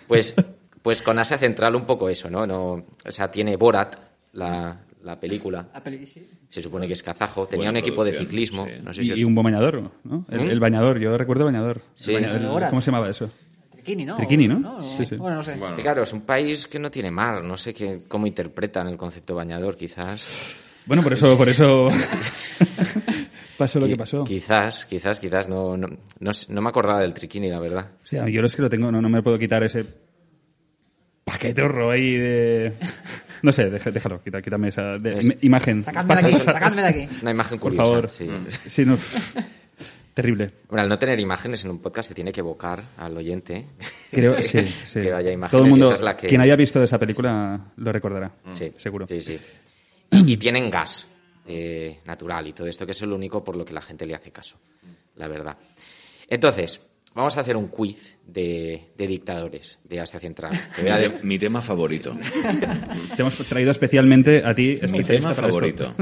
Pues, 0.06 0.34
pues 0.82 1.02
con 1.02 1.18
Asia 1.18 1.38
Central 1.38 1.74
un 1.76 1.86
poco 1.86 2.08
eso, 2.08 2.28
¿no? 2.30 2.46
no 2.46 2.72
o 3.04 3.10
sea, 3.10 3.30
tiene 3.30 3.56
Borat, 3.56 3.96
la, 4.32 4.80
la 5.04 5.18
película. 5.20 5.68
La 5.72 5.82
peli, 5.82 6.06
sí. 6.06 6.28
Se 6.48 6.60
supone 6.62 6.86
que 6.86 6.94
es 6.94 7.02
kazajo. 7.02 7.46
Tenía 7.46 7.66
Buena 7.66 7.70
un 7.70 7.76
equipo 7.84 8.04
de 8.04 8.12
ciclismo. 8.18 8.66
sí. 8.66 8.72
No 8.82 8.92
sé 8.92 9.02
Y, 9.02 9.04
si 9.06 9.12
os- 9.12 9.18
y 9.18 9.24
un 9.24 9.34
buen 9.34 9.44
bañador, 9.44 9.82
¿no? 10.04 10.24
El, 10.30 10.40
¿Mm? 10.40 10.50
el 10.50 10.60
bañador, 10.60 10.98
yo 10.98 11.16
recuerdo 11.16 11.44
bañador. 11.44 11.76
El 11.78 11.82
Sí. 11.94 12.12
bañador, 12.14 12.62
El. 12.64 12.68
¿Cómo 12.70 12.80
se 12.80 12.90
llamaba 12.90 13.08
eso? 13.10 13.30
Triquini, 13.70 14.04
¿no? 14.06 14.16
Triquini, 14.16 14.48
¿no? 14.48 14.80
Sí, 14.80 15.04
sí. 15.06 15.16
Bueno, 15.16 15.36
no 15.36 15.42
sé. 15.42 15.56
Y 15.78 15.82
Claro, 15.82 16.02
es 16.04 16.12
un 16.14 16.22
país 16.22 16.66
que 16.66 16.78
no 16.78 16.90
tiene 16.90 17.10
mar, 17.10 17.44
no 17.44 17.56
sé 17.58 17.74
qué, 17.74 18.00
cómo 18.08 18.26
interpretan 18.26 18.88
el 18.88 18.96
concepto 18.96 19.34
bañador, 19.34 19.76
quizás. 19.76 20.60
Bueno, 20.86 21.02
por 21.02 21.12
eso, 21.12 21.36
por 21.36 21.48
eso 21.48 21.88
pasó 23.58 23.80
lo 23.80 23.86
que 23.86 23.96
pasó. 23.96 24.24
Quizás, 24.24 24.84
quizás, 24.86 25.18
quizás, 25.20 25.48
no, 25.48 25.76
no, 25.76 25.86
no, 26.18 26.60
me 26.62 26.68
acordaba 26.68 27.00
del 27.00 27.14
triquini, 27.14 27.48
la 27.50 27.60
verdad. 27.60 27.90
O 28.02 28.06
sea, 28.06 28.28
yo 28.28 28.42
es 28.42 28.56
que 28.56 28.62
lo 28.62 28.68
tengo, 28.70 28.90
no, 28.90 29.00
no 29.00 29.08
me 29.08 29.22
puedo 29.22 29.38
quitar 29.38 29.62
ese 29.62 29.84
paquete 31.24 31.62
horror 31.62 31.92
ahí 31.94 32.16
de... 32.16 32.72
No 33.44 33.52
sé, 33.52 33.68
deja- 33.70 33.90
déjalo, 33.90 34.22
quita- 34.22 34.40
quítame 34.40 34.68
esa 34.68 34.98
de- 34.98 35.18
Es- 35.18 35.26
im- 35.26 35.38
imagen. 35.42 35.82
Sacadme 35.82 36.14
de 36.14 36.26
aquí, 36.28 36.38
sacadme 36.40 36.82
de 36.82 36.88
aquí. 36.88 37.08
Una 37.22 37.30
imagen 37.30 37.58
Por 37.58 37.70
curiosa. 37.76 37.84
favor. 37.92 38.10
sí. 38.10 38.28
Sí, 38.68 38.84
no. 38.84 38.96
Terrible. 40.14 40.50
Bueno, 40.68 40.82
al 40.82 40.88
no 40.88 40.98
tener 40.98 41.18
imágenes 41.18 41.64
en 41.64 41.72
un 41.72 41.80
podcast 41.80 42.08
se 42.08 42.14
tiene 42.14 42.32
que 42.32 42.40
evocar 42.40 42.82
al 42.96 43.16
oyente. 43.16 43.66
Creo, 44.12 44.34
sí, 44.42 44.64
sí. 44.84 45.00
Que 45.00 45.12
haya 45.12 45.32
imágenes 45.32 45.50
Todo 45.50 45.64
el 45.64 45.70
mundo, 45.70 45.86
esa 45.86 45.94
es 45.96 46.00
la 46.02 46.16
que- 46.16 46.28
quien 46.28 46.40
haya 46.40 46.54
visto 46.56 46.82
esa 46.82 46.98
película 46.98 47.72
lo 47.76 47.92
recordará. 47.92 48.30
Sí, 48.52 48.72
seguro. 48.76 49.06
Sí, 49.08 49.20
sí. 49.20 49.38
Y, 50.12 50.32
y 50.32 50.36
tienen 50.36 50.70
gas 50.70 51.10
eh, 51.46 51.98
natural 52.06 52.46
y 52.46 52.52
todo 52.52 52.66
esto, 52.68 52.86
que 52.86 52.92
es 52.92 53.02
lo 53.02 53.16
único 53.16 53.42
por 53.44 53.56
lo 53.56 53.64
que 53.64 53.74
la 53.74 53.82
gente 53.82 54.06
le 54.06 54.14
hace 54.14 54.30
caso, 54.30 54.56
la 55.16 55.28
verdad. 55.28 55.58
Entonces, 56.28 56.80
vamos 57.14 57.36
a 57.36 57.40
hacer 57.40 57.56
un 57.56 57.68
quiz 57.68 58.16
de, 58.26 58.88
de 58.96 59.06
dictadores 59.06 59.78
de 59.84 60.00
Asia 60.00 60.18
Central. 60.20 60.52
Mi, 61.22 61.34
de- 61.34 61.38
tema 61.38 61.62
favorito. 61.62 62.16
Te 63.16 63.22
hemos 63.22 63.36
traído 63.48 63.70
especialmente 63.70 64.42
a 64.44 64.54
ti. 64.54 64.78
Mi 64.88 65.02
tema 65.04 65.30
esto. 65.30 65.42
favorito. 65.42 65.94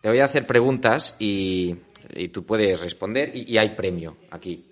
Te 0.00 0.08
voy 0.08 0.20
a 0.20 0.24
hacer 0.24 0.46
preguntas 0.46 1.14
y, 1.18 1.74
y 2.14 2.28
tú 2.28 2.44
puedes 2.44 2.80
responder 2.80 3.30
y, 3.34 3.52
y 3.52 3.58
hay 3.58 3.70
premio 3.70 4.16
aquí. 4.30 4.64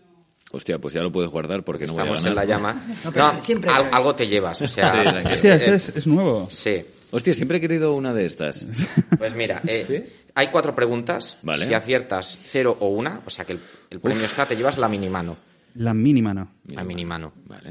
Hostia, 0.50 0.78
pues 0.78 0.94
ya 0.94 1.02
lo 1.02 1.12
puedes 1.12 1.30
guardar 1.30 1.62
porque 1.62 1.84
no 1.84 1.92
voy 1.92 2.00
a 2.00 2.04
Estamos 2.04 2.24
en 2.24 2.34
ganar. 2.34 2.46
la 2.48 2.54
llama. 2.56 2.86
No, 3.04 3.12
pero 3.12 3.40
siempre- 3.40 3.70
al- 3.70 3.88
algo 3.92 4.14
te 4.14 4.26
llevas, 4.26 4.62
o 4.62 4.68
sea... 4.68 4.92
Sí. 5.22 5.28
Hostia, 5.34 5.54
este 5.56 5.74
es, 5.74 5.88
es 5.90 6.06
nuevo. 6.06 6.46
sí. 6.50 6.82
Hostia, 7.10 7.32
siempre 7.32 7.56
he 7.56 7.60
querido 7.62 7.94
una 7.94 8.12
de 8.14 8.26
estas. 8.26 8.66
Pues 9.18 9.34
mira, 9.34 9.62
eh, 9.66 10.10
hay 10.34 10.48
cuatro 10.48 10.74
preguntas. 10.74 11.38
Vale. 11.42 11.64
Si 11.64 11.72
aciertas 11.74 12.38
cero 12.42 12.76
o 12.80 12.88
una, 12.88 13.20
o 13.26 13.30
sea 13.30 13.44
que 13.46 13.52
el, 13.54 13.60
el 13.90 14.00
premio 14.00 14.24
está, 14.24 14.44
te 14.46 14.54
llevas 14.56 14.76
la 14.78 14.88
mini 14.88 15.08
mano. 15.08 15.36
La 15.78 15.94
mini 15.94 16.22
mano. 16.22 16.54
La 16.68 16.84
mini 16.84 17.04
mano. 17.04 17.32
Vale. 17.46 17.70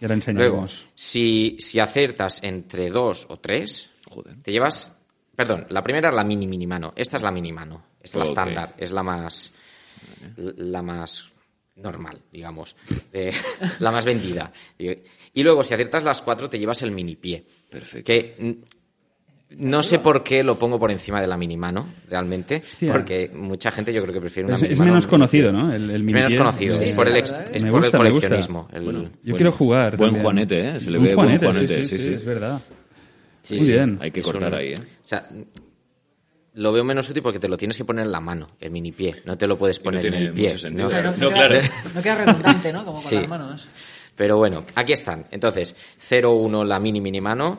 Ya 0.00 0.08
la 0.08 0.14
Luego, 0.14 0.14
enseñaremos. 0.14 0.86
si, 0.94 1.56
si 1.58 1.78
aciertas 1.80 2.42
entre 2.42 2.90
dos 2.90 3.26
o 3.28 3.38
tres, 3.38 3.90
Joder. 4.08 4.36
te 4.42 4.50
llevas... 4.52 4.98
Perdón, 5.34 5.66
la 5.70 5.82
primera 5.82 6.10
es 6.10 6.14
la 6.14 6.24
mini 6.24 6.46
mini 6.46 6.66
mano. 6.66 6.92
Esta 6.96 7.16
es 7.16 7.22
la 7.22 7.30
mini 7.30 7.52
mano. 7.52 7.84
Es 8.02 8.14
la 8.14 8.24
estándar. 8.24 8.74
Es 8.76 8.90
la 8.92 9.02
más... 9.02 9.54
La 10.36 10.82
más 10.82 11.32
normal, 11.76 12.20
digamos. 12.30 12.76
de- 13.12 13.32
la 13.80 13.90
más 13.90 14.04
vendida. 14.04 14.52
Y 14.78 15.42
luego, 15.42 15.62
si 15.64 15.72
aciertas 15.74 16.04
las 16.04 16.20
cuatro, 16.20 16.48
te 16.50 16.58
llevas 16.58 16.82
el 16.82 16.90
mini 16.90 17.16
pie. 17.16 17.44
Perfecto. 17.70 18.04
Que 18.06 18.58
no 19.58 19.82
sé 19.82 19.98
por 19.98 20.22
qué 20.22 20.42
lo 20.42 20.58
pongo 20.58 20.78
por 20.78 20.90
encima 20.90 21.20
de 21.20 21.26
la 21.26 21.36
mini 21.36 21.56
mano, 21.56 21.86
realmente. 22.08 22.56
Hostia. 22.64 22.92
Porque 22.92 23.30
mucha 23.34 23.70
gente 23.70 23.92
yo 23.92 24.02
creo 24.02 24.14
que 24.14 24.20
prefiere 24.20 24.46
una 24.46 24.56
Es, 24.56 24.62
mini 24.62 24.72
es 24.74 24.80
menos 24.80 25.06
conocido, 25.06 25.52
¿no? 25.52 25.72
El, 25.72 25.84
el 25.90 25.96
Es 25.96 26.00
mini 26.02 26.12
menos 26.14 26.34
conocido. 26.34 26.78
Sí, 26.78 26.84
es 26.84 26.96
por 26.96 27.08
el, 27.08 27.16
ex- 27.16 27.30
es 27.52 27.64
por 27.64 27.80
gusta, 27.80 27.96
el 27.98 28.02
me 28.02 28.10
gusta. 28.10 28.28
coleccionismo. 28.28 28.68
el- 28.72 28.82
Bueno, 28.84 29.10
Yo 29.22 29.34
quiero 29.36 29.52
jugar. 29.52 29.96
buen 29.96 30.08
también. 30.10 30.22
Juanete, 30.24 30.68
¿eh? 30.68 30.80
Se 30.80 30.90
le 30.90 30.98
ve 30.98 31.14
buen 31.14 31.14
Juanete, 31.16 31.46
Juanete, 31.46 31.84
sí, 31.84 31.84
sí, 31.84 31.98
sí, 31.98 32.04
sí. 32.04 32.14
es 32.14 32.24
verdad. 32.24 32.60
sí, 33.42 33.54
Muy 33.56 33.64
sí. 33.64 33.72
bien. 33.72 33.98
Hay 34.00 34.10
que 34.10 34.22
cortar 34.22 34.52
un- 34.52 34.58
ahí, 34.58 34.72
¿eh? 34.74 34.78
O 34.78 35.06
sea, 35.06 35.28
lo 36.54 36.70
veo 36.72 36.84
menos 36.84 37.08
útil 37.08 37.22
porque 37.22 37.38
te 37.38 37.48
lo 37.48 37.56
tienes 37.56 37.76
que 37.78 37.84
poner 37.84 38.04
en 38.04 38.12
la 38.12 38.20
mano, 38.20 38.46
el 38.60 38.70
mini 38.70 38.92
pie. 38.92 39.14
No 39.24 39.38
te 39.38 39.46
lo 39.46 39.56
puedes 39.56 39.78
no 39.78 39.84
poner 39.84 40.04
en 40.06 40.14
el 40.14 40.32
pie. 40.32 40.54
¿no? 40.72 40.88
Claro, 40.88 41.14
No, 41.18 41.30
claro. 41.30 41.54
Queda, 41.60 41.70
no 41.94 42.02
queda 42.02 42.14
redundante, 42.24 42.72
¿no? 42.72 42.80
Como 42.84 42.92
con 42.92 43.00
Sí. 43.00 43.16
las 43.16 43.28
manos. 43.28 43.68
Pero 44.14 44.36
bueno, 44.36 44.62
aquí 44.74 44.92
están. 44.92 45.24
Entonces, 45.30 45.74
0, 45.96 46.34
1 46.34 46.64
la 46.64 46.78
mini 46.78 47.00
mini 47.00 47.22
mano, 47.22 47.58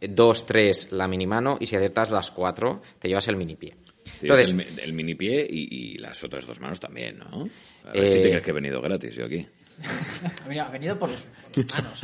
2, 0.00 0.46
3 0.46 0.92
la 0.92 1.06
mini 1.08 1.26
mano 1.26 1.56
y 1.60 1.66
si 1.66 1.76
aciertas 1.76 2.10
las 2.10 2.30
4 2.30 2.80
te 2.98 3.08
llevas 3.08 3.28
el 3.28 3.36
mini 3.36 3.56
pie. 3.56 3.76
Entonces, 4.20 4.50
el, 4.50 4.78
el 4.80 4.92
mini 4.92 5.14
pie 5.14 5.46
y, 5.48 5.92
y 5.92 5.94
las 5.98 6.22
otras 6.24 6.46
dos 6.46 6.60
manos 6.60 6.80
también, 6.80 7.18
¿no? 7.18 7.48
A 7.84 7.92
ver 7.92 8.04
Eh, 8.04 8.08
si 8.08 8.20
te 8.22 8.28
crees 8.28 8.42
que 8.42 8.50
he 8.50 8.54
venido 8.54 8.80
gratis 8.80 9.14
yo 9.14 9.26
aquí. 9.26 9.46
Ha 10.60 10.68
venido, 10.70 10.98
por, 10.98 11.08
manos. 11.10 12.00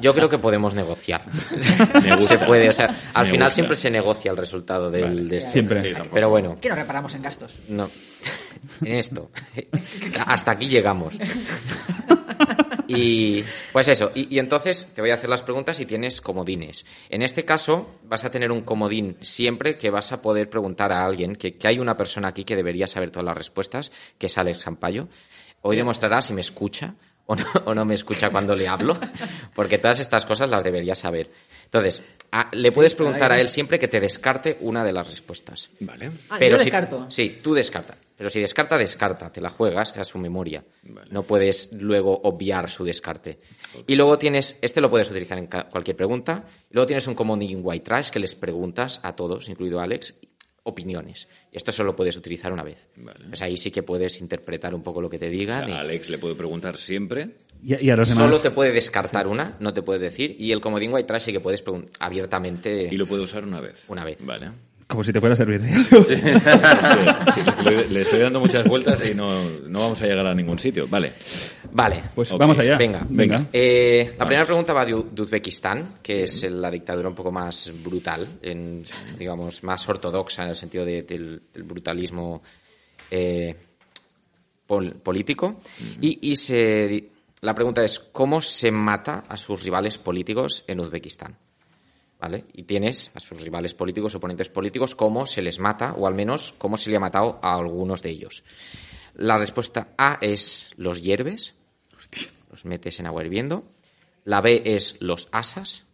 yo 0.00 0.14
creo 0.14 0.28
que 0.28 0.38
podemos 0.38 0.74
negociar. 0.74 1.24
Me 2.02 2.16
gusta. 2.16 2.38
Se 2.38 2.44
puede, 2.44 2.68
o 2.68 2.72
sea, 2.72 2.86
al 3.14 3.24
Me 3.26 3.30
final 3.32 3.46
gusta. 3.46 3.54
siempre 3.54 3.76
se 3.76 3.90
negocia 3.90 4.30
el 4.30 4.36
resultado 4.36 4.90
del, 4.90 5.04
Vale. 5.04 5.22
de 5.24 5.36
esto. 5.38 5.50
Siempre. 5.50 5.94
Pero 6.12 6.28
bueno, 6.28 6.58
Que 6.60 6.68
nos 6.68 6.78
reparamos 6.78 7.14
en 7.14 7.22
gastos. 7.22 7.54
No. 7.68 7.88
En 8.82 8.94
esto. 8.94 9.30
Hasta 10.26 10.52
aquí 10.52 10.68
llegamos. 10.68 11.14
Y 12.88 13.42
pues 13.72 13.88
eso. 13.88 14.10
Y, 14.14 14.34
y 14.34 14.38
entonces 14.38 14.92
te 14.94 15.00
voy 15.00 15.10
a 15.10 15.14
hacer 15.14 15.30
las 15.30 15.42
preguntas 15.42 15.80
y 15.80 15.86
tienes 15.86 16.20
comodines. 16.20 16.84
En 17.08 17.22
este 17.22 17.44
caso 17.44 17.98
vas 18.04 18.24
a 18.24 18.30
tener 18.30 18.50
un 18.52 18.62
comodín 18.62 19.16
siempre 19.22 19.78
que 19.78 19.90
vas 19.90 20.12
a 20.12 20.20
poder 20.20 20.50
preguntar 20.50 20.92
a 20.92 21.04
alguien, 21.04 21.36
que, 21.36 21.56
que 21.56 21.68
hay 21.68 21.78
una 21.78 21.96
persona 21.96 22.28
aquí 22.28 22.44
que 22.44 22.56
debería 22.56 22.86
saber 22.86 23.10
todas 23.10 23.24
las 23.26 23.36
respuestas, 23.36 23.92
que 24.18 24.26
es 24.26 24.36
Alex 24.38 24.60
Sampaio. 24.62 25.08
Hoy 25.62 25.76
demostrará 25.76 26.20
si 26.20 26.32
me 26.32 26.40
escucha 26.40 26.94
o 27.26 27.36
no, 27.36 27.44
o 27.66 27.74
no 27.74 27.84
me 27.84 27.94
escucha 27.94 28.30
cuando 28.30 28.54
le 28.54 28.66
hablo, 28.68 28.98
porque 29.54 29.78
todas 29.78 30.00
estas 30.00 30.26
cosas 30.26 30.50
las 30.50 30.64
debería 30.64 30.94
saber. 30.94 31.30
Entonces, 31.64 32.04
a- 32.32 32.50
le 32.52 32.72
puedes 32.72 32.94
preguntar 32.94 33.30
a 33.32 33.40
él 33.40 33.48
siempre 33.48 33.78
que 33.78 33.88
te 33.88 34.00
descarte 34.00 34.58
una 34.60 34.84
de 34.84 34.92
las 34.92 35.06
respuestas. 35.08 35.70
Vale. 35.80 36.10
Ah, 36.30 36.36
Pero 36.38 36.56
yo 36.56 36.58
si- 36.58 36.64
descarto. 36.64 37.06
sí, 37.10 37.38
tú 37.42 37.54
descarta. 37.54 37.94
Pero 38.16 38.28
si 38.30 38.40
descarta, 38.40 38.76
descarta. 38.78 39.32
Te 39.32 39.40
la 39.40 39.50
juegas 39.50 39.96
a 39.98 40.04
su 40.04 40.16
memoria. 40.18 40.64
No 41.10 41.22
puedes 41.24 41.72
luego 41.72 42.20
obviar 42.22 42.70
su 42.70 42.84
descarte. 42.84 43.40
Y 43.88 43.96
luego 43.96 44.16
tienes, 44.16 44.58
este 44.62 44.80
lo 44.80 44.90
puedes 44.90 45.10
utilizar 45.10 45.38
en 45.38 45.46
cualquier 45.48 45.96
pregunta. 45.96 46.44
Luego 46.70 46.86
tienes 46.86 47.06
un 47.08 47.16
comodín 47.16 47.60
white 47.62 47.84
trash 47.84 48.10
que 48.10 48.20
les 48.20 48.36
preguntas 48.36 49.00
a 49.02 49.16
todos, 49.16 49.48
incluido 49.48 49.80
a 49.80 49.84
Alex, 49.84 50.20
opiniones. 50.64 51.28
Y 51.50 51.56
esto 51.56 51.72
solo 51.72 51.94
puedes 51.96 52.16
utilizar 52.16 52.52
una 52.52 52.62
vez. 52.62 52.88
Vale. 52.96 53.26
Pues 53.28 53.42
ahí 53.42 53.56
sí 53.56 53.70
que 53.70 53.82
puedes 53.82 54.20
interpretar 54.20 54.74
un 54.74 54.82
poco 54.82 55.00
lo 55.00 55.10
que 55.10 55.18
te 55.18 55.28
O 55.28 55.30
digan. 55.30 55.66
sea, 55.66 55.68
y- 55.68 55.72
a 55.76 55.80
Alex 55.80 56.08
le 56.10 56.18
puedo 56.18 56.36
preguntar 56.36 56.76
siempre. 56.76 57.30
Y, 57.64 57.74
y 57.86 57.90
a 57.90 57.96
los 57.96 58.08
demás. 58.08 58.24
Solo 58.24 58.40
te 58.40 58.50
puede 58.50 58.72
descartar 58.72 59.26
una, 59.28 59.56
no 59.60 59.72
te 59.72 59.82
puede 59.82 60.00
decir. 60.00 60.36
Y 60.38 60.52
el 60.52 60.60
comodín 60.60 60.92
white 60.92 61.06
trash 61.06 61.22
sí 61.22 61.32
que 61.32 61.40
puedes 61.40 61.62
abiertamente 62.00 62.88
Y 62.90 62.96
lo 62.96 63.06
puedo 63.06 63.22
usar 63.22 63.44
una 63.44 63.60
vez. 63.60 63.84
una 63.88 64.04
vez. 64.04 64.24
Vale. 64.24 64.50
Como 64.92 65.02
si 65.04 65.12
te 65.12 65.20
fuera 65.20 65.32
a 65.32 65.36
servir. 65.36 65.60
le, 67.64 67.88
le 67.88 68.00
estoy 68.02 68.20
dando 68.20 68.40
muchas 68.40 68.64
vueltas 68.64 69.02
y 69.08 69.14
no, 69.14 69.42
no 69.68 69.80
vamos 69.80 70.00
a 70.02 70.06
llegar 70.06 70.26
a 70.26 70.34
ningún 70.34 70.58
sitio. 70.58 70.86
Vale. 70.86 71.12
Vale. 71.72 72.02
Pues 72.14 72.30
vamos 72.36 72.58
allá. 72.58 72.76
Venga, 72.76 73.04
venga. 73.08 73.36
Eh, 73.52 74.14
la 74.18 74.24
primera 74.26 74.44
pregunta 74.46 74.72
va 74.72 74.84
de, 74.84 74.94
U- 74.94 75.08
de 75.10 75.22
Uzbekistán, 75.22 75.94
que 76.02 76.24
es 76.24 76.42
la 76.50 76.70
dictadura 76.70 77.08
un 77.08 77.14
poco 77.14 77.32
más 77.32 77.72
brutal, 77.82 78.26
en, 78.42 78.82
digamos, 79.18 79.62
más 79.64 79.88
ortodoxa 79.88 80.42
en 80.44 80.50
el 80.50 80.56
sentido 80.56 80.84
de- 80.84 81.02
del, 81.02 81.42
del 81.52 81.62
brutalismo 81.62 82.42
eh, 83.10 83.54
pol- 84.66 84.94
político. 85.02 85.60
Y, 86.00 86.30
y 86.30 86.36
se, 86.36 87.04
la 87.40 87.54
pregunta 87.54 87.82
es, 87.82 87.98
¿cómo 87.98 88.40
se 88.42 88.70
mata 88.70 89.24
a 89.28 89.36
sus 89.36 89.62
rivales 89.62 89.96
políticos 89.98 90.64
en 90.66 90.80
Uzbekistán? 90.80 91.36
¿Vale? 92.22 92.44
Y 92.52 92.62
tienes 92.62 93.10
a 93.16 93.20
sus 93.20 93.40
rivales 93.40 93.74
políticos, 93.74 94.14
oponentes 94.14 94.48
políticos, 94.48 94.94
cómo 94.94 95.26
se 95.26 95.42
les 95.42 95.58
mata, 95.58 95.94
o 95.94 96.06
al 96.06 96.14
menos 96.14 96.54
cómo 96.56 96.76
se 96.76 96.88
le 96.88 96.96
ha 96.96 97.00
matado 97.00 97.40
a 97.42 97.56
algunos 97.56 98.00
de 98.00 98.10
ellos. 98.10 98.44
La 99.14 99.38
respuesta 99.38 99.88
A 99.98 100.18
es 100.20 100.70
los 100.76 101.02
hierves, 101.02 101.58
los 102.48 102.64
metes 102.64 103.00
en 103.00 103.06
agua 103.06 103.24
hirviendo. 103.24 103.64
La 104.24 104.40
B 104.40 104.62
es 104.64 104.98
los 105.00 105.28
asas 105.32 105.84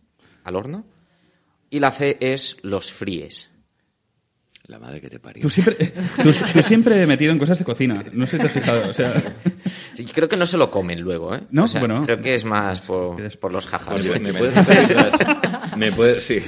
al 0.44 0.56
horno. 0.56 0.84
Y 1.70 1.78
la 1.78 1.92
C 1.92 2.18
es 2.20 2.58
los 2.62 2.92
fríes. 2.92 3.50
La 4.68 4.78
madre 4.78 5.00
que 5.00 5.08
te 5.08 5.18
parió. 5.18 5.40
Tú 5.42 5.48
siempre, 5.50 5.92
tú, 6.22 6.30
tú 6.30 6.62
siempre 6.62 7.06
metido 7.06 7.32
en 7.32 7.38
cosas 7.38 7.58
de 7.58 7.64
cocina. 7.64 8.04
No 8.12 8.26
sé 8.26 8.32
si 8.32 8.38
te 8.38 8.46
has 8.46 8.52
fijado. 8.52 8.90
O 8.90 8.94
sea, 8.94 9.14
Sí, 9.94 10.04
creo 10.04 10.28
que 10.28 10.36
no 10.36 10.46
se 10.46 10.56
lo 10.58 10.70
comen 10.70 11.00
luego, 11.00 11.34
¿eh? 11.34 11.40
¿No? 11.50 11.64
O 11.64 11.68
sea, 11.68 11.80
Bueno. 11.80 12.04
creo 12.04 12.20
que 12.20 12.34
es 12.34 12.44
más 12.44 12.82
por, 12.82 13.16
por 13.38 13.50
los 13.52 13.66
jajas. 13.66 13.94
Oye, 13.94 14.18
¿me, 14.20 14.32
puedes 14.34 14.54
repetir 14.54 14.96
las, 14.96 15.14
me 15.76 15.90
puedes- 15.92 16.22
sí. 16.22 16.40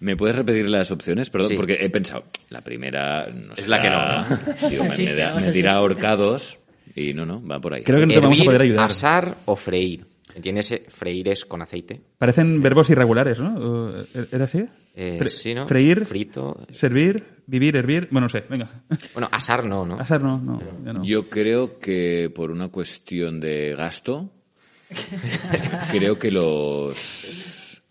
¿Me 0.00 0.16
puedes 0.16 0.36
repetir 0.36 0.68
las 0.70 0.90
opciones? 0.92 1.28
Perdón, 1.28 1.50
Sí. 1.50 1.56
porque 1.56 1.76
he 1.80 1.90
pensado, 1.90 2.24
la 2.50 2.62
primera 2.62 3.26
no 3.26 3.52
Es 3.54 3.66
la 3.68 3.82
que 3.82 3.90
no, 3.90 4.24
será- 4.24 4.68
Digo, 4.70 4.84
me, 4.84 4.90
chiste, 4.92 5.12
me 5.14 5.20
da- 5.20 5.34
me 5.34 5.52
dirá 5.52 5.72
ahorcados 5.72 6.58
y 6.94 7.12
no, 7.14 7.26
no, 7.26 7.44
va 7.46 7.60
por 7.60 7.74
ahí. 7.74 7.82
creo 7.82 8.00
que 8.00 8.06
no 8.06 8.14
te 8.14 8.20
vamos 8.20 8.30
a 8.38 8.42
Hervir, 8.42 8.46
poder 8.46 8.62
ayudar. 8.62 8.86
asar 8.86 9.36
o 9.44 9.56
freír. 9.56 10.06
¿Entiendes? 10.34 10.82
Freír 10.88 11.28
es 11.28 11.44
con 11.44 11.62
aceite. 11.62 12.00
Parecen 12.18 12.60
verbos 12.62 12.90
irregulares, 12.90 13.40
¿no? 13.40 13.56
¿O- 13.56 13.94
¿Era 14.32 14.44
así? 14.44 14.64
Eh, 14.94 15.18
Fre- 15.20 15.28
sí, 15.30 15.54
¿no? 15.54 15.66
Freír, 15.66 16.04
Frito. 16.04 16.64
servir, 16.72 17.24
vivir, 17.46 17.76
hervir. 17.76 18.08
Bueno, 18.10 18.26
no 18.26 18.28
sé, 18.28 18.44
venga. 18.48 18.82
Bueno, 19.14 19.28
asar 19.32 19.64
no, 19.64 19.86
¿no? 19.86 19.98
Asar 19.98 20.20
no, 20.22 20.38
no, 20.38 20.60
ya 20.84 20.92
no. 20.92 21.02
Yo 21.04 21.28
creo 21.28 21.78
que 21.78 22.30
por 22.34 22.50
una 22.50 22.68
cuestión 22.68 23.40
de 23.40 23.74
gasto, 23.74 24.30
creo 25.92 26.18
que 26.18 26.30
los... 26.30 27.82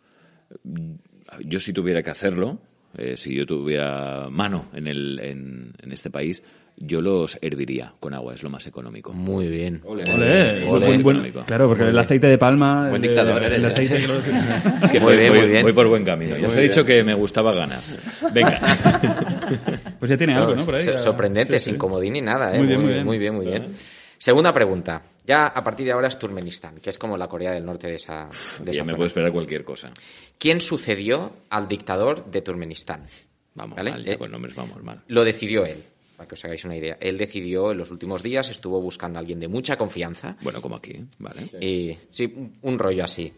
Yo 1.46 1.60
si 1.60 1.74
tuviera 1.74 2.02
que 2.04 2.10
hacerlo, 2.12 2.60
eh, 2.98 3.16
si 3.16 3.34
yo 3.36 3.46
tuviera 3.46 4.28
mano 4.30 4.66
en, 4.74 4.88
el, 4.88 5.20
en, 5.22 5.72
en 5.82 5.92
este 5.92 6.10
país, 6.10 6.44
yo 6.80 7.02
los 7.02 7.40
herviría 7.42 7.94
con 8.00 8.14
agua, 8.14 8.36
es 8.36 8.44
lo 8.44 8.52
más 8.52 8.68
económico. 8.68 9.12
Muy 9.12 9.48
bien. 9.48 9.82
Olé, 9.84 10.04
Ole, 10.14 10.66
buen- 10.66 10.84
es 10.84 11.02
buen- 11.02 11.16
económico. 11.18 11.44
claro, 11.48 11.68
porque 11.70 11.86
el 11.86 11.98
aceite 11.98 12.28
de 12.28 12.38
palma. 12.38 12.90
Buen 12.90 13.02
el- 13.04 13.10
dictador 13.10 13.44
el, 13.44 13.52
eres, 13.54 13.64
¿eh? 13.64 13.68
aceite 13.68 13.98
que 13.98 14.08
lo- 14.08 14.20
Es 14.84 14.92
que 14.92 15.00
Muy 15.00 15.14
voy, 15.14 15.18
bien, 15.18 15.30
voy- 15.32 15.40
muy 15.40 15.48
bien. 15.50 15.62
voy 15.64 15.74
por 15.74 15.88
buen 15.88 16.04
camino. 16.06 16.38
Ya 16.38 16.48
os 16.48 16.56
he 16.56 16.62
dicho 16.62 16.86
que 16.86 17.04
me 17.04 17.14
gustaba 17.16 17.54
ganar. 17.54 17.82
Venga. 18.34 18.60
Pues 20.00 20.10
ya 20.12 20.18
tiene 20.18 20.36
algo, 20.36 20.56
¿no? 20.56 20.66
Por 20.66 20.76
ahí. 20.76 20.86
Sorprendente, 20.98 21.54
sí, 21.60 21.66
sí. 21.66 21.70
sin 21.72 21.80
comodín 21.80 22.14
ni 22.14 22.22
nada, 22.22 22.54
¿eh? 22.54 22.60
Muy 22.60 22.68
bien, 22.68 22.82
muy 22.82 22.94
bien. 22.94 23.06
muy 23.06 23.18
bien, 23.18 23.34
muy 23.36 23.46
bien. 23.48 23.68
Segunda 24.18 24.54
pregunta. 24.54 25.02
Ya 25.26 25.48
a 25.48 25.64
partir 25.64 25.86
de 25.86 25.92
ahora 25.92 26.08
es 26.08 26.18
Turkmenistán, 26.18 26.78
que 26.80 26.90
es 26.90 26.98
como 26.98 27.18
la 27.18 27.28
Corea 27.28 27.52
del 27.52 27.66
Norte 27.66 27.88
de 27.88 27.96
esa, 27.96 28.30
de 28.62 28.72
esa 28.72 28.84
me 28.86 28.94
puedo 28.94 29.08
esperar 29.08 29.32
cualquier 29.34 29.64
cosa. 29.66 29.92
¿Quién 30.38 30.62
sucedió 30.62 31.32
al 31.50 31.68
dictador 31.68 32.26
de 32.32 32.42
Turkmenistán? 32.42 33.04
Vamos 33.56 33.76
¿Vale? 33.76 33.92
mal, 33.92 34.04
ya 34.06 34.14
Eh, 34.14 34.18
con 34.18 34.32
nombres 34.32 34.56
vamos 34.56 34.82
mal. 34.82 35.02
Lo 35.08 35.26
decidió 35.26 35.66
él, 35.66 35.84
para 36.16 36.28
que 36.30 36.36
os 36.36 36.46
hagáis 36.46 36.64
una 36.64 36.78
idea. 36.78 36.98
Él 37.02 37.18
decidió 37.18 37.72
en 37.74 37.78
los 37.80 37.92
últimos 37.92 38.24
días, 38.24 38.50
estuvo 38.50 38.80
buscando 38.82 39.18
a 39.18 39.22
alguien 39.22 39.40
de 39.40 39.50
mucha 39.50 39.76
confianza. 39.78 40.38
Bueno, 40.42 40.62
como 40.62 40.78
aquí, 40.78 40.96
¿vale? 41.20 41.44
Y, 41.60 41.98
sí, 42.10 42.34
un- 42.62 42.80
rollo 42.80 43.04
así. 43.04 43.34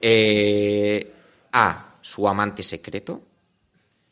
Eh, 0.00 1.12
a. 1.52 1.94
Su 2.00 2.28
amante 2.28 2.62
secreto. 2.62 3.20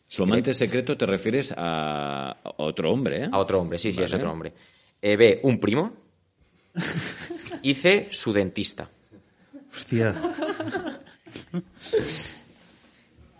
Su 0.09 0.23
amante 0.25 0.53
secreto 0.55 0.97
te 0.97 1.07
refieres 1.07 1.55
a 1.57 2.37
otro 2.59 2.93
hombre, 2.93 3.25
¿eh? 3.25 3.29
A 3.31 3.39
otro 3.39 3.61
hombre, 3.61 3.79
sí, 3.79 3.93
sí, 3.93 4.03
es 4.03 4.13
otro 4.13 4.31
hombre. 4.33 4.53
Eh, 5.07 5.17
B. 5.17 5.41
Un 5.43 5.61
primo. 5.61 5.93
Y 7.63 7.75
C. 7.75 8.09
Su 8.11 8.33
dentista. 8.33 8.89
Hostia. 9.71 10.15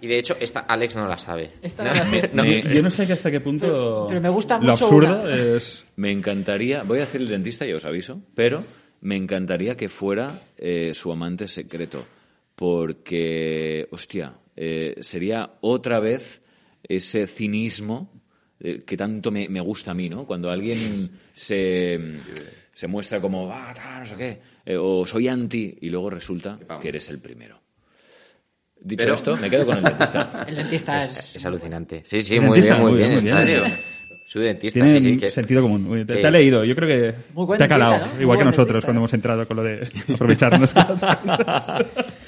Y 0.01 0.07
de 0.07 0.19
hecho, 0.19 0.37
esta 0.39 0.61
Alex 0.61 0.97
no 0.97 1.09
la 1.09 1.17
sabe. 1.17 1.53
Esta 1.63 1.85
no 1.85 1.95
la 1.95 2.05
sé. 2.05 2.31
No. 2.35 2.43
Me- 2.43 2.63
Yo 2.75 2.83
no 2.83 2.91
sé 2.91 3.07
que 3.07 3.15
hasta 3.15 3.31
qué 3.31 3.41
punto. 3.41 3.67
Pero- 3.67 4.07
pero 4.09 4.21
me 4.21 4.29
gusta 4.29 4.57
Lo 4.59 4.73
mucho 4.73 4.85
absurdo 4.85 5.23
una. 5.23 5.35
es. 5.35 5.87
Me 5.97 6.13
encantaría, 6.13 6.83
voy 6.83 7.01
a 7.01 7.05
hacer 7.05 7.23
el 7.23 7.29
dentista, 7.29 7.65
ya 7.65 7.77
os 7.77 7.85
aviso, 7.87 8.21
pero 8.35 8.63
me 9.01 9.17
encantaría 9.17 9.77
que 9.77 9.89
fuera 9.89 10.43
eh, 10.59 10.93
su 10.95 11.11
amante 11.11 11.49
secreto, 11.49 12.05
porque, 12.55 13.89
hostia, 13.91 14.35
eh, 14.57 14.97
sería 15.01 15.53
otra 15.63 16.01
vez 16.01 16.43
ese 16.87 17.27
cinismo 17.27 18.13
eh, 18.65 18.83
que 18.85 18.97
tanto 18.97 19.31
me, 19.31 19.49
me 19.49 19.61
gusta 19.61 19.91
a 19.91 19.95
mí, 19.95 20.09
¿no? 20.09 20.27
Cuando 20.27 20.51
alguien 20.51 21.11
se, 21.33 22.01
se 22.73 22.87
muestra 22.89 23.21
como, 23.21 23.51
ah, 23.53 23.75
no 24.01 24.07
sé 24.07 24.17
qué, 24.17 24.41
eh, 24.65 24.77
o 24.77 25.07
soy 25.07 25.29
anti, 25.29 25.77
y 25.83 25.91
luego 25.91 26.09
resulta 26.11 26.59
que 26.81 26.89
eres 26.89 27.09
el 27.11 27.19
primero. 27.21 27.61
Dicho 28.81 29.03
Pero- 29.05 29.15
esto, 29.15 29.37
me 29.37 29.49
quedo 29.49 29.65
con 29.67 29.79
el 29.79 29.85
dentista. 29.85 30.45
El 30.49 30.57
dentista 30.57 30.99
Es, 30.99 31.09
es... 31.17 31.37
es 31.37 31.47
alucinante. 31.47 32.03
Sí, 32.05 32.21
sí, 32.21 32.39
muy 32.41 32.61
bien, 32.61 32.81
muy 32.81 32.91
muy 32.93 32.99
bien. 32.99 33.11
bien, 33.19 33.23
muy 33.23 33.31
está- 33.43 33.61
bien. 33.69 33.94
Soy 34.27 34.43
dentista, 34.45 34.81
Tiene 34.83 35.01
sí, 35.01 35.11
sí. 35.13 35.17
que- 35.19 35.31
sentido 35.31 35.61
común. 35.63 35.85
Bien. 35.93 36.07
Te, 36.07 36.15
que- 36.15 36.21
te 36.23 36.27
ha 36.27 36.31
leído. 36.31 36.65
Yo 36.65 36.75
creo 36.75 36.89
que 36.89 37.15
Muy 37.35 37.45
buen 37.45 37.59
te 37.59 37.65
ha 37.65 37.69
calado. 37.69 37.91
dentista, 37.93 38.09
¿no? 38.09 38.15
Muy 38.15 38.23
Igual 38.23 38.39
que 38.39 38.45
nosotros 38.47 38.67
dentista. 38.69 38.87
cuando 38.87 39.01
hemos 39.01 39.15
entrado 39.15 39.47
con 39.47 39.57
lo 39.59 39.63
de 39.63 39.89
aprovecharnos. 40.15 40.75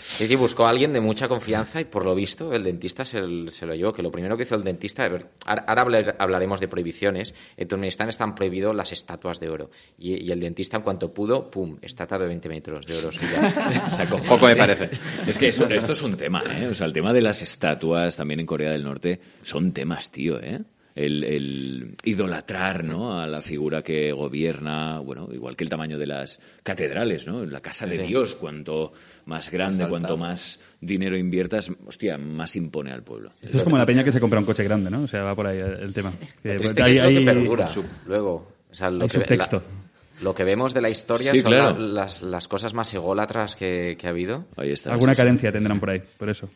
Sí, 0.03 0.27
sí, 0.29 0.35
buscó 0.37 0.67
a 0.67 0.71
alguien 0.71 0.93
de 0.93 1.01
mucha 1.01 1.27
confianza 1.27 1.81
y 1.81 1.85
por 1.85 2.05
lo 2.05 2.15
visto 2.15 2.53
el 2.53 2.63
dentista 2.65 3.05
se, 3.05 3.21
lo 3.21 3.75
llevó. 3.75 3.93
Que 3.93 4.03
lo 4.03 4.11
primero 4.13 4.37
que 4.37 4.45
hizo 4.45 4.55
el 4.55 4.63
dentista, 4.65 5.05
a 5.05 5.09
ver, 5.09 5.27
ahora 5.47 5.65
ahora 5.67 5.83
hablar- 5.83 6.17
hablaremos 6.19 6.61
de 6.61 6.69
prohibiciones. 6.69 7.35
En 7.57 7.67
Turkmenistán 7.69 8.09
están 8.09 8.35
prohibidos 8.35 8.75
las 8.75 8.93
estatuas 8.93 9.41
de 9.41 9.49
oro. 9.49 9.71
Y, 9.99 10.23
y 10.23 10.31
el 10.31 10.41
dentista, 10.41 10.77
en 10.77 10.83
cuanto 10.83 11.13
pudo, 11.13 11.51
pum, 11.51 11.79
estatua 11.83 12.19
de 12.19 12.27
20 12.27 12.49
metros 12.49 12.87
de 12.87 12.95
oro. 12.95 13.11
Se. 13.97 14.07
Poco 14.29 14.47
me 14.47 14.57
parece. 14.57 14.91
Es 15.27 15.39
que 15.39 15.49
eso- 15.49 15.69
esto 15.69 15.93
es 15.93 16.03
un 16.03 16.17
tema, 16.17 16.43
¿eh? 16.51 16.69
O 16.69 16.75
sea, 16.75 16.87
el 16.87 16.93
tema 16.93 17.13
de 17.13 17.23
las 17.23 17.43
estatuas 17.43 18.17
también 18.17 18.41
en 18.41 18.47
Corea 18.47 18.71
del 18.71 18.85
Norte 18.85 19.19
son 19.43 19.73
temas, 19.73 20.11
tío, 20.11 20.41
¿eh? 20.43 20.61
El, 20.97 21.23
el 21.25 21.95
idolatrar, 22.05 22.83
¿no? 22.83 23.21
A 23.21 23.27
la 23.27 23.43
figura 23.43 23.83
que 23.83 24.11
gobierna, 24.13 24.99
bueno, 25.01 25.29
igual 25.31 25.55
que 25.55 25.63
el 25.63 25.69
tamaño 25.71 25.99
de 25.99 26.07
las 26.07 26.41
catedrales, 26.63 27.27
¿no? 27.29 27.45
La 27.45 27.61
casa 27.61 27.87
de 27.87 27.99
Dios, 27.99 28.35
cuanto 28.35 28.93
más 29.27 29.51
grande, 29.51 29.87
cuanto 29.89 30.17
más 30.17 30.59
dinero 30.81 31.15
inviertas, 31.19 31.71
hostia, 31.87 32.17
más 32.17 32.57
impone 32.57 32.93
al 32.93 33.03
pueblo. 33.03 33.31
Esto 33.43 33.59
es 33.59 33.63
como 33.63 33.77
la 33.77 33.85
peña 33.85 34.03
que 34.03 34.11
se 34.11 34.19
compra 34.21 34.39
un 34.39 34.47
coche 34.47 34.65
grande, 34.65 34.91
¿no? 34.91 35.03
O 35.03 35.07
sea, 35.09 35.23
va 35.23 35.35
por 35.35 35.47
ahí 35.47 35.59
el 35.59 35.93
tema. 35.93 36.13
Lo 36.43 36.75
que 36.75 36.83
hay- 36.83 36.97
es 36.97 37.03
lo 37.03 37.09
que 37.11 37.27
perdura 37.27 37.69
luego. 38.07 38.53
O 38.71 38.75
sea, 38.75 38.91
lo 38.91 39.03
hay 39.03 39.09
que, 39.11 39.19
subtexto. 39.19 39.57
la- 39.57 40.23
lo 40.25 40.35
que 40.35 40.45
vemos 40.45 40.73
de 40.73 40.81
la 40.81 40.89
historia 40.89 41.31
Sí, 41.33 41.41
son 41.41 41.53
claro. 41.53 41.79
la- 41.79 42.05
las, 42.05 42.23
las 42.23 42.49
cosas 42.49 42.73
más 42.73 42.93
ególatras 42.95 43.55
que, 43.55 43.97
que 44.01 44.07
ha 44.07 44.11
habido. 44.11 44.47
Ahí 44.57 44.71
está. 44.73 44.93
Alguna 44.95 45.15
carencia 45.15 45.53
tendrán 45.53 45.79
por 45.79 45.91
ahí, 45.91 46.03
por 46.17 46.31
eso. 46.31 46.49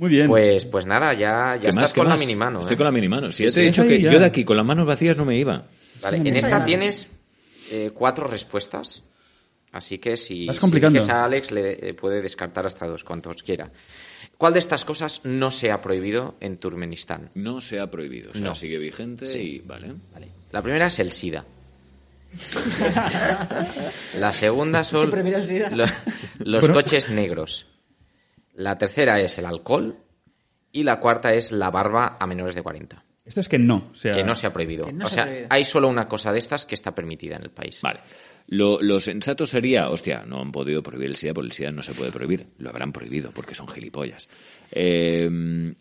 Muy 0.00 0.08
bien. 0.08 0.26
Pues, 0.28 0.64
pues 0.64 0.86
nada, 0.86 1.12
ya, 1.12 1.56
ya 1.56 1.60
¿Qué 1.60 1.68
estás 1.68 1.92
con 1.92 2.08
la 2.08 2.16
minimano. 2.16 2.60
Estoy 2.62 2.72
¿eh? 2.72 2.76
con 2.78 2.84
la 2.86 2.90
minimano. 2.90 3.30
Si 3.30 3.42
ya 3.44 3.50
Sí, 3.50 3.54
te 3.56 3.60
he 3.60 3.62
sí. 3.64 3.66
dicho 3.68 3.86
que 3.86 4.00
ya. 4.00 4.10
yo 4.10 4.18
de 4.18 4.24
aquí 4.24 4.44
con 4.46 4.56
las 4.56 4.64
manos 4.64 4.86
vacías 4.86 5.14
no 5.14 5.26
me 5.26 5.36
iba. 5.36 5.66
Vale, 6.00 6.16
en 6.16 6.26
esta 6.28 6.64
tienes 6.64 7.20
eh, 7.70 7.90
cuatro 7.92 8.26
respuestas. 8.26 9.04
Así 9.72 9.98
que 9.98 10.16
si, 10.16 10.48
eliges 10.48 11.08
a 11.10 11.24
Alex, 11.26 11.50
le 11.52 11.90
eh, 11.90 11.92
puede 11.92 12.22
descartar 12.22 12.64
hasta 12.66 12.86
dos, 12.86 13.04
cuantos 13.04 13.42
quiera. 13.42 13.70
¿Cuál 14.38 14.54
de 14.54 14.58
estas 14.60 14.86
cosas 14.86 15.20
no 15.26 15.50
se 15.50 15.70
ha 15.70 15.82
prohibido 15.82 16.34
en 16.40 16.56
Turkmenistán? 16.56 17.28
No 17.34 17.60
se 17.60 17.78
ha 17.78 17.90
prohibido. 17.90 18.30
O 18.30 18.34
sea, 18.34 18.42
No. 18.42 18.54
sigue 18.54 18.78
vigente 18.78 19.26
y 19.38 19.58
vale. 19.58 19.92
Vale. 20.14 20.28
La 20.50 20.62
primera 20.62 20.86
es 20.86 20.98
el 20.98 21.12
SIDA. 21.12 21.44
La 24.18 24.32
segunda 24.32 24.82
son 24.82 25.10
los 26.38 26.60
Bueno. 26.62 26.74
coches 26.74 27.10
negros. 27.10 27.66
La 28.54 28.76
tercera 28.78 29.20
es 29.20 29.38
el 29.38 29.46
alcohol. 29.46 29.96
Y 30.72 30.84
la 30.84 31.00
cuarta 31.00 31.34
es 31.34 31.50
la 31.50 31.68
barba 31.70 32.16
a 32.20 32.26
menores 32.28 32.54
de 32.54 32.62
40. 32.62 33.04
Esto 33.24 33.40
es 33.40 33.48
que 33.48 33.58
no. 33.58 33.90
O 33.92 33.94
sea, 33.96 34.12
Que 34.12 34.22
no 34.22 34.34
se 34.36 34.46
ha 34.46 34.52
prohibido. 34.52 34.90
No 34.92 35.06
o 35.06 35.08
se 35.08 35.14
sea, 35.16 35.24
prohibido. 35.24 35.46
hay 35.50 35.64
solo 35.64 35.88
una 35.88 36.06
cosa 36.06 36.32
de 36.32 36.38
estas 36.38 36.64
que 36.64 36.74
está 36.76 36.94
permitida 36.94 37.36
en 37.36 37.42
el 37.42 37.50
país. 37.50 37.80
Vale. 37.82 38.00
Lo, 38.46 38.80
lo 38.80 39.00
sensato 39.00 39.46
sería, 39.46 39.88
hostia, 39.88 40.24
no 40.26 40.40
han 40.40 40.52
podido 40.52 40.82
prohibir 40.82 41.10
el 41.10 41.16
SIDA 41.16 41.34
porque 41.34 41.46
el 41.48 41.52
SIDA 41.52 41.70
no 41.72 41.82
se 41.82 41.92
puede 41.94 42.12
prohibir. 42.12 42.46
Lo 42.58 42.70
habrán 42.70 42.92
prohibido 42.92 43.32
porque 43.32 43.54
son 43.54 43.66
gilipollas. 43.68 44.28
Eh, 44.70 45.74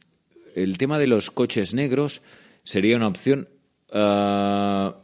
el 0.56 0.78
tema 0.78 0.98
de 1.00 1.08
los 1.08 1.30
coches 1.32 1.74
negros 1.76 2.22
sería 2.64 2.96
una 2.98 3.08
opción. 3.08 3.48
ah, 3.92 4.96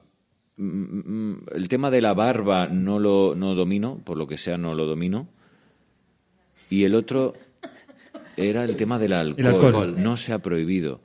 mm, 0.58 1.32
mm, 1.34 1.46
el 1.54 1.68
tema 1.70 1.92
de 1.92 2.02
la 2.02 2.14
barba 2.14 2.68
no 2.68 3.00
lo 3.00 3.36
no 3.36 3.54
domino, 3.56 4.02
por 4.04 4.18
lo 4.18 4.28
que 4.28 4.38
sea 4.38 4.58
no 4.58 4.74
lo 4.74 4.86
domino. 4.86 5.30
Y 6.70 6.84
el 6.84 6.96
otro 6.96 7.34
era 8.38 8.64
el 8.64 8.76
tema 8.76 8.98
del 9.00 9.14
alcohol. 9.14 9.48
alcohol. 9.66 9.96
No 9.98 10.18
se 10.18 10.34
ha 10.34 10.40
prohibido. 10.40 11.02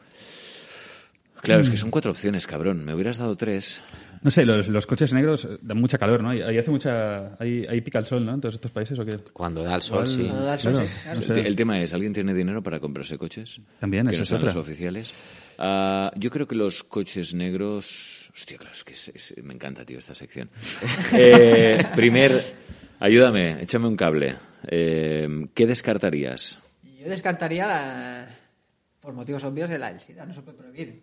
Claro, 1.42 1.62
es 1.62 1.70
que 1.70 1.78
son 1.78 1.90
cuatro 1.90 2.10
opciones, 2.10 2.46
cabrón. 2.46 2.84
Me 2.84 2.92
hubieras 2.94 3.16
dado 3.16 3.34
tres. 3.34 3.80
No 4.22 4.30
sé, 4.30 4.44
los, 4.44 4.68
los 4.68 4.86
coches 4.86 5.14
negros 5.14 5.48
dan 5.62 5.78
mucha 5.78 5.96
calor, 5.96 6.22
¿no? 6.22 6.28
Ahí 6.28 6.58
hace 6.58 6.70
mucha... 6.70 7.34
Ahí, 7.42 7.64
ahí 7.66 7.80
pica 7.80 7.98
el 7.98 8.04
sol, 8.04 8.26
¿no? 8.26 8.34
En 8.34 8.40
todos 8.42 8.56
estos 8.56 8.70
países, 8.70 8.98
¿o 8.98 9.06
qué? 9.06 9.16
Cuando 9.32 9.62
da 9.62 9.74
el 9.76 9.80
sol, 9.80 10.06
sí. 10.06 10.24
Cuando 10.26 10.44
da 10.44 10.52
el 10.52 10.58
sol, 10.60 10.72
Claro, 10.72 10.86
sí, 10.86 10.92
claro. 11.02 11.14
no 11.14 11.20
El 11.20 11.24
sé. 11.26 11.32
te- 11.34 11.48
El 11.48 11.56
tema 11.56 11.80
es, 11.80 11.94
¿alguien 11.94 12.12
tiene 12.12 12.34
dinero 12.34 12.62
para 12.62 12.78
comprarse 12.78 13.16
coches? 13.16 13.58
También, 13.78 14.06
que 14.08 14.16
no 14.18 14.22
es 14.22 14.28
sean 14.28 14.36
otra. 14.42 14.52
los 14.52 14.56
oficiales. 14.62 15.14
Ah, 15.56 16.12
yo 16.16 16.28
creo 16.28 16.46
que 16.46 16.54
los 16.56 16.84
coches 16.84 17.32
negros... 17.34 18.30
Hostia, 18.36 18.58
claro, 18.58 18.72
es 18.74 18.84
que 18.84 18.92
es- 18.92 19.08
es- 19.14 19.34
me 19.42 19.54
encanta, 19.54 19.86
tío, 19.86 19.98
esta 19.98 20.14
sección. 20.14 20.50
Eh, 21.14 21.82
primer, 21.96 22.52
ayúdame, 22.98 23.62
échame 23.62 23.88
un 23.88 23.96
cable. 23.96 24.36
Eh, 24.68 25.46
¿Qué 25.54 25.66
descartarías? 25.66 26.58
Yo 27.00 27.08
descartaría, 27.08 27.66
la- 27.66 28.26
por 29.00 29.14
motivos 29.14 29.42
obvios, 29.44 29.70
el, 29.70 29.82
el 29.82 30.00
SIDA. 30.00 30.26
No 30.26 30.34
se 30.34 30.42
puede 30.42 30.58
prohibir. 30.58 31.02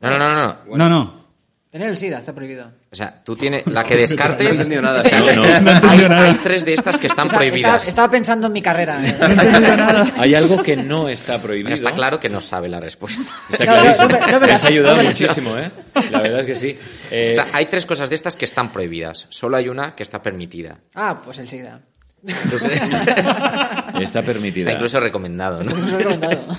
No, 0.00 0.10
no, 0.10 0.18
no, 0.18 0.34
no. 0.66 0.76
No, 0.76 0.88
no. 0.88 1.26
Tener 1.70 1.88
el 1.90 1.96
SIDA 1.98 2.20
está 2.20 2.34
prohibido. 2.34 2.72
O 2.90 2.94
sea, 2.96 3.22
tú 3.22 3.36
tienes 3.36 3.66
la 3.66 3.84
que 3.84 3.96
descartes. 3.98 4.44
No 4.46 4.50
he 4.50 4.56
entendido 4.56 4.80
nada. 4.82 5.00
O 5.04 5.08
sea, 5.08 5.20
No, 5.20 5.34
no. 5.34 5.42
hay, 5.42 5.60
No 5.60 5.70
he 5.70 5.74
entendido 5.74 6.08
nada. 6.08 6.24
hay 6.28 6.34
tres 6.36 6.64
de 6.64 6.72
estas 6.72 6.96
que 6.96 7.06
están 7.08 7.26
O 7.26 7.28
sea, 7.30 7.38
prohibidas. 7.38 7.58
Estaba, 7.60 7.88
estaba 7.90 8.10
pensando 8.10 8.46
en 8.46 8.52
mi 8.54 8.62
carrera. 8.62 9.02
¿eh? 9.06 10.12
Hay 10.16 10.34
algo 10.34 10.62
que 10.62 10.76
no 10.76 11.08
está 11.10 11.38
prohibido. 11.38 11.74
está 11.74 11.92
claro 11.92 12.18
que 12.18 12.30
no 12.30 12.40
sabe 12.40 12.68
la 12.70 12.80
respuesta. 12.80 13.20
Está 13.50 13.64
No, 13.66 13.76
no, 13.76 13.82
clarísimo. 13.82 14.08
no 14.08 14.26
me- 14.26 14.32
no 14.32 14.40
me 14.40 14.52
has 14.52 14.64
ayudado 14.64 14.96
no 14.96 15.02
muchísimo, 15.02 15.58
¿eh? 15.58 15.70
La 16.10 16.22
verdad 16.22 16.40
es 16.40 16.46
que 16.46 16.56
sí. 16.56 16.78
Eh, 17.10 17.32
O 17.38 17.42
sea, 17.42 17.54
hay 17.54 17.66
tres 17.66 17.84
cosas 17.84 18.08
de 18.08 18.14
estas 18.14 18.36
que 18.36 18.46
están 18.46 18.72
prohibidas. 18.72 19.26
Solo 19.28 19.58
hay 19.58 19.68
una 19.68 19.94
que 19.94 20.02
está 20.02 20.22
permitida. 20.22 20.78
Ah, 20.94 21.20
pues 21.22 21.38
el 21.40 21.48
SIDA. 21.48 21.80
está 24.00 24.22
permitida. 24.22 24.60
Está 24.60 24.72
incluso 24.72 25.00
recomendado, 25.00 25.62
¿no? 25.62 25.70
He 25.76 26.02
recomendado. 26.02 26.56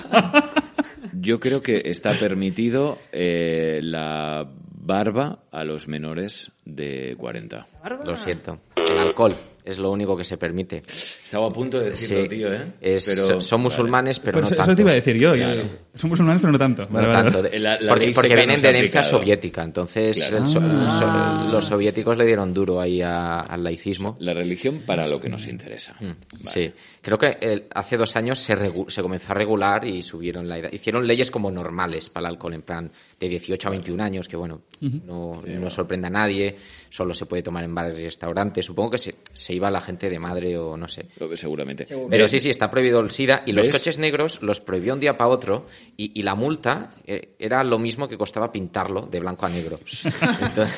Yo 1.12 1.40
creo 1.40 1.62
que 1.62 1.82
está 1.84 2.18
permitido 2.18 2.98
eh, 3.12 3.80
la 3.82 4.48
barba 4.72 5.40
a 5.50 5.64
los 5.64 5.88
menores 5.88 6.50
de 6.64 7.14
40. 7.18 7.66
Lo 8.04 8.16
siento. 8.16 8.60
El 8.76 8.98
alcohol 8.98 9.34
es 9.68 9.78
lo 9.78 9.90
único 9.90 10.16
que 10.16 10.24
se 10.24 10.36
permite. 10.36 10.82
Estaba 11.22 11.46
a 11.46 11.50
punto 11.50 11.78
de 11.78 11.90
decirlo, 11.90 12.22
Sí. 12.24 12.28
tío, 12.28 12.52
¿eh? 12.52 12.66
Es- 12.80 13.06
Pero- 13.06 13.40
son 13.40 13.60
musulmanes, 13.62 14.18
pero 14.18 14.32
Pero 14.34 14.40
no 14.42 14.46
eso, 14.46 14.56
tanto. 14.56 14.70
eso 14.72 14.76
te 14.76 14.82
iba 14.82 14.90
a 14.90 14.94
decir 14.94 15.16
yo. 15.20 15.32
Claro. 15.32 15.54
yo- 15.54 15.62
Son 15.94 16.10
musulmanes, 16.10 16.40
pero 16.40 16.52
no 16.52 16.58
tanto. 16.58 16.86
Vale, 16.88 17.06
No 17.08 17.12
vale, 17.12 17.30
tanto. 17.30 17.42
vale. 17.42 17.58
La- 17.58 17.80
la 17.80 17.94
porque 18.14 18.34
vienen 18.34 18.62
de 18.62 18.68
herencia 18.68 19.02
soviética. 19.02 19.62
Entonces, 19.64 20.16
Claro. 20.18 20.38
el 20.38 20.46
so- 20.46 20.58
el 20.60 20.90
so- 20.92 21.06
Ah. 21.08 21.48
los 21.50 21.64
soviéticos 21.66 22.16
le 22.16 22.24
dieron 22.24 22.54
duro 22.54 22.80
ahí 22.80 23.02
a- 23.02 23.40
al 23.40 23.64
laicismo. 23.64 24.16
La 24.20 24.32
religión 24.32 24.82
para 24.86 25.08
lo 25.08 25.20
que 25.20 25.28
nos 25.28 25.46
interesa. 25.48 25.96
Vale. 26.00 26.14
Sí, 26.44 26.72
creo 27.02 27.18
que 27.18 27.36
eh, 27.40 27.68
hace 27.74 27.96
dos 27.96 28.14
años 28.16 28.38
se, 28.38 28.56
regu- 28.56 28.88
se 28.90 29.02
comenzó 29.02 29.32
a 29.32 29.34
regular 29.34 29.84
y 29.86 30.02
subieron 30.02 30.48
la 30.48 30.58
edad. 30.58 30.72
Hicieron 30.72 31.06
leyes 31.06 31.30
como 31.30 31.50
normales 31.50 32.10
para 32.10 32.28
el 32.28 32.34
alcohol, 32.34 32.54
en 32.54 32.62
plan 32.62 32.90
de 33.20 33.28
18 33.28 33.68
a 33.68 33.70
21 33.70 34.02
años, 34.02 34.28
que 34.28 34.36
bueno, 34.36 34.62
no, 34.80 35.40
no 35.46 35.70
sorprende 35.70 36.06
a 36.06 36.10
nadie, 36.10 36.56
solo 36.90 37.14
se 37.14 37.26
puede 37.26 37.42
tomar 37.42 37.64
en 37.64 37.74
bares 37.74 37.98
y 37.98 38.04
restaurantes. 38.04 38.64
Supongo 38.64 38.90
que 38.92 38.98
se, 38.98 39.14
se 39.32 39.54
iba 39.54 39.70
la 39.70 39.80
gente 39.80 40.08
de 40.10 40.18
madre 40.18 40.56
o 40.58 40.76
no 40.76 40.88
sé. 40.88 41.06
Lo 41.18 41.28
que 41.28 41.36
Seguramente. 41.36 41.84
Pero 42.10 42.28
sí, 42.28 42.38
sí, 42.38 42.50
está 42.50 42.70
prohibido 42.70 43.00
el 43.00 43.10
SIDA 43.10 43.42
y 43.46 43.52
los 43.52 43.66
coches 43.68 43.98
negros 43.98 44.42
los 44.42 44.60
prohibió 44.60 44.94
un 44.94 45.00
día 45.00 45.16
para 45.16 45.30
otro 45.30 45.66
y, 45.96 46.18
y 46.18 46.22
la 46.22 46.34
multa 46.34 46.90
eh, 47.06 47.34
era 47.38 47.62
lo 47.64 47.78
mismo 47.78 48.08
que 48.08 48.16
costaba 48.18 48.52
pintarlo 48.52 49.02
de 49.02 49.20
blanco 49.20 49.46
a 49.46 49.48
negro. 49.48 49.78
Entonces, 50.40 50.74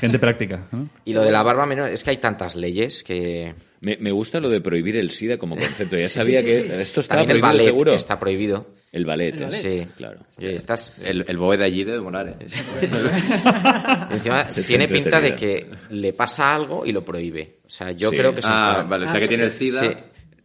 Gente 0.00 0.18
práctica, 0.18 0.68
¿no? 0.72 0.88
y 1.04 1.12
lo 1.12 1.22
de 1.22 1.30
la 1.32 1.42
barba 1.42 1.66
menor, 1.66 1.88
es 1.88 2.04
que 2.04 2.10
hay 2.10 2.16
tantas 2.18 2.54
leyes 2.54 3.02
que... 3.02 3.54
Me, 3.82 3.96
me 3.96 4.10
gusta 4.12 4.40
lo 4.40 4.50
de 4.50 4.60
prohibir 4.60 4.96
el 4.98 5.10
SIDA 5.10 5.38
como 5.38 5.56
concepto. 5.56 5.96
Ya 5.96 6.04
Sí, 6.08 6.14
sabía 6.20 6.40
sí, 6.40 6.46
que 6.46 6.60
sí. 6.62 6.68
esto 6.80 7.00
está 7.00 7.14
También 7.16 7.36
el 7.36 7.40
prohibido 7.40 7.58
ballet 7.58 7.64
seguro. 7.64 7.94
está 7.94 8.20
prohibido. 8.20 8.66
El 8.92 9.06
ballet, 9.06 9.34
El 9.34 9.40
¿eh? 9.40 9.44
ballet. 9.44 9.58
Sí, 9.70 9.86
claro. 9.96 10.20
Estás, 10.38 10.98
El, 11.02 11.24
el 11.26 11.36
boe 11.38 11.56
de 11.56 11.64
allí 11.64 11.84
de 11.84 11.92
demorar, 11.92 12.28
¿eh? 12.28 12.36
Encima 14.10 14.46
tiene 14.66 14.88
pinta 14.88 15.20
de 15.20 15.34
que 15.34 15.66
le 15.90 16.12
pasa 16.12 16.52
algo 16.54 16.84
y 16.84 16.92
lo 16.92 17.04
prohíbe. 17.04 17.58
O 17.66 17.70
sea, 17.70 17.92
yo 17.92 18.10
Sí. 18.10 18.16
creo 18.16 18.32
que 18.34 18.40
es 18.40 18.46
Ah, 18.48 18.84
vale, 18.88 19.06
o 19.06 19.08
sea 19.08 19.20
que 19.20 19.28
tiene 19.28 19.44
el 19.44 19.50
SIDA. 19.50 19.80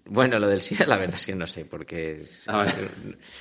Bueno, 0.08 0.38
lo 0.40 0.48
del 0.48 0.62
SIDA 0.62 0.86
la 0.88 0.98
verdad 0.98 1.16
es 1.16 1.26
que 1.26 1.34
no 1.36 1.48
sé, 1.48 1.66
porque... 1.66 2.22
es- 2.22 2.44
Ah, 2.48 2.58
vale. 2.58 2.72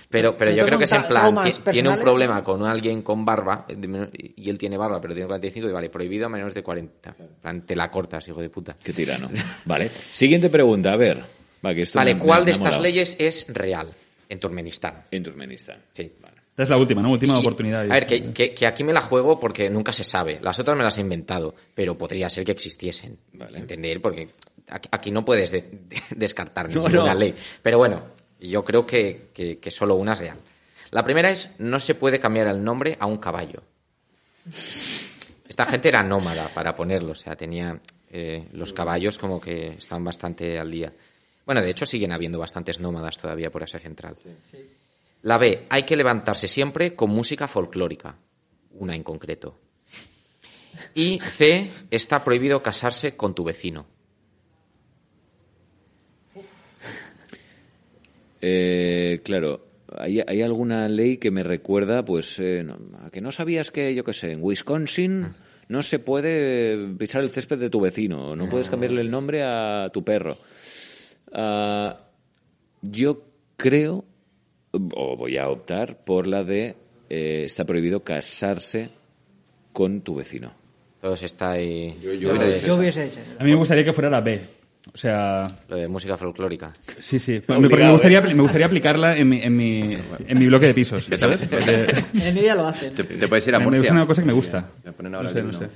Pero, 0.09 0.37
pero 0.37 0.51
yo 0.53 0.65
creo 0.65 0.79
que 0.79 0.85
es 0.85 0.93
en 0.93 1.03
plan, 1.05 1.35
tiene 1.71 1.89
un 1.91 2.01
problema 2.01 2.43
con 2.43 2.65
alguien 2.65 3.03
con 3.03 3.25
barba, 3.25 3.67
eh, 3.69 4.33
y 4.37 4.49
él 4.49 4.57
tiene 4.59 4.77
barba, 4.79 5.01
pero 5.01 5.13
tiene 5.15 5.27
45, 5.27 5.69
y 5.69 5.73
vale, 5.73 5.91
prohibido 5.91 6.27
a 6.27 6.29
menos 6.29 6.55
de 6.55 6.63
40. 6.63 7.17
En 7.19 7.27
plan, 7.43 7.67
te 7.67 7.77
la 7.77 7.91
cortas, 7.91 8.27
hijo 8.29 8.41
de 8.41 8.49
puta. 8.49 8.77
Qué 8.83 8.93
tirano. 8.93 9.29
Vale. 9.67 9.91
Siguiente 10.13 10.49
pregunta, 10.49 10.93
a 10.93 10.97
ver. 10.97 11.23
Va, 11.65 11.75
que 11.75 11.83
esto 11.83 11.99
Vale, 11.99 12.15
me- 12.15 12.21
¿cuál 12.21 12.41
me 12.41 12.47
de 12.47 12.53
estas 12.53 12.81
leyes 12.81 13.17
es 13.21 13.53
real 13.55 13.93
en 14.29 14.41
Turkmenistán? 14.41 15.05
En 15.11 15.23
Turkmenistán. 15.23 15.79
Sí. 15.93 16.11
Esta 16.55 16.63
es 16.63 16.71
la 16.71 16.77
última, 16.77 17.03
¿no? 17.03 17.11
Última 17.11 17.35
Y- 17.37 17.41
oportunidad. 17.41 17.81
A 17.83 17.95
ver, 17.95 18.07
que, 18.07 18.23
que- 18.23 18.55
que 18.55 18.67
aquí 18.67 18.85
me 18.85 18.93
la 18.93 19.01
juego 19.03 19.41
porque 19.41 19.69
nunca 19.69 19.93
se 19.93 20.05
sabe. 20.05 20.39
Las 20.41 20.59
otras 20.61 20.77
me 20.77 20.85
las 20.85 20.97
he 20.99 21.01
inventado, 21.01 21.55
pero 21.75 21.99
podría 21.99 22.29
ser 22.29 22.45
que 22.45 22.53
existiesen. 22.53 23.19
Vale. 23.33 23.59
Entender, 23.59 24.01
porque 24.01 24.29
aquí, 24.91 25.11
no 25.11 25.25
puedes 25.25 25.51
de- 25.51 25.63
de- 25.63 26.03
descartar 26.15 26.69
No, 26.75 26.89
ninguna 26.89 27.13
no. 27.15 27.19
ley. 27.19 27.35
Pero 27.61 27.79
bueno, 27.79 28.03
yo 28.41 28.63
creo 28.65 28.87
que, 28.87 29.31
que- 29.35 29.59
que 29.59 29.71
solo 29.73 29.97
una 29.97 30.13
es 30.13 30.21
real. 30.21 30.39
La 30.93 31.03
primera 31.03 31.29
es, 31.29 31.57
no 31.59 31.81
se 31.81 31.97
puede 31.97 32.21
cambiar 32.21 32.47
el 32.47 32.63
nombre 32.63 32.97
a 33.01 33.07
un 33.07 33.17
caballo. 33.19 33.63
esta 35.49 35.65
gente 35.67 35.89
era 35.89 36.03
nómada 36.03 36.49
para 36.55 36.75
ponerlo, 36.77 37.13
o 37.13 37.17
sea, 37.17 37.35
tenía 37.37 37.79
eh, 38.11 38.47
los 38.53 38.73
caballos 38.73 39.19
como 39.19 39.41
que 39.41 39.69
estaban 39.69 40.05
bastante 40.05 40.59
al 40.59 40.71
día. 40.71 40.93
Bueno, 41.45 41.61
de 41.63 41.71
hecho 41.71 41.85
siguen 41.85 42.13
habiendo 42.13 42.39
bastantes 42.39 42.79
nómadas 42.81 43.19
todavía 43.19 43.51
por 43.51 43.63
Asia 43.65 43.81
Central. 43.81 44.15
La 45.25 45.39
B, 45.39 45.65
hay 45.71 45.85
que 45.85 45.97
levantarse 45.97 46.47
siempre 46.49 46.95
con 46.95 47.09
música 47.09 47.49
folclórica, 47.49 48.19
una 48.73 48.95
en 48.95 49.03
concreto. 49.03 49.59
Y 50.95 51.19
C, 51.19 51.71
está 51.91 52.23
prohibido 52.23 52.63
casarse 52.63 53.17
con 53.17 53.35
tu 53.35 53.43
vecino. 53.43 53.87
Eh, 58.43 59.23
claro, 59.25 59.67
¿hay, 59.97 60.21
hay 60.27 60.43
alguna 60.43 60.91
ley 60.91 61.17
que 61.17 61.31
me 61.31 61.43
recuerda, 61.43 62.05
pues, 62.05 62.39
eh, 62.39 62.63
no, 62.63 62.77
a 62.99 63.09
que 63.11 63.23
no 63.23 63.33
sabías 63.33 63.71
que, 63.71 63.95
yo 63.95 64.05
qué 64.05 64.13
sé, 64.13 64.33
en 64.33 64.41
Wisconsin 64.43 65.35
no 65.69 65.83
se 65.83 66.01
puede 66.01 66.77
pisar 66.99 67.23
el 67.23 67.31
césped 67.31 67.59
de 67.59 67.71
tu 67.71 67.81
vecino, 67.81 68.37
no 68.37 68.51
puedes 68.51 68.69
cambiarle 68.69 69.01
el 69.01 69.11
nombre 69.11 69.43
a 69.43 69.89
tu 69.91 70.05
perro. 70.05 70.37
Ah, 71.33 71.99
yo 72.83 73.25
creo, 73.57 74.05
o 74.95 75.17
voy 75.17 75.37
a 75.39 75.49
optar 75.49 76.05
por 76.05 76.27
la 76.27 76.43
de 76.45 76.77
eh, 77.09 77.43
está 77.45 77.65
prohibido 77.65 78.03
casarse 78.03 78.91
con 79.73 80.01
tu 80.03 80.15
vecino. 80.17 80.53
Todos 81.01 81.23
está 81.23 81.53
ahí. 81.53 81.99
Yo- 82.03 82.13
yo 82.13 82.21
Yo 82.21 82.29
hubiera 82.31 82.39
creo 82.39 82.55
dicho 82.55 82.67
Yo 82.67 82.73
esa. 82.73 82.81
hubiese 82.81 83.05
hecho. 83.05 83.21
A 83.39 83.45
mí 83.45 83.51
me 83.51 83.57
gustaría 83.57 83.85
que 83.85 83.93
fuera 83.93 84.09
la 84.11 84.21
B. 84.21 84.41
O 84.93 84.99
sea, 84.99 85.47
Lo 85.69 85.77
de 85.77 85.89
música 85.89 86.17
folclórica. 86.17 86.73
sí, 87.01 87.19
sí. 87.19 87.37
Obligado, 87.49 87.61
porque 87.71 87.85
me 87.85 87.91
gustaría, 87.93 88.19
¿eh? 88.19 88.35
me 88.35 88.43
gustaría 88.43 88.67
aplicarla 88.67 89.17
en 89.17 89.29
mi, 89.29 89.41
en 89.43 89.57
mi, 89.57 89.97
en 90.29 90.39
mi 90.39 90.47
bloque 90.47 90.67
de 90.67 90.75
pisos. 90.75 91.09
¿sabes? 91.19 91.41
Porque 91.49 91.95
En 92.15 92.21
el 92.23 92.35
mío 92.35 92.43
ya 92.45 92.55
lo 92.55 92.67
hacen. 92.67 92.95
Te, 92.95 93.03
te 93.05 93.27
puedes 93.29 93.47
ir 93.49 93.55
a 93.55 93.59
Murcia. 93.61 93.83
es 93.83 93.91
una 93.91 94.07
cosa 94.07 94.21
que 94.23 94.27
me 94.27 94.33
gusta. 94.35 94.71
Me 94.85 94.93
ponen 94.93 95.15
ahora 95.15 95.29
No 95.29 95.33
sé, 95.35 95.41
el 95.41 95.47
no 95.47 95.59
sé. 95.59 95.69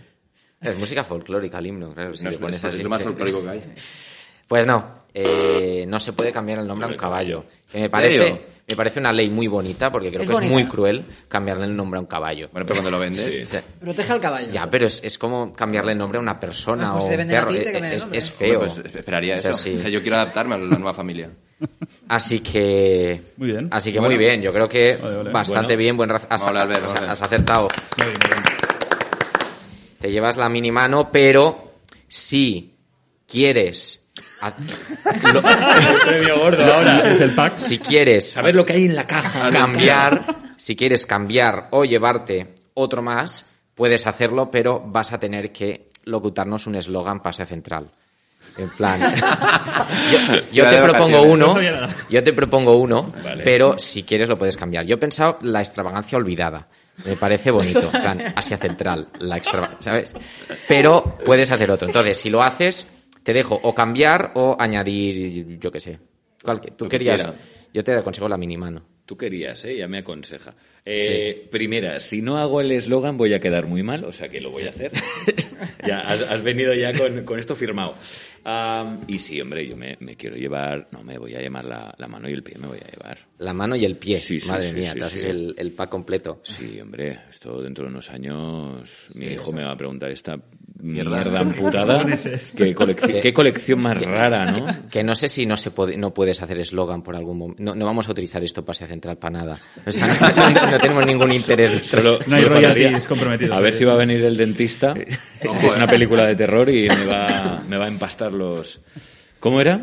Es 0.60 0.78
música 0.78 1.04
folclórica, 1.04 1.58
el 1.58 1.66
himno, 1.68 1.94
claro. 1.94 2.14
si 2.16 2.24
No, 2.24 2.30
es, 2.30 2.36
pones 2.36 2.56
es- 2.56 2.64
así, 2.64 2.76
es 2.78 2.82
lo 2.84 2.90
más 2.90 3.02
folclórico 3.02 3.42
que 3.42 3.48
hay. 3.50 3.62
Pues 4.46 4.66
no, 4.66 4.98
eh, 5.14 5.84
no 5.88 5.98
se 6.00 6.12
puede 6.12 6.32
cambiar 6.32 6.58
el 6.60 6.66
nombre 6.66 6.86
a 6.88 6.90
un 6.90 6.96
caballo. 6.96 7.44
Que 7.70 7.78
me 7.78 7.84
¿En 7.84 7.90
parece, 7.90 8.18
serio? 8.18 8.38
Me 8.68 8.76
parece 8.76 9.00
una 9.00 9.12
ley 9.12 9.30
muy 9.30 9.46
bonita 9.46 9.90
porque 9.90 10.10
creo 10.10 10.22
Es 10.22 10.28
que 10.38 10.44
es 10.44 10.50
muy 10.50 10.66
cruel 10.66 11.02
cambiarle 11.28 11.64
el 11.64 11.74
nombre 11.74 11.96
a 11.98 12.00
un 12.00 12.06
caballo. 12.06 12.48
Bueno, 12.52 12.66
pero 12.66 12.76
cuando 12.80 12.90
lo 12.90 12.98
vendes... 12.98 13.44
O 13.46 13.48
sea, 13.48 13.62
Proteja 13.80 14.12
al 14.14 14.20
caballo. 14.20 14.48
ya, 14.50 14.70
pero 14.70 14.86
es, 14.86 15.02
es 15.02 15.16
como 15.18 15.52
cambiarle 15.54 15.92
el 15.92 15.98
nombre 15.98 16.18
a 16.18 16.20
una 16.20 16.38
persona 16.38 16.88
Ah, 16.90 16.92
pues 16.92 17.04
o 17.04 17.06
un 17.22 17.28
perro. 17.28 17.50
Es, 18.12 18.30
feo. 18.30 18.58
Bueno, 18.58 18.74
pues 18.74 18.94
esperaría 18.94 19.36
O 19.36 19.38
sea, 19.38 19.50
eso. 19.52 19.58
sí. 19.60 19.74
O 19.76 19.80
sea, 19.80 19.90
yo 19.90 20.00
quiero 20.02 20.16
adaptarme 20.16 20.54
a 20.56 20.58
la 20.58 20.76
nueva 20.76 20.92
familia. 20.94 21.30
Así 22.08 22.40
que. 22.40 23.32
Muy 23.38 23.48
bien. 23.48 23.68
Así 23.72 23.90
que 23.92 23.98
Bueno. 23.98 24.14
muy 24.14 24.18
bien, 24.24 24.40
yo 24.42 24.52
creo 24.52 24.68
que 24.68 24.96
Vale, 25.00 25.16
vale. 25.16 25.30
bastante 25.32 25.66
Bueno. 25.74 25.78
bien, 25.78 25.96
buen 25.96 26.10
raz- 26.10 26.26
has, 26.28 26.42
hablar, 26.46 26.70
has- 26.70 27.22
acertado. 27.22 27.68
Muy 27.96 28.06
bien, 28.06 28.18
muy 28.20 28.30
bien. 28.30 28.58
Te 30.00 30.10
llevas 30.12 30.36
la 30.36 30.48
mini 30.48 30.70
mano, 30.70 31.10
pero 31.10 31.72
si 32.06 32.74
quieres. 33.26 34.07
A- 34.40 34.52
El 35.14 36.00
premio 36.06 36.38
gordo 36.38 36.72
ahora. 36.72 37.10
Es 37.12 37.20
el 37.20 37.30
pack. 37.34 37.58
si 37.58 37.78
quieres 37.78 38.30
Saber 38.32 38.54
lo 38.54 38.64
que 38.64 38.74
hay 38.74 38.84
en 38.86 38.94
la 38.96 39.06
caja. 39.06 39.50
cambiar, 39.50 40.36
si 40.56 40.76
quieres 40.76 41.06
cambiar 41.06 41.68
o 41.70 41.84
llevarte 41.84 42.54
otro 42.74 43.02
más, 43.02 43.46
puedes 43.74 44.06
hacerlo, 44.06 44.50
pero 44.50 44.80
vas 44.84 45.12
a 45.12 45.18
tener 45.20 45.52
que 45.52 45.88
locutarnos 46.04 46.66
un 46.66 46.76
eslogan 46.76 47.20
pase 47.22 47.44
central. 47.46 47.90
En 48.56 48.70
plan, 48.70 49.00
yo, 50.52 50.64
te 50.68 50.78
propongo 50.80 51.22
uno, 51.22 51.56
yo 52.08 52.22
te 52.24 52.32
propongo 52.32 52.76
uno, 52.76 53.12
Vale. 53.22 53.44
pero 53.44 53.78
si 53.78 54.02
quieres 54.04 54.28
lo 54.28 54.38
puedes 54.38 54.56
cambiar. 54.56 54.84
Yo 54.86 54.94
he 54.94 54.98
pensado 54.98 55.38
la 55.42 55.60
extravagancia 55.60 56.16
olvidada. 56.18 56.66
Me 57.04 57.14
parece 57.14 57.50
bonito, 57.52 57.88
plan, 57.90 58.20
Asia 58.34 58.56
Central, 58.56 59.08
la 59.20 59.36
extrava- 59.36 59.76
¿sabes? 59.78 60.14
Pero 60.66 61.16
puedes 61.24 61.50
hacer 61.52 61.70
otro. 61.70 61.86
Entonces, 61.86 62.18
si 62.18 62.30
lo 62.30 62.42
haces, 62.42 62.88
te 63.28 63.34
dejo 63.34 63.60
o 63.62 63.74
cambiar 63.74 64.32
o 64.36 64.56
añadir, 64.58 65.58
yo 65.58 65.70
qué 65.70 65.80
sé. 65.80 65.98
Cualquier- 66.42 66.74
tú 66.78 66.86
Lo 66.86 66.88
querías, 66.88 67.30
yo 67.74 67.84
te 67.84 67.92
aconsejo 67.92 68.26
la 68.26 68.38
mini 68.38 68.56
mano. 68.56 68.82
Tú 69.04 69.18
querías, 69.18 69.62
¿eh? 69.66 69.76
Ya 69.76 69.86
me 69.86 69.98
aconseja. 69.98 70.54
Eh, 70.82 71.46
Primera, 71.50 72.00
si 72.00 72.22
no 72.22 72.38
hago 72.38 72.62
el 72.62 72.72
eslogan 72.72 73.18
voy 73.18 73.34
a 73.34 73.40
quedar 73.40 73.66
muy 73.66 73.82
mal, 73.82 74.04
o 74.04 74.12
sea 74.12 74.30
que 74.30 74.40
lo 74.40 74.50
voy 74.50 74.62
a 74.66 74.70
hacer. 74.70 74.92
ya 75.86 76.00
has, 76.00 76.22
has 76.22 76.42
venido 76.42 76.72
ya 76.72 76.94
con, 76.94 77.22
con 77.24 77.38
esto 77.38 77.54
firmado. 77.54 77.94
Y 79.06 79.18
sí, 79.18 79.38
hombre, 79.42 79.66
yo 79.68 79.76
me, 79.76 79.98
me 80.00 80.16
quiero 80.16 80.36
llevar, 80.36 80.88
no, 80.92 81.02
me 81.04 81.18
voy 81.18 81.34
a 81.34 81.40
llevar 81.40 81.66
la, 81.66 81.94
la 81.98 82.08
mano 82.08 82.30
y 82.30 82.32
el 82.32 82.42
pie, 82.42 82.56
me 82.58 82.66
voy 82.68 82.78
a 82.78 82.90
llevar. 82.90 83.18
La 83.36 83.52
mano 83.52 83.76
y 83.76 83.84
el 83.84 83.96
pie. 83.98 84.16
Sí, 84.18 84.40
sí, 84.40 84.48
Madre 84.48 84.72
mía, 84.72 84.94
te 84.94 85.02
haces 85.02 85.24
el, 85.24 85.54
el 85.58 85.72
pack 85.72 85.90
completo. 85.90 86.40
Sí, 86.44 86.80
hombre, 86.80 87.18
esto 87.28 87.60
dentro 87.60 87.84
de 87.84 87.90
unos 87.90 88.08
años 88.08 89.10
mi 89.16 89.26
hijo 89.26 89.52
me 89.52 89.64
va 89.64 89.72
a 89.72 89.76
preguntar 89.76 90.10
esta 90.10 90.38
mierda 90.80 91.20
amputada. 91.40 92.04
¿Qué, 92.56 92.74
colección, 92.74 93.20
qué 93.20 93.32
colección 93.32 93.80
más 93.80 94.00
rara, 94.02 94.50
¿no? 94.50 94.66
Que 94.90 95.02
no 95.02 95.14
sé 95.14 95.28
si 95.28 95.44
no 95.46 95.56
se 95.56 95.70
puede, 95.70 95.96
no 95.96 96.14
puedes 96.14 96.40
hacer 96.42 96.58
eslogan 96.60 97.02
por 97.02 97.16
algún 97.16 97.38
momento. 97.38 97.62
No, 97.62 97.74
no 97.74 97.84
vamos 97.84 98.08
a 98.08 98.12
utilizar 98.12 98.42
esto 98.44 98.64
para 98.64 98.72
Asia 98.72 98.86
Central 98.86 99.16
para 99.18 99.38
nada. 99.38 99.58
O 99.86 99.90
sea, 99.90 100.06
no, 100.72 100.78
tenemos 100.78 101.04
ningún 101.06 101.32
interés. 101.32 101.70
dentro. 101.72 102.00
Solo- 102.02 102.18
No 102.26 102.36
hay 102.36 102.44
faltaría- 102.44 103.00
comprometidos. 103.06 103.58
A 103.58 103.60
ver 103.60 103.72
si 103.72 103.84
va 103.84 103.94
a 103.94 103.96
venir 103.96 104.24
el 104.24 104.36
dentista. 104.36 104.94
es 105.40 105.76
una 105.76 105.86
película 105.86 106.24
de 106.26 106.36
terror 106.36 106.68
y 106.68 106.88
me 106.88 107.06
va, 107.06 107.62
me 107.68 107.76
va 107.76 107.84
a 107.86 107.88
empastar 107.88 108.32
los... 108.32 108.80
¿Cómo 109.40 109.60
era? 109.60 109.80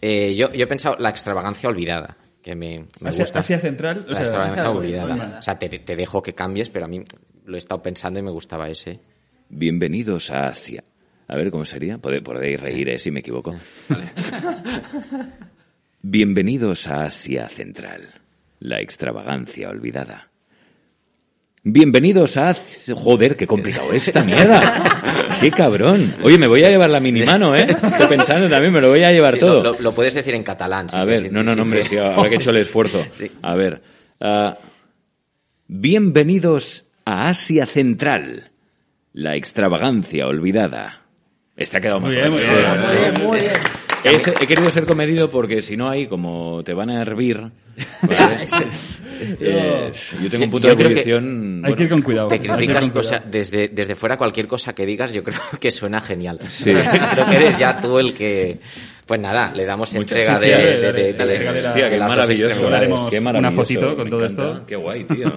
Eh, 0.00 0.34
yo, 0.34 0.52
yo 0.52 0.64
he 0.64 0.66
pensado 0.66 0.96
la 0.98 1.10
extravagancia 1.10 1.68
olvidada, 1.68 2.16
que 2.42 2.54
me, 2.56 2.86
me 3.00 3.10
Asia, 3.10 3.24
gusta. 3.24 3.38
Asia 3.38 3.58
Central. 3.58 4.04
O 4.08 4.12
la 4.12 4.24
sea, 4.26 4.70
olvidada. 4.70 5.12
olvidada. 5.14 5.38
O 5.38 5.42
sea, 5.42 5.58
te, 5.58 5.68
te 5.68 5.94
dejo 5.96 6.22
que 6.22 6.34
cambies, 6.34 6.68
pero 6.70 6.86
a 6.86 6.88
mí 6.88 7.04
lo 7.44 7.54
he 7.54 7.58
estado 7.58 7.80
pensando 7.82 8.18
y 8.18 8.22
me 8.22 8.30
gustaba 8.32 8.68
ese. 8.68 8.98
Bienvenidos 9.54 10.30
a 10.30 10.46
Asia. 10.46 10.82
A 11.28 11.36
ver, 11.36 11.50
¿cómo 11.50 11.66
sería? 11.66 11.98
Podéis 11.98 12.58
reír, 12.58 12.88
¿eh? 12.88 12.98
si 12.98 13.10
me 13.10 13.20
equivoco. 13.20 13.54
Bienvenidos 16.00 16.88
a 16.88 17.04
Asia 17.04 17.50
Central, 17.50 18.08
la 18.60 18.80
extravagancia 18.80 19.68
olvidada. 19.68 20.30
Bienvenidos 21.62 22.38
a... 22.38 22.54
Joder, 22.94 23.36
qué 23.36 23.46
complicado 23.46 23.92
es 23.92 24.08
esta 24.08 24.24
mierda. 24.24 25.38
Qué 25.38 25.50
cabrón. 25.50 26.14
Oye, 26.22 26.38
me 26.38 26.46
voy 26.46 26.64
a 26.64 26.70
llevar 26.70 26.88
la 26.88 26.98
mini 26.98 27.22
mano, 27.22 27.54
¿eh? 27.54 27.66
Estoy 27.70 28.06
pensando 28.06 28.48
también, 28.48 28.72
me 28.72 28.80
lo 28.80 28.88
voy 28.88 29.04
a 29.04 29.12
llevar 29.12 29.36
todo. 29.36 29.62
Lo, 29.62 29.78
lo 29.78 29.92
puedes 29.92 30.14
decir 30.14 30.34
en 30.34 30.44
catalán. 30.44 30.88
si 30.88 30.96
A 30.96 31.04
ver, 31.04 31.30
no, 31.30 31.42
no, 31.42 31.54
no, 31.54 31.60
hombre, 31.60 31.84
sí, 31.84 31.98
ahora 31.98 32.26
que 32.30 32.36
he 32.36 32.38
hecho 32.38 32.50
el 32.50 32.56
esfuerzo. 32.56 33.04
Sí. 33.12 33.30
A 33.42 33.54
ver. 33.54 33.82
ah, 34.18 34.56
bienvenidos 35.68 36.86
a 37.04 37.28
Asia 37.28 37.66
Central, 37.66 38.51
la 39.12 39.36
extravagancia 39.36 40.26
olvidada. 40.26 41.00
Este 41.56 41.76
ha 41.76 41.80
quedado 41.80 42.00
más 42.00 42.12
Muy 42.12 42.20
bien, 42.20 42.30
muy 42.32 42.40
bien, 42.40 42.80
muy 42.80 42.96
bien, 42.96 43.26
muy 43.28 43.38
bien. 43.40 43.52
Es- 44.04 44.26
he 44.26 44.46
querido 44.46 44.68
ser 44.70 44.84
comedido 44.84 45.30
porque 45.30 45.62
si 45.62 45.76
no 45.76 45.88
hay, 45.88 46.06
como 46.08 46.62
te 46.64 46.74
van 46.74 46.90
a 46.90 47.00
hervir, 47.00 47.38
¿vale? 48.02 48.44
Eh, 49.40 49.92
yo 50.20 50.28
tengo 50.30 50.44
un 50.46 50.50
punto 50.50 50.66
Yo 50.66 50.74
de 50.74 50.76
que 50.78 50.82
ebullición... 50.90 51.62
Hay 51.64 51.74
que 51.74 51.84
ir 51.84 51.88
con 51.90 52.02
cuidado. 52.02 52.26
Te 52.28 52.40
criticas, 52.40 52.90
cuidado. 52.90 53.24
desde, 53.30 53.68
desde 53.68 53.94
fuera 53.94 54.16
cualquier 54.16 54.48
cosa 54.48 54.74
que 54.74 54.84
digas, 54.84 55.12
yo 55.12 55.22
creo 55.22 55.38
que 55.60 55.70
suena 55.70 56.00
genial. 56.00 56.40
Sí. 56.48 56.72
creo 56.72 57.26
que 57.30 57.36
eres 57.36 57.58
ya 57.58 57.80
tú 57.80 57.98
el 58.00 58.12
que... 58.14 58.58
Pues 59.06 59.20
nada, 59.20 59.52
le 59.54 59.64
damos 59.66 59.92
Muchas 59.94 60.18
entrega 60.18 60.38
de, 60.40 61.10
Hostia, 61.50 61.90
qué 61.90 61.98
maravilloso. 61.98 63.10
qué 63.10 63.18
una 63.18 63.32
maravilloso, 63.32 63.54
fotito 63.54 63.96
con 63.96 64.08
todo 64.10 64.24
encanta. 64.24 64.44
esto. 64.52 64.66
Qué 64.66 64.76
guay, 64.76 65.04
tío. 65.04 65.32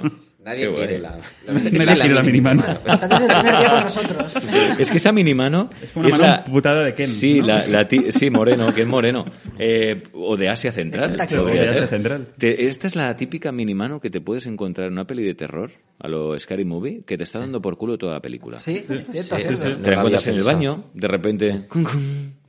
Nadie 0.46 0.68
Qué 0.68 0.74
quiere 0.76 1.00
guay. 1.00 1.02
la... 1.02 1.18
Nadie 1.54 1.70
quiere 1.72 2.14
la 2.14 2.22
minimano. 2.24 2.62
Están 2.86 3.10
desde 3.10 3.26
el 3.26 3.34
primer 3.40 3.58
día 3.58 3.72
con 3.72 3.84
nosotros. 3.84 4.36
Es 4.80 4.92
que 4.92 4.98
esa 4.98 5.12
mini 5.12 5.34
mano 5.34 5.72
Es 5.82 5.92
como 5.92 6.08
una 6.08 6.18
mano 6.18 6.44
putada 6.46 6.84
de 6.84 6.94
Ken, 6.94 7.08
Sí, 7.08 7.40
¿no? 7.40 7.48
la, 7.48 7.66
la 7.68 7.88
ti- 7.88 8.12
sí, 8.12 8.30
moreno, 8.30 8.72
que 8.74 8.82
es 8.84 8.88
moreno. 8.88 9.26
Eh, 9.58 10.04
o 10.14 10.38
de 10.38 10.48
Asia 10.50 10.72
Central. 10.72 11.16
Taxi. 11.16 11.36
podría 11.38 11.62
O 11.62 11.64
de 11.64 11.68
ser. 11.70 11.76
Asia 11.78 11.88
Central. 11.88 12.28
Te- 12.38 12.68
esta 12.68 12.86
es 12.86 12.96
la 12.96 13.16
típica 13.16 13.52
mini 13.52 13.74
mano 13.74 14.00
que 14.00 14.12
te 14.12 14.22
puedes 14.22 14.46
encontrar 14.46 14.86
en 14.88 14.94
una 14.94 15.06
peli 15.08 15.24
de 15.24 15.34
terror, 15.34 15.72
a 16.00 16.08
lo 16.08 16.38
Scary 16.38 16.64
Movie, 16.64 17.02
que 17.08 17.18
te 17.18 17.24
está 17.24 17.40
dando 17.40 17.60
por 17.60 17.76
culo 17.78 17.98
toda 17.98 18.14
la 18.14 18.20
película. 18.22 18.60
Sí, 18.60 18.84
cierto, 18.86 19.12
Sí, 19.12 19.12
cierto. 19.24 19.38
sí, 19.40 19.56
sí. 19.56 19.62
Te 19.64 19.70
No 19.70 19.90
la 19.90 19.94
encuentras 19.96 20.28
en 20.28 20.36
el 20.36 20.44
baño, 20.44 20.84
de 20.94 21.08
repente 21.08 21.62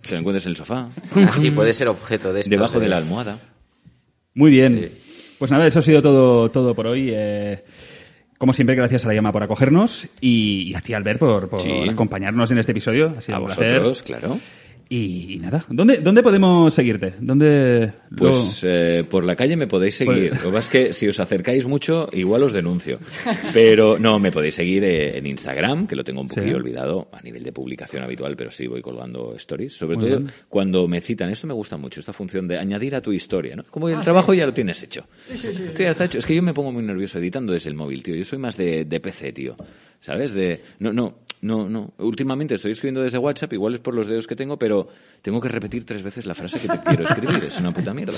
se 0.02 0.12
la 0.14 0.18
encuentras 0.20 0.44
en 0.44 0.50
el 0.50 0.56
sofá, 0.56 0.86
Así 1.28 1.50
puede 1.50 1.72
ser 1.72 1.88
objeto 1.88 2.32
de 2.34 2.40
esto. 2.42 2.50
debajo 2.50 2.78
de 2.78 2.88
la 2.88 2.98
almohada. 2.98 3.38
Muy 4.34 4.50
bien. 4.50 4.78
Sí. 4.92 5.02
Pues 5.38 5.50
nada, 5.50 5.66
eso 5.66 5.80
ha 5.80 5.82
sido 5.82 6.00
todo, 6.00 6.50
todo 6.50 6.74
por 6.74 6.86
hoy. 6.86 7.10
Eh, 7.12 7.62
como 8.38 8.52
siempre, 8.52 8.74
gracias 8.76 9.04
a 9.04 9.08
la 9.08 9.14
llama 9.14 9.32
por 9.32 9.42
acogernos 9.42 10.08
y, 10.20 10.70
y 10.70 10.74
a 10.74 10.80
ti, 10.80 10.94
Albert, 10.94 11.18
por, 11.18 11.48
por 11.48 11.60
Sí. 11.60 11.88
acompañarnos 11.88 12.50
en 12.50 12.58
este 12.58 12.72
episodio. 12.72 13.14
Ha 13.16 13.20
sido 13.20 13.36
A 13.36 13.40
un 13.40 13.46
placer. 13.46 13.66
vosotros, 13.80 14.02
claro. 14.02 14.38
Y, 14.88 15.34
y 15.34 15.38
nada, 15.40 15.64
¿dónde, 15.68 15.96
¿dónde 15.96 16.22
podemos 16.22 16.72
seguirte? 16.72 17.14
¿Dónde 17.18 17.92
lo- 18.10 18.16
Pues 18.18 18.60
eh, 18.62 19.04
por 19.10 19.24
la 19.24 19.34
calle 19.34 19.56
me 19.56 19.66
podéis 19.66 19.96
seguir. 19.96 20.28
Pues- 20.30 20.44
Lo 20.44 20.50
que 20.50 20.54
pasa 20.54 20.58
es 20.58 20.68
que 20.86 20.92
si 20.92 21.08
os 21.08 21.18
acercáis 21.18 21.66
mucho, 21.66 22.08
igual 22.12 22.44
os 22.44 22.52
denuncio. 22.52 23.00
Pero 23.52 23.98
no, 23.98 24.20
me 24.20 24.30
podéis 24.30 24.54
seguir 24.54 24.84
eh, 24.84 25.18
en 25.18 25.26
Instagram, 25.26 25.88
que 25.88 25.96
lo 25.96 26.04
tengo 26.04 26.20
un 26.20 26.28
poquillo 26.28 26.46
Sí. 26.46 26.54
olvidado 26.54 27.08
a 27.12 27.20
nivel 27.20 27.42
de 27.42 27.50
publicación 27.52 28.04
habitual, 28.04 28.36
pero 28.36 28.52
sí 28.52 28.68
voy 28.68 28.80
colgando 28.80 29.34
stories. 29.36 29.74
Sobre 29.76 29.96
Muy 29.96 30.06
todo 30.08 30.18
bien. 30.20 30.30
cuando 30.48 30.86
me 30.86 31.00
citan. 31.00 31.30
Esto 31.30 31.48
me 31.48 31.54
gusta 31.54 31.76
mucho, 31.76 31.98
esta 31.98 32.12
función 32.12 32.46
de 32.46 32.56
añadir 32.58 32.94
a 32.94 33.00
tu 33.00 33.12
historia. 33.12 33.56
¿no? 33.56 33.64
Como 33.64 33.88
el 33.88 33.98
trabajo 34.00 34.34
ya 34.34 34.46
lo 34.46 34.54
tienes 34.54 34.80
hecho. 34.84 35.04
Esto 35.28 35.82
ya 35.82 35.90
está 35.90 36.04
hecho. 36.04 36.18
Es 36.18 36.26
que 36.26 36.34
yo 36.36 36.42
me 36.42 36.54
pongo 36.54 36.70
muy 36.70 36.84
nervioso 36.84 37.18
editando 37.18 37.52
desde 37.52 37.70
el 37.70 37.76
móvil, 37.76 38.04
tío. 38.04 38.14
Yo 38.14 38.24
soy 38.24 38.38
más 38.38 38.56
de, 38.56 38.84
de 38.84 39.00
PC, 39.00 39.32
tío. 39.32 39.56
¿Sabes? 39.98 40.34
De, 40.34 40.60
no, 40.78 40.92
no, 40.92 41.16
no, 41.40 41.68
no. 41.68 41.94
Últimamente 41.98 42.54
estoy 42.54 42.72
escribiendo 42.72 43.02
desde 43.02 43.18
WhatsApp, 43.18 43.52
igual 43.54 43.74
es 43.74 43.80
por 43.80 43.94
los 43.94 44.06
dedos 44.06 44.26
que 44.26 44.36
tengo, 44.36 44.58
pero 44.58 44.75
tengo 45.22 45.40
que 45.40 45.48
repetir 45.48 45.84
tres 45.84 46.04
veces 46.04 46.24
la 46.24 46.34
frase 46.34 46.60
que 46.60 46.68
te 46.68 46.78
quiero 46.86 47.02
escribir. 47.04 47.42
Es 47.42 47.58
una 47.58 47.72
puta 47.72 47.92
mierda. 47.92 48.16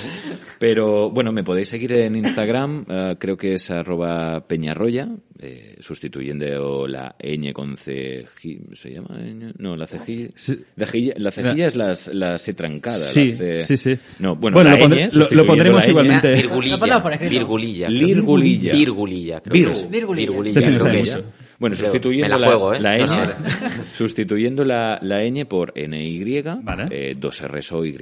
Pero 0.59 1.11
bueno, 1.11 1.33
me 1.33 1.43
podéis 1.43 1.69
seguir 1.71 1.93
en 1.97 2.17
Instagram, 2.17 2.85
eh, 2.87 3.17
creo 3.19 3.37
que 3.37 3.55
es 3.55 3.71
arroba 3.71 4.47
peñarroya, 4.47 5.09
eh, 5.39 5.77
sustituyendo 5.79 6.87
la 6.87 7.15
ñ 7.19 7.53
con 7.55 7.77
C. 7.79 8.27
¿Se 8.75 8.91
llama? 8.91 9.19
ñ? 9.21 9.55
No, 9.59 9.75
la 9.75 9.87
cejilla. 9.87 10.29
Sí. 10.35 10.59
La 10.77 10.85
cejilla, 10.87 11.15
la 11.17 11.31
cejilla 11.31 11.67
es 11.67 11.77
la, 11.77 11.95
la 12.13 12.37
C 12.39 12.53
trancada. 12.53 12.99
Sí, 13.11 13.33
la 13.33 13.37
C- 13.39 13.63
sí, 13.63 13.77
sí. 13.79 13.99
No, 14.19 14.37
bueno, 14.37 14.57
Bueno, 14.57 14.71
la 14.71 14.77
lo 14.77 14.85
pondré- 14.85 15.09
ñ, 15.09 15.13
lo- 15.15 15.29
lo 15.31 15.47
pondremos 15.47 15.85
la 15.85 15.91
igualmente. 15.91 16.35
Virgulilla. 16.35 17.89
Virgulilla. 17.89 18.73
Virgulilla. 18.75 19.41
creo 19.41 19.53
Vir. 19.53 19.67
que 19.67 19.73
es. 19.73 19.91
Virgulilla. 19.91 20.33
Este 20.49 20.61
sí 20.63 20.71
no 20.71 20.79
sabe 20.79 20.91
Virgulilla. 20.93 21.21
Bueno, 21.59 21.75
Creo. 21.75 21.87
sustituyendo 21.87 22.39
la 22.39 22.47
juego, 22.47 22.73
¿eh? 22.75 22.81
la 22.81 22.99
No 22.99 23.07
ñ, 23.07 23.83
sustituyendo 23.93 24.65
la, 24.65 24.99
la 25.03 25.23
ñ 25.25 25.45
por 25.47 25.73
NY, 25.77 26.43
Vale. 26.63 26.87
eh, 26.91 27.15
2 27.19 27.43
o 27.73 27.85
y 27.85 27.93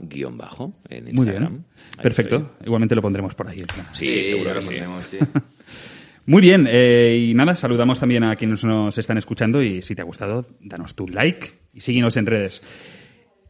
guion 0.00 0.36
bajo 0.36 0.74
en 0.88 1.04
Muy 1.04 1.10
Instagram. 1.12 1.48
bien. 1.52 1.64
Ahí 1.96 2.02
Perfecto. 2.02 2.36
estoy. 2.36 2.66
igualmente 2.66 2.94
lo 2.96 3.02
pondremos 3.02 3.34
por 3.34 3.48
ahí. 3.48 3.62
Sí, 3.92 4.24
seguro 4.24 4.44
ya 4.46 4.50
que 4.50 4.54
lo 4.56 4.62
sí. 4.62 4.66
pondremos, 4.68 5.06
sí. 5.06 5.18
Muy 6.26 6.40
bien, 6.40 6.66
eh, 6.70 7.26
y 7.30 7.34
nada, 7.34 7.54
saludamos 7.54 8.00
también 8.00 8.24
a 8.24 8.34
quienes 8.34 8.64
nos 8.64 8.96
están 8.96 9.18
escuchando 9.18 9.62
y 9.62 9.82
si 9.82 9.94
te 9.94 10.00
ha 10.02 10.06
gustado, 10.06 10.46
danos 10.60 10.94
tu 10.94 11.06
like 11.06 11.50
y 11.74 11.80
síguenos 11.82 12.16
en 12.16 12.24
redes. 12.26 12.62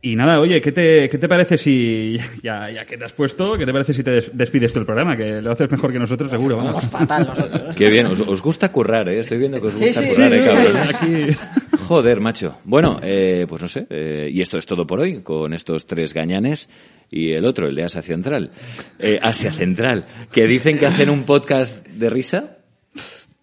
Y 0.06 0.16
nada, 0.16 0.39
oye, 0.39 0.60
¿qué 0.60 0.70
te, 0.70 1.09
qué 1.09 1.16
te 1.16 1.26
parece 1.28 1.56
si, 1.56 2.18
ya, 2.43 2.70
ya 2.70 2.85
que 2.85 2.98
te 2.98 3.06
has 3.06 3.12
puesto, 3.14 3.56
qué 3.56 3.64
te 3.64 3.72
parece 3.72 3.94
si 3.94 4.02
te 4.02 4.10
des- 4.10 4.36
despides 4.36 4.70
tú 4.72 4.81
el 4.81 4.85
programa? 4.85 5.16
Que 5.16 5.40
lo 5.40 5.52
haces 5.52 5.70
mejor 5.70 5.93
que 5.94 5.98
nosotros, 5.98 6.31
seguro, 6.31 6.59
vamos. 6.59 6.72
Somos 6.76 6.90
fatal 6.90 7.26
nosotros. 7.28 7.74
Qué 7.74 7.89
bien, 7.89 8.06
os, 8.06 8.20
os 8.20 8.43
gusta 8.43 8.70
currar, 8.70 9.09
¿eh? 9.09 9.20
Estoy 9.20 9.39
viendo 9.39 9.59
que 9.62 9.68
os 9.68 9.72
gusta 9.81 10.02
sí, 10.02 10.09
currar, 10.09 10.31
sí, 10.31 10.39
¿eh? 10.39 11.28
Aquí... 11.31 11.36
Joder, 11.89 12.20
macho. 12.20 12.59
Bueno, 12.64 13.01
eh, 13.02 13.47
pues 13.48 13.62
no 13.62 13.68
sé. 13.68 13.86
eh, 13.89 14.28
y 14.31 14.40
esto 14.43 14.59
es 14.59 14.66
todo 14.66 14.86
por 14.86 15.01
hoy, 15.01 15.22
con 15.22 15.55
estos 15.55 15.86
tres 15.86 16.12
gañanes 16.12 16.68
y 17.10 17.32
el 17.32 17.44
otro, 17.47 17.66
el 17.66 17.74
de 17.74 17.85
Asia 17.85 18.02
Central. 18.02 18.51
Eh, 18.98 19.18
Asia 19.22 19.52
Central, 19.52 20.05
que 20.32 20.47
dicen 20.47 20.78
que 20.78 20.86
hacen 20.86 21.09
un 21.10 21.24
podcast 21.24 21.86
de 21.86 22.10
risa. 22.10 22.59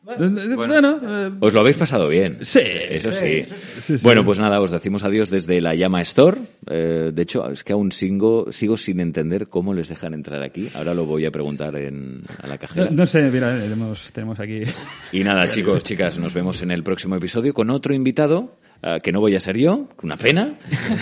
Bueno, 0.03 0.99
eh, 1.03 1.32
Os 1.40 1.53
lo 1.53 1.60
habéis 1.60 1.78
pasado 1.78 2.07
bien. 2.07 2.40
Sí. 2.41 2.60
Eso 2.64 3.11
sí. 3.11 3.44
Sí, 3.80 3.99
sí. 3.99 4.03
Bueno, 4.03 4.26
pues 4.26 4.40
nada, 4.40 4.60
os 4.60 4.72
decimos 4.72 5.03
adiós 5.03 5.30
desde 5.30 5.61
la 5.61 5.76
Llama 5.76 6.02
Store. 6.02 6.40
Eh, 6.68 7.11
de 7.14 7.22
hecho, 7.22 7.48
es 7.49 7.64
que 7.64 7.73
aún 7.73 7.91
sigo, 7.91 8.52
sigo 8.52 8.78
sin 8.78 8.99
entender 8.99 9.48
cómo 9.48 9.76
les 9.76 9.90
dejan 9.90 10.15
entrar 10.15 10.41
aquí. 10.41 10.69
Ahora 10.73 10.95
lo 10.95 11.06
voy 11.06 11.26
a 11.28 11.32
preguntar 11.32 11.76
en, 11.76 12.23
a 12.41 12.48
la 12.48 12.53
no, 12.56 12.60
cajera. 12.60 12.90
no 12.90 13.06
sé, 13.06 13.30
mira, 13.30 13.56
eh, 13.56 13.61
tenemos, 13.61 14.11
tenemos 14.11 14.40
aquí... 14.40 14.64
Y 15.11 15.23
nada, 15.23 15.48
chicos, 15.49 15.84
chicas, 15.84 16.18
nos 16.18 16.34
vemos 16.34 16.61
en 16.64 16.72
el 16.72 16.84
próximo 16.84 17.15
episodio 17.15 17.53
con 17.53 17.69
otro 17.69 17.94
invitado, 17.94 18.57
eh, 18.82 18.98
que 19.03 19.11
no 19.11 19.19
voy 19.19 19.36
a 19.36 19.40
ser 19.40 19.57
yo, 19.57 19.88
una 20.02 20.18
pena, 20.18 20.56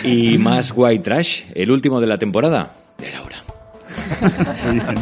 y 0.04 0.38
más 0.38 0.74
white 0.76 1.04
trash, 1.04 1.44
el 1.56 1.72
último 1.72 2.02
de 2.02 2.08
la 2.08 2.18
temporada 2.18 2.74
de 2.98 3.08
bien. 4.74 4.96